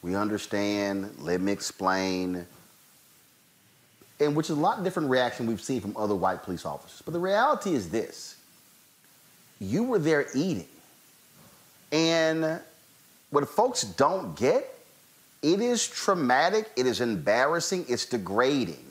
We 0.01 0.15
understand. 0.15 1.15
Let 1.19 1.43
me 1.43 1.53
explain. 1.53 2.47
And 4.19 4.35
which 4.35 4.49
is 4.49 4.57
a 4.57 4.61
lot 4.61 4.83
different 4.83 5.11
reaction 5.11 5.47
we've 5.47 5.61
seen 5.61 5.83
from 5.83 5.95
other 5.95 6.15
white 6.15 6.43
police 6.43 6.65
officers. 6.65 7.03
But 7.05 7.13
the 7.13 7.21
reality 7.21 7.75
is 7.75 7.91
this: 7.91 8.37
you 9.63 9.85
were 9.85 9.99
there 9.99 10.27
eating, 10.35 10.69
and 11.91 12.61
what 13.31 13.49
folks 13.49 13.83
don't 13.83 14.37
get 14.37 14.69
it 15.43 15.61
is 15.61 15.87
traumatic, 15.89 16.71
it 16.77 16.87
is 16.87 17.01
embarrassing, 17.01 17.85
it's 17.89 18.07
degrading 18.07 18.85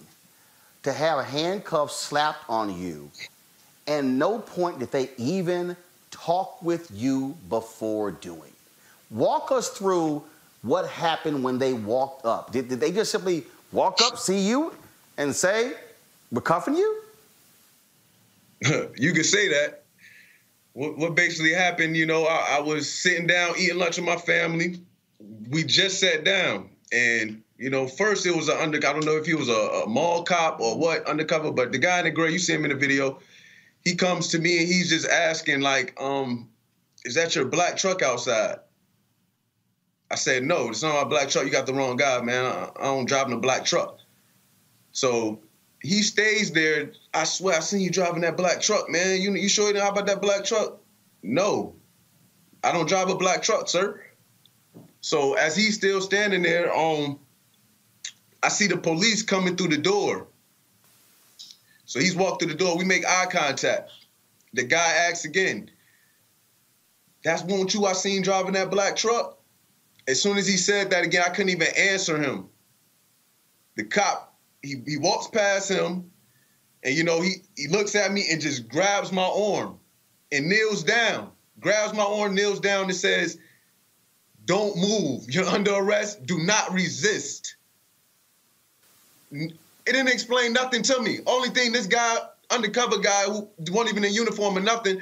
to 0.84 0.92
have 0.92 1.24
handcuffs 1.26 1.96
slapped 1.96 2.44
on 2.50 2.78
you 2.78 3.10
and 3.88 4.18
no 4.18 4.40
point 4.40 4.80
did 4.80 4.92
they 4.92 5.10
even 5.18 5.76
talk 6.12 6.62
with 6.62 6.90
you 6.94 7.36
before 7.50 8.12
doing. 8.12 8.52
Walk 9.10 9.52
us 9.52 9.70
through 9.70 10.24
what 10.62 10.88
happened 10.88 11.44
when 11.44 11.58
they 11.58 11.74
walked 11.74 12.26
up. 12.26 12.52
Did, 12.52 12.70
did 12.70 12.80
they 12.80 12.92
just 12.92 13.12
simply 13.12 13.44
walk 13.72 14.00
up, 14.02 14.18
see 14.18 14.40
you, 14.40 14.74
and 15.18 15.36
say, 15.36 15.74
We're 16.32 16.42
cuffing 16.42 16.76
you? 16.76 17.02
you 18.96 19.14
could 19.14 19.26
say 19.26 19.48
that. 19.50 19.81
What, 20.74 20.98
what 20.98 21.16
basically 21.16 21.54
happened, 21.54 21.98
you 21.98 22.06
know, 22.06 22.26
I, 22.26 22.58
I 22.58 22.60
was 22.62 22.92
sitting 22.92 23.28
down 23.28 23.56
eating 23.58 23.78
lunch 23.78 23.98
with 23.98 24.06
my 24.06 24.16
family. 24.16 24.82
We 25.50 25.64
just 25.64 26.00
sat 26.00 26.24
down, 26.24 26.70
and 26.92 27.44
you 27.58 27.70
know, 27.70 27.88
first 27.88 28.26
it 28.26 28.36
was 28.36 28.48
an 28.48 28.58
under. 28.58 28.78
I 28.78 28.94
don't 28.94 29.06
know 29.06 29.18
if 29.18 29.26
he 29.26 29.36
was 29.36 29.50
a, 29.50 29.84
a 29.84 29.88
mall 29.88 30.24
cop 30.24 30.60
or 30.60 30.78
what 30.78 31.06
undercover, 31.08 31.52
but 31.52 31.72
the 31.72 31.78
guy 31.78 32.00
in 32.00 32.06
the 32.06 32.12
gray, 32.12 32.32
you 32.32 32.40
see 32.40 32.54
him 32.54 32.64
in 32.64 32.72
the 32.72 32.78
video. 32.78 33.20
He 33.84 33.96
comes 33.96 34.30
to 34.30 34.40
me 34.40 34.60
and 34.60 34.68
he's 34.68 34.90
just 34.90 35.08
asking 35.08 35.62
like, 35.62 36.00
um, 36.02 36.50
"Is 37.06 37.16
that 37.16 37.36
your 37.36 37.46
black 37.46 37.78
truck 37.78 38.02
outside?" 38.02 38.60
I 40.10 40.16
said, 40.16 40.44
"No, 40.44 40.70
it's 40.70 40.82
not 40.82 41.04
my 41.04 41.10
black 41.10 41.30
truck. 41.30 41.46
You 41.46 41.52
got 41.52 41.66
the 41.66 41.74
wrong 41.74 41.98
guy, 41.98 42.22
man. 42.22 42.46
I, 42.46 42.70
I 42.80 42.84
don't 42.86 43.06
drive 43.06 43.28
in 43.28 43.34
a 43.34 43.40
black 43.40 43.66
truck." 43.66 44.00
So 44.92 45.42
he 45.82 46.04
stays 46.04 46.52
there. 46.52 46.92
I 47.14 47.24
swear, 47.24 47.58
I 47.58 47.60
seen 47.60 47.82
you 47.82 47.90
driving 47.90 48.22
that 48.22 48.38
black 48.38 48.62
truck, 48.62 48.90
man. 48.90 49.22
You 49.22 49.34
you 49.34 49.50
sure 49.50 49.68
you 49.68 49.74
know 49.74 49.88
about 49.88 50.08
that 50.08 50.22
black 50.22 50.46
truck? 50.46 50.80
No, 51.24 51.76
I 52.64 52.72
don't 52.72 52.88
drive 52.88 53.10
a 53.10 53.16
black 53.16 53.42
truck, 53.42 53.68
sir. 53.68 54.02
So 55.02 55.34
as 55.34 55.56
he's 55.56 55.76
still 55.76 56.00
standing 56.00 56.44
there, 56.44 56.76
um, 56.76 57.20
I 58.44 58.50
see 58.50 58.68
the 58.68 58.78
police 58.78 59.24
coming 59.24 59.56
through 59.56 59.70
the 59.70 59.78
door. 59.78 60.28
So 61.86 62.00
he's 62.00 62.16
walked 62.16 62.42
through 62.42 62.52
the 62.52 62.58
door. 62.58 62.78
We 62.78 62.86
make 62.86 63.06
eye 63.06 63.26
contact. 63.26 63.92
The 64.54 64.64
guy 64.64 64.94
asks 65.10 65.26
again, 65.26 65.72
"That's 67.24 67.42
one 67.44 67.68
you 67.68 67.86
I 67.86 67.94
seen 67.94 68.22
driving 68.22 68.54
that 68.54 68.70
black 68.70 68.96
truck?" 68.96 69.40
As 70.08 70.22
soon 70.22 70.38
as 70.38 70.48
he 70.48 70.58
said 70.58 70.92
that 70.92 71.04
again, 71.04 71.24
I 71.26 71.30
couldn't 71.30 71.50
even 71.50 71.68
answer 71.76 72.22
him. 72.22 72.50
The 73.76 73.84
cop, 73.84 74.31
he, 74.62 74.82
he 74.86 74.98
walks 74.98 75.28
past 75.28 75.70
him, 75.70 76.12
and 76.84 76.96
you 76.96 77.04
know, 77.04 77.22
he 77.22 77.36
he 77.56 77.68
looks 77.68 77.96
at 77.96 78.12
me 78.12 78.26
and 78.32 78.42
just 78.42 78.68
grabs 78.68 79.12
my 79.12 79.24
arm 79.24 79.80
and 80.32 80.48
kneels 80.48 80.84
down, 80.84 81.32
grabs 81.60 81.94
my 81.94 82.04
arm, 82.04 82.36
kneels 82.36 82.60
down, 82.60 82.86
and 82.86 82.96
says, 82.96 83.38
Don't 84.46 84.76
move. 84.78 85.30
You're 85.30 85.46
under 85.46 85.74
arrest. 85.74 86.26
Do 86.26 86.40
not 86.40 86.72
resist. 86.74 87.56
It 89.32 89.54
didn't 89.86 90.10
explain 90.10 90.54
nothing 90.54 90.84
to 90.84 91.02
me. 91.02 91.20
Only 91.26 91.50
thing, 91.50 91.72
this 91.72 91.88
guy, 91.88 92.18
undercover 92.50 92.98
guy 93.00 93.24
who 93.26 93.48
wasn't 93.72 93.90
even 93.92 94.04
in 94.04 94.14
uniform 94.14 94.58
or 94.58 94.62
nothing, 94.62 95.02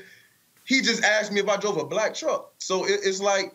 he 0.66 0.82
just 0.82 1.04
asked 1.04 1.32
me 1.32 1.40
if 1.40 1.50
I 1.50 1.58
drove 1.58 1.78
a 1.78 1.86
black 1.86 2.14
truck. 2.14 2.52
So 2.60 2.86
it, 2.86 3.00
it's 3.04 3.20
like, 3.20 3.54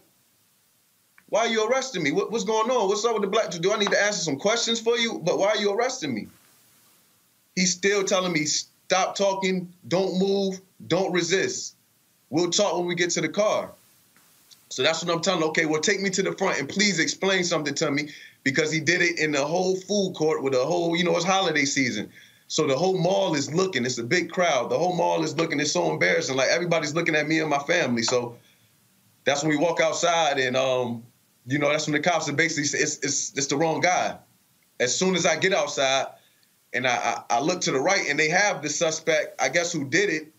why 1.29 1.41
are 1.41 1.49
you 1.49 1.69
arresting 1.69 2.03
me? 2.03 2.13
What, 2.13 2.31
what's 2.31 2.45
going 2.45 2.71
on? 2.71 2.89
What's 2.89 3.05
up 3.05 3.15
with 3.15 3.23
the 3.23 3.29
black? 3.29 3.51
Do 3.51 3.73
I 3.73 3.79
need 3.79 3.91
to 3.91 4.03
answer 4.03 4.21
some 4.21 4.37
questions 4.37 4.81
for 4.81 4.97
you? 4.97 5.21
But 5.25 5.39
why 5.39 5.49
are 5.49 5.57
you 5.57 5.73
arresting 5.73 6.15
me? 6.15 6.29
He's 7.57 7.73
still 7.73 8.05
telling 8.05 8.33
me, 8.33 8.45
stop 8.45 9.17
talking, 9.17 9.73
don't 9.89 10.19
move, 10.19 10.61
don't 10.87 11.13
resist. 11.13 11.77
We'll 12.31 12.51
talk 12.51 12.77
when 12.77 12.87
we 12.87 12.95
get 12.95 13.11
to 13.11 13.21
the 13.21 13.29
car. 13.29 13.71
So 14.71 14.83
that's 14.83 15.05
what 15.05 15.15
I'm 15.15 15.23
telling. 15.23 15.43
him. 15.43 15.49
Okay, 15.51 15.67
well, 15.67 15.81
take 15.81 16.01
me 16.01 16.11
to 16.11 16.23
the 16.23 16.33
front 16.33 16.59
and 16.59 16.69
please 16.69 16.99
explain 16.99 17.45
something 17.45 17.75
to 17.75 17.91
me 17.91 18.11
because 18.43 18.73
he 18.73 18.81
did 18.81 19.03
it 19.03 19.19
in 19.19 19.33
the 19.33 19.45
whole 19.45 19.77
food 19.77 20.15
court 20.15 20.43
with 20.43 20.55
a 20.55 20.65
whole, 20.65 20.97
you 20.97 21.05
know, 21.05 21.17
it's 21.17 21.25
holiday 21.25 21.65
season. 21.65 22.11
So 22.49 22.67
the 22.67 22.77
whole 22.77 22.99
mall 22.99 23.35
is 23.35 23.53
looking. 23.55 23.85
It's 23.85 23.99
a 23.99 24.05
big 24.05 24.31
crowd. 24.31 24.71
The 24.71 24.79
whole 24.79 24.95
mall 24.95 25.23
is 25.23 25.37
looking. 25.37 25.61
It's 25.61 25.73
so 25.73 25.91
embarrassing. 25.93 26.37
Like 26.37 26.49
everybody's 26.49 26.95
looking 26.95 27.15
at 27.15 27.27
me 27.27 27.41
and 27.41 27.49
my 27.49 27.61
family. 27.61 28.03
So 28.03 28.37
that's 29.25 29.43
when 29.43 29.51
we 29.51 29.57
walk 29.57 29.81
outside 29.81 30.39
and, 30.39 30.57
um, 30.57 31.05
you 31.47 31.59
know, 31.59 31.69
that's 31.71 31.87
when 31.87 31.93
the 31.93 32.01
cops 32.01 32.29
are 32.29 32.33
basically, 32.33 32.65
say, 32.65 32.79
it's, 32.79 32.99
it's, 32.99 33.37
it's 33.37 33.47
the 33.49 33.57
wrong 33.57 33.81
guy. 33.81 34.17
As 34.81 34.97
soon 34.97 35.15
as 35.15 35.27
I 35.27 35.37
get 35.37 35.53
outside, 35.53 36.07
and 36.73 36.87
I, 36.87 37.23
I 37.31 37.37
I 37.37 37.41
look 37.41 37.61
to 37.63 37.71
the 37.71 37.79
right, 37.79 38.09
and 38.09 38.19
they 38.19 38.29
have 38.29 38.61
the 38.61 38.69
suspect. 38.69 39.41
I 39.41 39.49
guess 39.49 39.73
who 39.73 39.89
did 39.89 40.11
it. 40.11 40.33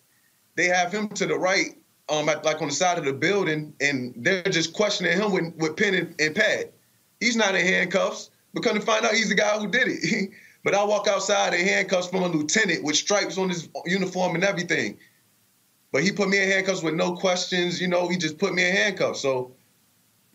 They 0.56 0.66
have 0.66 0.92
him 0.92 1.08
to 1.10 1.26
the 1.26 1.38
right, 1.38 1.78
um, 2.10 2.28
at, 2.28 2.44
like 2.44 2.62
on 2.62 2.68
the 2.68 2.74
side 2.74 2.98
of 2.98 3.06
the 3.06 3.14
building, 3.14 3.74
and 3.80 4.14
they're 4.18 4.44
just 4.44 4.74
questioning 4.74 5.18
him 5.18 5.32
with 5.32 5.56
with 5.56 5.78
pen 5.78 5.94
and, 5.94 6.16
and 6.20 6.36
pad. 6.36 6.72
He's 7.22 7.38
not 7.38 7.56
in 7.56 7.66
handcuffs. 7.66 8.32
But 8.54 8.64
come 8.64 8.76
to 8.76 8.82
find 8.82 9.06
out, 9.06 9.14
he's 9.14 9.30
the 9.30 9.36
guy 9.36 9.60
who 9.60 9.68
did 9.68 9.88
it. 9.88 10.30
but 10.64 10.74
I 10.74 10.84
walk 10.84 11.08
outside 11.08 11.54
in 11.54 11.66
handcuffs 11.66 12.08
from 12.08 12.24
a 12.24 12.28
lieutenant 12.28 12.84
with 12.84 12.96
stripes 12.96 13.38
on 13.38 13.50
his 13.50 13.68
uniform 13.86 14.36
and 14.36 14.46
everything. 14.46 14.98
But 15.92 16.04
he 16.04 16.12
put 16.12 16.30
me 16.30 16.42
in 16.42 16.50
handcuffs 16.50 16.82
with 16.82 16.94
no 16.94 17.16
questions. 17.16 17.82
You 17.82 17.90
know, 17.90 18.08
he 18.08 18.18
just 18.18 18.38
put 18.38 18.54
me 18.54 18.66
in 18.66 18.74
handcuffs. 18.74 19.22
So 19.22 19.52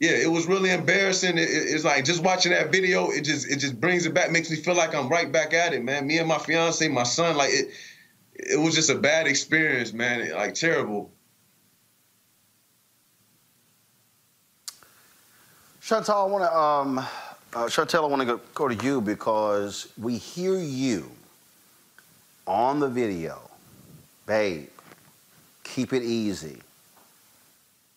yeah, 0.01 0.13
it 0.13 0.31
was 0.33 0.47
really 0.47 0.71
embarrassing. 0.71 1.37
It, 1.37 1.43
it, 1.43 1.75
it's 1.75 1.85
like 1.85 2.07
just 2.07 2.23
watching 2.23 2.53
that 2.53 2.73
video, 2.73 3.11
it 3.11 3.21
just 3.21 3.49
it 3.49 3.57
just 3.57 3.79
brings 3.79 4.07
it 4.07 4.15
back, 4.15 4.33
makes 4.33 4.51
me 4.51 4.57
feel 4.57 4.75
like 4.75 4.95
I'm 4.95 5.09
right 5.09 5.31
back 5.31 5.53
at 5.53 5.75
it, 5.75 5.85
man. 5.85 6.07
Me 6.07 6.19
and 6.19 6.27
my 6.27 6.39
fiance, 6.39 6.89
my 6.89 7.03
son, 7.03 7.37
like 7.37 7.51
it 7.53 7.71
it 8.35 8.59
was 8.59 8.75
just 8.75 8.89
a 8.89 8.95
bad 8.95 9.27
experience, 9.27 9.93
man. 9.93 10.33
Like 10.33 10.55
terrible. 10.55 11.13
Chantal, 15.83 16.23
I 16.23 16.25
want 16.25 16.45
to, 16.45 16.57
um, 16.57 17.07
uh, 17.53 17.69
Chantal, 17.69 18.05
I 18.05 18.09
want 18.09 18.23
to 18.23 18.27
go, 18.27 18.41
go 18.55 18.69
to 18.69 18.85
you 18.85 19.01
because 19.01 19.89
we 20.01 20.17
hear 20.17 20.57
you 20.57 21.11
on 22.47 22.81
the 22.81 22.89
video, 22.89 23.41
babe. 24.25 24.69
Keep 25.65 25.93
it 25.93 26.03
easy. 26.03 26.61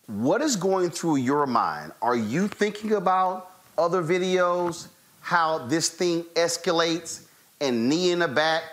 What 0.08 0.42
is 0.42 0.56
going 0.56 0.90
through 0.90 1.18
your 1.18 1.46
mind? 1.46 1.94
Are 2.02 2.16
you 2.16 2.48
thinking 2.48 2.94
about 2.94 3.52
other 3.78 4.04
videos, 4.04 4.88
how 5.22 5.60
this 5.60 5.90
thing 5.90 6.24
escalates, 6.36 7.24
and 7.62 7.88
knee 7.88 8.12
in 8.12 8.20
the 8.20 8.28
back, 8.28 8.64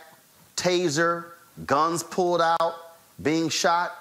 taser, 0.57 1.27
guns 1.67 2.03
pulled 2.03 2.41
out, 2.41 2.75
being 3.23 3.49
shot? 3.49 3.93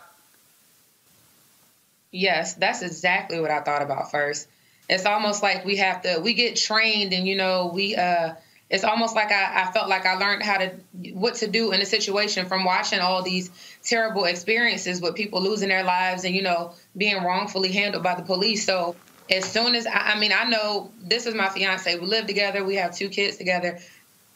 Yes, 2.11 2.55
that's 2.55 2.81
exactly 2.81 3.39
what 3.39 3.51
I 3.51 3.61
thought 3.61 3.83
about 3.83 4.09
first. 4.09 4.47
It's 4.89 5.05
almost 5.05 5.43
like 5.43 5.63
we 5.63 5.77
have 5.77 6.01
to, 6.01 6.19
we 6.19 6.33
get 6.33 6.55
trained 6.55 7.13
and, 7.13 7.27
you 7.27 7.35
know, 7.35 7.69
we, 7.71 7.95
uh, 7.95 8.33
it's 8.69 8.83
almost 8.83 9.15
like 9.15 9.31
I, 9.31 9.63
I 9.63 9.71
felt 9.71 9.89
like 9.89 10.05
I 10.05 10.15
learned 10.15 10.43
how 10.43 10.57
to, 10.57 10.71
what 11.13 11.35
to 11.35 11.47
do 11.47 11.71
in 11.71 11.81
a 11.81 11.85
situation 11.85 12.45
from 12.45 12.65
watching 12.65 12.99
all 12.99 13.23
these 13.23 13.49
terrible 13.83 14.25
experiences 14.25 15.01
with 15.01 15.15
people 15.15 15.41
losing 15.41 15.69
their 15.69 15.83
lives 15.83 16.23
and, 16.23 16.35
you 16.35 16.43
know, 16.43 16.73
being 16.95 17.23
wrongfully 17.23 17.71
handled 17.71 18.03
by 18.03 18.15
the 18.15 18.21
police. 18.21 18.65
So 18.65 18.95
as 19.31 19.45
soon 19.45 19.73
as, 19.73 19.87
I, 19.87 20.13
I 20.13 20.19
mean, 20.19 20.31
I 20.31 20.43
know 20.43 20.91
this 21.01 21.25
is 21.25 21.33
my 21.33 21.49
fiance. 21.49 21.97
We 21.97 22.05
live 22.05 22.27
together. 22.27 22.63
We 22.63 22.75
have 22.75 22.95
two 22.95 23.09
kids 23.09 23.37
together. 23.37 23.79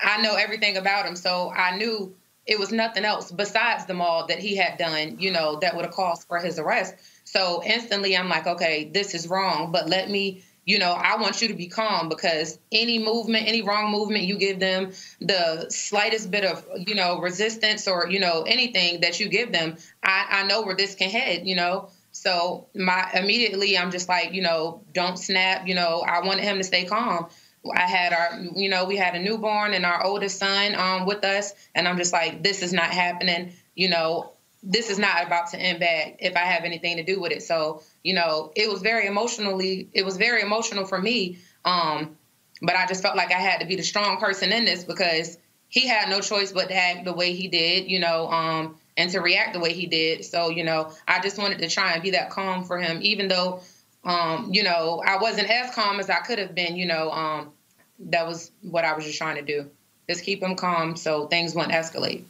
I 0.02 0.22
know 0.22 0.36
everything 0.36 0.78
about 0.78 1.06
him. 1.06 1.16
So 1.16 1.52
I 1.52 1.78
knew 1.78 2.16
it 2.46 2.60
was 2.60 2.72
nothing 2.72 3.06
else 3.06 3.32
besides 3.32 3.86
the 3.86 3.94
mall 3.94 4.28
that 4.28 4.40
he 4.40 4.56
had 4.56 4.78
done, 4.78 5.18
you 5.20 5.32
know, 5.32 5.60
that 5.60 5.76
would 5.76 5.86
have 5.86 5.94
caused 5.94 6.28
for 6.28 6.40
his 6.40 6.60
arrest. 6.60 6.96
So 7.24 7.64
instantly 7.64 8.18
I'm 8.18 8.30
like, 8.30 8.48
okay, 8.48 8.90
this 8.92 9.14
is 9.14 9.28
wrong, 9.28 9.72
but 9.72 9.88
let 9.88 10.10
me, 10.10 10.44
you 10.66 10.80
know, 10.80 10.92
I 10.92 11.18
want 11.18 11.42
you 11.42 11.50
to 11.50 11.54
be 11.54 11.68
calm 11.68 12.10
because 12.10 12.58
any 12.72 13.04
movement, 13.04 13.48
any 13.48 13.62
wrong 13.62 13.92
movement 13.92 14.24
you 14.24 14.38
give 14.38 14.60
them, 14.60 14.92
the 15.20 15.70
slightest 15.70 16.32
bit 16.32 16.46
of, 16.46 16.66
you 16.88 16.96
know, 16.96 17.20
resistance 17.20 17.88
or, 17.88 18.10
you 18.10 18.20
know, 18.20 18.44
anything 18.44 19.02
that 19.02 19.20
you 19.20 19.28
give 19.28 19.52
them, 19.52 19.78
I, 20.02 20.28
I 20.30 20.44
know 20.44 20.62
where 20.62 20.76
this 20.76 20.96
can 20.96 21.10
head, 21.10 21.46
you 21.48 21.56
know. 21.56 21.90
So 22.12 22.68
my 22.76 23.10
immediately 23.14 23.78
I'm 23.78 23.92
just 23.92 24.08
like, 24.08 24.34
you 24.34 24.42
know, 24.42 24.84
don't 24.94 25.18
snap, 25.18 25.68
you 25.68 25.76
know, 25.76 26.02
I 26.08 26.26
wanted 26.26 26.44
him 26.44 26.58
to 26.58 26.64
stay 26.64 26.86
calm. 26.86 27.28
I 27.76 27.88
had 27.88 28.14
our, 28.14 28.40
you 28.56 28.70
know, 28.70 28.86
we 28.86 28.98
had 28.98 29.16
a 29.16 29.20
newborn 29.20 29.74
and 29.74 29.86
our 29.86 30.04
oldest 30.04 30.38
son 30.38 30.76
um, 30.76 31.06
with 31.06 31.24
us, 31.24 31.54
and 31.74 31.88
I'm 31.88 31.98
just 31.98 32.12
like, 32.12 32.44
this 32.44 32.62
is 32.62 32.74
not 32.74 32.92
happening. 32.92 33.54
You 33.74 33.90
know, 33.90 34.34
this 34.62 34.90
is 34.90 35.00
not 35.00 35.26
about 35.26 35.52
to 35.52 35.58
end 35.58 35.80
bad 35.80 36.18
if 36.20 36.36
I 36.36 36.40
have 36.40 36.66
anything 36.66 36.98
to 36.98 37.04
do 37.04 37.20
with 37.22 37.32
it. 37.32 37.42
So, 37.42 37.82
you 38.04 38.14
know, 38.14 38.52
it 38.56 38.70
was 38.70 38.82
very 38.82 39.08
emotionally, 39.08 39.90
it 39.94 40.06
was 40.06 40.18
very 40.18 40.42
emotional 40.42 40.86
for 40.86 41.02
me. 41.02 41.40
Um, 41.66 42.18
but 42.62 42.76
I 42.76 42.86
just 42.86 43.02
felt 43.02 43.16
like 43.16 43.32
I 43.32 43.40
had 43.40 43.60
to 43.60 43.66
be 43.66 43.76
the 43.76 43.84
strong 43.84 44.18
person 44.18 44.52
in 44.52 44.66
this 44.66 44.84
because 44.84 45.38
he 45.70 45.88
had 45.88 46.10
no 46.10 46.22
choice 46.22 46.52
but 46.52 46.70
to 46.70 46.76
act 46.76 47.06
the 47.06 47.14
way 47.14 47.34
he 47.34 47.48
did, 47.48 47.90
you 47.90 48.00
know, 48.00 48.30
um, 48.30 48.78
and 48.96 49.10
to 49.12 49.20
react 49.20 49.54
the 49.54 49.60
way 49.60 49.74
he 49.74 49.88
did. 49.88 50.24
So, 50.24 50.50
you 50.50 50.64
know, 50.64 50.92
I 51.08 51.20
just 51.20 51.38
wanted 51.38 51.60
to 51.60 51.70
try 51.70 51.94
and 51.94 52.04
be 52.04 52.12
that 52.12 52.30
calm 52.30 52.64
for 52.64 52.78
him, 52.78 53.00
even 53.02 53.28
though 53.28 53.62
um, 54.06 54.50
you 54.52 54.64
know, 54.64 55.02
I 55.06 55.18
wasn't 55.18 55.50
as 55.50 55.74
calm 55.74 56.00
as 56.00 56.10
I 56.10 56.20
could 56.20 56.40
have 56.40 56.54
been, 56.54 56.76
you 56.76 56.86
know, 56.86 57.12
um, 57.12 57.52
that 58.00 58.28
was 58.28 58.52
what 58.62 58.84
I 58.84 58.94
was 58.94 59.06
just 59.06 59.18
trying 59.18 59.36
to 59.36 59.42
do. 59.42 59.70
Just 60.10 60.24
keep 60.24 60.44
him 60.44 60.56
calm 60.56 60.98
so 60.98 61.28
things 61.28 61.56
won't 61.56 61.72
escalate. 61.72 62.24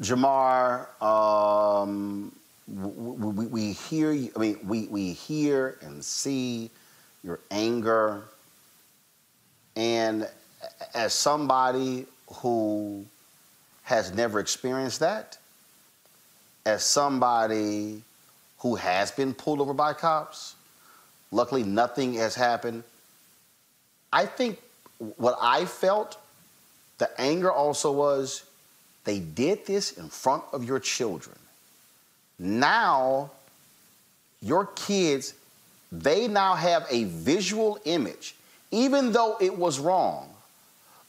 Jamar, 0.00 0.88
um, 1.02 2.32
we, 2.68 3.46
we, 3.46 3.72
hear 3.72 4.12
you, 4.12 4.30
I 4.36 4.38
mean, 4.38 4.58
we, 4.64 4.86
we 4.88 5.12
hear 5.12 5.78
and 5.80 6.04
see 6.04 6.70
your 7.24 7.40
anger. 7.50 8.24
And 9.76 10.28
as 10.94 11.14
somebody 11.14 12.06
who 12.34 13.06
has 13.84 14.12
never 14.12 14.38
experienced 14.38 15.00
that, 15.00 15.38
as 16.66 16.84
somebody 16.84 18.02
who 18.58 18.74
has 18.74 19.10
been 19.10 19.32
pulled 19.32 19.60
over 19.60 19.72
by 19.72 19.92
cops. 19.94 20.54
Luckily, 21.30 21.62
nothing 21.62 22.14
has 22.14 22.34
happened. 22.34 22.84
I 24.12 24.26
think 24.26 24.60
what 25.16 25.38
I 25.40 25.64
felt, 25.64 26.18
the 26.98 27.08
anger 27.20 27.50
also 27.50 27.92
was 27.92 28.44
they 29.04 29.20
did 29.20 29.64
this 29.64 29.92
in 29.92 30.08
front 30.08 30.44
of 30.52 30.64
your 30.64 30.80
children. 30.80 31.37
Now, 32.38 33.30
your 34.40 34.66
kids, 34.66 35.34
they 35.90 36.28
now 36.28 36.54
have 36.54 36.86
a 36.90 37.04
visual 37.04 37.78
image, 37.84 38.34
even 38.70 39.12
though 39.12 39.36
it 39.40 39.56
was 39.56 39.78
wrong, 39.78 40.30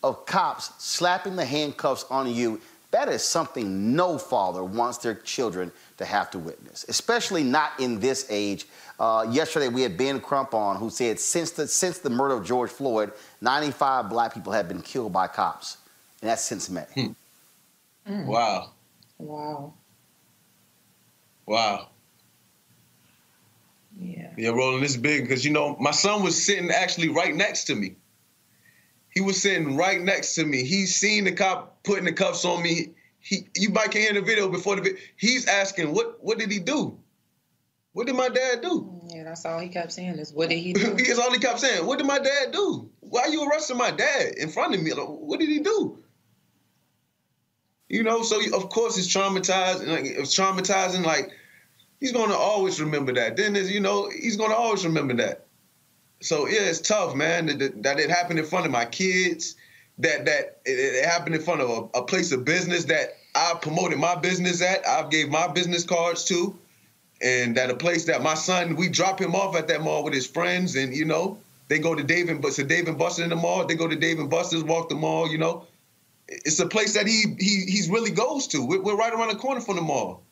of 0.02 0.26
cops 0.26 0.72
slapping 0.84 1.36
the 1.36 1.46
handcuffs 1.46 2.06
on 2.10 2.34
you. 2.34 2.60
That 2.92 3.08
is 3.10 3.24
something 3.24 3.96
no 3.96 4.18
father 4.18 4.64
wants 4.64 4.98
their 4.98 5.14
children 5.14 5.72
to 5.98 6.06
have 6.06 6.32
to 6.32 6.40
witness, 6.40 6.86
especially 6.88 7.44
not 7.44 7.80
in 7.80 8.00
this 8.00 8.26
age. 8.30 8.66
Uh, 9.00 9.28
yesterday, 9.30 9.68
we 9.68 9.84
had 9.84 9.96
Ben 9.98 10.20
Crump 10.20 10.54
on 10.54 10.78
who 10.78 10.90
said 10.90 11.20
since 11.20 11.52
the, 11.52 11.68
since 11.68 12.00
the 12.00 12.10
murder 12.10 12.36
of 12.36 12.46
George 12.46 12.72
Floyd, 12.72 13.12
95 13.42 14.10
black 14.10 14.34
people 14.34 14.52
have 14.54 14.68
been 14.68 14.82
killed 14.82 15.14
by 15.14 15.28
cops, 15.28 15.78
and 16.22 16.30
that's 16.30 16.44
since 16.44 16.70
May. 16.70 16.86
Hmm. 16.96 17.12
Mm. 18.08 18.26
Wow. 18.26 18.72
Wow. 19.20 19.74
Wow. 21.50 21.90
Yeah. 24.00 24.32
Yeah, 24.38 24.50
Roland, 24.50 24.84
this 24.84 24.96
big 24.96 25.24
because, 25.24 25.44
you 25.44 25.52
know, 25.52 25.76
my 25.80 25.92
son 25.92 26.24
was 26.24 26.46
sitting 26.46 26.70
actually 26.72 27.10
right 27.10 27.36
next 27.36 27.66
to 27.66 27.76
me. 27.76 27.96
He 29.10 29.22
was 29.22 29.42
sitting 29.42 29.76
right 29.76 30.00
next 30.00 30.36
to 30.36 30.46
me. 30.46 30.64
He 30.64 30.86
seen 30.86 31.26
the 31.26 31.32
cop 31.32 31.84
putting 31.84 32.06
the 32.06 32.14
cuffs 32.14 32.46
on 32.46 32.62
me 32.62 32.94
he 33.20 33.48
you 33.56 33.70
might 33.70 33.92
can 33.92 34.02
hear 34.02 34.14
the 34.14 34.22
video 34.22 34.50
before 34.50 34.76
the 34.76 34.82
video. 34.82 35.00
He's 35.18 35.46
asking, 35.46 35.94
what 35.94 36.24
what 36.24 36.40
did 36.40 36.52
he 36.52 36.60
do? 36.60 36.98
What 37.94 38.08
did 38.08 38.16
my 38.16 38.30
dad 38.30 38.62
do? 38.62 39.02
Yeah, 39.08 39.24
that's 39.24 39.46
all 39.46 39.60
he 39.60 39.68
kept 39.68 39.92
saying 39.92 40.20
is, 40.20 40.32
what 40.32 40.50
did 40.50 40.60
he 40.60 40.74
do? 40.74 40.94
that's 40.98 41.20
all 41.20 41.32
he 41.32 41.40
kept 41.40 41.60
saying. 41.60 41.86
What 41.86 41.98
did 41.98 42.08
my 42.08 42.20
dad 42.20 42.52
do? 42.52 42.90
Why 43.00 43.22
are 43.22 43.30
you 43.30 43.50
arresting 43.50 43.78
my 43.78 43.92
dad 43.92 44.36
in 44.38 44.50
front 44.50 44.76
of 44.76 44.82
me? 44.82 44.94
Like, 44.94 45.08
what 45.08 45.40
did 45.40 45.50
he 45.50 45.60
do? 45.60 45.98
You 47.90 48.04
know, 48.04 48.22
so 48.22 48.40
of 48.56 48.70
course 48.70 48.98
it's 48.98 49.08
traumatized. 49.08 49.86
Like 49.86 50.06
it's 50.06 50.38
traumatizing. 50.38 51.04
Like 51.04 51.32
he's 52.00 52.12
gonna 52.12 52.34
always 52.34 52.80
remember 52.82 53.14
that. 53.14 53.38
Then 53.38 53.56
you 53.56 53.80
know, 53.80 54.10
he's 54.10 54.38
gonna 54.38 54.56
always 54.56 54.86
remember 54.86 55.14
that. 55.16 55.46
So 56.22 56.48
yeah, 56.48 56.62
it's 56.62 56.82
tough, 56.82 57.16
man. 57.16 57.46
That, 57.46 57.84
that 57.84 58.00
it 58.00 58.10
happened 58.10 58.40
in 58.40 58.46
front 58.46 58.66
of 58.66 58.72
my 58.72 58.86
kids 58.86 59.56
that 60.00 60.26
that 60.26 60.60
it, 60.66 60.72
it 60.72 61.06
happened 61.06 61.36
in 61.36 61.42
front 61.42 61.62
of 61.62 61.70
a, 61.70 62.00
a, 62.00 62.04
place 62.04 62.32
of 62.32 62.46
business 62.46 62.86
that 62.86 63.18
I 63.36 63.54
promoted 63.62 64.00
my 64.00 64.16
business 64.16 64.62
at. 64.62 64.88
I 64.88 65.08
gave 65.08 65.30
my 65.30 65.48
business 65.48 65.84
cards 65.84 66.26
to, 66.26 66.58
and 67.22 67.56
that 67.58 67.70
a 67.70 67.76
place 67.76 68.06
that 68.06 68.24
my 68.24 68.34
son 68.34 68.76
we 68.76 68.90
drop 68.90 69.20
him 69.20 69.36
off 69.36 69.56
at 69.56 69.68
that 69.68 69.82
mall 69.82 70.04
with 70.04 70.14
his 70.14 70.26
friends, 70.26 70.76
and 70.76 70.96
you 70.96 71.06
know 71.06 71.38
they 71.68 71.80
go 71.80 71.94
to 71.94 72.04
Dave 72.04 72.30
and 72.30 72.44
so 72.46 72.64
Dave 72.64 72.88
and 72.88 72.98
Buster 72.98 73.24
in 73.24 73.30
the 73.30 73.36
mall. 73.36 73.66
They 73.66 73.76
go 73.76 73.88
to 73.88 73.96
Dave 73.96 74.20
and 74.20 74.30
Buster's, 74.30 74.64
walk 74.64 74.90
the 74.90 74.96
mall. 74.96 75.30
You 75.30 75.38
know, 75.38 75.68
it's 76.28 76.60
a 76.60 76.68
place 76.68 76.94
that 76.94 77.06
he 77.06 77.36
he 77.38 77.66
he's 77.68 77.90
really 77.90 78.12
goes 78.12 78.48
to. 78.48 78.66
We're, 78.66 78.82
we're 78.82 78.98
right 78.98 79.14
around 79.14 79.30
the 79.30 79.36
corner 79.36 79.62
from 79.62 79.76
the 79.76 79.82
mall. 79.82 80.24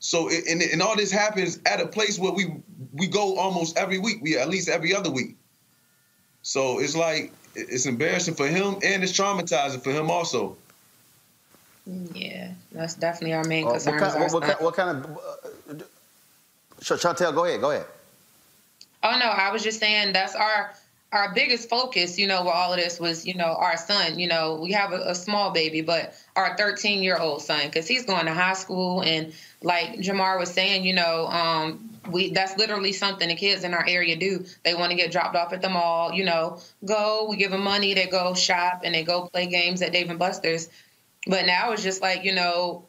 So 0.00 0.28
and, 0.28 0.62
and 0.62 0.80
all 0.80 0.96
this 0.96 1.10
happens 1.10 1.58
at 1.66 1.80
a 1.80 1.86
place 1.86 2.18
where 2.18 2.32
we 2.32 2.52
we 2.92 3.06
go 3.06 3.36
almost 3.38 3.76
every 3.76 3.98
week. 3.98 4.18
We 4.22 4.38
at 4.38 4.48
least 4.48 4.68
every 4.68 4.94
other 4.94 5.10
week. 5.10 5.36
So 6.42 6.78
it's 6.78 6.94
like 6.94 7.32
it's 7.54 7.86
embarrassing 7.86 8.34
for 8.34 8.46
him 8.46 8.76
and 8.82 9.02
it's 9.02 9.12
traumatizing 9.12 9.82
for 9.82 9.90
him 9.90 10.10
also. 10.10 10.56
Yeah, 12.14 12.52
that's 12.70 12.94
definitely 12.94 13.34
our 13.34 13.44
main 13.44 13.66
concern. 13.66 13.94
Uh, 13.94 13.98
what, 13.98 14.12
kind, 14.12 14.32
what, 14.32 14.42
what, 14.42 14.62
what, 14.62 14.74
kind, 14.74 15.04
of? 15.04 15.18
Uh, 15.70 15.84
Chantel, 16.80 17.34
go 17.34 17.46
ahead. 17.46 17.60
Go 17.60 17.70
ahead. 17.70 17.86
Oh 19.02 19.18
no, 19.18 19.26
I 19.26 19.50
was 19.50 19.62
just 19.62 19.80
saying 19.80 20.12
that's 20.12 20.34
our 20.34 20.74
our 21.10 21.32
biggest 21.32 21.70
focus, 21.70 22.18
you 22.18 22.26
know, 22.26 22.44
with 22.44 22.52
all 22.52 22.72
of 22.72 22.78
this 22.78 23.00
was, 23.00 23.26
you 23.26 23.34
know, 23.34 23.56
our 23.58 23.76
son. 23.78 24.18
You 24.18 24.28
know, 24.28 24.56
we 24.56 24.72
have 24.72 24.92
a, 24.92 25.00
a 25.06 25.14
small 25.14 25.50
baby, 25.50 25.80
but 25.80 26.14
our 26.36 26.56
13 26.56 27.02
year 27.02 27.16
old 27.16 27.40
son, 27.40 27.62
because 27.64 27.88
he's 27.88 28.04
going 28.04 28.26
to 28.26 28.34
high 28.34 28.52
school, 28.52 29.02
and 29.02 29.32
like 29.62 29.94
Jamar 29.94 30.38
was 30.38 30.50
saying, 30.50 30.84
you 30.84 30.94
know, 30.94 31.26
um, 31.28 31.88
we 32.10 32.30
that's 32.32 32.56
literally 32.58 32.92
something 32.92 33.28
the 33.28 33.34
kids 33.34 33.64
in 33.64 33.72
our 33.72 33.86
area 33.86 34.16
do. 34.16 34.44
They 34.64 34.74
want 34.74 34.90
to 34.90 34.96
get 34.96 35.10
dropped 35.10 35.34
off 35.34 35.52
at 35.52 35.62
the 35.62 35.70
mall, 35.70 36.12
you 36.12 36.24
know, 36.24 36.60
go. 36.84 37.26
We 37.30 37.36
give 37.36 37.52
them 37.52 37.64
money, 37.64 37.94
they 37.94 38.06
go 38.06 38.34
shop, 38.34 38.82
and 38.84 38.94
they 38.94 39.02
go 39.02 39.28
play 39.28 39.46
games 39.46 39.80
at 39.80 39.92
Dave 39.92 40.10
and 40.10 40.18
Buster's. 40.18 40.68
But 41.26 41.46
now 41.46 41.72
it's 41.72 41.82
just 41.82 42.02
like, 42.02 42.24
you 42.24 42.34
know, 42.34 42.84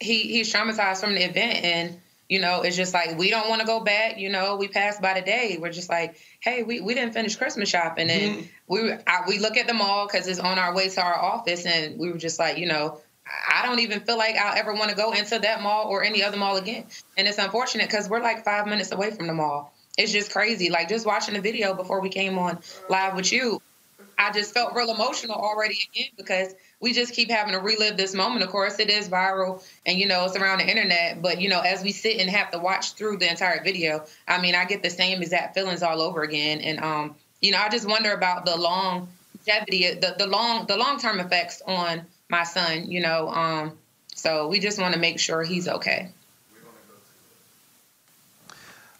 he 0.00 0.20
he's 0.20 0.52
traumatized 0.52 1.00
from 1.00 1.14
the 1.14 1.24
event, 1.24 1.64
and 1.64 2.00
you 2.28 2.40
know, 2.40 2.62
it's 2.62 2.76
just 2.76 2.94
like 2.94 3.18
we 3.18 3.30
don't 3.30 3.48
want 3.48 3.60
to 3.60 3.66
go 3.66 3.80
back. 3.80 4.18
You 4.18 4.30
know, 4.30 4.56
we 4.56 4.68
passed 4.68 5.02
by 5.02 5.14
the 5.14 5.24
day. 5.24 5.58
We're 5.60 5.72
just 5.72 5.90
like, 5.90 6.16
hey, 6.40 6.62
we, 6.62 6.80
we 6.80 6.94
didn't 6.94 7.12
finish 7.12 7.36
Christmas 7.36 7.68
shopping, 7.68 8.10
and 8.10 8.36
mm-hmm. 8.36 8.46
we 8.68 8.92
I, 9.06 9.22
we 9.28 9.38
look 9.38 9.56
at 9.56 9.66
the 9.66 9.74
mall 9.74 10.06
because 10.06 10.26
it's 10.26 10.40
on 10.40 10.58
our 10.58 10.74
way 10.74 10.88
to 10.88 11.02
our 11.02 11.18
office, 11.18 11.66
and 11.66 11.98
we 11.98 12.10
were 12.10 12.18
just 12.18 12.38
like, 12.38 12.58
you 12.58 12.66
know, 12.66 13.00
I 13.50 13.64
don't 13.64 13.80
even 13.80 14.00
feel 14.00 14.16
like 14.16 14.36
I'll 14.36 14.56
ever 14.56 14.72
want 14.74 14.90
to 14.90 14.96
go 14.96 15.12
into 15.12 15.38
that 15.38 15.62
mall 15.62 15.88
or 15.88 16.02
any 16.02 16.22
other 16.22 16.36
mall 16.36 16.56
again. 16.56 16.86
And 17.16 17.26
it's 17.26 17.38
unfortunate 17.38 17.88
because 17.88 18.08
we're 18.08 18.22
like 18.22 18.44
five 18.44 18.66
minutes 18.66 18.92
away 18.92 19.10
from 19.10 19.26
the 19.26 19.34
mall. 19.34 19.72
It's 19.96 20.12
just 20.12 20.32
crazy. 20.32 20.70
Like 20.70 20.88
just 20.88 21.06
watching 21.06 21.34
the 21.34 21.40
video 21.40 21.74
before 21.74 22.00
we 22.00 22.08
came 22.08 22.38
on 22.38 22.58
live 22.88 23.14
with 23.14 23.32
you, 23.32 23.62
I 24.18 24.32
just 24.32 24.52
felt 24.52 24.74
real 24.74 24.90
emotional 24.90 25.36
already 25.36 25.78
again 25.90 26.10
because 26.16 26.54
we 26.80 26.92
just 26.92 27.14
keep 27.14 27.30
having 27.30 27.52
to 27.52 27.60
relive 27.60 27.96
this 27.96 28.14
moment. 28.14 28.42
Of 28.44 28.50
course, 28.50 28.78
it 28.78 28.90
is 28.90 29.08
viral 29.08 29.64
and, 29.86 29.98
you 29.98 30.06
know, 30.06 30.24
it's 30.24 30.36
around 30.36 30.58
the 30.58 30.68
internet. 30.68 31.22
But, 31.22 31.40
you 31.40 31.48
know, 31.48 31.60
as 31.60 31.82
we 31.82 31.92
sit 31.92 32.18
and 32.18 32.28
have 32.28 32.50
to 32.50 32.58
watch 32.58 32.92
through 32.92 33.18
the 33.18 33.30
entire 33.30 33.62
video, 33.62 34.04
I 34.28 34.40
mean, 34.40 34.54
I 34.54 34.64
get 34.64 34.82
the 34.82 34.90
same 34.90 35.22
exact 35.22 35.54
feelings 35.54 35.82
all 35.82 36.02
over 36.02 36.22
again. 36.22 36.60
And, 36.60 36.80
um, 36.80 37.14
you 37.40 37.52
know, 37.52 37.58
I 37.58 37.68
just 37.68 37.88
wonder 37.88 38.12
about 38.12 38.44
the 38.44 38.56
longevity, 38.56 39.94
the, 39.94 40.14
the 40.18 40.26
long, 40.26 40.66
the 40.66 40.76
long-term 40.76 41.20
effects 41.20 41.62
on 41.66 42.02
my 42.28 42.44
son, 42.44 42.90
you 42.90 43.00
know. 43.00 43.28
Um, 43.28 43.72
so 44.14 44.48
we 44.48 44.60
just 44.60 44.78
want 44.78 44.94
to 44.94 45.00
make 45.00 45.18
sure 45.18 45.42
he's 45.42 45.68
okay. 45.68 46.10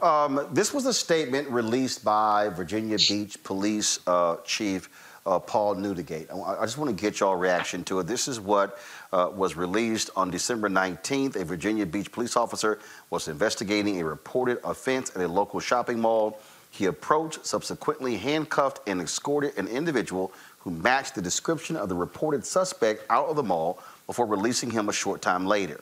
Um, 0.01 0.47
this 0.53 0.75
was 0.75 0.87
a 0.87 0.93
statement 0.93 1.49
released 1.49 2.05
by 2.05 2.51
Virginia 2.51 2.99
Beach 2.99 3.43
Police 3.43 4.01
uh, 4.07 4.37
Chief 4.45 4.91
uh, 5.27 5.39
Paul 5.39 5.77
Neudigate. 5.77 6.31
I, 6.31 6.61
I, 6.61 6.65
just 6.65 6.79
want 6.79 6.97
to 6.97 7.01
get 7.01 7.21
y'all 7.21 7.37
reaction 7.37 7.85
to 7.85 8.01
it. 8.01 8.07
This 8.07 8.29
is 8.29 8.41
what 8.41 8.79
uh, 9.13 9.31
was 9.35 9.57
released 9.57 10.11
on 10.17 10.31
December 10.31 10.69
19th. 10.69 11.37
A 11.37 11.45
Virginia 11.45 11.87
Beach 11.87 12.13
police 12.13 12.37
officer 12.37 12.79
was 13.11 13.29
investigating 13.29 14.01
a 14.01 14.05
reported 14.05 14.59
offense 14.65 15.11
at 15.15 15.23
a 15.23 15.29
local 15.29 15.61
shopping 15.61 15.99
mall. 15.99 16.39
He 16.71 16.87
approached, 16.87 17.47
subsequently 17.47 18.17
handcuffed, 18.17 18.81
and 18.89 19.01
escorted 19.01 19.57
an 19.57 19.69
individual 19.69 20.33
who 20.59 20.71
matched 20.71 21.15
the 21.15 21.23
description 21.23 21.77
of 21.77 21.89
the 21.89 21.95
reported 21.95 22.45
suspect 22.45 23.05
out 23.11 23.29
of 23.29 23.37
the 23.37 23.43
mall 23.43 23.79
before 24.07 24.27
releasing 24.27 24.71
him 24.71 24.89
a 24.89 24.93
short 24.93 25.23
time 25.23 25.47
later. 25.47 25.81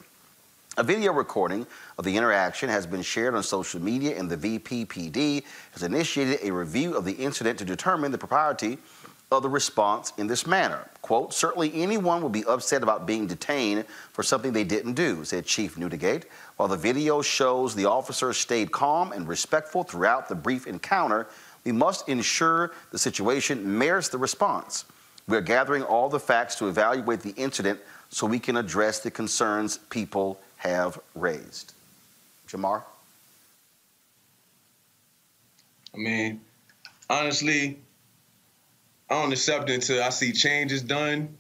A 0.79 0.83
video 0.83 1.13
recording 1.13 1.67
of 1.99 2.05
the 2.05 2.17
interaction 2.17 2.71
has 2.71 2.87
been 2.87 3.03
shared 3.03 3.35
on 3.35 3.43
social 3.43 3.81
media, 3.81 4.19
and 4.19 4.31
the 4.31 4.59
VBPD 4.59 5.45
has 5.73 5.83
initiated 5.83 6.41
a 6.43 6.51
review 6.51 6.97
of 6.97 7.05
the 7.05 7.13
incident 7.13 7.59
to 7.59 7.65
determine 7.65 8.11
the 8.11 8.17
propriety 8.17 8.79
of 9.33 9.43
the 9.43 9.49
response 9.49 10.13
in 10.19 10.27
this 10.27 10.47
manner. 10.47 10.87
Quote, 11.01 11.33
certainly 11.33 11.73
anyone 11.75 12.23
would 12.23 12.33
be 12.33 12.45
upset 12.45 12.83
about 12.83 13.07
being 13.07 13.27
detained 13.27 13.87
for 14.13 14.23
something 14.23 14.53
they 14.53 14.65
didn't 14.65 14.93
do, 14.93 15.25
said 15.25 15.47
Chief 15.47 15.77
Neudigate. 15.77 16.25
While 16.57 16.69
the 16.69 16.77
video 16.77 17.23
shows 17.23 17.75
the 17.75 17.87
officer 17.87 18.33
stayed 18.33 18.71
calm 18.71 19.13
and 19.13 19.27
respectful 19.27 19.85
throughout 19.85 20.29
the 20.29 20.35
brief 20.35 20.67
encounter, 20.67 21.29
we 21.65 21.73
must 21.73 22.09
ensure 22.09 22.73
the 22.91 22.99
situation 22.99 23.79
merits 23.79 24.09
the 24.09 24.19
response. 24.19 24.85
We 25.27 25.37
are 25.37 25.43
gathering 25.43 25.83
all 25.83 26.09
the 26.09 26.21
facts 26.21 26.57
to 26.57 26.69
evaluate 26.69 27.21
the 27.21 27.35
incident 27.37 27.81
so 28.11 28.27
we 28.27 28.39
can 28.39 28.57
address 28.57 29.01
the 29.01 29.11
concerns 29.11 29.79
people 29.79 30.39
have 30.57 31.01
raised. 31.15 31.73
Jamar? 32.49 32.83
I 35.95 35.99
mean, 35.99 36.41
honestly, 37.09 37.79
I 39.11 39.15
don't 39.15 39.33
accept 39.33 39.69
until 39.69 40.03
I 40.03 40.11
see 40.11 40.33
changes 40.33 40.83
done, 40.83 41.37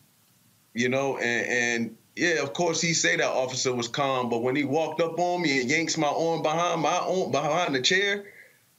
you 0.75 0.89
know, 0.89 1.17
and, 1.19 1.47
and 1.47 1.97
yeah, 2.17 2.43
of 2.43 2.53
course 2.53 2.81
he 2.81 2.93
say 2.93 3.17
that 3.17 3.27
officer 3.27 3.75
was 3.75 3.89
calm, 3.89 4.29
but 4.29 4.43
when 4.43 4.55
he 4.57 4.65
walked 4.65 5.01
up 5.01 5.19
on 5.19 5.43
me 5.43 5.61
and 5.61 5.71
yanks 5.71 5.97
my 5.97 6.09
arm 6.09 6.43
behind 6.43 6.83
my 6.83 6.99
arm 6.99 7.31
behind 7.31 7.75
the 7.75 7.81
chair, 7.81 8.25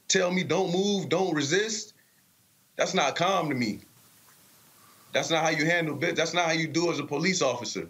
tell 0.08 0.30
me 0.30 0.44
don't 0.44 0.72
move, 0.72 1.08
don't 1.08 1.34
resist, 1.34 1.94
that's 2.76 2.94
not 2.94 3.16
calm 3.16 3.48
to 3.48 3.54
me. 3.54 3.80
That's 5.12 5.30
not 5.30 5.44
how 5.44 5.50
you 5.50 5.64
handle. 5.64 5.96
That's 5.96 6.34
not 6.34 6.46
how 6.46 6.52
you 6.52 6.66
do 6.66 6.90
as 6.90 6.98
a 6.98 7.04
police 7.04 7.40
officer. 7.40 7.88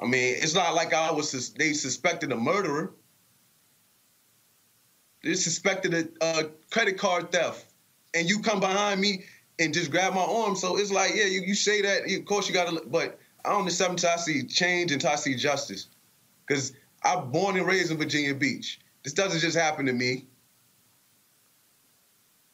I 0.00 0.06
mean, 0.06 0.36
it's 0.38 0.54
not 0.54 0.74
like 0.74 0.94
I 0.94 1.10
was 1.12 1.50
they 1.50 1.74
suspected 1.74 2.32
a 2.32 2.36
murderer. 2.36 2.92
They 5.22 5.34
suspected 5.34 5.94
a, 5.94 6.08
a 6.24 6.44
credit 6.70 6.96
card 6.96 7.32
theft, 7.32 7.67
and 8.18 8.28
you 8.28 8.40
come 8.40 8.60
behind 8.60 9.00
me 9.00 9.24
and 9.58 9.72
just 9.72 9.90
grab 9.90 10.14
my 10.14 10.22
arm. 10.22 10.56
So 10.56 10.76
it's 10.76 10.90
like, 10.90 11.14
yeah, 11.14 11.24
you, 11.24 11.42
you 11.42 11.54
say 11.54 11.80
that. 11.82 12.10
Of 12.10 12.24
course, 12.26 12.48
you 12.48 12.54
got 12.54 12.68
to, 12.68 12.82
but 12.86 13.18
I 13.44 13.50
don't 13.50 13.66
accept 13.66 13.90
until 13.90 14.10
I 14.10 14.16
see 14.16 14.44
change 14.44 14.92
until 14.92 15.10
I 15.10 15.16
see 15.16 15.34
justice. 15.36 15.86
Because 16.46 16.72
I'm 17.04 17.30
born 17.30 17.56
and 17.56 17.66
raised 17.66 17.90
in 17.90 17.98
Virginia 17.98 18.34
Beach. 18.34 18.80
This 19.04 19.12
doesn't 19.12 19.40
just 19.40 19.56
happen 19.56 19.86
to 19.86 19.92
me. 19.92 20.24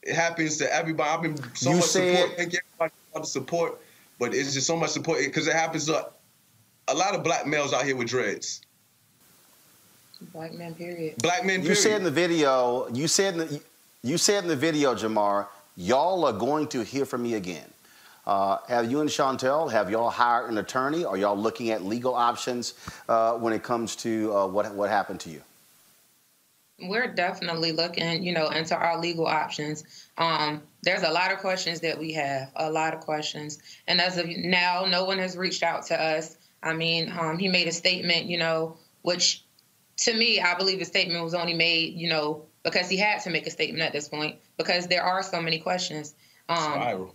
It 0.03 0.15
happens 0.15 0.59
to 0.59 0.73
everybody. 0.73 1.09
I've 1.09 1.23
been 1.23 1.55
so 1.55 1.71
you 1.71 1.77
much 1.77 1.87
said, 1.87 2.17
support. 2.17 2.37
Thank 2.37 2.53
you 2.53 2.59
everybody 2.73 2.93
for 3.13 3.21
the 3.21 3.27
support, 3.27 3.81
but 4.19 4.35
it's 4.35 4.53
just 4.53 4.67
so 4.67 4.77
much 4.77 4.91
support 4.91 5.21
because 5.25 5.47
it 5.47 5.55
happens 5.55 5.87
to 5.87 6.07
a 6.89 6.95
lot 6.95 7.15
of 7.15 7.25
black 7.25 7.47
males 7.47 7.73
out 7.73 7.85
here 7.85 7.97
with 7.97 8.09
dreads. 8.09 8.61
Black 10.33 10.53
men, 10.53 10.75
period. 10.75 11.17
Black 11.23 11.45
men. 11.45 11.61
Period. 11.61 11.69
You 11.69 11.75
said 11.75 11.97
in 11.97 12.05
the 12.05 12.11
video. 12.11 12.89
You 12.93 13.09
said 13.09 13.35
in 13.35 13.41
the, 13.41 13.63
you 14.03 14.19
said 14.19 14.45
in 14.45 14.49
the 14.49 14.57
video, 14.57 14.95
Jamar, 14.95 15.47
y'all 15.77 16.25
are 16.25 16.33
going 16.33 16.67
to 16.69 16.83
hear 16.83 17.05
from 17.05 17.23
me 17.23 17.35
again. 17.35 17.69
Uh, 18.27 18.59
have 18.69 18.91
you 18.91 19.01
and 19.01 19.11
Chantel, 19.11 19.71
have 19.71 19.91
y'all 19.91 20.09
hired 20.09 20.51
an 20.51 20.59
attorney? 20.59 21.05
Are 21.05 21.17
y'all 21.17 21.37
looking 21.37 21.71
at 21.71 21.85
legal 21.85 22.15
options 22.15 22.75
uh, 23.09 23.35
when 23.35 23.53
it 23.53 23.63
comes 23.63 23.97
to 23.97 24.35
uh, 24.35 24.47
what, 24.47 24.73
what 24.75 24.89
happened 24.89 25.21
to 25.21 25.31
you? 25.31 25.43
We're 26.81 27.09
definitely 27.09 27.73
looking, 27.73 28.23
you 28.23 28.33
know, 28.33 28.49
into 28.49 28.75
our 28.75 28.99
legal 28.99 29.27
options. 29.27 30.09
Um, 30.19 30.63
there's 30.83 31.03
a 31.03 31.11
lot 31.11 31.33
of 31.33 31.39
questions 31.39 31.81
that 31.81 31.99
we 31.99 32.13
have, 32.15 32.51
a 32.57 32.71
lot 32.71 32.95
of 32.95 33.01
questions. 33.01 33.59
And 33.87 34.01
as 34.01 34.19
of 34.19 34.27
now, 34.27 34.85
no 34.89 35.05
one 35.05 35.19
has 35.19 35.37
reached 35.37 35.63
out 35.63 35.87
to 35.87 36.01
us. 36.01 36.37
I 36.63 36.73
mean, 36.73 37.13
um, 37.19 37.39
he 37.39 37.49
made 37.49 37.69
a 37.69 37.73
statement, 37.73 38.25
you 38.25 38.39
know, 38.39 38.77
which 39.03 39.45
to 39.99 40.15
me, 40.15 40.41
I 40.41 40.57
believe 40.57 40.79
the 40.79 40.85
statement 40.85 41.23
was 41.23 41.35
only 41.35 41.55
made, 41.55 41.95
you 41.95 42.09
know, 42.09 42.47
because 42.65 42.89
he 42.89 42.97
had 42.97 43.21
to 43.23 43.31
make 43.31 43.47
a 43.47 43.51
statement 43.51 43.83
at 43.83 43.93
this 43.93 44.09
point 44.09 44.37
because 44.57 44.89
there 44.89 45.03
are 45.03 45.23
so 45.23 45.41
many 45.41 45.59
questions. 45.59 46.15
Um, 46.49 47.11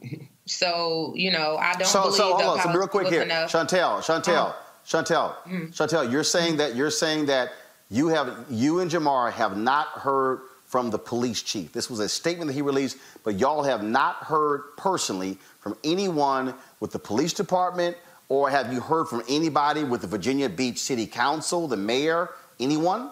so 0.45 1.13
you 1.15 1.31
know, 1.31 1.57
I 1.57 1.73
don't 1.73 1.87
so, 1.87 2.03
believe 2.03 2.15
so, 2.15 2.37
the 2.37 2.43
hold 2.43 2.59
on. 2.59 2.63
So 2.73 2.79
real 2.79 2.87
quick 2.87 3.07
here, 3.07 3.23
enough. 3.23 3.51
Chantel, 3.51 3.99
Chantel, 3.99 4.53
Chantel, 4.85 5.35
Mm. 5.45 5.75
Chantel. 5.75 6.11
You're 6.11 6.23
saying 6.23 6.57
that 6.57 6.75
you're 6.75 6.91
saying 6.91 7.25
that 7.27 7.51
you 7.89 8.07
have 8.07 8.45
you 8.49 8.79
and 8.79 8.89
Jamar 8.89 9.31
have 9.33 9.57
not 9.57 9.87
heard 9.89 10.41
from 10.65 10.91
the 10.91 10.99
police 10.99 11.41
chief. 11.41 11.73
This 11.73 11.89
was 11.89 11.99
a 11.99 12.07
statement 12.07 12.47
that 12.47 12.53
he 12.53 12.61
released, 12.61 12.97
but 13.23 13.39
y'all 13.39 13.63
have 13.63 13.83
not 13.83 14.17
heard 14.17 14.61
personally 14.77 15.37
from 15.59 15.75
anyone 15.83 16.53
with 16.79 16.91
the 16.91 16.99
police 16.99 17.33
department, 17.33 17.97
or 18.29 18.51
have 18.51 18.71
you 18.71 18.79
heard 18.79 19.07
from 19.07 19.23
anybody 19.27 19.83
with 19.83 20.01
the 20.01 20.07
Virginia 20.07 20.47
Beach 20.47 20.77
City 20.77 21.07
Council, 21.07 21.67
the 21.67 21.75
mayor, 21.77 22.29
anyone? 22.59 23.09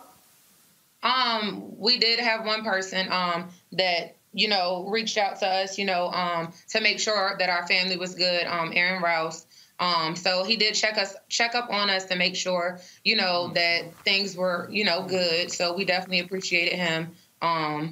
Um, 1.04 1.78
we 1.78 1.98
did 1.98 2.20
have 2.20 2.46
one 2.46 2.64
person 2.64 3.12
um 3.12 3.50
that 3.74 4.16
you 4.34 4.48
know 4.48 4.88
reached 4.90 5.18
out 5.18 5.40
to 5.40 5.48
us, 5.48 5.78
you 5.78 5.86
know, 5.86 6.08
um 6.08 6.54
to 6.70 6.82
make 6.82 7.00
sure 7.00 7.36
that 7.40 7.50
our 7.50 7.68
family 7.68 7.98
was 7.98 8.16
good. 8.16 8.46
Um, 8.46 8.72
Aaron 8.74 9.02
Rouse. 9.02 9.46
Um, 9.80 10.16
so 10.16 10.44
he 10.44 10.56
did 10.56 10.74
check 10.74 10.98
us, 10.98 11.16
check 11.30 11.54
up 11.54 11.70
on 11.70 11.90
us 11.90 12.06
to 12.06 12.16
make 12.16 12.36
sure, 12.36 12.80
you 13.04 13.16
know, 13.16 13.50
that 13.54 13.94
things 14.04 14.36
were, 14.36 14.68
you 14.72 14.84
know, 14.84 15.04
good. 15.04 15.52
So 15.52 15.76
we 15.76 15.86
definitely 15.86 16.20
appreciated 16.20 16.74
him. 16.74 17.12
Um, 17.44 17.92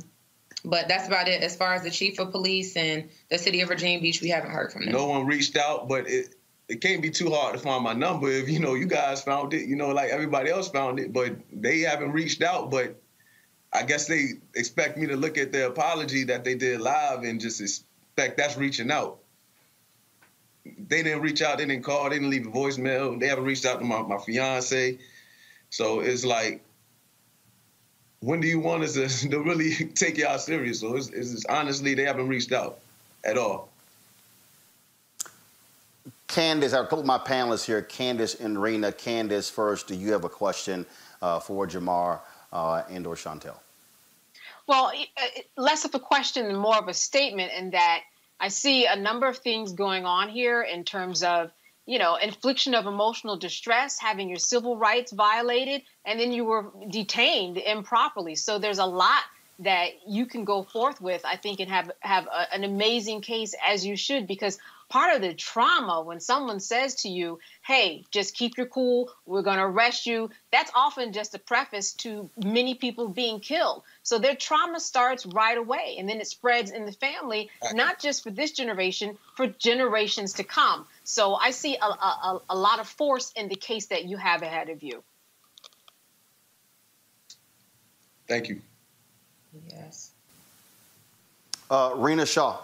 but 0.63 0.87
that's 0.87 1.07
about 1.07 1.27
it. 1.27 1.43
As 1.43 1.55
far 1.55 1.75
as 1.75 1.83
the 1.83 1.91
chief 1.91 2.19
of 2.19 2.31
police 2.31 2.75
and 2.75 3.09
the 3.29 3.37
city 3.37 3.61
of 3.61 3.67
Virginia 3.67 4.01
Beach, 4.01 4.21
we 4.21 4.29
haven't 4.29 4.49
heard 4.49 4.71
from 4.71 4.85
them. 4.85 4.93
No 4.93 5.05
one 5.05 5.27
reached 5.27 5.55
out, 5.57 5.87
but 5.87 6.09
it 6.09 6.34
it 6.67 6.81
can't 6.81 7.01
be 7.01 7.09
too 7.09 7.29
hard 7.29 7.53
to 7.53 7.59
find 7.59 7.83
my 7.83 7.93
number 7.93 8.29
if 8.29 8.49
you 8.49 8.59
know 8.59 8.73
you 8.73 8.87
guys 8.87 9.21
found 9.21 9.53
it. 9.53 9.67
You 9.67 9.75
know, 9.75 9.89
like 9.89 10.09
everybody 10.09 10.49
else 10.49 10.69
found 10.69 10.99
it, 10.99 11.13
but 11.13 11.35
they 11.51 11.79
haven't 11.79 12.11
reached 12.11 12.41
out. 12.41 12.71
But 12.71 12.99
I 13.71 13.83
guess 13.83 14.07
they 14.07 14.29
expect 14.55 14.97
me 14.97 15.07
to 15.07 15.15
look 15.15 15.37
at 15.37 15.51
their 15.51 15.67
apology 15.67 16.23
that 16.25 16.43
they 16.43 16.55
did 16.55 16.81
live 16.81 17.23
and 17.23 17.39
just 17.39 17.61
expect 17.61 18.37
that's 18.37 18.57
reaching 18.57 18.91
out. 18.91 19.19
They 20.65 21.03
didn't 21.03 21.21
reach 21.21 21.43
out. 21.43 21.59
They 21.59 21.65
didn't 21.65 21.83
call. 21.83 22.09
They 22.09 22.15
didn't 22.15 22.31
leave 22.31 22.47
a 22.47 22.51
voicemail. 22.51 23.19
They 23.19 23.27
haven't 23.27 23.45
reached 23.45 23.65
out 23.65 23.79
to 23.79 23.85
my, 23.85 24.01
my 24.01 24.17
fiance. 24.17 24.97
So 25.69 25.99
it's 25.99 26.25
like 26.25 26.63
when 28.25 28.41
do 28.41 28.47
you 28.47 28.59
want 28.59 28.83
us 28.83 28.93
to, 28.93 29.07
to 29.29 29.39
really 29.39 29.73
take 29.95 30.17
y'all 30.17 30.39
serious? 30.39 30.79
So 30.79 30.95
it's, 30.95 31.09
it's 31.09 31.45
honestly, 31.45 31.93
they 31.93 32.05
haven't 32.05 32.27
reached 32.27 32.51
out 32.51 32.79
at 33.23 33.37
all. 33.37 33.69
Candace, 36.27 36.73
a 36.73 36.81
couple 36.81 36.99
of 36.99 37.05
my 37.05 37.17
panelists 37.17 37.65
here, 37.65 37.81
Candace 37.81 38.35
and 38.35 38.61
Rena. 38.61 38.91
Candace, 38.91 39.49
first, 39.49 39.87
do 39.87 39.95
you 39.95 40.11
have 40.11 40.23
a 40.23 40.29
question 40.29 40.85
uh, 41.21 41.39
for 41.39 41.67
Jamar 41.67 42.19
uh, 42.51 42.83
and 42.89 43.05
or 43.05 43.15
Chantel? 43.15 43.55
Well, 44.67 44.91
less 45.55 45.85
of 45.85 45.93
a 45.93 45.99
question 45.99 46.47
and 46.47 46.57
more 46.57 46.77
of 46.77 46.87
a 46.87 46.93
statement 46.93 47.51
in 47.53 47.71
that 47.71 48.01
I 48.39 48.47
see 48.47 48.85
a 48.85 48.95
number 48.95 49.27
of 49.27 49.37
things 49.37 49.73
going 49.73 50.05
on 50.05 50.29
here 50.29 50.61
in 50.63 50.83
terms 50.83 51.23
of, 51.23 51.51
you 51.85 51.99
know, 51.99 52.15
infliction 52.15 52.73
of 52.73 52.87
emotional 52.87 53.37
distress, 53.37 53.99
having 53.99 54.27
your 54.27 54.39
civil 54.39 54.75
rights 54.75 55.11
violated, 55.11 55.83
and 56.03 56.19
then 56.19 56.31
you 56.31 56.43
were 56.43 56.65
detained 56.89 57.57
improperly. 57.57 58.35
So 58.35 58.57
there's 58.57 58.79
a 58.79 58.85
lot 58.85 59.21
that 59.59 59.89
you 60.07 60.25
can 60.25 60.43
go 60.43 60.63
forth 60.63 60.99
with, 60.99 61.23
I 61.23 61.37
think, 61.37 61.59
and 61.59 61.69
have 61.69 61.91
have 61.99 62.25
a, 62.25 62.53
an 62.53 62.63
amazing 62.63 63.21
case 63.21 63.53
as 63.65 63.85
you 63.85 63.95
should, 63.95 64.25
because 64.27 64.57
part 64.89 65.15
of 65.15 65.21
the 65.21 65.33
trauma 65.33 66.01
when 66.01 66.19
someone 66.19 66.59
says 66.59 66.95
to 66.95 67.09
you, 67.09 67.39
hey, 67.63 68.05
just 68.11 68.35
keep 68.35 68.57
your 68.57 68.67
cool, 68.67 69.11
we're 69.25 69.41
going 69.41 69.57
to 69.57 69.63
arrest 69.63 70.05
you, 70.05 70.29
that's 70.51 70.71
often 70.75 71.11
just 71.13 71.33
a 71.35 71.39
preface 71.39 71.93
to 71.93 72.29
many 72.43 72.75
people 72.75 73.07
being 73.07 73.39
killed. 73.39 73.83
So 74.03 74.19
their 74.19 74.35
trauma 74.35 74.79
starts 74.79 75.25
right 75.25 75.57
away 75.57 75.95
and 75.97 76.07
then 76.07 76.19
it 76.21 76.27
spreads 76.27 76.71
in 76.71 76.85
the 76.85 76.91
family, 76.91 77.49
not 77.73 77.99
just 77.99 78.23
for 78.23 78.29
this 78.29 78.51
generation, 78.51 79.17
for 79.35 79.47
generations 79.47 80.33
to 80.33 80.43
come. 80.43 80.85
So 81.03 81.35
I 81.35 81.51
see 81.51 81.75
a, 81.75 81.85
a, 81.85 82.41
a 82.49 82.55
lot 82.55 82.79
of 82.79 82.87
force 82.87 83.31
in 83.35 83.49
the 83.49 83.55
case 83.55 83.87
that 83.87 84.05
you 84.05 84.17
have 84.17 84.41
ahead 84.41 84.69
of 84.69 84.83
you. 84.83 85.03
Thank 88.27 88.49
you. 88.49 88.61
Yes. 89.69 90.11
Uh, 91.69 91.93
Rina 91.95 92.25
Shah. 92.25 92.57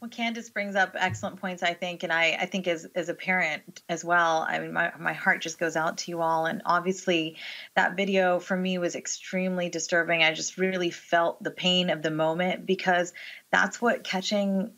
Well, 0.00 0.10
Candace 0.10 0.50
brings 0.50 0.76
up 0.76 0.94
excellent 0.94 1.40
points, 1.40 1.62
I 1.62 1.72
think, 1.72 2.02
and 2.02 2.12
I, 2.12 2.36
I 2.38 2.46
think 2.46 2.68
as 2.68 2.84
as 2.94 3.08
a 3.08 3.14
parent 3.14 3.82
as 3.88 4.04
well. 4.04 4.44
I 4.46 4.58
mean, 4.58 4.72
my 4.72 4.92
my 4.98 5.14
heart 5.14 5.40
just 5.40 5.58
goes 5.58 5.74
out 5.74 5.98
to 5.98 6.10
you 6.10 6.20
all, 6.20 6.44
and 6.44 6.60
obviously, 6.66 7.36
that 7.76 7.96
video 7.96 8.38
for 8.38 8.56
me 8.56 8.76
was 8.76 8.94
extremely 8.94 9.70
disturbing. 9.70 10.22
I 10.22 10.32
just 10.34 10.58
really 10.58 10.90
felt 10.90 11.42
the 11.42 11.50
pain 11.50 11.88
of 11.88 12.02
the 12.02 12.10
moment 12.10 12.66
because 12.66 13.14
that's 13.50 13.80
what 13.80 14.04
catching 14.04 14.72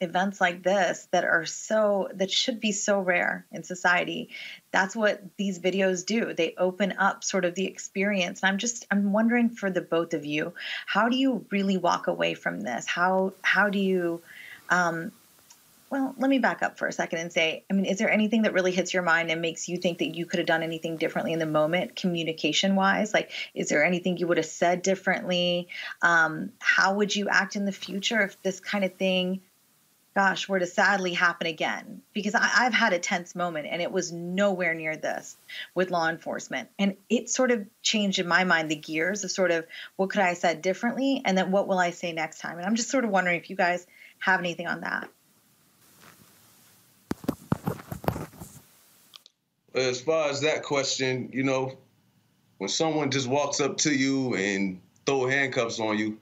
events 0.00 0.40
like 0.40 0.62
this 0.62 1.06
that 1.12 1.24
are 1.24 1.46
so 1.46 2.08
that 2.14 2.30
should 2.30 2.60
be 2.60 2.72
so 2.72 2.98
rare 2.98 3.46
in 3.52 3.62
society 3.62 4.28
that's 4.72 4.94
what 4.94 5.22
these 5.36 5.60
videos 5.60 6.04
do 6.04 6.34
they 6.34 6.54
open 6.58 6.94
up 6.98 7.22
sort 7.22 7.44
of 7.44 7.54
the 7.54 7.64
experience 7.66 8.42
and 8.42 8.50
i'm 8.50 8.58
just 8.58 8.86
i'm 8.90 9.12
wondering 9.12 9.50
for 9.50 9.70
the 9.70 9.80
both 9.80 10.12
of 10.12 10.24
you 10.24 10.52
how 10.84 11.08
do 11.08 11.16
you 11.16 11.46
really 11.50 11.76
walk 11.76 12.08
away 12.08 12.34
from 12.34 12.60
this 12.60 12.86
how 12.86 13.32
how 13.42 13.70
do 13.70 13.78
you 13.78 14.20
um, 14.70 15.12
well, 15.94 16.12
let 16.18 16.28
me 16.28 16.40
back 16.40 16.60
up 16.64 16.76
for 16.76 16.88
a 16.88 16.92
second 16.92 17.20
and 17.20 17.32
say, 17.32 17.64
I 17.70 17.72
mean, 17.72 17.84
is 17.84 17.98
there 17.98 18.10
anything 18.10 18.42
that 18.42 18.52
really 18.52 18.72
hits 18.72 18.92
your 18.92 19.04
mind 19.04 19.30
and 19.30 19.40
makes 19.40 19.68
you 19.68 19.76
think 19.76 19.98
that 19.98 20.16
you 20.16 20.26
could 20.26 20.38
have 20.38 20.46
done 20.46 20.64
anything 20.64 20.96
differently 20.96 21.32
in 21.32 21.38
the 21.38 21.46
moment, 21.46 21.94
communication 21.94 22.74
wise? 22.74 23.14
Like, 23.14 23.30
is 23.54 23.68
there 23.68 23.84
anything 23.84 24.16
you 24.16 24.26
would 24.26 24.38
have 24.38 24.46
said 24.46 24.82
differently? 24.82 25.68
Um, 26.02 26.50
how 26.58 26.94
would 26.94 27.14
you 27.14 27.28
act 27.28 27.54
in 27.54 27.64
the 27.64 27.70
future 27.70 28.22
if 28.22 28.42
this 28.42 28.58
kind 28.58 28.82
of 28.84 28.94
thing, 28.94 29.42
gosh, 30.16 30.48
were 30.48 30.58
to 30.58 30.66
sadly 30.66 31.12
happen 31.12 31.46
again? 31.46 32.02
Because 32.12 32.34
I, 32.34 32.50
I've 32.56 32.74
had 32.74 32.92
a 32.92 32.98
tense 32.98 33.36
moment 33.36 33.68
and 33.70 33.80
it 33.80 33.92
was 33.92 34.10
nowhere 34.10 34.74
near 34.74 34.96
this 34.96 35.36
with 35.76 35.92
law 35.92 36.08
enforcement. 36.08 36.70
And 36.76 36.96
it 37.08 37.30
sort 37.30 37.52
of 37.52 37.66
changed 37.82 38.18
in 38.18 38.26
my 38.26 38.42
mind 38.42 38.68
the 38.68 38.74
gears 38.74 39.22
of 39.22 39.30
sort 39.30 39.52
of 39.52 39.64
what 39.94 40.10
could 40.10 40.22
I 40.22 40.30
have 40.30 40.38
said 40.38 40.60
differently? 40.60 41.22
And 41.24 41.38
then 41.38 41.52
what 41.52 41.68
will 41.68 41.78
I 41.78 41.90
say 41.90 42.12
next 42.12 42.40
time? 42.40 42.56
And 42.56 42.66
I'm 42.66 42.74
just 42.74 42.90
sort 42.90 43.04
of 43.04 43.10
wondering 43.10 43.38
if 43.38 43.48
you 43.48 43.54
guys 43.54 43.86
have 44.24 44.40
anything 44.40 44.66
on 44.66 44.80
that. 44.80 45.08
As 49.74 50.00
far 50.00 50.30
as 50.30 50.40
that 50.40 50.62
question, 50.62 51.28
you 51.32 51.42
know, 51.42 51.76
when 52.56 52.68
someone 52.68 53.10
just 53.10 53.28
walks 53.28 53.60
up 53.60 53.76
to 53.78 53.94
you 53.94 54.34
and 54.34 54.80
throw 55.04 55.26
handcuffs 55.28 55.78
on 55.78 55.98
you, 55.98 56.18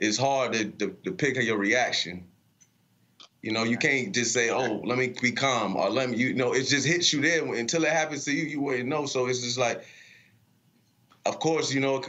it's 0.00 0.18
hard 0.18 0.54
to, 0.54 0.64
to, 0.64 0.96
to 1.04 1.12
pick 1.12 1.36
your 1.36 1.58
reaction. 1.58 2.24
You 3.42 3.52
know, 3.52 3.62
you 3.62 3.76
can't 3.76 4.12
just 4.12 4.32
say, 4.32 4.50
"Oh, 4.50 4.80
let 4.84 4.98
me 4.98 5.14
be 5.20 5.30
calm," 5.30 5.76
or 5.76 5.90
"Let 5.90 6.10
me," 6.10 6.16
you 6.16 6.34
know, 6.34 6.54
it 6.54 6.64
just 6.64 6.86
hits 6.86 7.12
you 7.12 7.20
there. 7.20 7.44
Until 7.54 7.84
it 7.84 7.92
happens 7.92 8.24
to 8.24 8.32
you, 8.32 8.44
you 8.44 8.60
wouldn't 8.62 8.88
know. 8.88 9.04
So 9.04 9.26
it's 9.26 9.42
just 9.42 9.58
like, 9.58 9.84
of 11.26 11.38
course, 11.38 11.72
you 11.72 11.80
know, 11.80 12.02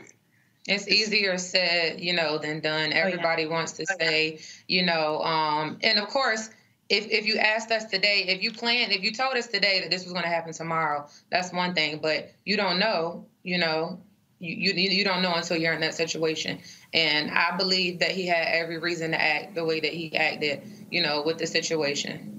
it's 0.68 0.88
easier 0.88 1.38
said, 1.38 2.00
you 2.00 2.14
know, 2.14 2.38
than 2.38 2.60
done. 2.60 2.92
Everybody 2.92 3.44
oh, 3.44 3.50
yeah. 3.50 3.54
wants 3.54 3.74
to 3.74 3.86
say, 3.86 4.40
you 4.68 4.84
know, 4.84 5.22
um, 5.22 5.78
and 5.84 6.00
of 6.00 6.08
course, 6.08 6.50
if 6.90 7.08
if 7.10 7.26
you 7.26 7.38
asked 7.38 7.72
us 7.72 7.86
today, 7.86 8.26
if 8.28 8.42
you 8.42 8.52
planned, 8.52 8.92
if 8.92 9.04
you 9.04 9.12
told 9.12 9.36
us 9.36 9.48
today 9.48 9.82
that 9.82 9.92
this 9.92 10.04
was 10.04 10.14
going 10.14 10.24
to 10.24 10.30
happen 10.30 10.54
tomorrow, 10.54 11.08
that's 11.32 11.52
one 11.52 11.74
thing. 11.74 12.00
But 12.02 12.32
you 12.46 12.58
don't 12.58 12.80
know, 12.80 13.26
you 13.44 13.58
know, 13.58 14.00
you, 14.40 14.74
you 14.74 14.90
you 14.90 15.04
don't 15.04 15.22
know 15.22 15.34
until 15.34 15.58
you're 15.58 15.74
in 15.74 15.82
that 15.82 15.96
situation. 15.96 16.60
And 16.94 17.32
I 17.32 17.56
believe 17.58 18.00
that 18.00 18.12
he 18.12 18.26
had 18.28 18.48
every 18.48 18.80
reason 18.80 19.12
to 19.12 19.22
act 19.22 19.56
the 19.56 19.66
way 19.66 19.80
that 19.80 19.94
he 19.94 20.16
acted, 20.16 20.62
you 20.92 21.02
know, 21.02 21.24
with 21.24 21.38
the 21.38 21.48
situation. 21.48 22.32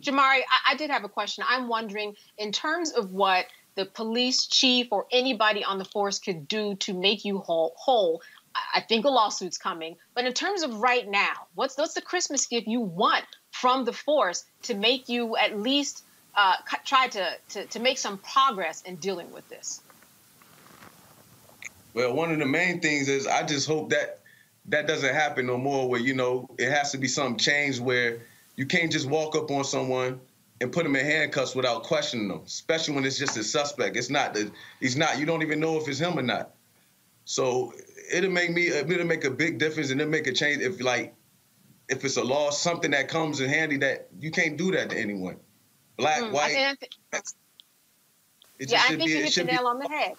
Jamari, 0.00 0.40
I, 0.40 0.72
I 0.72 0.74
did 0.74 0.90
have 0.90 1.04
a 1.04 1.08
question. 1.08 1.44
I'm 1.48 1.68
wondering, 1.68 2.14
in 2.36 2.50
terms 2.50 2.90
of 2.92 3.12
what 3.12 3.46
the 3.74 3.84
police 3.86 4.46
chief 4.46 4.88
or 4.90 5.06
anybody 5.10 5.64
on 5.64 5.78
the 5.78 5.84
force 5.84 6.18
could 6.18 6.48
do 6.48 6.74
to 6.76 6.94
make 6.94 7.24
you 7.24 7.38
whole, 7.38 7.74
whole 7.76 8.22
I 8.74 8.80
think 8.80 9.04
a 9.04 9.08
lawsuit's 9.08 9.58
coming. 9.58 9.96
But 10.14 10.26
in 10.26 10.32
terms 10.32 10.62
of 10.62 10.76
right 10.76 11.08
now, 11.08 11.32
what's 11.54 11.76
what's 11.76 11.94
the 11.94 12.02
Christmas 12.02 12.46
gift 12.46 12.66
you 12.66 12.80
want 12.80 13.24
from 13.50 13.84
the 13.84 13.92
force 13.92 14.44
to 14.62 14.74
make 14.74 15.08
you 15.08 15.36
at 15.36 15.58
least 15.58 16.04
uh, 16.34 16.54
try 16.84 17.08
to, 17.08 17.30
to 17.50 17.66
to 17.66 17.80
make 17.80 17.98
some 17.98 18.18
progress 18.18 18.82
in 18.82 18.96
dealing 18.96 19.32
with 19.32 19.48
this? 19.48 19.80
Well, 21.94 22.14
one 22.14 22.32
of 22.32 22.38
the 22.38 22.46
main 22.46 22.80
things 22.80 23.08
is 23.08 23.26
I 23.26 23.42
just 23.42 23.66
hope 23.66 23.90
that 23.90 24.20
that 24.66 24.86
doesn't 24.86 25.14
happen 25.14 25.46
no 25.46 25.58
more. 25.58 25.88
Where 25.88 26.00
you 26.00 26.14
know 26.14 26.48
it 26.58 26.70
has 26.70 26.92
to 26.92 26.98
be 26.98 27.08
some 27.08 27.36
change 27.36 27.80
where 27.80 28.20
you 28.56 28.66
can't 28.66 28.92
just 28.92 29.08
walk 29.08 29.36
up 29.36 29.50
on 29.50 29.64
someone 29.64 30.20
and 30.62 30.72
put 30.72 30.86
him 30.86 30.94
in 30.94 31.04
handcuffs 31.04 31.56
without 31.56 31.82
questioning 31.82 32.30
him, 32.30 32.40
especially 32.46 32.94
when 32.94 33.04
it's 33.04 33.18
just 33.18 33.36
a 33.36 33.42
suspect. 33.42 33.96
It's 33.96 34.10
not 34.10 34.32
that 34.34 34.50
he's 34.80 34.96
not. 34.96 35.18
You 35.18 35.26
don't 35.26 35.42
even 35.42 35.58
know 35.58 35.76
if 35.76 35.88
it's 35.88 35.98
him 35.98 36.16
or 36.18 36.22
not. 36.22 36.54
So 37.24 37.74
it'll 38.12 38.30
make 38.30 38.50
me 38.52 38.68
it'll 38.68 39.04
make 39.04 39.24
a 39.24 39.30
big 39.30 39.58
difference 39.58 39.90
and 39.90 40.00
it'll 40.00 40.10
make 40.10 40.28
a 40.28 40.32
change 40.32 40.62
if 40.62 40.80
like 40.80 41.14
if 41.88 42.04
it's 42.04 42.16
a 42.16 42.24
law, 42.24 42.50
something 42.50 42.92
that 42.92 43.08
comes 43.08 43.40
in 43.40 43.50
handy 43.50 43.76
that 43.78 44.08
you 44.18 44.30
can't 44.30 44.56
do 44.56 44.70
that 44.72 44.90
to 44.90 44.96
anyone. 44.98 45.36
Black, 45.96 46.22
mm, 46.22 46.30
white. 46.30 46.56
I 46.56 46.74
think, 46.76 46.92
yeah, 48.60 48.80
I 48.84 48.88
think 48.88 49.04
be, 49.04 49.10
you 49.10 49.24
hit 49.24 49.34
the 49.34 49.44
nail 49.44 49.66
on 49.66 49.78
the 49.78 49.88
head. 49.88 50.14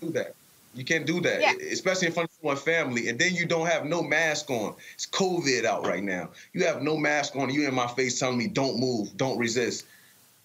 Do 0.00 0.10
that. 0.10 0.34
You 0.74 0.84
can't 0.84 1.06
do 1.06 1.20
that, 1.20 1.40
yeah. 1.40 1.52
especially 1.70 2.08
in 2.08 2.12
front 2.12 2.30
of 2.30 2.36
one 2.40 2.56
family. 2.56 3.08
And 3.08 3.18
then 3.18 3.34
you 3.34 3.46
don't 3.46 3.66
have 3.66 3.84
no 3.84 4.02
mask 4.02 4.50
on. 4.50 4.74
It's 4.94 5.06
COVID 5.06 5.64
out 5.64 5.86
right 5.86 6.02
now. 6.02 6.30
You 6.52 6.64
have 6.64 6.82
no 6.82 6.96
mask 6.96 7.36
on. 7.36 7.50
You 7.50 7.68
in 7.68 7.74
my 7.74 7.86
face 7.86 8.18
telling 8.18 8.38
me 8.38 8.48
don't 8.48 8.78
move, 8.78 9.16
don't 9.16 9.38
resist. 9.38 9.86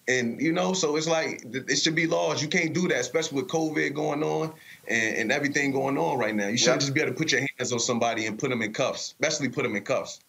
And 0.08 0.40
you 0.40 0.52
know, 0.52 0.72
so 0.72 0.96
it's 0.96 1.06
like 1.06 1.42
it 1.44 1.76
should 1.76 1.94
be 1.94 2.06
laws. 2.06 2.42
You 2.42 2.48
can't 2.48 2.72
do 2.72 2.88
that, 2.88 2.98
especially 2.98 3.42
with 3.42 3.50
COVID 3.50 3.94
going 3.94 4.22
on 4.22 4.52
and, 4.88 5.16
and 5.16 5.32
everything 5.32 5.72
going 5.72 5.98
on 5.98 6.18
right 6.18 6.34
now. 6.34 6.48
You 6.48 6.56
shouldn't 6.56 6.80
just 6.80 6.94
be 6.94 7.00
able 7.00 7.12
to 7.12 7.18
put 7.18 7.32
your 7.32 7.40
hands 7.40 7.72
on 7.72 7.78
somebody 7.78 8.26
and 8.26 8.38
put 8.38 8.50
them 8.50 8.62
in 8.62 8.72
cuffs, 8.72 9.14
especially 9.20 9.48
put 9.50 9.62
them 9.62 9.76
in 9.76 9.84
cuffs. 9.84 10.20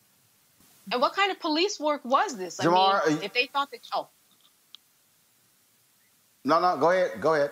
And 0.91 1.01
what 1.01 1.13
kind 1.13 1.31
of 1.31 1.39
police 1.39 1.79
work 1.79 2.03
was 2.03 2.37
this? 2.37 2.59
I 2.59 2.65
Jamar, 2.65 3.07
mean, 3.07 3.19
if 3.23 3.33
they 3.33 3.47
thought 3.47 3.71
that, 3.71 3.79
oh. 3.93 4.07
No, 6.43 6.59
no, 6.59 6.77
go 6.77 6.91
ahead. 6.91 7.21
Go 7.21 7.35
ahead. 7.35 7.51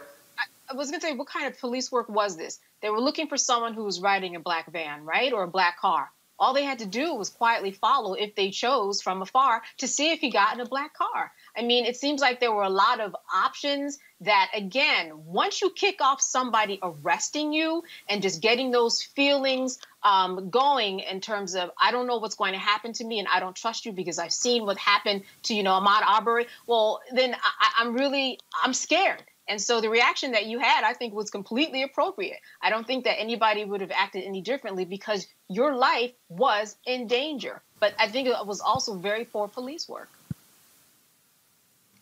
I 0.70 0.76
was 0.76 0.91
going 0.91 1.00
to 1.02 1.08
say, 1.08 1.14
what 1.14 1.28
kind 1.28 1.48
of 1.48 1.60
police 1.60 1.91
work 1.91 2.10
was 2.10 2.38
this? 2.38 2.60
They 2.82 2.90
were 2.90 3.02
looking 3.02 3.28
for 3.28 3.38
someone 3.38 3.74
who 3.74 3.84
was 3.84 4.00
riding 4.00 4.36
a 4.36 4.40
black 4.40 4.72
van, 4.72 5.04
right? 5.04 5.34
Or 5.34 5.44
a 5.44 5.48
black 5.48 5.80
car. 5.80 6.12
All 6.38 6.54
they 6.54 6.64
had 6.64 6.80
to 6.80 6.86
do 6.86 7.16
was 7.16 7.30
quietly 7.30 7.72
follow 7.72 8.14
if 8.14 8.34
they 8.34 8.50
chose 8.52 9.02
from 9.02 9.22
afar 9.22 9.62
to 9.80 9.88
see 9.90 10.12
if 10.12 10.20
he 10.20 10.32
got 10.32 10.54
in 10.54 10.62
a 10.62 10.66
black 10.66 10.94
car. 10.94 11.34
I 11.58 11.64
mean, 11.64 11.84
it 11.86 11.98
seems 11.98 12.22
like 12.22 12.40
there 12.40 12.54
were 12.54 12.64
a 12.64 12.70
lot 12.70 13.02
of 13.02 13.14
options 13.34 13.98
that, 14.22 14.50
again, 14.54 15.12
once 15.26 15.62
you 15.62 15.70
kick 15.70 16.00
off 16.00 16.22
somebody 16.22 16.80
arresting 16.82 17.52
you 17.52 17.84
and 18.08 18.22
just 18.22 18.41
getting 18.41 18.72
those 18.72 19.02
feelings 19.02 19.80
um, 20.02 20.50
going 20.50 21.00
in 21.00 21.20
terms 21.20 21.56
of, 21.56 21.72
I 21.82 21.91
don't 21.91 22.08
know 22.08 22.18
what's 22.20 22.36
going 22.36 22.54
to 22.54 22.60
happen 22.60 22.94
to 22.94 23.04
me 23.04 23.20
and 23.20 23.28
I 23.28 23.41
don't 23.41 23.56
trust 23.56 23.86
you 23.86 23.91
because 23.91 24.18
I've 24.18 24.32
seen 24.32 24.66
what 24.66 24.78
happened 24.78 25.24
to, 25.44 25.54
you 25.54 25.64
know, 25.64 25.72
Ahmaud 25.72 26.04
Arbery, 26.04 26.48
well, 26.68 27.02
then 27.12 27.34
I, 27.34 27.72
I'm 27.80 27.94
really, 27.94 28.40
I'm 28.64 28.74
scared. 28.74 29.24
And 29.49 29.59
so 29.59 29.81
the 29.81 29.89
reaction 29.89 30.34
that 30.34 30.45
you 30.45 30.59
had, 30.59 30.84
I 30.84 30.93
think, 30.93 31.13
was 31.15 31.31
completely 31.31 31.81
appropriate. 31.81 32.39
I 32.61 32.69
don't 32.69 32.85
think 32.85 33.03
that 33.05 33.19
anybody 33.19 33.65
would 33.65 33.81
have 33.81 33.91
acted 33.91 34.23
any 34.23 34.41
differently 34.41 34.85
because 34.85 35.27
your 35.49 35.76
life 35.76 36.11
was 36.30 36.77
in 36.85 37.07
danger. 37.07 37.59
But 37.80 37.95
I 37.97 38.07
think 38.09 38.27
it 38.27 38.45
was 38.45 38.61
also 38.61 38.95
very 38.95 39.26
poor 39.26 39.47
police 39.47 39.89
work. 39.89 40.09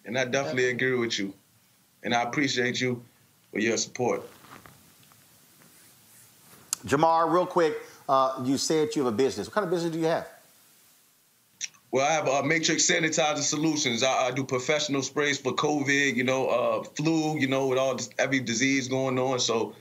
And 0.05 0.19
I 0.19 0.25
definitely 0.25 0.69
agree 0.69 0.95
with 0.95 1.17
you. 1.17 1.33
And 2.03 2.13
I 2.13 2.23
appreciate 2.23 2.81
you 2.81 3.01
for 3.53 3.59
your 3.59 3.77
support. 3.77 4.23
Jamar, 6.85 7.31
real 7.31 7.45
quick, 7.45 7.77
uh, 8.09 8.41
you 8.43 8.57
said 8.57 8.93
you 8.93 9.05
have 9.05 9.13
a 9.13 9.15
business. 9.15 9.47
What 9.47 9.53
kind 9.53 9.65
of 9.65 9.71
business 9.71 9.93
do 9.93 9.99
you 9.99 10.05
have? 10.05 10.27
Well, 11.97 12.05
I 12.05 12.11
have 12.11 12.27
uh, 12.27 12.43
Matrix 12.43 12.87
Sanitizer 12.87 13.39
Solutions. 13.39 14.03
I, 14.03 14.27
I, 14.27 14.31
do 14.31 14.43
professional 14.43 15.01
sprays 15.01 15.39
for 15.39 15.51
COVID, 15.51 16.15
you 16.15 16.23
know, 16.23 16.45
uh, 16.45 16.83
flu, 16.83 17.39
you 17.39 17.47
know, 17.47 17.65
with 17.65 17.79
all 17.79 17.95
this, 17.95 18.11
every 18.19 18.39
disease 18.39 18.87
going 18.87 19.17
on. 19.17 19.39
So 19.39 19.73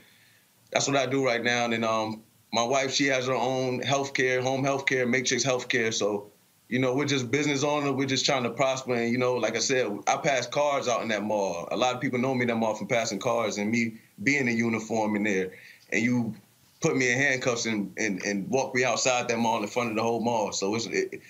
that's 0.70 0.88
what 0.88 0.96
I 0.96 1.04
do 1.04 1.26
right 1.26 1.44
now. 1.44 1.64
And 1.64 1.74
then 1.74 1.84
um, 1.84 2.22
my 2.54 2.62
wife, 2.62 2.94
she 2.94 3.04
has 3.08 3.26
her 3.26 3.34
own 3.34 3.82
healthcare, 3.82 4.42
home 4.42 4.64
healthcare, 4.64 5.06
Matrix 5.06 5.44
Healthcare. 5.44 5.92
So, 5.92 6.30
you 6.70 6.78
know, 6.78 6.94
we're 6.94 7.04
just 7.04 7.30
business 7.30 7.62
owner. 7.62 7.92
We're 7.92 8.06
just 8.06 8.24
trying 8.24 8.44
to 8.44 8.50
prosper. 8.50 8.94
And, 8.94 9.12
you 9.12 9.18
know, 9.18 9.34
like 9.34 9.54
I 9.54 9.58
said, 9.58 9.86
I 10.06 10.16
pass 10.16 10.46
cars 10.46 10.88
out 10.88 11.02
in 11.02 11.08
that 11.08 11.22
mall. 11.22 11.68
A 11.70 11.76
lot 11.76 11.94
of 11.94 12.00
people 12.00 12.18
know 12.18 12.34
me 12.34 12.46
that 12.46 12.56
mall 12.56 12.76
from 12.76 12.86
passing 12.86 13.18
cars 13.18 13.58
and 13.58 13.70
me 13.70 13.98
being 14.22 14.48
in 14.48 14.56
uniform 14.56 15.16
in 15.16 15.24
there. 15.24 15.52
And 15.92 16.02
you 16.02 16.34
put 16.80 16.96
me 16.96 17.12
in 17.12 17.18
handcuffs 17.18 17.66
and, 17.66 17.92
and, 17.98 18.22
and 18.22 18.48
walk 18.48 18.74
me 18.74 18.84
outside 18.84 19.28
that 19.28 19.38
mall 19.38 19.62
in 19.62 19.68
front 19.68 19.90
of 19.90 19.96
the 19.96 20.02
whole 20.02 20.20
mall. 20.20 20.52
So 20.52 20.74
it's, 20.76 20.86
it, 20.86 21.20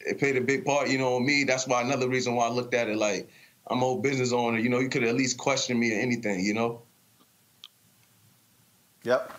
it 0.00 0.18
played 0.18 0.36
a 0.36 0.40
big 0.40 0.64
part, 0.64 0.88
you 0.88 0.98
know, 0.98 1.16
on 1.16 1.26
me. 1.26 1.44
That's 1.44 1.66
why 1.66 1.82
another 1.82 2.08
reason 2.08 2.34
why 2.34 2.46
I 2.46 2.50
looked 2.50 2.74
at 2.74 2.88
it 2.88 2.96
like 2.96 3.28
I'm 3.66 3.82
a 3.82 3.84
old 3.84 4.02
business 4.02 4.32
owner. 4.32 4.58
You 4.58 4.68
know, 4.68 4.78
you 4.78 4.88
could 4.88 5.04
at 5.04 5.14
least 5.14 5.38
question 5.38 5.78
me 5.78 5.96
or 5.96 6.00
anything, 6.00 6.40
you 6.44 6.54
know. 6.54 6.82
Yep. 9.04 9.32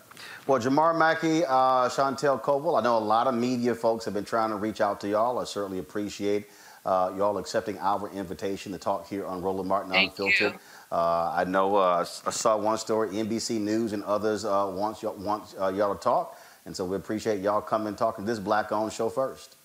Well, 0.48 0.60
Jamar 0.60 0.98
Mackey, 0.98 1.46
uh, 1.46 1.90
Chantel 1.90 2.42
Coval, 2.42 2.80
I 2.80 2.84
know 2.84 2.98
a 2.98 3.00
lot 3.00 3.28
of 3.28 3.36
media 3.36 3.76
folks 3.76 4.06
have 4.06 4.14
been 4.14 4.26
trying 4.26 4.50
to 4.50 4.56
reach 4.56 4.82
out 4.82 5.00
to 5.02 5.08
y'all. 5.08 5.38
I 5.38 5.44
certainly 5.44 5.80
appreciate 5.80 6.48
uh, 6.86 7.14
y'all 7.16 7.38
accepting 7.38 7.78
our 7.78 8.10
invitation 8.12 8.72
to 8.72 8.78
talk 8.78 9.08
here 9.08 9.26
on 9.26 9.42
Roland 9.42 9.70
Martin 9.70 9.92
Thank 9.92 10.12
Unfiltered. 10.12 10.60
Uh, 10.92 11.34
I 11.36 11.44
know 11.44 11.76
uh, 11.76 12.06
I 12.26 12.32
saw 12.32 12.58
one 12.58 12.78
story, 12.78 13.10
NBC 13.10 13.60
News 13.60 13.94
and 13.94 14.04
others 14.06 14.44
uh, 14.44 14.72
want, 14.74 15.04
y'all, 15.04 15.16
want 15.16 15.54
uh, 15.60 15.68
y'all 15.68 15.94
to 15.94 16.02
talk. 16.02 16.40
And 16.66 16.76
so 16.76 16.84
we 16.86 16.96
appreciate 16.96 17.42
y'all 17.42 17.62
coming 17.62 17.90
and 17.90 17.98
talking 17.98 18.26
this 18.26 18.40
black 18.40 18.72
owned 18.72 18.92
show 18.92 19.10
first. 19.10 19.56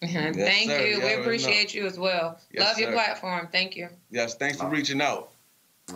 Yes, 0.00 0.36
Thank 0.36 0.70
sir. 0.70 0.86
you. 0.86 1.00
we 1.00 1.14
appreciate 1.14 1.74
you 1.74 1.86
as 1.86 1.98
well. 1.98 2.38
Yes, 2.52 2.68
Love 2.68 2.78
your 2.78 2.92
platform. 2.92 3.48
Thank 3.50 3.76
you. 3.76 3.88
Yes, 4.10 4.36
thanks 4.36 4.58
for 4.58 4.68
reaching 4.68 5.00
out. 5.00 5.30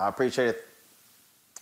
I 0.00 0.08
appreciate 0.08 0.48
it. 0.48 0.64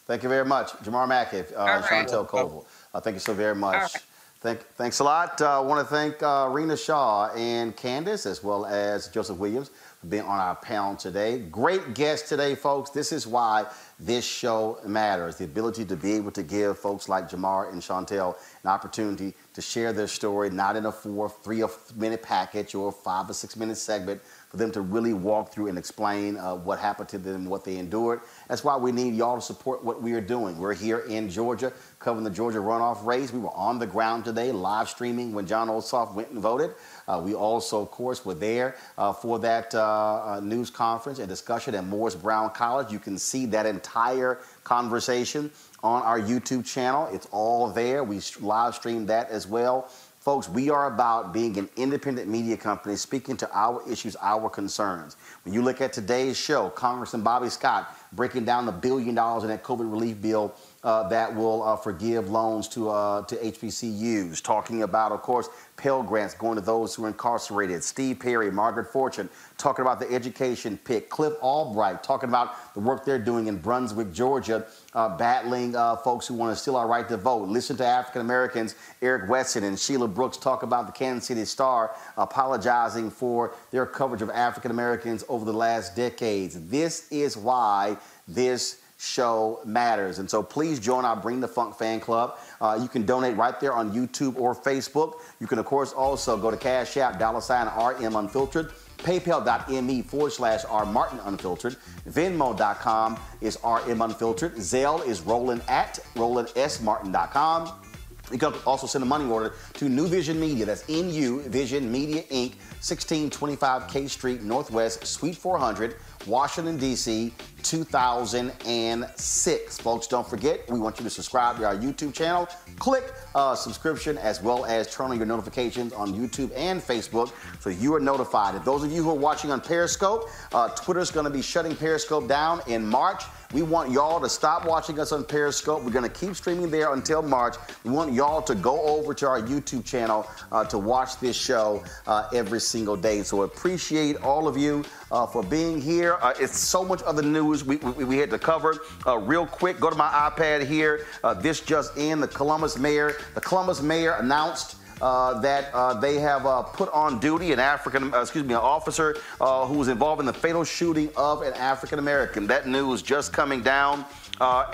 Thank 0.06 0.22
you 0.22 0.28
very 0.28 0.44
much. 0.44 0.72
Jamar 0.82 1.06
Mackey, 1.06 1.44
uh, 1.54 1.64
right. 1.64 1.84
Chantel 1.84 2.26
Coval. 2.26 2.64
Uh, 2.94 3.00
thank 3.00 3.14
you 3.14 3.20
so 3.20 3.34
very 3.34 3.54
much. 3.54 3.74
Right. 3.74 4.02
Thank, 4.40 4.60
thanks 4.76 5.00
a 5.00 5.04
lot. 5.04 5.40
I 5.42 5.58
uh, 5.58 5.62
want 5.62 5.86
to 5.86 5.94
thank 5.94 6.22
uh, 6.22 6.48
Rina 6.50 6.76
Shah 6.76 7.26
and 7.36 7.76
Candace, 7.76 8.24
as 8.24 8.42
well 8.42 8.64
as 8.64 9.08
Joseph 9.08 9.36
Williams, 9.36 9.68
for 9.68 9.89
being 10.09 10.22
on 10.22 10.39
our 10.39 10.56
panel 10.56 10.97
today. 10.97 11.39
Great 11.39 11.94
guest 11.94 12.27
today, 12.27 12.55
folks. 12.55 12.89
This 12.89 13.12
is 13.12 13.27
why 13.27 13.66
this 13.98 14.24
show 14.24 14.78
matters 14.86 15.36
the 15.36 15.44
ability 15.44 15.85
to 15.85 15.97
be 15.97 16.14
able 16.14 16.31
to 16.31 16.43
give 16.43 16.78
folks 16.78 17.06
like 17.06 17.28
Jamar 17.28 17.70
and 17.70 17.82
Chantel 17.82 18.35
an 18.64 18.70
opportunity 18.70 19.35
to 19.52 19.60
share 19.60 19.93
their 19.93 20.06
story, 20.06 20.48
not 20.48 20.74
in 20.74 20.86
a 20.86 20.93
four, 20.93 21.28
three 21.28 21.62
or 21.62 21.70
minute 21.97 22.22
package 22.22 22.74
or 22.74 22.90
five 22.90 23.28
or 23.28 23.35
six 23.35 23.56
minute 23.56 23.77
segment, 23.77 24.22
for 24.48 24.56
them 24.56 24.72
to 24.72 24.81
really 24.81 25.12
walk 25.12 25.52
through 25.52 25.66
and 25.66 25.77
explain 25.77 26.39
uh, 26.39 26.55
what 26.55 26.78
happened 26.78 27.10
to 27.10 27.18
them, 27.18 27.44
what 27.44 27.62
they 27.62 27.77
endured. 27.77 28.22
That's 28.48 28.64
why 28.64 28.78
we 28.78 28.93
need 28.93 29.14
y'all 29.14 29.36
to 29.36 29.43
support 29.43 29.85
what 29.85 30.01
we 30.01 30.14
are 30.14 30.20
doing. 30.20 30.56
We're 30.59 30.72
here 30.72 31.01
in 31.01 31.28
Georgia 31.28 31.74
covering 32.01 32.24
the 32.24 32.31
Georgia 32.31 32.59
runoff 32.59 33.05
race. 33.05 33.31
We 33.31 33.40
were 33.40 33.55
on 33.55 33.78
the 33.78 33.86
ground 33.86 34.24
today, 34.24 34.52
live 34.52 34.89
streaming 34.89 35.35
when 35.35 35.47
Jon 35.47 35.68
Ossoff 35.68 36.14
went 36.14 36.31
and 36.31 36.40
voted. 36.40 36.74
Uh, 37.06 37.20
we 37.22 37.35
also, 37.35 37.82
of 37.82 37.90
course, 37.90 38.24
were 38.24 38.35
there 38.35 38.77
uh, 38.97 39.12
for 39.12 39.39
that 39.40 39.74
uh, 39.74 39.82
uh, 40.24 40.40
news 40.43 40.70
conference 40.70 41.18
and 41.18 41.28
discussion 41.28 41.74
at 41.74 41.85
Morris 41.85 42.14
Brown 42.14 42.51
College. 42.51 42.90
You 42.90 42.98
can 42.98 43.18
see 43.18 43.44
that 43.47 43.66
entire 43.66 44.39
conversation 44.64 45.51
on 45.82 46.02
our 46.02 46.18
YouTube 46.18 46.64
channel. 46.64 47.06
It's 47.12 47.28
all 47.31 47.68
there. 47.68 48.02
We 48.02 48.20
live 48.40 48.74
streamed 48.74 49.09
that 49.09 49.28
as 49.28 49.47
well. 49.47 49.90
Folks, 50.20 50.51
we 50.51 50.68
are 50.68 50.86
about 50.86 51.32
being 51.32 51.56
an 51.56 51.66
independent 51.77 52.28
media 52.28 52.55
company 52.55 52.94
speaking 52.97 53.39
to 53.39 53.51
our 53.55 53.82
issues, 53.90 54.16
our 54.20 54.51
concerns. 54.51 55.16
When 55.44 55.55
you 55.55 55.62
look 55.62 55.81
at 55.81 55.94
today's 55.94 56.36
show, 56.36 56.68
Congressman 56.68 57.22
Bobby 57.22 57.48
Scott 57.48 57.97
breaking 58.12 58.44
down 58.44 58.66
the 58.66 58.72
billion 58.72 59.14
dollars 59.14 59.44
in 59.44 59.48
that 59.48 59.62
COVID 59.62 59.90
relief 59.90 60.20
bill 60.20 60.55
uh, 60.82 61.09
that 61.09 61.35
will 61.35 61.62
uh, 61.62 61.77
forgive 61.77 62.31
loans 62.31 62.66
to 62.69 62.89
uh, 62.89 63.23
to 63.27 63.36
HBCUs. 63.36 64.43
Talking 64.43 64.82
about, 64.82 65.12
of 65.12 65.20
course, 65.20 65.48
Pell 65.77 66.02
Grants 66.02 66.35
going 66.35 66.57
to 66.57 66.61
those 66.61 66.94
who 66.94 67.05
are 67.05 67.09
incarcerated. 67.09 67.82
Steve 67.85 68.19
Perry, 68.20 68.51
Margaret 68.51 68.90
Fortune 68.93 69.28
talking 69.59 69.82
about 69.82 70.01
the 70.01 70.11
education 70.11 70.78
pick. 70.85 71.11
Cliff 71.11 71.35
Albright 71.43 72.02
talking 72.02 72.28
about 72.28 72.74
the 72.74 72.81
work 72.81 73.05
they're 73.05 73.19
doing 73.19 73.47
in 73.47 73.59
Brunswick, 73.59 74.12
Georgia, 74.12 74.66
uh, 74.94 75.16
battling 75.16 75.77
uh, 75.77 75.97
folks 75.97 76.27
who 76.27 76.35
want 76.35 76.55
to 76.55 76.61
steal 76.61 76.77
our 76.77 76.86
right 76.89 77.09
to 77.09 77.16
vote. 77.16 77.48
Listen 77.48 77.77
to 77.77 77.86
African 77.86 78.23
Americans, 78.23 78.74
Eric 79.02 79.28
Wesson 79.28 79.65
and 79.65 79.78
Sheila 79.78 80.09
Brooks 80.09 80.36
talk 80.36 80.62
about 80.62 80.86
the 80.86 80.93
Kansas 80.93 81.27
City 81.28 81.44
Star 81.44 81.94
apologizing 82.16 83.11
for 83.11 83.55
their 83.70 83.86
coverage 83.86 84.23
of 84.23 84.31
African 84.31 84.70
Americans 84.70 85.24
over 85.28 85.44
the 85.44 85.52
last 85.52 85.94
decades. 85.94 86.69
This 86.69 87.11
is 87.11 87.36
why 87.36 87.97
this 88.27 88.80
show 89.01 89.60
matters. 89.64 90.18
And 90.18 90.28
so 90.28 90.43
please 90.43 90.78
join 90.78 91.05
our 91.05 91.16
Bring 91.16 91.40
the 91.40 91.48
Funk 91.48 91.77
fan 91.77 92.01
club. 92.01 92.39
Uh, 92.60 92.78
you 92.81 92.89
can 92.89 93.06
donate 93.06 93.36
right 93.36 93.59
there 93.59 93.72
on 93.72 93.93
YouTube 93.93 94.36
or 94.36 94.55
Facebook. 94.55 95.14
You 95.40 95.47
can, 95.47 95.59
of 95.59 95.64
course, 95.64 95.93
also 95.93 96.36
go 96.36 96.51
to 96.51 96.56
Cash 96.56 96.97
App, 96.98 97.18
dollar 97.18 97.40
sign 97.40 97.66
RM 97.66 98.16
Unfiltered. 98.16 98.72
PayPal.me 98.98 100.02
forward 100.02 100.32
slash 100.32 100.64
R 100.68 100.85
Martin 100.85 101.20
Unfiltered. 101.24 101.77
Venmo.com 102.09 103.18
is 103.40 103.59
RM 103.64 104.02
Unfiltered. 104.02 104.56
Zelle 104.56 105.06
is 105.06 105.22
Roland 105.22 105.62
at 105.68 105.98
RolandSMartin.com. 106.14 107.89
You 108.31 108.39
can 108.39 108.55
also 108.66 108.86
send 108.86 109.02
a 109.02 109.07
money 109.07 109.31
order 109.31 109.55
to 109.74 109.89
New 109.89 110.07
Vision 110.07 110.39
Media. 110.39 110.65
That's 110.65 110.89
NU 110.89 111.43
Vision 111.43 111.90
Media 111.90 112.23
Inc., 112.24 112.55
1625 112.81 113.89
K 113.89 114.07
Street 114.07 114.43
Northwest, 114.43 115.07
Suite 115.07 115.36
400. 115.36 115.97
Washington, 116.27 116.77
D.C., 116.77 117.32
2006. 117.62 119.78
Folks, 119.78 120.07
don't 120.07 120.28
forget, 120.28 120.61
we 120.69 120.78
want 120.78 120.98
you 120.98 121.05
to 121.05 121.11
subscribe 121.11 121.57
to 121.57 121.65
our 121.65 121.74
YouTube 121.74 122.12
channel. 122.12 122.47
Click 122.78 123.11
uh, 123.35 123.55
subscription 123.55 124.19
as 124.19 124.43
well 124.43 124.66
as 124.66 124.94
turn 124.94 125.11
on 125.11 125.16
your 125.16 125.24
notifications 125.27 125.94
on 125.94 126.12
YouTube 126.12 126.52
and 126.55 126.82
Facebook 126.82 127.32
so 127.61 127.70
you 127.70 127.94
are 127.94 128.01
notified. 128.01 128.55
If 128.55 128.65
those 128.65 128.85
of 128.85 128.93
you 128.93 129.02
who 129.02 129.09
are 129.11 129.15
watching 129.15 129.51
on 129.51 129.62
Periscope, 129.62 130.28
uh, 130.52 130.69
Twitter's 130.70 131.11
going 131.11 131.24
to 131.24 131.31
be 131.31 131.43
shutting 131.43 131.74
Periscope 131.74 132.28
down 132.28 132.61
in 132.66 132.86
March. 132.86 133.24
We 133.52 133.62
want 133.62 133.90
y'all 133.90 134.20
to 134.20 134.28
stop 134.28 134.64
watching 134.64 135.01
us 135.01 135.10
on 135.10 135.24
Periscope. 135.24 135.82
We're 135.82 135.90
going 135.90 136.09
to 136.09 136.20
keep 136.20 136.36
streaming 136.36 136.70
there 136.70 136.94
until 136.94 137.20
March. 137.20 137.56
We 137.82 137.90
want 137.90 138.12
y'all 138.12 138.43
to 138.43 138.55
go 138.55 138.81
over 138.82 139.12
to 139.14 139.27
our 139.27 139.40
YouTube 139.43 139.85
channel 139.85 140.28
uh, 140.52 140.64
to 140.66 140.78
watch 140.78 141.18
this 141.18 141.35
show 141.35 141.82
uh, 142.06 142.28
every 142.32 142.60
single 142.60 142.97
day. 142.97 143.24
So 143.24 143.43
appreciate 143.43 144.18
all 144.18 144.47
of 144.47 144.56
you 144.56 144.85
uh, 145.10 145.27
for 145.27 145.43
being 145.43 145.81
here. 145.81 146.16
Uh, 146.20 146.32
it's 146.39 146.56
so 146.56 146.85
much 146.85 147.02
other 147.02 147.22
news 147.22 147.64
we, 147.64 147.77
we, 147.78 148.05
we 148.05 148.18
had 148.18 148.31
to 148.31 148.39
cover. 148.39 148.78
Uh, 149.05 149.18
real 149.18 149.47
quick, 149.47 149.81
go 149.81 149.90
to 149.90 149.97
my 149.97 150.31
iPad 150.31 150.64
here. 150.64 151.06
Uh, 151.24 151.35
this 151.35 151.60
just 151.60 151.97
in: 151.97 152.20
the 152.20 152.28
Columbus 152.28 152.78
mayor, 152.78 153.16
the 153.35 153.40
Columbus 153.40 153.82
mayor 153.82 154.12
announced. 154.20 154.77
Uh, 155.01 155.40
that 155.40 155.72
uh, 155.72 155.94
they 155.94 156.16
have 156.16 156.44
uh, 156.44 156.62
put 156.62 156.93
on 156.93 157.18
duty 157.20 157.52
an 157.52 157.59
African, 157.59 158.12
excuse 158.14 158.44
me, 158.44 158.52
an 158.52 158.60
officer 158.60 159.16
who 159.39 159.74
was 159.74 159.89
involved 159.89 160.20
in 160.20 160.27
the 160.27 160.32
fatal 160.32 160.64
shooting 160.64 161.09
of 161.16 161.43
an 161.43 161.55
African 161.55 161.98
American. 161.98 162.47
That 162.47 162.66
news 162.68 163.01
just 163.01 163.32
coming 163.32 163.62
down, 163.62 164.05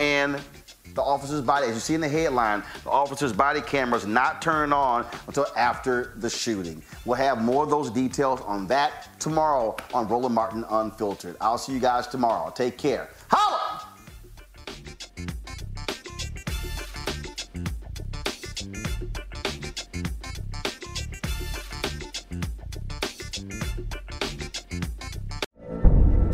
and 0.01 0.40
the 0.94 1.03
officer's 1.03 1.43
body, 1.43 1.66
as 1.66 1.74
you 1.74 1.81
see 1.81 1.94
in 1.94 2.01
the 2.01 2.09
headline, 2.09 2.62
the 2.82 2.90
officer's 2.90 3.32
body 3.32 3.61
cameras 3.61 4.07
not 4.07 4.40
turned 4.40 4.73
on 4.73 5.07
until 5.27 5.47
after 5.55 6.15
the 6.16 6.31
shooting. 6.31 6.82
We'll 7.05 7.19
have 7.19 7.43
more 7.43 7.62
of 7.62 7.70
those 7.70 7.90
details 7.90 8.40
on 8.40 8.66
that 8.69 9.20
tomorrow 9.20 9.77
on 9.93 10.09
Roland 10.09 10.35
Martin 10.35 10.65
Unfiltered. 10.70 11.36
I'll 11.40 11.59
see 11.59 11.74
you 11.74 11.81
guys 11.81 12.07
tomorrow. 12.07 12.51
Take 12.51 12.78
care. 12.78 13.11
Holla! 13.31 13.86